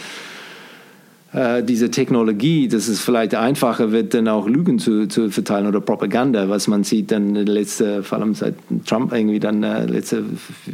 äh, 1.33 1.63
diese 1.63 1.89
Technologie, 1.89 2.67
dass 2.67 2.87
es 2.87 2.99
vielleicht 2.99 3.35
einfacher 3.35 3.91
wird, 3.91 4.13
dann 4.13 4.27
auch 4.27 4.47
Lügen 4.47 4.79
zu, 4.79 5.07
zu 5.07 5.29
verteilen 5.29 5.65
oder 5.67 5.79
Propaganda, 5.79 6.49
was 6.49 6.67
man 6.67 6.83
sieht 6.83 7.11
dann 7.11 7.35
letzte, 7.35 8.03
vor 8.03 8.19
allem 8.19 8.35
seit 8.35 8.55
Trump 8.85 9.13
irgendwie 9.13 9.39
dann 9.39 9.63
äh, 9.63 9.85
letzte 9.85 10.25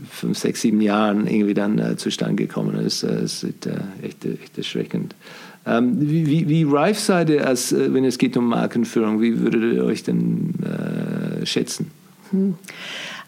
fünf, 0.09 0.37
sechs, 0.37 0.61
sieben 0.61 0.81
Jahren 0.81 1.27
irgendwie 1.27 1.53
dann 1.53 1.77
äh, 1.77 1.95
zustande 1.95 2.43
gekommen 2.43 2.75
ist. 2.79 3.03
Das 3.03 3.43
ist 3.43 3.67
äh, 3.67 3.71
echt, 4.01 4.25
echt 4.25 4.57
erschreckend. 4.57 5.15
Ähm, 5.67 5.97
wie, 5.99 6.25
wie, 6.25 6.47
wie 6.47 6.63
reif 6.63 6.99
seid 6.99 7.29
ihr, 7.29 7.45
als, 7.45 7.71
äh, 7.73 7.93
wenn 7.93 8.05
es 8.05 8.17
geht 8.17 8.35
um 8.37 8.47
Markenführung? 8.47 9.21
Wie 9.21 9.39
würdet 9.39 9.73
ihr 9.73 9.83
euch 9.83 10.03
denn 10.03 10.53
äh, 10.63 11.45
schätzen? 11.45 11.91
Hm. 12.31 12.55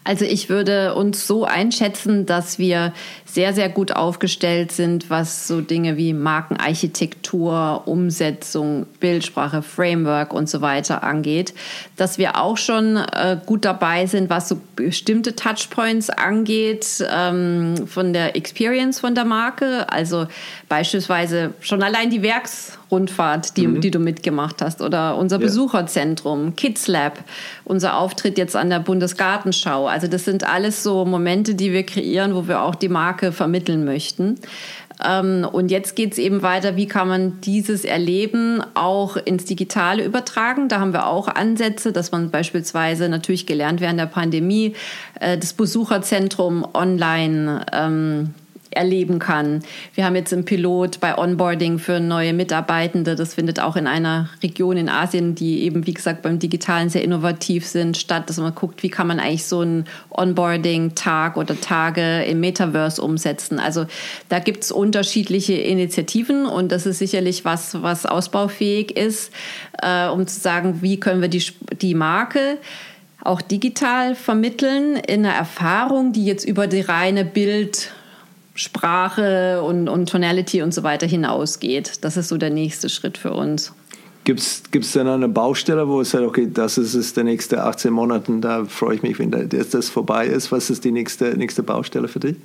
Also 0.02 0.24
ich 0.24 0.48
würde 0.48 0.94
uns 0.94 1.26
so 1.26 1.44
einschätzen, 1.44 2.24
dass 2.24 2.58
wir 2.58 2.94
sehr, 3.26 3.52
sehr 3.52 3.68
gut 3.68 3.92
aufgestellt 3.92 4.72
sind, 4.72 5.10
was 5.10 5.46
so 5.46 5.60
Dinge 5.60 5.98
wie 5.98 6.14
Markenarchitektur, 6.14 7.82
Umsetzung, 7.84 8.86
Bildsprache, 8.98 9.62
Framework 9.62 10.32
und 10.32 10.48
so 10.48 10.62
weiter 10.62 11.02
angeht. 11.02 11.52
Dass 11.96 12.16
wir 12.16 12.40
auch 12.40 12.56
schon 12.56 12.96
äh, 12.96 13.38
gut 13.44 13.66
dabei 13.66 14.06
sind, 14.06 14.30
was 14.30 14.48
so 14.48 14.58
bestimmte 14.74 15.36
Touchpoints 15.36 16.08
angeht, 16.08 17.04
ähm, 17.10 17.86
von 17.86 18.14
der 18.14 18.36
Experience 18.36 19.00
von 19.00 19.14
der 19.14 19.26
Marke. 19.26 19.92
Also 19.92 20.26
beispielsweise 20.68 21.52
schon 21.60 21.82
allein 21.82 22.08
die 22.08 22.22
Werksrundfahrt, 22.90 23.56
die, 23.56 23.66
mhm. 23.66 23.80
die 23.80 23.90
du 23.90 23.98
mitgemacht 23.98 24.62
hast, 24.62 24.82
oder 24.82 25.16
unser 25.16 25.36
ja. 25.36 25.46
Besucherzentrum, 25.46 26.56
Kids 26.56 26.88
Lab, 26.88 27.18
unser 27.64 27.96
Auftritt 27.96 28.38
jetzt 28.38 28.56
an 28.56 28.70
der 28.70 28.80
Bundesgartenschau. 28.80 29.86
Also 29.86 30.06
das 30.06 30.24
sind 30.24 30.44
alles 30.44 30.82
so 30.82 31.04
Momente, 31.04 31.54
die 31.54 31.72
wir 31.72 31.84
kreieren, 31.84 32.34
wo 32.34 32.48
wir 32.48 32.62
auch 32.62 32.74
die 32.74 32.88
Marke 32.88 33.10
Marke 33.10 33.32
vermitteln 33.32 33.84
möchten. 33.84 34.36
Ähm, 35.02 35.46
und 35.50 35.70
jetzt 35.70 35.96
geht 35.96 36.12
es 36.12 36.18
eben 36.18 36.42
weiter, 36.42 36.76
wie 36.76 36.86
kann 36.86 37.08
man 37.08 37.40
dieses 37.40 37.84
Erleben 37.84 38.62
auch 38.74 39.16
ins 39.16 39.46
Digitale 39.46 40.04
übertragen. 40.04 40.68
Da 40.68 40.80
haben 40.80 40.92
wir 40.92 41.06
auch 41.06 41.28
Ansätze, 41.28 41.92
dass 41.92 42.12
man 42.12 42.30
beispielsweise 42.30 43.08
natürlich 43.08 43.46
gelernt 43.46 43.80
während 43.80 43.98
der 43.98 44.06
Pandemie 44.06 44.74
äh, 45.18 45.38
das 45.38 45.54
Besucherzentrum 45.54 46.66
online 46.74 47.64
ähm, 47.72 48.34
erleben 48.70 49.18
kann. 49.18 49.62
Wir 49.94 50.04
haben 50.04 50.14
jetzt 50.14 50.32
einen 50.32 50.44
Pilot 50.44 51.00
bei 51.00 51.16
Onboarding 51.16 51.78
für 51.78 51.98
neue 52.00 52.32
Mitarbeitende. 52.32 53.16
Das 53.16 53.34
findet 53.34 53.60
auch 53.60 53.76
in 53.76 53.86
einer 53.86 54.28
Region 54.42 54.76
in 54.76 54.88
Asien, 54.88 55.34
die 55.34 55.62
eben, 55.62 55.86
wie 55.86 55.94
gesagt, 55.94 56.22
beim 56.22 56.38
Digitalen 56.38 56.88
sehr 56.88 57.02
innovativ 57.02 57.66
sind, 57.66 57.96
statt, 57.96 58.28
dass 58.28 58.38
man 58.38 58.54
guckt, 58.54 58.82
wie 58.82 58.88
kann 58.88 59.06
man 59.06 59.18
eigentlich 59.18 59.46
so 59.46 59.60
einen 59.60 59.86
Onboarding-Tag 60.10 61.36
oder 61.36 61.60
Tage 61.60 62.22
im 62.22 62.40
Metaverse 62.40 63.02
umsetzen. 63.02 63.58
Also 63.58 63.86
da 64.28 64.38
gibt 64.38 64.62
es 64.64 64.70
unterschiedliche 64.70 65.54
Initiativen 65.54 66.46
und 66.46 66.70
das 66.70 66.86
ist 66.86 66.98
sicherlich 66.98 67.44
was, 67.44 67.82
was 67.82 68.06
ausbaufähig 68.06 68.96
ist, 68.96 69.32
äh, 69.82 70.08
um 70.08 70.26
zu 70.26 70.38
sagen, 70.38 70.80
wie 70.82 71.00
können 71.00 71.20
wir 71.20 71.28
die, 71.28 71.44
die 71.80 71.94
Marke 71.94 72.58
auch 73.22 73.42
digital 73.42 74.14
vermitteln 74.14 74.96
in 74.96 75.26
einer 75.26 75.34
Erfahrung, 75.34 76.12
die 76.12 76.24
jetzt 76.24 76.44
über 76.44 76.66
die 76.66 76.80
reine 76.80 77.24
Bild- 77.24 77.92
Sprache 78.54 79.62
und, 79.62 79.88
und 79.88 80.08
Tonality 80.08 80.62
und 80.62 80.74
so 80.74 80.82
weiter 80.82 81.06
hinausgeht. 81.06 82.04
Das 82.04 82.16
ist 82.16 82.28
so 82.28 82.36
der 82.36 82.50
nächste 82.50 82.88
Schritt 82.88 83.18
für 83.18 83.32
uns. 83.32 83.72
Gibt 84.24 84.40
es 84.40 84.92
denn 84.92 85.08
eine 85.08 85.28
Baustelle, 85.28 85.88
wo 85.88 86.02
es 86.02 86.10
sagt, 86.10 86.24
okay, 86.24 86.48
das 86.52 86.76
ist 86.76 86.94
es 86.94 87.14
der 87.14 87.24
nächste 87.24 87.64
18 87.64 87.92
Monate, 87.92 88.32
da 88.40 88.64
freue 88.66 88.96
ich 88.96 89.02
mich, 89.02 89.18
wenn 89.18 89.30
das 89.30 89.88
vorbei 89.88 90.26
ist. 90.26 90.52
Was 90.52 90.68
ist 90.68 90.84
die 90.84 90.92
nächste, 90.92 91.36
nächste 91.36 91.62
Baustelle 91.62 92.06
für 92.06 92.20
dich? 92.20 92.36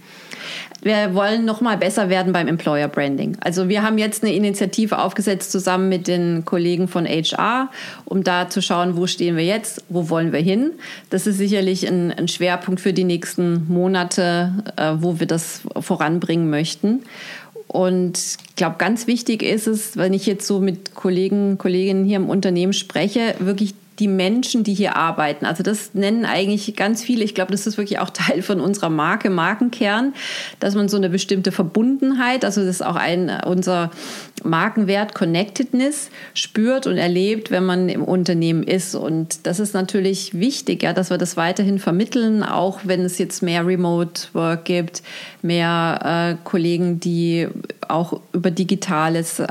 Wir 0.82 1.14
wollen 1.16 1.46
noch 1.46 1.62
mal 1.62 1.78
besser 1.78 2.10
werden 2.10 2.32
beim 2.32 2.48
Employer 2.48 2.88
Branding. 2.88 3.38
Also 3.42 3.70
wir 3.70 3.82
haben 3.82 3.98
jetzt 3.98 4.24
eine 4.24 4.34
Initiative 4.34 5.00
aufgesetzt 5.00 5.52
zusammen 5.52 5.90
mit 5.90 6.08
den 6.08 6.46
Kollegen 6.46 6.88
von 6.88 7.06
HR, 7.06 7.70
um 8.06 8.24
da 8.24 8.50
zu 8.50 8.62
schauen, 8.62 8.96
wo 8.96 9.08
stehen 9.08 9.36
wir 9.36 9.46
jetzt, 9.46 9.84
wo 9.90 10.10
wollen 10.10 10.32
wir 10.32 10.42
hin. 10.42 10.72
Das 11.10 11.28
ist 11.28 11.38
sicherlich 11.38 11.88
ein, 11.88 12.12
ein 12.12 12.28
Schwerpunkt 12.28 12.82
für 12.82 12.94
die 12.94 13.04
nächsten 13.04 13.68
Monate, 13.68 14.54
äh, 14.78 14.94
wo 15.00 15.20
wir 15.20 15.28
das 15.28 15.62
voranbringen 15.80 16.50
möchten. 16.50 17.04
Und 17.68 18.18
ich 18.50 18.56
glaube, 18.56 18.76
ganz 18.78 19.08
wichtig 19.08 19.44
ist 19.44 19.68
es, 19.68 19.98
wenn 19.98 20.14
ich 20.14 20.26
jetzt 20.26 20.48
so 20.48 20.60
mit 20.60 20.96
Kollegen, 20.96 21.58
Kolleginnen 21.58 22.06
hier 22.06 22.18
im 22.18 22.30
Unternehmen 22.30 22.74
spreche, 22.74 23.36
wirklich 23.40 23.74
die 24.00 24.08
Menschen, 24.08 24.64
die 24.64 24.74
hier 24.74 24.96
arbeiten. 24.96 25.46
Also 25.46 25.64
das 25.64 25.94
nennen 25.94 26.26
eigentlich 26.26 26.76
ganz 26.76 27.02
viele. 27.02 27.24
Ich 27.24 27.34
glaube, 27.34 27.52
das 27.52 27.66
ist 27.66 27.78
wirklich 27.78 28.00
auch 28.00 28.10
Teil 28.14 28.42
von 28.42 28.60
unserer 28.60 28.90
Marke, 28.90 29.30
Markenkern, 29.30 30.14
dass 30.60 30.76
man 30.76 30.90
so 30.90 30.98
eine 30.98 31.10
bestimmte 31.10 31.52
Verbundenheit, 31.52 32.44
also 32.46 32.62
das 32.62 32.70
ist 32.78 32.86
auch 32.86 32.96
ein 32.96 33.32
unser 33.46 33.92
Markenwert 34.44 35.16
Connectedness 35.16 36.10
spürt 36.34 36.88
und 36.88 36.98
erlebt, 36.98 37.52
wenn 37.52 37.66
man 37.66 37.90
im 37.90 38.04
Unternehmen 38.04 38.64
ist. 38.64 38.94
Und 38.94 39.48
das 39.48 39.60
ist 39.60 39.74
natürlich 39.74 40.34
wichtig, 40.40 40.84
ja, 40.84 40.94
dass 40.94 41.10
wir 41.10 41.18
das 41.18 41.38
weiterhin 41.38 41.80
vermitteln, 41.80 42.44
auch 42.44 42.82
wenn 42.84 43.02
es 43.02 43.18
jetzt 43.18 43.42
mehr 43.42 43.66
Remote 43.66 44.28
Work 44.34 44.66
gibt, 44.66 45.04
mehr 45.42 46.38
äh, 46.38 46.48
Kollegen, 46.48 47.00
die 47.00 47.48
auch 47.88 48.20
über 48.34 48.52
Digitales 48.52 49.42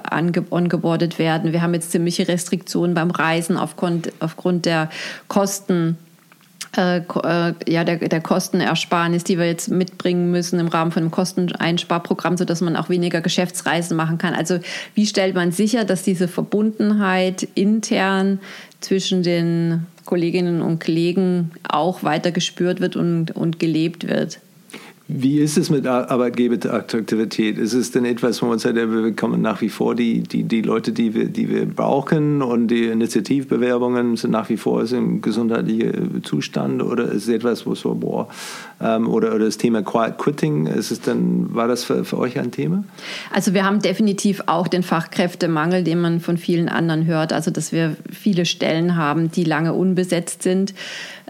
ongeboardet 0.51 1.18
werden. 1.18 1.53
Wir 1.53 1.62
haben 1.62 1.74
jetzt 1.74 1.91
ziemliche 1.91 2.28
Restriktionen 2.28 2.95
beim 2.95 3.11
Reisen 3.11 3.57
aufgrund, 3.57 4.12
aufgrund 4.20 4.66
der 4.66 4.91
Kosten 5.28 5.97
äh, 6.77 6.99
äh, 6.99 7.55
ja, 7.68 7.85
der, 7.85 7.97
der 7.97 8.20
Kostenersparnis, 8.20 9.25
die 9.25 9.39
wir 9.39 9.47
jetzt 9.47 9.68
mitbringen 9.68 10.31
müssen 10.31 10.59
im 10.59 10.68
Rahmen 10.68 10.93
von 10.93 11.03
einem 11.03 11.11
Kosteneinsparprogramm, 11.11 12.37
sodass 12.37 12.61
man 12.61 12.77
auch 12.77 12.89
weniger 12.89 13.20
Geschäftsreisen 13.20 13.97
machen 13.97 14.18
kann. 14.18 14.35
Also 14.35 14.59
wie 14.95 15.07
stellt 15.07 15.35
man 15.35 15.53
sicher, 15.53 15.85
dass 15.85 16.03
diese 16.03 16.29
Verbundenheit 16.29 17.47
intern 17.55 18.41
zwischen 18.81 19.22
den 19.22 19.87
Kolleginnen 20.05 20.62
und 20.62 20.85
Kollegen 20.85 21.53
auch 21.68 22.03
weiter 22.03 22.33
gespürt 22.33 22.81
wird 22.81 22.97
und, 22.97 23.31
und 23.31 23.59
gelebt 23.59 24.09
wird? 24.09 24.41
Wie 25.17 25.39
ist 25.39 25.57
es 25.57 25.71
mit 25.71 25.87
Arbeitgeberattraktivität? 25.87 27.57
Ist 27.57 27.73
es 27.73 27.93
denn 27.93 28.05
etwas, 28.05 28.43
wo 28.43 28.47
man 28.47 28.59
sagt, 28.59 28.75
wir 28.75 28.87
bekommen 28.87 29.41
nach 29.41 29.61
wie 29.61 29.69
vor 29.69 29.95
die, 29.95 30.25
die, 30.25 30.43
die 30.43 30.61
Leute, 30.61 30.91
die 30.91 31.15
wir, 31.15 31.27
die 31.27 31.49
wir 31.49 31.67
brauchen 31.67 32.43
und 32.43 32.67
die 32.67 32.87
Initiativbewerbungen 32.87 34.17
sind 34.17 34.33
nach 34.33 34.49
wie 34.49 34.57
vor 34.57 34.85
im 34.91 35.23
gesundheitlichen 35.23 36.25
Zustand 36.25 36.83
oder 36.83 37.05
ist 37.05 37.29
es 37.29 37.29
etwas, 37.29 37.65
wo 37.65 37.77
so, 37.77 37.95
boah, 37.95 38.27
ähm, 38.81 39.09
oder, 39.09 39.33
oder 39.37 39.45
das 39.45 39.57
Thema 39.57 39.83
Quiet 39.83 40.19
Quitting, 40.19 40.67
ist 40.67 40.91
es 40.91 41.01
denn, 41.01 41.55
war 41.55 41.69
das 41.69 41.85
für, 41.85 42.05
für 42.05 42.19
euch 42.19 42.37
ein 42.41 42.51
Thema? 42.51 42.83
Also 43.33 43.55
wir 43.55 43.65
haben 43.65 43.81
definitiv 43.81 44.43
auch 44.47 44.67
den 44.67 44.83
Fachkräftemangel, 44.83 45.85
den 45.85 46.01
man 46.01 46.19
von 46.19 46.39
vielen 46.39 46.69
anderen 46.69 47.07
hört, 47.07 47.33
also 47.33 47.53
dass 47.53 47.71
wir 47.71 47.97
viele 48.11 48.45
Stellen 48.47 48.97
haben, 48.97 49.31
die 49.31 49.45
lange 49.45 49.75
unbesetzt 49.75 50.43
sind. 50.43 50.75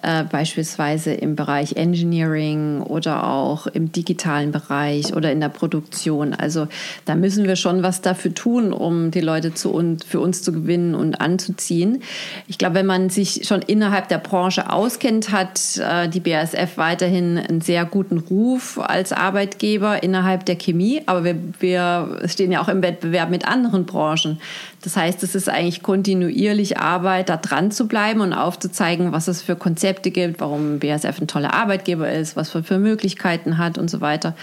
Äh, 0.05 0.25
beispielsweise 0.31 1.15
im 1.15 1.35
Bereich 1.35 1.77
Engineering 1.77 2.83
oder 2.83 3.27
auch 3.27 3.67
im 3.67 3.91
digitalen 3.91 4.53
Bereich 4.53 5.15
oder 5.15 5.33
in 5.33 5.41
der 5.41 5.49
Produktion. 5.49 6.35
Also 6.35 6.69
da 7.07 7.15
müssen 7.15 7.47
wir 7.47 7.57
schon 7.57 7.83
was 7.83 8.03
dafür 8.03 8.35
tun, 8.35 8.73
um 8.73 9.11
die 9.11 9.21
Leute 9.21 9.55
zu 9.55 9.73
uns, 9.73 10.05
für 10.05 10.21
uns 10.21 10.43
zu 10.43 10.53
gewinnen 10.53 10.95
und 10.95 11.21
anzuziehen. 11.21 12.03
Ich 12.47 12.59
glaube, 12.59 12.75
wenn 12.75 12.87
man 12.87 13.09
sich 13.09 13.47
schon 13.47 13.63
innerhalb 13.63 14.09
der 14.09 14.19
Branche 14.19 14.71
auskennt, 14.71 15.33
hat 15.33 15.79
äh, 15.79 16.09
die 16.09 16.21
BASF 16.21 16.77
weiterhin 16.77 17.39
einen 17.39 17.61
sehr 17.63 17.87
guten 17.87 18.19
Ruf 18.19 18.79
als 18.79 19.13
Arbeitgeber 19.13 20.03
innerhalb 20.03 20.45
der 20.45 20.57
Chemie. 20.57 21.01
Aber 21.07 21.25
wir, 21.25 21.39
wir 21.61 22.21
stehen 22.27 22.53
ja 22.53 22.61
auch 22.61 22.69
im 22.69 22.83
Wettbewerb 22.83 23.31
mit 23.31 23.49
anderen 23.49 23.87
Branchen. 23.87 24.39
Das 24.85 24.97
heißt, 24.97 25.23
es 25.23 25.35
ist 25.35 25.49
eigentlich 25.49 25.83
kontinuierlich 25.83 26.79
Arbeit, 26.79 27.31
da 27.31 27.39
dran 27.39 27.71
zu 27.71 27.89
bleiben 27.89 28.21
und 28.21 28.35
aufzuzeigen, 28.35 29.13
was 29.13 29.29
es 29.29 29.41
für 29.41 29.57
Konzepte 29.57 30.11
gibt, 30.11 30.41
warum 30.41 30.79
BASF 30.79 31.23
ein 31.23 31.27
toller 31.27 31.55
Arbeitgeber 31.55 32.13
ist, 32.13 32.37
was 32.37 32.51
für 32.51 32.79
Möglichkeiten 32.79 33.57
hat 33.57 33.79
und 33.79 33.89
so 33.89 34.03
weiter. 34.03 34.37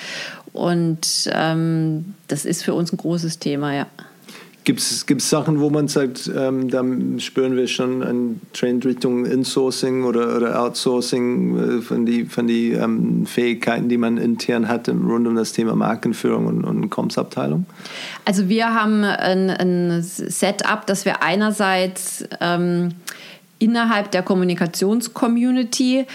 Und 0.52 1.30
ähm, 1.32 2.16
das 2.28 2.46
ist 2.46 2.64
für 2.64 2.74
uns 2.74 2.92
ein 2.92 2.98
großes 2.98 3.38
Thema, 3.38 3.76
ja. 3.76 3.86
Gibt 4.64 4.80
es 4.80 5.30
Sachen, 5.30 5.60
wo 5.60 5.72
man 5.72 5.88
sagt, 5.88 6.30
ähm, 6.38 6.70
da 6.70 6.84
spüren 7.18 7.56
wir 7.56 7.68
schon 7.68 8.04
einen 8.04 8.42
Trend 8.54 8.86
Richtung 8.86 9.26
Insourcing 9.26 10.04
oder, 10.04 10.36
oder 10.38 10.62
Outsourcing 10.62 11.80
äh, 11.80 11.82
von 11.82 12.06
den 12.06 12.30
von 12.30 12.46
die, 12.46 12.74
ähm, 12.74 13.26
Fähigkeiten, 13.26 13.90
die 13.90 13.98
man 13.98 14.18
intern 14.18 14.68
hat 14.68 14.88
rund 14.88 15.28
um 15.28 15.36
das 15.36 15.54
Thema 15.54 15.76
Markenführung 15.76 16.46
und, 16.46 16.64
und 16.64 16.90
Comms-Abteilung? 16.92 17.66
Also 18.26 18.50
wir 18.50 18.72
haben 18.74 19.04
ein, 19.04 19.50
ein 19.50 20.04
Setup, 20.04 20.86
dass 20.86 21.06
wir 21.06 21.24
einerseits 21.24 22.24
ähm, 22.40 22.90
innerhalb 23.58 24.12
der 24.12 24.22
Kommunikationscommunity 24.22 26.06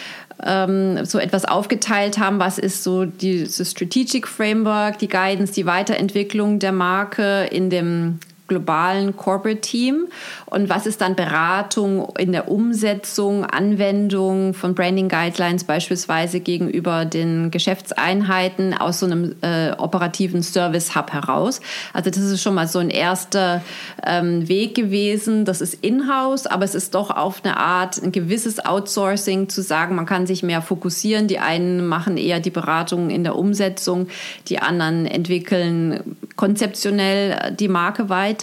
ähm, 0.45 1.05
so 1.05 1.19
etwas 1.19 1.45
aufgeteilt 1.47 2.19
haben, 2.19 2.39
was 2.39 2.59
ist 2.59 2.85
so 2.85 3.07
dieses 3.07 3.71
Strategic 3.71 4.29
Framework, 4.29 4.99
die 4.99 5.09
Guidance, 5.09 5.53
die 5.53 5.67
Weiterentwicklung 5.67 6.59
der 6.59 6.73
Marke 6.73 7.49
in 7.51 7.71
dem 7.71 8.21
globalen 8.49 9.17
Corporate 9.17 9.61
Team 9.61 10.09
und 10.47 10.69
was 10.69 10.87
ist 10.87 11.01
dann 11.01 11.17
Beratung 11.17 12.09
in 12.19 12.33
der 12.33 12.51
Umsetzung, 12.51 13.45
Anwendung 13.45 14.55
von 14.55 14.75
Branding 14.75 15.09
Guidelines 15.09 15.65
beispielsweise 15.65 16.41
gegenüber 16.41 17.05
den 17.05 17.51
Geschäftseinheiten 17.51 18.75
aus 18.75 19.01
so 19.01 19.07
einem 19.07 19.35
äh, 19.43 19.73
operativen 19.73 20.43
Service 20.43 20.95
Hub 20.95 21.13
heraus. 21.13 21.61
Also 21.93 22.11
das 22.11 22.21
ist 22.21 22.43
schon 22.43 22.55
mal 22.55 22.69
so 22.69 22.79
ein 22.79 22.91
erster 22.91 23.63
ähm, 24.05 24.49
Weg 24.49 24.75
gewesen. 24.75 25.45
Das 25.45 25.61
ist 25.61 25.75
in-house, 25.75 26.47
aber 26.47 26.65
es 26.65 26.75
ist 26.75 26.95
doch 26.95 27.11
auf 27.11 27.45
eine 27.45 27.57
Art 27.57 28.03
ein 28.03 28.13
gewisses 28.13 28.65
Outsourcing 28.65 29.49
zu 29.49 29.63
sagen, 29.63 29.95
man 29.95 30.07
kann 30.07 30.27
sich 30.27 30.43
mehr 30.43 30.63
fokussieren. 30.63 31.27
Die 31.27 31.39
einen 31.39 31.87
machen 31.87 32.17
eher 32.17 32.41
die 32.41 32.51
Beratung 32.51 33.11
in 33.11 33.25
der 33.25 33.37
Umsetzung, 33.37 34.09
die 34.49 34.59
anderen 34.59 35.07
entwickeln 35.07 36.17
konzeptionell 36.37 37.53
die 37.59 37.69
Marke 37.69 38.09
weiter. 38.09 38.36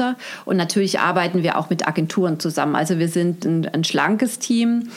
Und 0.45 0.57
natürlich 0.57 0.99
arbeiten 0.99 1.43
wir 1.43 1.57
auch 1.57 1.69
mit 1.69 1.87
Agenturen 1.87 2.39
zusammen. 2.39 2.75
Also 2.75 2.99
wir 2.99 3.07
sind 3.07 3.45
ein, 3.45 3.67
ein 3.67 3.83
schlankes 3.83 4.39
Team 4.39 4.89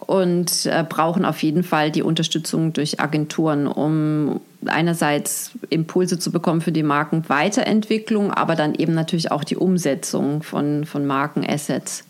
und 0.00 0.66
äh, 0.66 0.84
brauchen 0.88 1.24
auf 1.24 1.42
jeden 1.42 1.62
Fall 1.62 1.90
die 1.90 2.02
Unterstützung 2.02 2.72
durch 2.72 3.00
Agenturen, 3.00 3.66
um 3.66 4.40
einerseits 4.66 5.52
Impulse 5.70 6.18
zu 6.18 6.32
bekommen 6.32 6.60
für 6.60 6.72
die 6.72 6.82
Markenweiterentwicklung, 6.82 8.32
aber 8.32 8.56
dann 8.56 8.74
eben 8.74 8.94
natürlich 8.94 9.30
auch 9.30 9.44
die 9.44 9.56
Umsetzung 9.56 10.42
von, 10.42 10.84
von 10.84 11.06
Markenassets. 11.06 12.04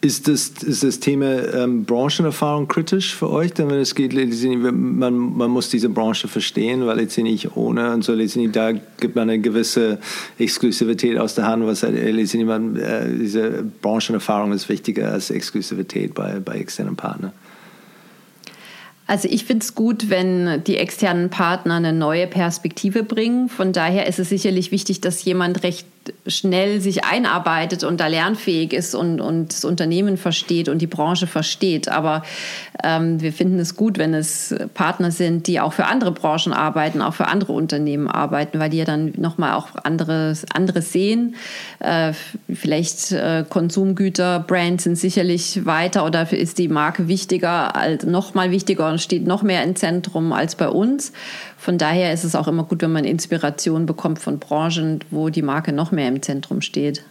Ist 0.00 0.28
das, 0.28 0.48
ist 0.62 0.82
das 0.82 1.00
Thema 1.00 1.54
ähm, 1.54 1.84
Branchenerfahrung 1.84 2.68
kritisch 2.68 3.14
für 3.14 3.30
euch? 3.30 3.54
Denn 3.54 3.70
wenn 3.70 3.80
es 3.80 3.94
geht, 3.94 4.12
man, 4.12 5.14
man 5.14 5.50
muss 5.50 5.70
diese 5.70 5.88
Branche 5.88 6.28
verstehen, 6.28 6.84
weil 6.84 6.98
letztendlich 6.98 7.56
ohne 7.56 7.92
und 7.94 8.04
so 8.04 8.12
letztendlich 8.12 8.52
da 8.52 8.72
gibt 8.72 9.16
man 9.16 9.30
eine 9.30 9.40
gewisse 9.40 9.98
Exklusivität 10.38 11.18
aus 11.18 11.34
der 11.34 11.46
Hand, 11.46 11.66
was 11.66 11.82
letztendlich 11.82 12.44
man, 12.44 12.76
äh, 12.76 13.08
diese 13.18 13.64
Branchenerfahrung 13.80 14.52
ist 14.52 14.68
wichtiger 14.68 15.12
als 15.12 15.30
Exklusivität 15.30 16.12
bei, 16.12 16.38
bei 16.38 16.56
externen 16.56 16.96
Partnern. 16.96 17.32
Also 19.06 19.28
ich 19.30 19.44
finde 19.44 19.64
es 19.64 19.74
gut, 19.74 20.08
wenn 20.08 20.64
die 20.64 20.76
externen 20.76 21.28
Partner 21.28 21.74
eine 21.74 21.92
neue 21.92 22.26
Perspektive 22.26 23.02
bringen. 23.02 23.48
Von 23.48 23.72
daher 23.72 24.06
ist 24.06 24.18
es 24.18 24.30
sicherlich 24.30 24.70
wichtig, 24.70 25.00
dass 25.02 25.24
jemand 25.24 25.62
recht 25.62 25.86
schnell 26.26 26.80
sich 26.80 27.04
einarbeitet 27.04 27.84
und 27.84 28.00
da 28.00 28.06
lernfähig 28.06 28.72
ist 28.72 28.94
und, 28.94 29.20
und 29.20 29.52
das 29.52 29.64
Unternehmen 29.64 30.16
versteht 30.16 30.68
und 30.68 30.80
die 30.80 30.86
Branche 30.86 31.26
versteht. 31.26 31.88
Aber 31.88 32.22
ähm, 32.82 33.20
wir 33.20 33.32
finden 33.32 33.58
es 33.58 33.76
gut, 33.76 33.98
wenn 33.98 34.14
es 34.14 34.54
Partner 34.74 35.10
sind, 35.10 35.46
die 35.46 35.60
auch 35.60 35.72
für 35.72 35.86
andere 35.86 36.12
Branchen 36.12 36.52
arbeiten, 36.52 37.02
auch 37.02 37.14
für 37.14 37.26
andere 37.26 37.52
Unternehmen 37.52 38.08
arbeiten, 38.08 38.58
weil 38.58 38.70
die 38.70 38.78
ja 38.78 38.84
dann 38.84 39.12
nochmal 39.16 39.54
auch 39.54 39.68
anderes, 39.82 40.44
anderes 40.52 40.92
sehen. 40.92 41.36
Äh, 41.80 42.12
vielleicht 42.52 43.12
äh, 43.12 43.44
Konsumgüter, 43.48 44.40
Brands 44.40 44.84
sind 44.84 44.96
sicherlich 44.96 45.64
weiter 45.64 46.04
oder 46.04 46.30
ist 46.32 46.58
die 46.58 46.68
Marke 46.68 47.08
wichtiger, 47.08 47.76
als, 47.76 48.04
nochmal 48.04 48.50
wichtiger 48.50 48.88
und 48.90 49.00
steht 49.00 49.26
noch 49.26 49.42
mehr 49.42 49.62
im 49.62 49.76
Zentrum 49.76 50.32
als 50.32 50.54
bei 50.54 50.68
uns. 50.68 51.12
Von 51.64 51.78
daher 51.78 52.12
ist 52.12 52.24
es 52.24 52.34
auch 52.34 52.46
immer 52.46 52.64
gut, 52.64 52.82
wenn 52.82 52.92
man 52.92 53.06
Inspiration 53.06 53.86
bekommt 53.86 54.18
von 54.18 54.38
Branchen, 54.38 55.00
wo 55.10 55.30
die 55.30 55.40
Marke 55.40 55.72
noch 55.72 55.92
mehr 55.92 56.08
im 56.08 56.20
Zentrum 56.20 56.60
steht. 56.60 57.02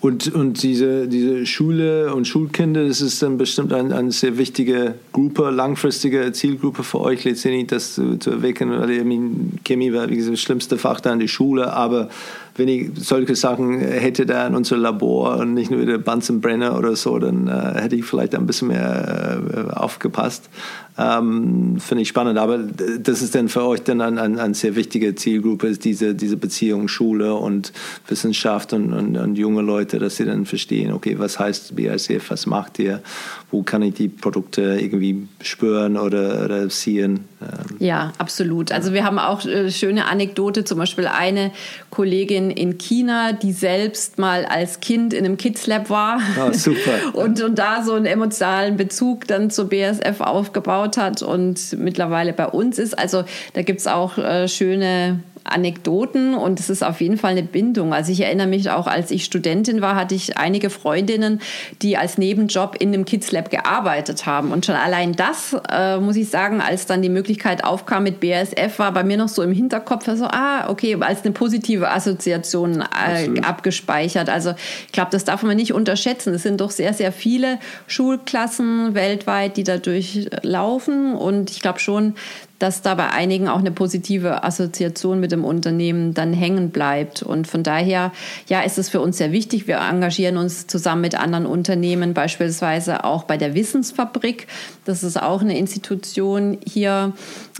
Und, 0.00 0.34
und 0.34 0.62
diese, 0.62 1.08
diese 1.08 1.46
Schule 1.46 2.14
und 2.14 2.26
Schulkinder, 2.28 2.86
das 2.86 3.00
ist 3.00 3.22
dann 3.22 3.38
bestimmt 3.38 3.72
eine, 3.72 3.96
eine 3.96 4.12
sehr 4.12 4.36
wichtige 4.36 4.96
Gruppe, 5.12 5.50
langfristige 5.50 6.30
Zielgruppe 6.32 6.82
für 6.82 7.00
euch 7.00 7.24
letztendlich, 7.24 7.68
das 7.68 7.94
zu, 7.94 8.18
zu 8.18 8.32
erwecken. 8.32 8.70
Weil 8.70 8.90
ich 8.90 9.04
meine, 9.04 9.30
Chemie 9.64 9.94
war 9.94 10.10
wie 10.10 10.16
gesagt, 10.16 10.34
das 10.34 10.42
schlimmste 10.42 10.76
Fach 10.76 11.00
da 11.00 11.12
in 11.12 11.20
der 11.20 11.28
Schule, 11.28 11.72
aber 11.72 12.10
wenn 12.56 12.68
ich 12.68 12.90
solche 12.96 13.34
Sachen 13.34 13.80
hätte 13.80 14.26
da 14.26 14.46
in 14.46 14.54
unser 14.54 14.76
Labor 14.76 15.38
und 15.38 15.54
nicht 15.54 15.70
nur 15.70 15.84
der 15.84 15.98
Bunsen 15.98 16.40
Brenner 16.40 16.78
oder 16.78 16.94
so, 16.94 17.18
dann 17.18 17.48
äh, 17.48 17.80
hätte 17.80 17.96
ich 17.96 18.04
vielleicht 18.04 18.34
ein 18.34 18.46
bisschen 18.46 18.68
mehr 18.68 19.40
äh, 19.52 19.72
aufgepasst. 19.74 20.48
Ähm, 20.96 21.78
Finde 21.80 22.02
ich 22.02 22.08
spannend, 22.08 22.38
aber 22.38 22.58
das 22.58 23.22
ist 23.22 23.34
dann 23.34 23.48
für 23.48 23.64
euch 23.64 23.82
dann 23.82 24.00
eine 24.00 24.22
ein, 24.22 24.38
ein 24.38 24.54
sehr 24.54 24.76
wichtige 24.76 25.16
Zielgruppe, 25.16 25.72
diese, 25.72 26.14
diese 26.14 26.36
Beziehung 26.36 26.86
Schule 26.86 27.34
und 27.34 27.72
Wissenschaft 28.06 28.72
und, 28.72 28.92
und, 28.92 29.16
und, 29.16 29.36
junge 29.36 29.62
Leute, 29.62 29.93
dass 29.98 30.16
sie 30.16 30.24
dann 30.24 30.46
verstehen, 30.46 30.92
okay, 30.92 31.18
was 31.18 31.38
heißt 31.38 31.76
BASF, 31.76 32.30
was 32.30 32.46
macht 32.46 32.78
ihr, 32.78 33.02
wo 33.50 33.62
kann 33.62 33.82
ich 33.82 33.94
die 33.94 34.08
Produkte 34.08 34.78
irgendwie 34.80 35.28
spüren 35.40 35.96
oder, 35.96 36.44
oder 36.44 36.70
sehen. 36.70 37.24
Ähm, 37.40 37.76
ja, 37.78 38.12
absolut. 38.18 38.72
Also 38.72 38.92
wir 38.92 39.04
haben 39.04 39.18
auch 39.18 39.44
äh, 39.44 39.70
schöne 39.70 40.06
Anekdote, 40.06 40.64
zum 40.64 40.78
Beispiel 40.78 41.06
eine 41.06 41.52
Kollegin 41.90 42.50
in 42.50 42.78
China, 42.78 43.32
die 43.32 43.52
selbst 43.52 44.18
mal 44.18 44.44
als 44.44 44.80
Kind 44.80 45.14
in 45.14 45.24
einem 45.24 45.36
Kids 45.36 45.66
Lab 45.66 45.90
war 45.90 46.20
oh, 46.38 46.52
super. 46.52 46.92
und, 47.12 47.42
und 47.42 47.58
da 47.58 47.82
so 47.82 47.94
einen 47.94 48.06
emotionalen 48.06 48.76
Bezug 48.76 49.26
dann 49.26 49.50
zur 49.50 49.68
BASF 49.68 50.20
aufgebaut 50.20 50.54
aufgebaut 50.54 50.96
hat 50.96 51.22
und 51.22 51.76
mittlerweile 51.78 52.32
bei 52.32 52.46
uns 52.46 52.78
ist. 52.78 52.98
Also 52.98 53.24
da 53.52 53.62
gibt 53.62 53.80
es 53.80 53.86
auch 53.86 54.18
äh, 54.18 54.48
schöne 54.48 55.20
Anekdoten 55.44 56.34
und 56.34 56.58
es 56.58 56.70
ist 56.70 56.82
auf 56.82 57.00
jeden 57.00 57.18
Fall 57.18 57.32
eine 57.32 57.42
Bindung. 57.42 57.92
Also 57.92 58.10
ich 58.10 58.22
erinnere 58.22 58.46
mich 58.46 58.70
auch, 58.70 58.86
als 58.86 59.10
ich 59.10 59.24
Studentin 59.24 59.80
war, 59.82 59.94
hatte 59.94 60.14
ich 60.14 60.38
einige 60.38 60.70
Freundinnen, 60.70 61.40
die 61.82 61.96
als 61.96 62.18
Nebenjob 62.18 62.76
in 62.78 62.92
dem 62.92 63.04
Kids 63.04 63.30
Lab 63.30 63.50
gearbeitet 63.50 64.26
haben. 64.26 64.52
Und 64.52 64.64
schon 64.64 64.74
allein 64.74 65.12
das, 65.12 65.56
äh, 65.70 65.98
muss 65.98 66.16
ich 66.16 66.30
sagen, 66.30 66.60
als 66.60 66.86
dann 66.86 67.02
die 67.02 67.08
Möglichkeit 67.08 67.62
aufkam 67.62 68.04
mit 68.04 68.20
BASF, 68.20 68.78
war 68.78 68.92
bei 68.92 69.04
mir 69.04 69.16
noch 69.16 69.28
so 69.28 69.42
im 69.42 69.52
Hinterkopf 69.52 70.06
so, 70.14 70.26
ah, 70.26 70.68
okay, 70.70 70.96
als 71.00 71.24
eine 71.24 71.32
positive 71.32 71.90
Assoziation 71.90 72.82
äh, 72.82 73.40
abgespeichert. 73.40 74.28
Also 74.28 74.54
ich 74.86 74.92
glaube, 74.92 75.10
das 75.10 75.24
darf 75.24 75.42
man 75.42 75.56
nicht 75.56 75.72
unterschätzen. 75.72 76.34
Es 76.34 76.42
sind 76.42 76.60
doch 76.60 76.70
sehr, 76.70 76.94
sehr 76.94 77.12
viele 77.12 77.58
Schulklassen 77.86 78.94
weltweit, 78.94 79.56
die 79.56 79.64
da 79.64 79.78
durchlaufen. 79.78 81.14
Und 81.14 81.50
ich 81.50 81.60
glaube 81.60 81.80
schon, 81.80 82.14
dass 82.58 82.82
da 82.82 82.94
bei 82.94 83.10
einigen 83.10 83.48
auch 83.48 83.58
eine 83.58 83.72
positive 83.72 84.44
Assoziation 84.44 85.20
mit 85.20 85.32
dem 85.32 85.44
Unternehmen 85.44 86.14
dann 86.14 86.32
hängen 86.32 86.70
bleibt. 86.70 87.22
Und 87.22 87.46
von 87.46 87.62
daher, 87.62 88.12
ja, 88.48 88.62
ist 88.62 88.78
es 88.78 88.88
für 88.88 89.00
uns 89.00 89.18
sehr 89.18 89.32
wichtig. 89.32 89.66
Wir 89.66 89.78
engagieren 89.78 90.36
uns 90.36 90.66
zusammen 90.66 91.02
mit 91.02 91.14
anderen 91.14 91.46
Unternehmen, 91.46 92.14
beispielsweise 92.14 93.04
auch 93.04 93.24
bei 93.24 93.36
der 93.36 93.54
Wissensfabrik. 93.54 94.46
Das 94.84 95.02
ist 95.02 95.20
auch 95.20 95.40
eine 95.40 95.58
Institution 95.58 96.58
hier, 96.64 97.12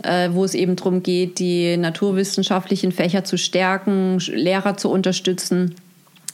äh, 0.03 0.31
wo 0.33 0.45
es 0.45 0.55
eben 0.55 0.77
darum 0.77 1.03
geht, 1.03 1.39
die 1.39 1.77
naturwissenschaftlichen 1.77 2.93
Fächer 2.93 3.25
zu 3.25 3.37
stärken, 3.37 4.19
Lehrer 4.19 4.77
zu 4.77 4.91
unterstützen 4.91 5.75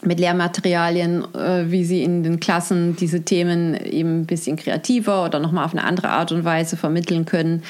mit 0.03 0.19
Lehrmaterialien, 0.19 1.25
äh, 1.35 1.71
wie 1.71 1.85
sie 1.85 2.03
in 2.03 2.23
den 2.23 2.41
Klassen 2.41 2.97
diese 2.97 3.23
Themen 3.23 3.75
eben 3.75 4.21
ein 4.21 4.27
bisschen 4.27 4.57
kreativer 4.57 5.25
oder 5.25 5.39
nochmal 5.39 5.65
auf 5.65 5.73
eine 5.73 5.85
andere 5.85 6.09
Art 6.11 6.33
und 6.33 6.45
Weise 6.45 6.77
vermitteln 6.77 7.27
können. 7.27 7.63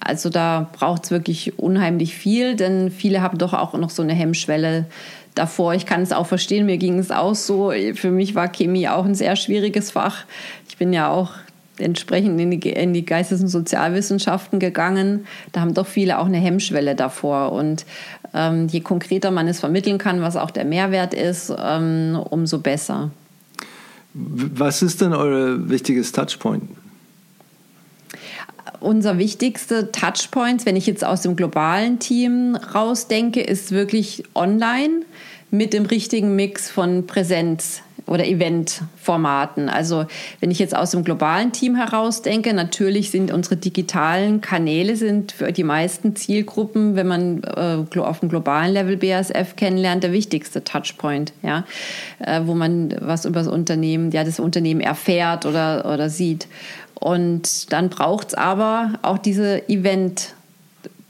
Also 0.00 0.28
da 0.28 0.68
braucht 0.72 1.04
es 1.04 1.10
wirklich 1.10 1.58
unheimlich 1.58 2.14
viel, 2.14 2.56
denn 2.56 2.90
viele 2.90 3.22
haben 3.22 3.38
doch 3.38 3.54
auch 3.54 3.72
noch 3.74 3.90
so 3.90 4.02
eine 4.02 4.14
Hemmschwelle 4.14 4.86
davor. 5.34 5.74
Ich 5.74 5.86
kann 5.86 6.02
es 6.02 6.12
auch 6.12 6.26
verstehen, 6.26 6.66
mir 6.66 6.78
ging 6.78 6.98
es 6.98 7.10
auch 7.10 7.34
so. 7.34 7.72
Für 7.94 8.10
mich 8.10 8.34
war 8.34 8.48
Chemie 8.48 8.88
auch 8.88 9.04
ein 9.04 9.14
sehr 9.14 9.36
schwieriges 9.36 9.92
Fach. 9.92 10.24
Ich 10.68 10.76
bin 10.76 10.92
ja 10.92 11.08
auch 11.08 11.32
entsprechend 11.78 12.40
in 12.40 12.50
die, 12.50 12.70
in 12.70 12.92
die 12.92 13.04
Geistes- 13.04 13.40
und 13.40 13.48
Sozialwissenschaften 13.48 14.58
gegangen. 14.58 15.26
Da 15.52 15.60
haben 15.60 15.74
doch 15.74 15.86
viele 15.86 16.18
auch 16.18 16.26
eine 16.26 16.38
Hemmschwelle 16.38 16.94
davor. 16.94 17.52
Und 17.52 17.84
ähm, 18.34 18.68
je 18.68 18.80
konkreter 18.80 19.30
man 19.30 19.48
es 19.48 19.60
vermitteln 19.60 19.98
kann, 19.98 20.20
was 20.20 20.36
auch 20.36 20.50
der 20.50 20.64
Mehrwert 20.64 21.14
ist, 21.14 21.52
ähm, 21.58 22.18
umso 22.30 22.58
besser. 22.58 23.10
Was 24.14 24.82
ist 24.82 25.00
denn 25.00 25.12
euer 25.12 25.68
wichtiges 25.68 26.12
Touchpoint? 26.12 26.64
Unser 28.80 29.18
wichtigster 29.18 29.90
Touchpoint, 29.90 30.64
wenn 30.64 30.76
ich 30.76 30.86
jetzt 30.86 31.04
aus 31.04 31.22
dem 31.22 31.36
globalen 31.36 31.98
Team 31.98 32.56
rausdenke, 32.56 33.40
ist 33.40 33.72
wirklich 33.72 34.24
online 34.34 35.02
mit 35.50 35.72
dem 35.72 35.86
richtigen 35.86 36.36
Mix 36.36 36.70
von 36.70 37.06
Präsenz 37.06 37.82
oder 38.08 38.26
Eventformaten. 38.26 39.68
Also 39.68 40.06
wenn 40.40 40.50
ich 40.50 40.58
jetzt 40.58 40.76
aus 40.76 40.90
dem 40.90 41.04
globalen 41.04 41.52
Team 41.52 41.76
heraus 41.76 42.22
denke, 42.22 42.52
natürlich 42.54 43.10
sind 43.10 43.32
unsere 43.32 43.56
digitalen 43.56 44.40
Kanäle 44.40 44.96
sind 44.96 45.32
für 45.32 45.52
die 45.52 45.64
meisten 45.64 46.16
Zielgruppen, 46.16 46.96
wenn 46.96 47.06
man 47.06 47.42
äh, 47.44 47.98
auf 48.00 48.20
dem 48.20 48.28
globalen 48.28 48.72
Level 48.72 48.96
BASF 48.96 49.56
kennenlernt, 49.56 50.02
der 50.02 50.12
wichtigste 50.12 50.64
Touchpoint, 50.64 51.32
ja, 51.42 51.64
äh, 52.18 52.40
wo 52.44 52.54
man 52.54 52.94
was 53.00 53.24
über 53.24 53.40
das 53.40 53.48
Unternehmen, 53.48 54.10
ja, 54.10 54.24
das 54.24 54.40
Unternehmen 54.40 54.80
erfährt 54.80 55.46
oder, 55.46 55.90
oder 55.92 56.08
sieht. 56.08 56.48
Und 56.94 57.72
dann 57.72 57.90
braucht 57.90 58.28
es 58.28 58.34
aber 58.34 58.94
auch 59.02 59.18
diese 59.18 59.68
Event- 59.68 60.34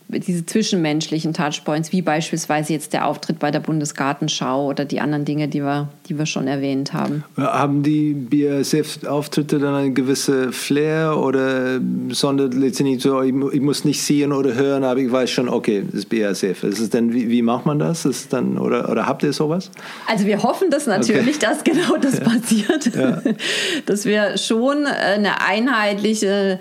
diese 0.08 0.46
zwischenmenschlichen 0.46 1.34
Touchpoints, 1.34 1.92
wie 1.92 2.00
beispielsweise 2.00 2.72
jetzt 2.72 2.94
der 2.94 3.06
Auftritt 3.06 3.38
bei 3.38 3.50
der 3.50 3.60
Bundesgartenschau 3.60 4.66
oder 4.66 4.86
die 4.86 5.00
anderen 5.00 5.26
Dinge, 5.26 5.48
die 5.48 5.60
wir, 5.60 5.88
die 6.08 6.18
wir 6.18 6.24
schon 6.24 6.46
erwähnt 6.46 6.94
haben. 6.94 7.24
Haben 7.36 7.82
die 7.82 8.14
BASF-Auftritte 8.14 9.58
dann 9.58 9.74
eine 9.74 9.92
gewisse 9.92 10.52
Flair 10.52 11.18
oder 11.18 11.78
sondern 12.10 12.52
letztendlich 12.52 13.02
so, 13.02 13.20
ich, 13.20 13.34
ich, 13.52 13.60
muss 13.60 13.84
nicht 13.84 14.02
sehen 14.02 14.32
oder 14.32 14.54
hören, 14.54 14.82
aber 14.82 15.00
ich 15.00 15.12
weiß 15.12 15.30
schon, 15.30 15.48
okay, 15.48 15.84
das 15.84 16.00
ist 16.00 16.08
BASF. 16.08 16.64
Ist 16.64 16.78
es 16.78 16.88
denn, 16.88 17.12
wie, 17.12 17.28
wie 17.28 17.42
macht 17.42 17.66
man 17.66 17.78
das? 17.78 18.06
Ist 18.06 18.32
dann, 18.32 18.56
oder, 18.56 18.88
oder 18.90 19.06
habt 19.06 19.22
ihr 19.22 19.34
sowas? 19.34 19.70
Also 20.06 20.24
wir 20.24 20.42
hoffen 20.42 20.70
das 20.70 20.86
natürlich, 20.86 21.36
okay. 21.36 21.46
dass 21.46 21.64
genau 21.64 21.96
das 22.00 22.18
ja. 22.18 22.24
passiert. 22.24 22.94
Ja. 22.94 23.22
Dass 23.86 24.04
wir 24.04 24.38
schon 24.38 24.86
eine 24.86 25.40
einheitliche 25.40 26.60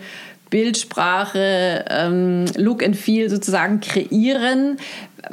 Bildsprache, 0.49 1.86
ähm, 1.90 2.45
Look 2.56 2.84
and 2.84 2.95
Feel 2.95 3.30
sozusagen 3.30 3.80
kreieren, 3.80 4.78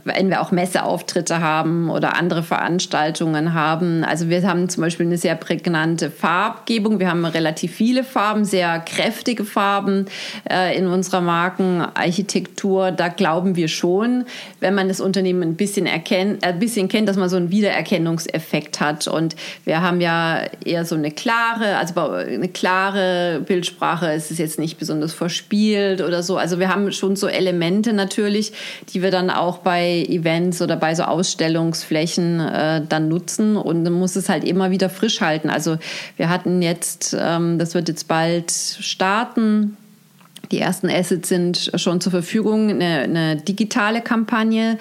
wenn 0.04 0.30
wir 0.30 0.40
auch 0.40 0.50
Messeauftritte 0.50 1.40
haben 1.40 1.90
oder 1.90 2.16
andere 2.16 2.42
Veranstaltungen 2.42 3.54
haben. 3.54 4.04
Also 4.04 4.28
wir 4.28 4.42
haben 4.46 4.68
zum 4.68 4.82
Beispiel 4.82 5.06
eine 5.06 5.18
sehr 5.18 5.36
prägnante 5.36 6.10
Farbgebung. 6.10 6.98
Wir 6.98 7.08
haben 7.08 7.24
relativ 7.24 7.74
viele 7.74 8.02
Farben, 8.04 8.44
sehr 8.44 8.80
kräftige 8.80 9.44
Farben 9.44 10.06
äh, 10.50 10.76
in 10.76 10.86
unserer 10.86 11.20
Markenarchitektur. 11.20 12.90
Da 12.90 13.08
glauben 13.08 13.56
wir 13.56 13.68
schon, 13.68 14.24
wenn 14.60 14.74
man 14.74 14.88
das 14.88 15.00
Unternehmen 15.00 15.42
ein 15.42 15.56
bisschen, 15.56 15.86
erkennt, 15.86 16.42
äh, 16.42 16.48
ein 16.48 16.58
bisschen 16.58 16.88
kennt, 16.88 17.08
dass 17.08 17.16
man 17.16 17.28
so 17.28 17.36
einen 17.36 17.50
Wiedererkennungseffekt 17.50 18.80
hat. 18.80 19.06
Und 19.06 19.36
wir 19.64 19.82
haben 19.82 20.00
ja 20.00 20.40
eher 20.64 20.84
so 20.84 20.94
eine 20.94 21.10
klare, 21.10 21.76
also 21.76 22.00
eine 22.00 22.48
klare 22.48 23.42
Bildsprache. 23.46 24.10
Es 24.10 24.30
ist 24.30 24.38
jetzt 24.38 24.58
nicht 24.58 24.78
besonders 24.78 25.12
verspielt 25.12 26.00
oder 26.00 26.22
so. 26.22 26.36
Also 26.36 26.58
wir 26.58 26.68
haben 26.68 26.90
schon 26.92 27.16
so 27.16 27.28
Elemente 27.28 27.92
natürlich, 27.92 28.52
die 28.92 29.02
wir 29.02 29.10
dann 29.10 29.30
auch 29.30 29.58
bei 29.58 29.83
bei 29.84 30.06
Events 30.08 30.62
oder 30.62 30.76
bei 30.76 30.94
so 30.94 31.02
Ausstellungsflächen 31.02 32.40
äh, 32.40 32.82
dann 32.88 33.08
nutzen 33.08 33.56
und 33.56 33.84
dann 33.84 33.92
muss 33.92 34.16
es 34.16 34.28
halt 34.28 34.44
immer 34.44 34.70
wieder 34.70 34.88
frisch 34.88 35.20
halten. 35.20 35.50
Also 35.50 35.76
wir 36.16 36.28
hatten 36.30 36.62
jetzt, 36.62 37.14
ähm, 37.18 37.58
das 37.58 37.74
wird 37.74 37.88
jetzt 37.88 38.08
bald 38.08 38.50
starten, 38.50 39.76
die 40.50 40.60
ersten 40.60 40.90
Assets 40.90 41.28
sind 41.28 41.72
schon 41.74 42.00
zur 42.00 42.12
Verfügung. 42.12 42.70
Eine, 42.70 43.00
eine 43.00 43.36
digitale 43.36 44.02
Kampagne, 44.02 44.78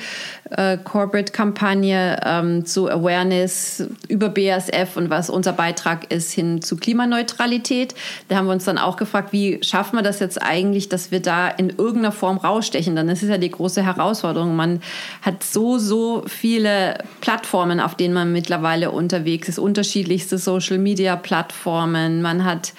äh, 0.51 0.77
Corporate-Kampagne 0.77 2.19
ähm, 2.25 2.65
zu 2.65 2.89
Awareness 2.89 3.87
über 4.07 4.29
BASF 4.29 4.97
und 4.97 5.09
was 5.09 5.29
unser 5.29 5.53
Beitrag 5.53 6.11
ist 6.11 6.31
hin 6.31 6.61
zu 6.61 6.77
Klimaneutralität. 6.77 7.95
Da 8.27 8.35
haben 8.35 8.47
wir 8.47 8.53
uns 8.53 8.65
dann 8.65 8.77
auch 8.77 8.97
gefragt, 8.97 9.31
wie 9.31 9.63
schaffen 9.63 9.97
wir 9.97 10.03
das 10.03 10.19
jetzt 10.19 10.41
eigentlich, 10.41 10.89
dass 10.89 11.11
wir 11.11 11.21
da 11.21 11.47
in 11.47 11.69
irgendeiner 11.69 12.11
Form 12.11 12.37
rausstechen? 12.37 12.95
Dann 12.95 13.09
ist 13.09 13.23
es 13.23 13.29
ja 13.29 13.37
die 13.37 13.49
große 13.49 13.83
Herausforderung. 13.83 14.55
Man 14.55 14.81
hat 15.21 15.43
so, 15.43 15.77
so 15.77 16.23
viele 16.27 16.97
Plattformen, 17.21 17.79
auf 17.79 17.95
denen 17.95 18.13
man 18.13 18.31
mittlerweile 18.31 18.91
unterwegs 18.91 19.49
ist, 19.49 19.59
unterschiedlichste 19.59 20.37
Social-Media-Plattformen. 20.37 22.21
Man 22.21 22.43
hat 22.43 22.73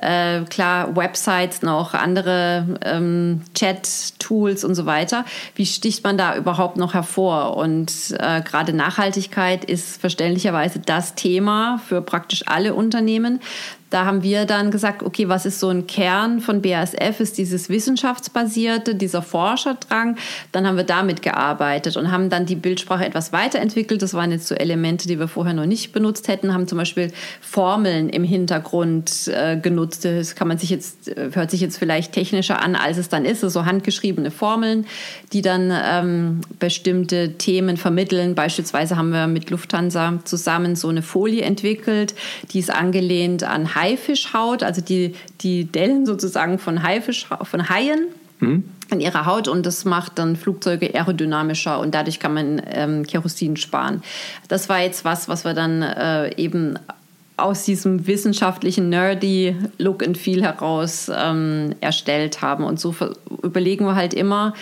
äh, 0.00 0.40
klar 0.48 0.96
Websites 0.96 1.62
noch, 1.62 1.94
andere 1.94 2.78
ähm, 2.84 3.42
Chat-Tools 3.54 4.64
und 4.64 4.74
so 4.74 4.86
weiter. 4.86 5.24
Wie 5.54 5.66
sticht 5.66 6.02
man 6.02 6.16
da 6.16 6.36
überhaupt 6.36 6.76
noch 6.76 6.94
hervor? 6.94 7.19
Und 7.28 7.92
äh, 8.18 8.42
gerade 8.42 8.72
Nachhaltigkeit 8.72 9.64
ist 9.64 10.00
verständlicherweise 10.00 10.78
das 10.78 11.14
Thema 11.14 11.80
für 11.86 12.02
praktisch 12.02 12.44
alle 12.46 12.74
Unternehmen. 12.74 13.40
Da 13.90 14.04
haben 14.04 14.22
wir 14.22 14.46
dann 14.46 14.70
gesagt, 14.70 15.02
okay, 15.02 15.28
was 15.28 15.46
ist 15.46 15.58
so 15.58 15.68
ein 15.68 15.86
Kern 15.86 16.40
von 16.40 16.62
BASF? 16.62 17.18
Ist 17.18 17.38
dieses 17.38 17.68
wissenschaftsbasierte, 17.68 18.94
dieser 18.94 19.20
Forscherdrang. 19.20 20.16
Dann 20.52 20.66
haben 20.66 20.76
wir 20.76 20.84
damit 20.84 21.22
gearbeitet 21.22 21.96
und 21.96 22.12
haben 22.12 22.30
dann 22.30 22.46
die 22.46 22.54
Bildsprache 22.54 23.04
etwas 23.04 23.32
weiterentwickelt. 23.32 24.00
Das 24.00 24.14
waren 24.14 24.30
jetzt 24.30 24.46
so 24.46 24.54
Elemente, 24.54 25.08
die 25.08 25.18
wir 25.18 25.26
vorher 25.26 25.54
noch 25.54 25.66
nicht 25.66 25.92
benutzt 25.92 26.28
hätten, 26.28 26.54
haben 26.54 26.68
zum 26.68 26.78
Beispiel 26.78 27.12
Formeln 27.40 28.08
im 28.08 28.22
Hintergrund 28.22 29.28
äh, 29.28 29.56
genutzt. 29.56 30.04
Das 30.04 30.36
kann 30.36 30.46
man 30.46 30.58
sich 30.58 30.70
jetzt, 30.70 31.08
äh, 31.08 31.30
hört 31.32 31.50
sich 31.50 31.60
jetzt 31.60 31.76
vielleicht 31.76 32.12
technischer 32.12 32.62
an, 32.62 32.76
als 32.76 32.96
es 32.96 33.08
dann 33.08 33.24
ist. 33.24 33.40
So 33.40 33.64
handgeschriebene 33.64 34.30
Formeln, 34.30 34.86
die 35.32 35.42
dann 35.42 35.72
ähm, 35.72 36.40
bestimmte 36.60 37.32
Themen 37.38 37.76
vermitteln. 37.76 38.36
Beispielsweise 38.36 38.96
haben 38.96 39.10
wir 39.10 39.26
mit 39.26 39.50
Lufthansa 39.50 40.20
zusammen 40.24 40.76
so 40.76 40.88
eine 40.88 41.02
Folie 41.02 41.42
entwickelt, 41.42 42.14
die 42.52 42.60
ist 42.60 42.70
angelehnt 42.70 43.42
an 43.42 43.74
Haifischhaut, 43.80 44.62
also 44.62 44.80
die, 44.80 45.14
die 45.40 45.64
Dellen 45.64 46.06
sozusagen 46.06 46.58
von, 46.58 46.82
Haifisch, 46.82 47.26
von 47.42 47.68
Haien. 47.68 48.06
Mhm 48.40 48.64
in 48.90 49.00
ihrer 49.00 49.26
Haut 49.26 49.48
und 49.48 49.66
das 49.66 49.84
macht 49.84 50.18
dann 50.18 50.36
Flugzeuge 50.36 50.92
aerodynamischer 50.94 51.78
und 51.78 51.94
dadurch 51.94 52.18
kann 52.18 52.34
man 52.34 52.62
ähm, 52.70 53.06
Kerosin 53.06 53.56
sparen. 53.56 54.02
Das 54.48 54.68
war 54.68 54.80
jetzt 54.80 55.04
was, 55.04 55.28
was 55.28 55.44
wir 55.44 55.54
dann 55.54 55.82
äh, 55.82 56.34
eben 56.36 56.78
aus 57.36 57.64
diesem 57.64 58.06
wissenschaftlichen 58.06 58.88
nerdy 58.88 59.56
Look 59.78 60.06
and 60.06 60.18
Feel 60.18 60.42
heraus 60.42 61.10
ähm, 61.14 61.74
erstellt 61.80 62.42
haben 62.42 62.64
und 62.64 62.78
so 62.78 62.94
überlegen 63.42 63.86
wir 63.86 63.94
halt 63.94 64.12
immer, 64.14 64.54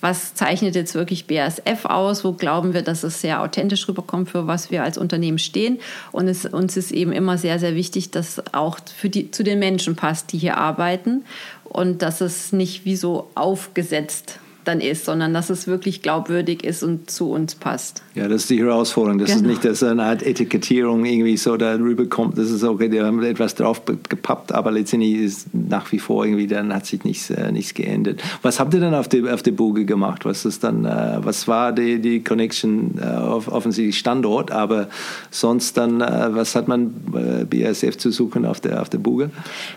was 0.00 0.34
zeichnet 0.34 0.74
jetzt 0.74 0.94
wirklich 0.94 1.26
BASF 1.26 1.84
aus, 1.84 2.24
wo 2.24 2.32
glauben 2.32 2.74
wir, 2.74 2.82
dass 2.82 3.02
es 3.02 3.20
sehr 3.20 3.42
authentisch 3.42 3.88
rüberkommt, 3.88 4.30
für 4.30 4.46
was 4.46 4.70
wir 4.70 4.82
als 4.82 4.98
Unternehmen 4.98 5.38
stehen. 5.38 5.78
Und 6.12 6.28
es, 6.28 6.44
uns 6.46 6.76
ist 6.76 6.92
eben 6.92 7.12
immer 7.12 7.38
sehr, 7.38 7.58
sehr 7.58 7.74
wichtig, 7.74 8.10
dass 8.10 8.42
auch 8.52 8.78
für 8.96 9.08
die, 9.08 9.30
zu 9.30 9.42
den 9.42 9.58
Menschen 9.58 9.96
passt, 9.96 10.32
die 10.32 10.38
hier 10.38 10.56
arbeiten 10.56 11.24
und 11.64 12.02
dass 12.02 12.20
es 12.20 12.52
nicht 12.52 12.84
wie 12.84 12.96
so 12.96 13.30
aufgesetzt 13.34 14.38
dann 14.68 14.80
ist, 14.80 15.04
sondern 15.06 15.34
dass 15.34 15.50
es 15.50 15.66
wirklich 15.66 16.02
glaubwürdig 16.02 16.62
ist 16.62 16.82
und 16.82 17.10
zu 17.10 17.30
uns 17.30 17.54
passt. 17.54 18.02
Ja, 18.14 18.28
das 18.28 18.42
ist 18.42 18.50
die 18.50 18.60
Herausforderung. 18.60 19.18
Das 19.18 19.30
genau. 19.30 19.40
ist 19.40 19.46
nicht, 19.46 19.64
dass 19.64 19.82
eine 19.82 20.04
Art 20.04 20.22
Etikettierung 20.22 21.04
irgendwie 21.04 21.36
so 21.36 21.56
darüber 21.56 22.06
kommt. 22.06 22.36
Das 22.38 22.50
ist 22.50 22.62
okay, 22.62 22.88
die 22.88 23.00
haben 23.00 23.22
etwas 23.22 23.54
drauf 23.54 23.82
gepappt, 24.08 24.52
aber 24.52 24.70
letztendlich 24.70 25.14
ist 25.14 25.54
nach 25.54 25.90
wie 25.92 25.98
vor 25.98 26.24
irgendwie, 26.24 26.46
dann 26.46 26.74
hat 26.74 26.86
sich 26.86 27.02
nichts, 27.04 27.30
äh, 27.30 27.50
nichts 27.50 27.74
geändert. 27.74 28.22
Was 28.42 28.60
habt 28.60 28.74
ihr 28.74 28.80
denn 28.80 28.94
auf 28.94 29.08
der 29.08 29.32
auf 29.32 29.42
Buge 29.42 29.84
gemacht? 29.84 30.24
Was 30.24 30.44
ist 30.44 30.62
dann, 30.64 30.84
äh, 30.84 31.18
was 31.20 31.48
war 31.48 31.72
die, 31.72 32.00
die 32.00 32.22
Connection 32.22 32.98
äh, 33.00 33.06
offensichtlich 33.16 33.98
Standort, 33.98 34.50
aber 34.50 34.88
sonst 35.30 35.76
dann, 35.76 36.00
äh, 36.00 36.28
was 36.30 36.54
hat 36.54 36.68
man 36.68 36.94
äh, 37.14 37.44
BASF 37.44 37.96
zu 37.96 38.10
suchen 38.10 38.44
auf 38.44 38.60
der, 38.60 38.82
auf 38.82 38.90
der 38.90 38.98
Buge? 38.98 39.30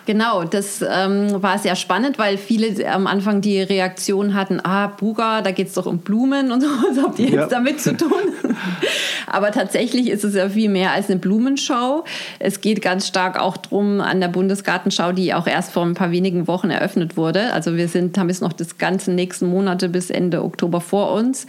Genau, 0.05 0.43
das 0.43 0.81
ähm, 0.81 1.41
war 1.41 1.57
sehr 1.57 1.76
spannend, 1.76 2.19
weil 2.19 2.38
viele 2.38 2.91
am 2.91 3.07
Anfang 3.07 3.41
die 3.41 3.61
Reaktion 3.61 4.34
hatten, 4.34 4.59
ah, 4.63 4.81
Buga, 4.88 5.41
da 5.41 5.52
geht 5.52 5.68
es 5.68 5.74
doch 5.74 5.86
um 5.86 5.99
Blumen 5.99 6.52
und 6.52 6.62
so, 6.62 6.68
was 6.68 7.03
habt 7.03 7.20
ihr 7.20 7.26
jetzt 7.26 7.36
ja. 7.36 7.48
damit 7.48 7.82
zu 7.82 7.95
tun? 7.95 8.12
Aber 9.28 9.52
tatsächlich 9.52 10.10
ist 10.10 10.24
es 10.24 10.36
ja 10.36 10.49
viel 10.49 10.70
mehr 10.70 10.91
als 10.91 11.10
eine 11.10 11.20
Blumenschau. 11.20 12.03
Es 12.40 12.62
geht 12.62 12.82
ganz 12.82 13.08
stark 13.08 13.40
auch 13.40 13.58
drum 13.58 14.02
an 14.02 14.20
der 14.20 14.28
Bundesgartenschau, 14.28 15.12
die 15.12 15.34
auch 15.34 15.48
erst 15.48 15.72
vor 15.72 15.84
ein 15.84 15.94
paar 15.94 16.12
wenigen 16.12 16.48
Wochen 16.48 16.70
eröffnet 16.70 17.18
wurde. 17.18 17.53
Also 17.53 17.78
wir 17.78 17.88
sind, 17.88 18.18
haben 18.18 18.30
jetzt 18.30 18.41
noch 18.41 18.53
das 18.53 18.78
ganze 18.78 19.12
nächsten 19.12 19.48
Monate 19.48 19.90
bis 19.90 20.10
Ende 20.10 20.44
Oktober 20.44 20.82
vor 20.82 21.14
uns, 21.14 21.48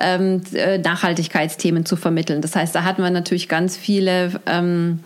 ähm, 0.00 0.42
äh, 0.52 0.78
Nachhaltigkeitsthemen 0.78 1.84
zu 1.86 1.96
vermitteln. 1.96 2.40
Das 2.40 2.54
heißt, 2.54 2.74
da 2.74 2.84
hatten 2.84 3.02
wir 3.02 3.10
natürlich 3.10 3.48
ganz 3.48 3.76
viele 3.76 4.40
ähm, 4.46 5.00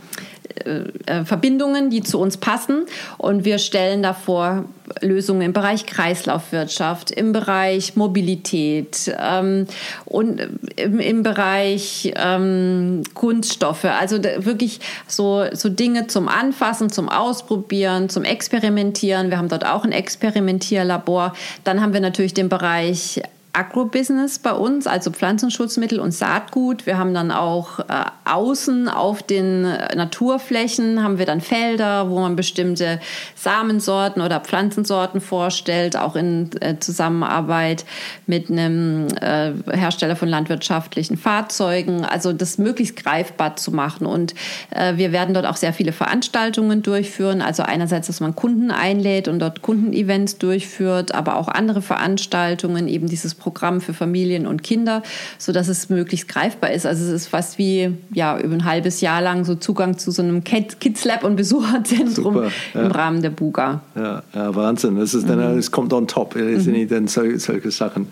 äh, 0.65 1.25
Verbindungen, 1.25 1.91
die 1.91 2.03
zu 2.03 2.19
uns 2.19 2.37
passen. 2.37 2.87
Und 3.17 3.45
wir 3.45 3.59
stellen 3.59 4.03
davor 4.03 4.65
Lösungen 5.01 5.43
im 5.43 5.53
Bereich 5.53 5.87
Kreislaufwirtschaft, 5.87 7.11
im 7.11 7.33
Bereich 7.33 7.97
Mobilität 7.97 9.15
ähm, 9.19 9.67
und 10.05 10.41
im, 10.77 10.99
im 10.99 11.23
Bereich 11.23 12.13
ähm, 12.17 13.03
Kunststoffe. 13.15 13.85
Also 13.85 14.23
wirklich 14.23 14.81
so, 15.07 15.45
so 15.53 15.69
Dinge 15.69 16.07
zum 16.07 16.29
Anfassen, 16.29 16.91
zum 16.91 17.09
Ausprobieren, 17.09 18.09
zum 18.09 18.25
Experimentieren. 18.25 19.31
Wir 19.31 19.39
haben 19.39 19.49
dort 19.49 19.67
auch 19.67 19.85
ein 19.85 19.93
Experimentierlabor. 19.93 21.35
Dann 21.65 21.81
haben 21.81 21.93
wir 21.93 22.01
natürlich 22.01 22.35
den 22.35 22.49
Bereich 22.49 23.21
Agrobusiness 23.59 24.39
bei 24.39 24.53
uns, 24.53 24.87
also 24.87 25.11
Pflanzenschutzmittel 25.11 25.99
und 25.99 26.13
Saatgut. 26.13 26.87
Wir 26.87 26.97
haben 26.97 27.13
dann 27.13 27.33
auch 27.33 27.81
äh, 27.81 28.05
außen 28.25 28.89
auf 28.89 29.23
den 29.23 29.63
Naturflächen 29.63 31.03
haben 31.03 31.19
wir 31.19 31.27
dann 31.27 31.41
Felder, 31.41 32.09
wo 32.09 32.21
man 32.21 32.37
bestimmte 32.37 33.01
Samensorten 33.35 34.23
oder 34.23 34.39
Pflanzensorten 34.39 35.21
vorstellt, 35.21 35.97
auch 35.97 36.15
in 36.15 36.51
äh, 36.61 36.79
Zusammenarbeit 36.79 37.85
mit 38.27 38.49
einem 38.49 39.09
äh, 39.21 39.53
Hersteller 39.73 40.15
von 40.15 40.29
landwirtschaftlichen 40.29 41.17
Fahrzeugen. 41.17 42.05
Also 42.05 42.33
das 42.33 42.59
möglichst 42.59 42.97
greifbar 42.97 43.57
zu 43.57 43.73
machen. 43.73 44.07
Und 44.07 44.35
äh, 44.71 44.97
wir 44.97 45.11
werden 45.11 45.35
dort 45.35 45.47
auch 45.47 45.57
sehr 45.57 45.73
viele 45.73 45.93
Veranstaltungen 45.93 46.83
durchführen. 46.83 47.43
Also 47.43 47.65
einerseits, 47.65 48.07
dass 48.07 48.21
man 48.21 48.37
Kunden 48.37 48.71
einlädt 48.71 49.27
und 49.27 49.41
dort 49.41 49.63
Kundenevents 49.63 50.39
durchführt, 50.39 51.13
aber 51.13 51.37
auch 51.37 51.49
andere 51.49 51.83
Veranstaltungen, 51.83 52.87
eben 52.87 53.09
dieses 53.09 53.35
Programm 53.35 53.48
für 53.81 53.95
Familien 53.95 54.47
und 54.47 54.63
Kinder, 54.63 55.03
so 55.39 55.53
dass 55.53 55.69
es 55.69 55.89
möglichst 55.89 56.29
greifbar 56.29 56.73
ist. 56.73 56.87
Also 56.87 57.05
es 57.05 57.11
ist 57.11 57.27
fast 57.29 57.59
wie 57.59 57.93
ja 58.13 58.39
über 58.39 58.55
ein 58.55 58.65
halbes 58.65 59.01
Jahr 59.01 59.21
lang 59.21 59.45
so 59.45 59.55
Zugang 59.55 59.99
zu 59.99 60.11
so 60.11 60.23
einem 60.23 60.45
Kids 60.45 61.05
Lab 61.05 61.25
und 61.25 61.37
Besucherzentrum 61.37 62.35
Super, 62.35 62.51
ja. 62.75 62.83
im 62.83 62.91
Rahmen 62.91 63.23
der 63.23 63.31
Buga. 63.31 63.83
Ja, 63.95 64.23
ja 64.35 64.55
Wahnsinn. 64.55 64.97
Das 64.97 65.15
ist 65.15 65.29
dann, 65.29 65.39
mhm. 65.39 65.59
es 65.59 65.71
kommt 65.71 65.93
on 65.93 66.07
top, 66.07 66.37
mhm. 66.37 66.61
sind 66.61 66.91
dann 66.91 67.09
solche, 67.09 67.39
solche 67.39 67.71
Sachen. 67.71 68.09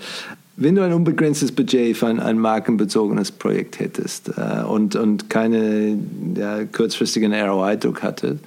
Wenn 0.59 0.75
du 0.75 0.83
ein 0.83 0.93
unbegrenztes 0.95 1.53
Budget 1.53 1.95
für 1.97 2.07
ein, 2.07 2.19
ein 2.19 2.39
markenbezogenes 2.39 3.31
Projekt 3.31 3.79
hättest 3.79 4.31
äh, 4.39 4.65
und, 4.65 4.97
und 4.97 5.29
keine 5.29 5.99
ja, 6.35 6.65
kurzfristigen 6.65 7.35
ROI-Druck 7.35 8.03
hattest, 8.03 8.39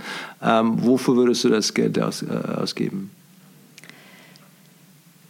ähm, 0.42 0.74
wofür 0.78 1.16
würdest 1.18 1.44
du 1.44 1.50
das 1.50 1.72
Geld 1.72 2.02
aus, 2.02 2.24
äh, 2.24 2.60
ausgeben? 2.60 3.12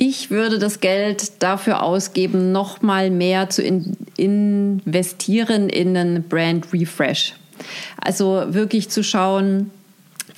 Ich 0.01 0.31
würde 0.31 0.59
das 0.59 0.79
Geld 0.79 1.43
dafür 1.43 1.83
ausgeben, 1.83 2.53
noch 2.53 2.81
mal 2.81 3.11
mehr 3.11 3.49
zu 3.49 3.61
in 3.61 3.97
investieren 4.15 5.67
in 5.67 5.97
einen 5.97 6.23
Brand 6.23 6.71
Refresh. 6.71 7.35
Also 7.97 8.45
wirklich 8.47 8.89
zu 8.89 9.03
schauen, 9.03 9.71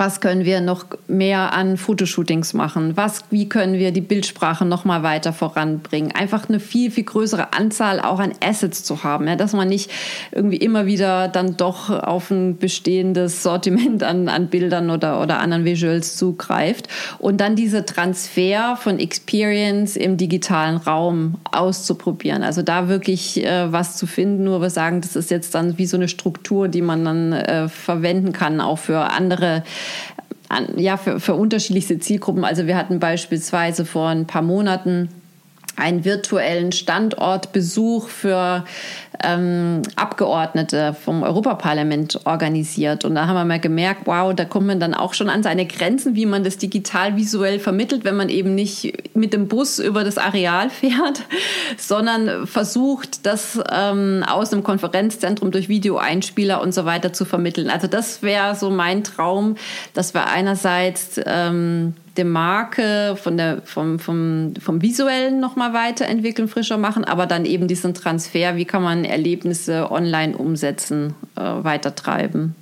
was 0.01 0.19
können 0.19 0.45
wir 0.45 0.61
noch 0.61 0.87
mehr 1.07 1.53
an 1.53 1.77
Fotoshootings 1.77 2.55
machen? 2.55 2.97
Was, 2.97 3.19
wie 3.29 3.47
können 3.47 3.75
wir 3.75 3.91
die 3.91 4.01
Bildsprache 4.01 4.65
noch 4.65 4.83
mal 4.83 5.03
weiter 5.03 5.31
voranbringen? 5.31 6.11
Einfach 6.11 6.49
eine 6.49 6.59
viel, 6.59 6.89
viel 6.89 7.03
größere 7.03 7.53
Anzahl 7.53 7.99
auch 7.99 8.17
an 8.17 8.31
Assets 8.43 8.83
zu 8.83 9.03
haben, 9.03 9.27
ja, 9.27 9.35
dass 9.35 9.53
man 9.53 9.67
nicht 9.67 9.91
irgendwie 10.31 10.57
immer 10.57 10.87
wieder 10.87 11.27
dann 11.27 11.55
doch 11.55 11.91
auf 11.91 12.31
ein 12.31 12.57
bestehendes 12.57 13.43
Sortiment 13.43 14.01
an, 14.01 14.27
an 14.27 14.47
Bildern 14.47 14.89
oder, 14.89 15.21
oder 15.21 15.37
anderen 15.37 15.65
Visuals 15.65 16.17
zugreift 16.17 16.87
und 17.19 17.39
dann 17.39 17.55
diese 17.55 17.85
Transfer 17.85 18.77
von 18.77 18.97
Experience 18.97 19.97
im 19.97 20.17
digitalen 20.17 20.77
Raum 20.77 21.35
auszuprobieren. 21.51 22.41
Also 22.41 22.63
da 22.63 22.87
wirklich 22.87 23.45
äh, 23.45 23.71
was 23.71 23.97
zu 23.97 24.07
finden, 24.07 24.45
nur 24.45 24.61
wir 24.61 24.71
sagen, 24.71 25.01
das 25.01 25.15
ist 25.15 25.29
jetzt 25.29 25.53
dann 25.53 25.77
wie 25.77 25.85
so 25.85 25.95
eine 25.95 26.07
Struktur, 26.07 26.69
die 26.69 26.81
man 26.81 27.05
dann 27.05 27.33
äh, 27.33 27.69
verwenden 27.69 28.33
kann, 28.33 28.61
auch 28.61 28.79
für 28.79 28.97
andere 29.11 29.61
ja, 30.75 30.97
für, 30.97 31.19
für 31.19 31.33
unterschiedlichste 31.35 31.99
Zielgruppen. 31.99 32.43
Also 32.43 32.67
wir 32.67 32.75
hatten 32.75 32.99
beispielsweise 32.99 33.85
vor 33.85 34.09
ein 34.09 34.27
paar 34.27 34.41
Monaten 34.41 35.09
einen 35.75 36.05
virtuellen 36.05 36.71
Standortbesuch 36.71 38.09
für 38.09 38.65
ähm, 39.23 39.81
Abgeordnete 39.95 40.93
vom 40.93 41.23
Europaparlament 41.23 42.21
organisiert. 42.25 43.05
Und 43.05 43.15
da 43.15 43.27
haben 43.27 43.35
wir 43.35 43.45
mal 43.45 43.59
gemerkt, 43.59 44.01
wow, 44.05 44.33
da 44.33 44.45
kommt 44.45 44.67
man 44.67 44.79
dann 44.79 44.93
auch 44.93 45.13
schon 45.13 45.29
an 45.29 45.43
seine 45.43 45.65
Grenzen, 45.65 46.15
wie 46.15 46.25
man 46.25 46.43
das 46.43 46.57
digital 46.57 47.15
visuell 47.15 47.59
vermittelt, 47.59 48.03
wenn 48.03 48.15
man 48.15 48.29
eben 48.29 48.55
nicht 48.55 49.15
mit 49.15 49.33
dem 49.33 49.47
Bus 49.47 49.79
über 49.79 50.03
das 50.03 50.17
Areal 50.17 50.69
fährt, 50.69 51.23
sondern 51.77 52.47
versucht, 52.47 53.25
das 53.25 53.59
ähm, 53.71 54.23
aus 54.27 54.53
einem 54.53 54.63
Konferenzzentrum 54.63 55.51
durch 55.51 55.69
Videoeinspieler 55.69 56.61
und 56.61 56.73
so 56.73 56.85
weiter 56.85 57.13
zu 57.13 57.25
vermitteln. 57.25 57.69
Also 57.69 57.87
das 57.87 58.23
wäre 58.23 58.55
so 58.55 58.69
mein 58.69 59.03
Traum, 59.03 59.55
dass 59.93 60.13
wir 60.13 60.27
einerseits 60.27 61.19
ähm, 61.25 61.93
der 62.17 62.25
Marke, 62.25 63.17
von 63.21 63.37
der, 63.37 63.61
vom, 63.63 63.99
vom, 63.99 64.53
vom 64.59 64.81
Visuellen 64.81 65.39
nochmal 65.39 65.73
weiterentwickeln, 65.73 66.47
frischer 66.47 66.77
machen, 66.77 67.05
aber 67.05 67.25
dann 67.25 67.45
eben 67.45 67.67
diesen 67.67 67.93
Transfer, 67.93 68.57
wie 68.57 68.65
kann 68.65 68.83
man 68.83 69.05
Erlebnisse 69.05 69.89
online 69.91 70.37
umsetzen, 70.37 71.13
äh, 71.35 71.41
weitertreiben. 71.41 72.55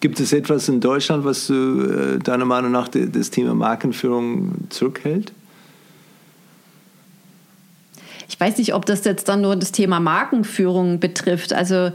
Gibt 0.00 0.20
es 0.20 0.32
etwas 0.32 0.68
in 0.68 0.80
Deutschland, 0.80 1.24
was 1.24 1.48
du, 1.48 1.54
äh, 1.54 2.18
deiner 2.18 2.44
Meinung 2.44 2.70
nach 2.70 2.88
das 2.88 3.30
Thema 3.30 3.54
Markenführung 3.54 4.68
zurückhält? 4.68 5.32
Ich 8.28 8.38
weiß 8.38 8.58
nicht, 8.58 8.74
ob 8.74 8.86
das 8.86 9.04
jetzt 9.04 9.28
dann 9.28 9.40
nur 9.40 9.56
das 9.56 9.72
Thema 9.72 9.98
Markenführung 9.98 11.00
betrifft. 11.00 11.52
Also 11.52 11.90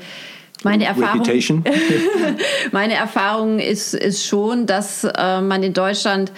meine 0.63 0.85
Erfahrung, 0.85 1.23
meine 2.71 2.93
Erfahrung 2.95 3.59
ist, 3.59 3.93
ist 3.93 4.25
schon, 4.25 4.65
dass 4.65 5.03
äh, 5.03 5.41
man 5.41 5.63
in 5.63 5.73
Deutschland 5.73 6.31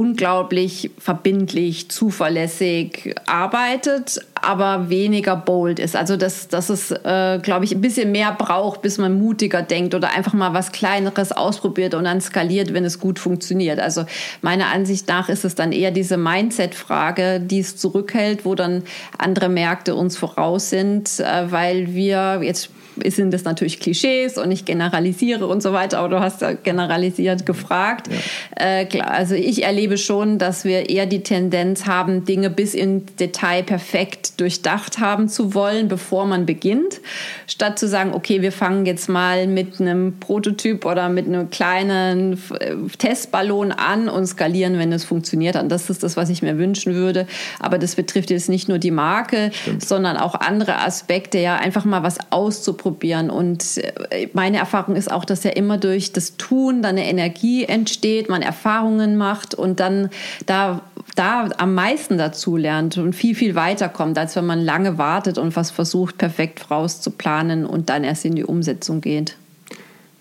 unglaublich 0.00 0.92
verbindlich, 0.96 1.90
zuverlässig 1.90 3.14
arbeitet, 3.26 4.18
aber 4.34 4.88
weniger 4.88 5.36
bold 5.36 5.78
ist. 5.78 5.94
Also 5.94 6.16
dass, 6.16 6.48
dass 6.48 6.70
es, 6.70 6.90
äh, 6.90 7.38
glaube 7.42 7.66
ich, 7.66 7.72
ein 7.72 7.82
bisschen 7.82 8.10
mehr 8.10 8.32
braucht, 8.32 8.80
bis 8.80 8.96
man 8.96 9.18
mutiger 9.18 9.60
denkt 9.60 9.94
oder 9.94 10.16
einfach 10.16 10.32
mal 10.32 10.54
was 10.54 10.72
Kleineres 10.72 11.32
ausprobiert 11.32 11.92
und 11.92 12.04
dann 12.04 12.22
skaliert, 12.22 12.72
wenn 12.72 12.86
es 12.86 12.98
gut 12.98 13.18
funktioniert. 13.18 13.78
Also 13.78 14.06
meiner 14.40 14.68
Ansicht 14.68 15.06
nach 15.06 15.28
ist 15.28 15.44
es 15.44 15.54
dann 15.54 15.70
eher 15.70 15.90
diese 15.90 16.16
Mindset-Frage, 16.16 17.38
die 17.38 17.60
es 17.60 17.76
zurückhält, 17.76 18.46
wo 18.46 18.54
dann 18.54 18.84
andere 19.18 19.50
Märkte 19.50 19.94
uns 19.94 20.16
voraus 20.16 20.70
sind, 20.70 21.20
äh, 21.20 21.52
weil 21.52 21.92
wir 21.92 22.40
jetzt 22.42 22.70
sind 23.06 23.32
das 23.32 23.44
natürlich 23.44 23.80
Klischees 23.80 24.38
und 24.38 24.50
ich 24.50 24.64
generalisiere 24.64 25.46
und 25.46 25.62
so 25.62 25.72
weiter, 25.72 25.98
aber 25.98 26.08
du 26.08 26.20
hast 26.20 26.42
ja 26.42 26.52
generalisiert 26.52 27.46
gefragt. 27.46 28.08
Ja. 28.08 28.82
Äh, 28.82 29.00
also 29.00 29.34
ich 29.34 29.64
erlebe 29.64 29.98
schon, 29.98 30.38
dass 30.38 30.64
wir 30.64 30.88
eher 30.88 31.06
die 31.06 31.22
Tendenz 31.22 31.86
haben, 31.86 32.24
Dinge 32.24 32.50
bis 32.50 32.74
in 32.74 33.06
Detail 33.16 33.62
perfekt 33.62 34.40
durchdacht 34.40 34.98
haben 34.98 35.28
zu 35.28 35.54
wollen, 35.54 35.88
bevor 35.88 36.26
man 36.26 36.46
beginnt, 36.46 37.00
statt 37.46 37.78
zu 37.78 37.88
sagen, 37.88 38.12
okay, 38.14 38.42
wir 38.42 38.52
fangen 38.52 38.86
jetzt 38.86 39.08
mal 39.08 39.46
mit 39.46 39.80
einem 39.80 40.18
Prototyp 40.20 40.84
oder 40.84 41.08
mit 41.08 41.26
einem 41.26 41.50
kleinen 41.50 42.34
äh, 42.58 42.74
Testballon 42.98 43.72
an 43.72 44.08
und 44.08 44.26
skalieren, 44.26 44.78
wenn 44.78 44.92
es 44.92 45.04
funktioniert. 45.04 45.56
Und 45.56 45.70
das 45.70 45.90
ist 45.90 46.02
das, 46.02 46.16
was 46.16 46.28
ich 46.28 46.42
mir 46.42 46.58
wünschen 46.58 46.94
würde. 46.94 47.26
Aber 47.58 47.78
das 47.78 47.94
betrifft 47.94 48.30
jetzt 48.30 48.48
nicht 48.48 48.68
nur 48.68 48.78
die 48.78 48.90
Marke, 48.90 49.50
Stimmt. 49.52 49.84
sondern 49.84 50.16
auch 50.16 50.34
andere 50.34 50.78
Aspekte, 50.78 51.38
ja, 51.38 51.56
einfach 51.56 51.84
mal 51.84 52.02
was 52.02 52.18
auszuprobieren 52.30 52.89
ausprobieren. 52.90 53.30
Und 53.30 53.78
äh, 54.10 54.28
meine 54.32 54.58
Erfahrung 54.58 54.96
ist 54.96 55.10
auch, 55.10 55.24
dass 55.24 55.44
ja 55.44 55.50
immer 55.50 55.78
durch 55.78 56.12
das 56.12 56.36
Tun 56.36 56.82
dann 56.82 56.96
eine 56.96 57.08
Energie 57.08 57.64
entsteht, 57.64 58.28
man 58.28 58.42
Erfahrungen 58.42 59.16
macht 59.16 59.54
und 59.54 59.80
dann 59.80 60.10
da, 60.46 60.82
da 61.14 61.48
am 61.58 61.74
meisten 61.74 62.18
dazu 62.18 62.56
lernt 62.56 62.98
und 62.98 63.14
viel, 63.14 63.34
viel 63.34 63.54
weiterkommt, 63.54 64.18
als 64.18 64.36
wenn 64.36 64.46
man 64.46 64.60
lange 64.60 64.98
wartet 64.98 65.38
und 65.38 65.56
was 65.56 65.70
versucht, 65.70 66.18
perfekt 66.18 66.60
vorauszuplanen 66.60 67.64
und 67.64 67.88
dann 67.88 68.04
erst 68.04 68.24
in 68.24 68.34
die 68.34 68.44
Umsetzung 68.44 69.00
geht. 69.00 69.36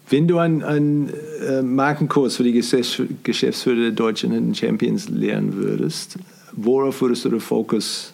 Wenn 0.10 0.28
du 0.28 0.40
einen, 0.40 1.12
äh, 1.48 1.62
Markenkurs 1.62 2.38
für 2.38 2.44
die 2.44 2.54
Geschäftsführer 2.54 3.82
der 3.82 3.91
deutschen 3.91 4.56
Champions 4.56 5.08
lernen 5.10 5.54
würdest, 5.56 6.18
worauf 6.54 7.02
würdest 7.02 7.26
du 7.26 7.30
den 7.30 7.40
Fokus 7.40 8.12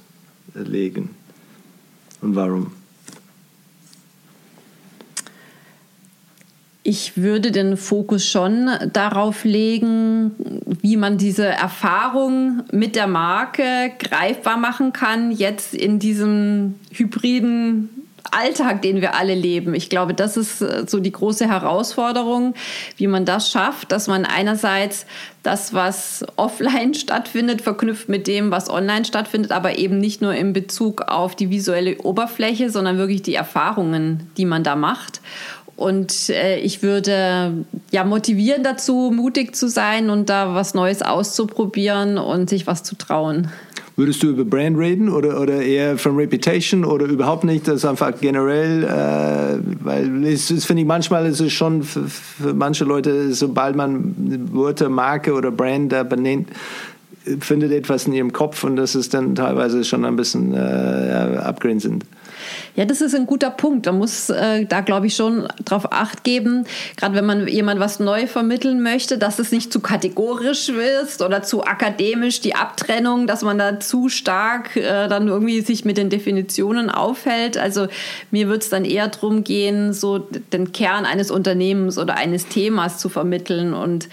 legen 0.53 1.09
und 2.21 2.35
warum? 2.35 2.71
Ich 6.87 7.17
würde 7.17 7.49
den 7.49 7.77
Fokus 7.77 8.27
schon 8.27 8.69
darauf 8.93 9.43
legen, 9.43 10.35
wie 10.83 10.97
man 10.97 11.17
diese 11.17 11.47
Erfahrung 11.47 12.61
mit 12.71 12.95
der 12.95 13.07
Marke 13.07 13.91
greifbar 13.97 14.57
machen 14.57 14.93
kann, 14.93 15.31
jetzt 15.31 15.73
in 15.73 15.97
diesem 15.97 16.75
hybriden 16.91 17.89
Alltag, 18.29 18.83
den 18.83 19.01
wir 19.01 19.15
alle 19.15 19.33
leben. 19.33 19.73
Ich 19.73 19.89
glaube, 19.89 20.13
das 20.13 20.37
ist 20.37 20.61
äh, 20.61 20.85
so 20.87 20.99
die 20.99 21.11
große 21.11 21.47
Herausforderung, 21.47 22.53
wie 22.97 23.07
man 23.07 23.25
das 23.25 23.49
schafft, 23.49 23.91
dass 23.91 24.07
man 24.07 24.25
einerseits 24.25 25.07
das, 25.41 25.73
was 25.73 26.23
offline 26.35 26.93
stattfindet, 26.95 27.61
verknüpft 27.61 28.09
mit 28.09 28.27
dem, 28.27 28.51
was 28.51 28.69
online 28.69 29.05
stattfindet, 29.05 29.51
aber 29.51 29.79
eben 29.79 29.97
nicht 29.97 30.21
nur 30.21 30.35
in 30.35 30.53
Bezug 30.53 31.01
auf 31.03 31.35
die 31.35 31.49
visuelle 31.49 31.97
Oberfläche, 31.97 32.69
sondern 32.69 32.97
wirklich 32.99 33.23
die 33.23 33.35
Erfahrungen, 33.35 34.29
die 34.37 34.45
man 34.45 34.63
da 34.63 34.75
macht 34.75 35.21
Und 35.75 36.29
äh, 36.29 36.59
ich 36.59 36.83
würde 36.83 37.65
ja 37.91 38.03
motivieren 38.05 38.63
dazu, 38.63 39.11
mutig 39.13 39.55
zu 39.55 39.67
sein 39.67 40.09
und 40.09 40.29
da 40.29 40.55
was 40.55 40.73
Neues 40.73 41.01
auszuprobieren 41.01 42.17
und 42.17 42.49
sich 42.49 42.65
was 42.65 42.83
zu 42.83 42.95
trauen. 42.95 43.49
Würdest 43.97 44.23
du 44.23 44.27
über 44.27 44.43
Brand 44.43 44.77
reden 44.77 45.07
oder, 45.07 45.39
oder 45.39 45.61
eher 45.61 45.97
von 45.97 46.17
Reputation 46.17 46.83
oder 46.83 47.05
überhaupt 47.05 47.45
nicht? 47.45 47.65
Das 47.65 47.75
ist 47.75 47.85
einfach 47.85 48.13
generell, 48.19 48.83
äh, 48.83 49.85
weil 49.85 50.25
es, 50.25 50.47
finde 50.65 50.81
ich 50.81 50.87
manchmal 50.87 51.25
ist 51.27 51.39
es 51.39 51.53
schon 51.53 51.83
für, 51.83 52.03
für, 52.07 52.53
manche 52.53 52.83
Leute, 52.83 53.33
sobald 53.33 53.77
man 53.77 54.13
Wörter, 54.51 54.89
Marke 54.89 55.33
oder 55.33 55.49
Brand 55.49 55.93
da 55.93 56.03
benennt, 56.03 56.49
findet 57.39 57.71
etwas 57.71 58.05
in 58.05 58.13
ihrem 58.13 58.33
Kopf 58.33 58.65
und 58.65 58.75
das 58.75 58.95
ist 58.95 59.13
dann 59.13 59.33
teilweise 59.33 59.83
schon 59.85 60.03
ein 60.03 60.17
bisschen 60.17 60.53
äh, 60.53 61.37
abgrenzend. 61.41 62.03
Ja, 62.75 62.85
das 62.85 63.01
ist 63.01 63.15
ein 63.15 63.25
guter 63.25 63.49
Punkt. 63.49 63.87
Da 63.87 63.91
muss 63.91 64.29
äh, 64.29 64.65
da, 64.65 64.81
glaube 64.81 65.07
ich, 65.07 65.15
schon 65.15 65.47
darauf 65.63 65.91
acht 65.91 66.23
geben, 66.23 66.65
gerade 66.97 67.15
wenn 67.15 67.25
man 67.25 67.47
jemand 67.47 67.79
was 67.79 67.99
neu 67.99 68.27
vermitteln 68.27 68.81
möchte, 68.81 69.17
dass 69.17 69.39
es 69.39 69.51
nicht 69.51 69.71
zu 69.71 69.79
kategorisch 69.79 70.69
wird 70.69 71.21
oder 71.21 71.43
zu 71.43 71.63
akademisch, 71.63 72.41
die 72.41 72.55
Abtrennung, 72.55 73.27
dass 73.27 73.43
man 73.43 73.57
da 73.57 73.79
zu 73.79 74.09
stark 74.09 74.75
äh, 74.75 75.07
dann 75.07 75.27
irgendwie 75.27 75.61
sich 75.61 75.85
mit 75.85 75.97
den 75.97 76.09
Definitionen 76.09 76.89
aufhält. 76.89 77.57
Also 77.57 77.87
mir 78.31 78.49
wird 78.49 78.63
es 78.63 78.69
dann 78.69 78.85
eher 78.85 79.07
darum 79.07 79.43
gehen, 79.43 79.93
so 79.93 80.19
den 80.19 80.71
Kern 80.71 81.05
eines 81.05 81.31
Unternehmens 81.31 81.97
oder 81.97 82.15
eines 82.15 82.47
Themas 82.47 82.97
zu 82.97 83.09
vermitteln 83.09 83.73
und 83.73 84.09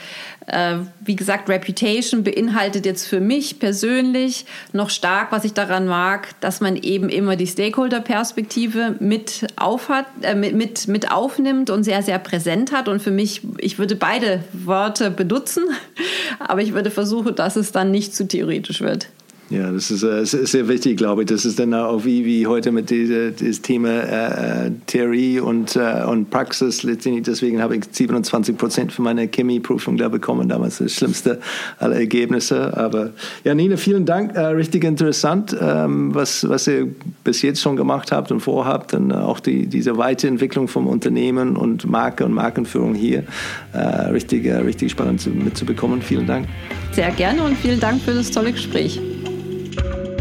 äh, 0.47 0.77
wie 1.01 1.17
gesagt, 1.17 1.49
Reputation 1.49 2.25
beinhaltet 2.25 2.87
jetzt 2.87 3.07
für 3.07 3.21
mich 3.21 3.59
persönlich 3.59 4.45
noch 4.73 4.91
stark, 4.91 5.33
was 5.33 5.45
ich 5.45 5.53
daran 5.53 5.87
mag, 5.87 6.29
dass 6.41 6.61
man 6.61 6.77
eben 6.77 7.09
immer 7.09 7.37
die 7.37 7.47
Stakeholder-Perspektive 7.47 8.97
mit, 8.99 9.47
äh, 10.23 10.35
mit, 10.35 10.55
mit, 10.55 10.89
mit 10.89 11.11
aufnimmt 11.13 11.71
und 11.71 11.85
sehr, 11.85 12.03
sehr 12.03 12.19
präsent 12.19 12.73
hat. 12.73 12.89
Und 12.89 13.01
für 13.01 13.11
mich, 13.11 13.43
ich 13.59 13.79
würde 13.79 13.97
beide 13.97 14.43
Worte 14.53 15.11
benutzen, 15.11 15.65
aber 16.39 16.63
ich 16.63 16.73
würde 16.73 16.91
versuchen, 16.91 17.35
dass 17.35 17.57
es 17.57 17.73
dann 17.73 17.91
nicht 17.91 18.15
zu 18.15 18.27
theoretisch 18.27 18.81
wird. 18.81 19.09
Ja, 19.53 19.71
das 19.71 19.91
ist, 19.91 20.03
äh, 20.03 20.25
sehr 20.25 20.67
wichtig, 20.67 20.97
glaube 20.97 21.23
ich. 21.23 21.29
Das 21.29 21.45
ist 21.45 21.59
dann 21.59 21.75
auch 21.75 22.07
wie, 22.07 22.25
wie 22.25 22.47
heute 22.47 22.73
mit 22.73 22.89
diesem 22.89 23.35
Thema 23.63 23.91
äh, 23.91 24.71
Theorie 24.87 25.41
und, 25.41 25.77
äh, 25.77 26.05
und 26.09 26.31
Praxis. 26.31 26.83
Letztendlich 26.83 27.25
deswegen 27.25 27.61
habe 27.61 27.77
ich 27.77 27.85
27 27.91 28.57
Prozent 28.57 28.93
für 28.93 29.03
meine 29.03 29.29
Chemieprüfung 29.29 29.99
da 29.99 30.09
bekommen. 30.09 30.49
Damals 30.49 30.79
das 30.79 30.95
schlimmste 30.95 31.39
aller 31.79 31.97
Ergebnisse. 31.97 32.75
Aber 32.75 33.11
ja, 33.45 33.55
Nina, 33.55 33.77
vielen 33.77 34.07
Dank. 34.07 34.35
Äh, 34.35 34.41
richtig 34.41 34.85
interessant, 34.85 35.55
ähm, 35.61 36.15
was, 36.15 36.49
was 36.49 36.67
ihr 36.67 36.89
bis 37.23 37.43
jetzt 37.43 37.61
schon 37.61 37.77
gemacht 37.77 38.11
habt 38.11 38.33
und 38.33 38.41
vorhabt. 38.41 38.95
Und 38.95 39.13
auch 39.13 39.39
die, 39.39 39.67
diese 39.67 39.99
Weiterentwicklung 39.99 40.67
vom 40.67 40.87
Unternehmen 40.87 41.59
und 41.59 41.87
Marke 41.87 42.25
und 42.25 42.33
Markenführung 42.33 42.95
hier. 42.95 43.25
Äh, 43.75 43.79
richtig, 44.13 44.47
äh, 44.47 44.57
richtig 44.57 44.93
spannend 44.93 45.21
zu, 45.21 45.29
mitzubekommen. 45.29 46.01
Vielen 46.01 46.27
Dank. 46.27 46.49
Sehr 46.93 47.11
gerne 47.11 47.43
und 47.43 47.59
vielen 47.59 47.81
Dank 47.81 48.01
für 48.01 48.15
das 48.15 48.31
tolle 48.31 48.53
Gespräch. 48.53 48.99
Thank 49.75 50.07
you. 50.07 50.12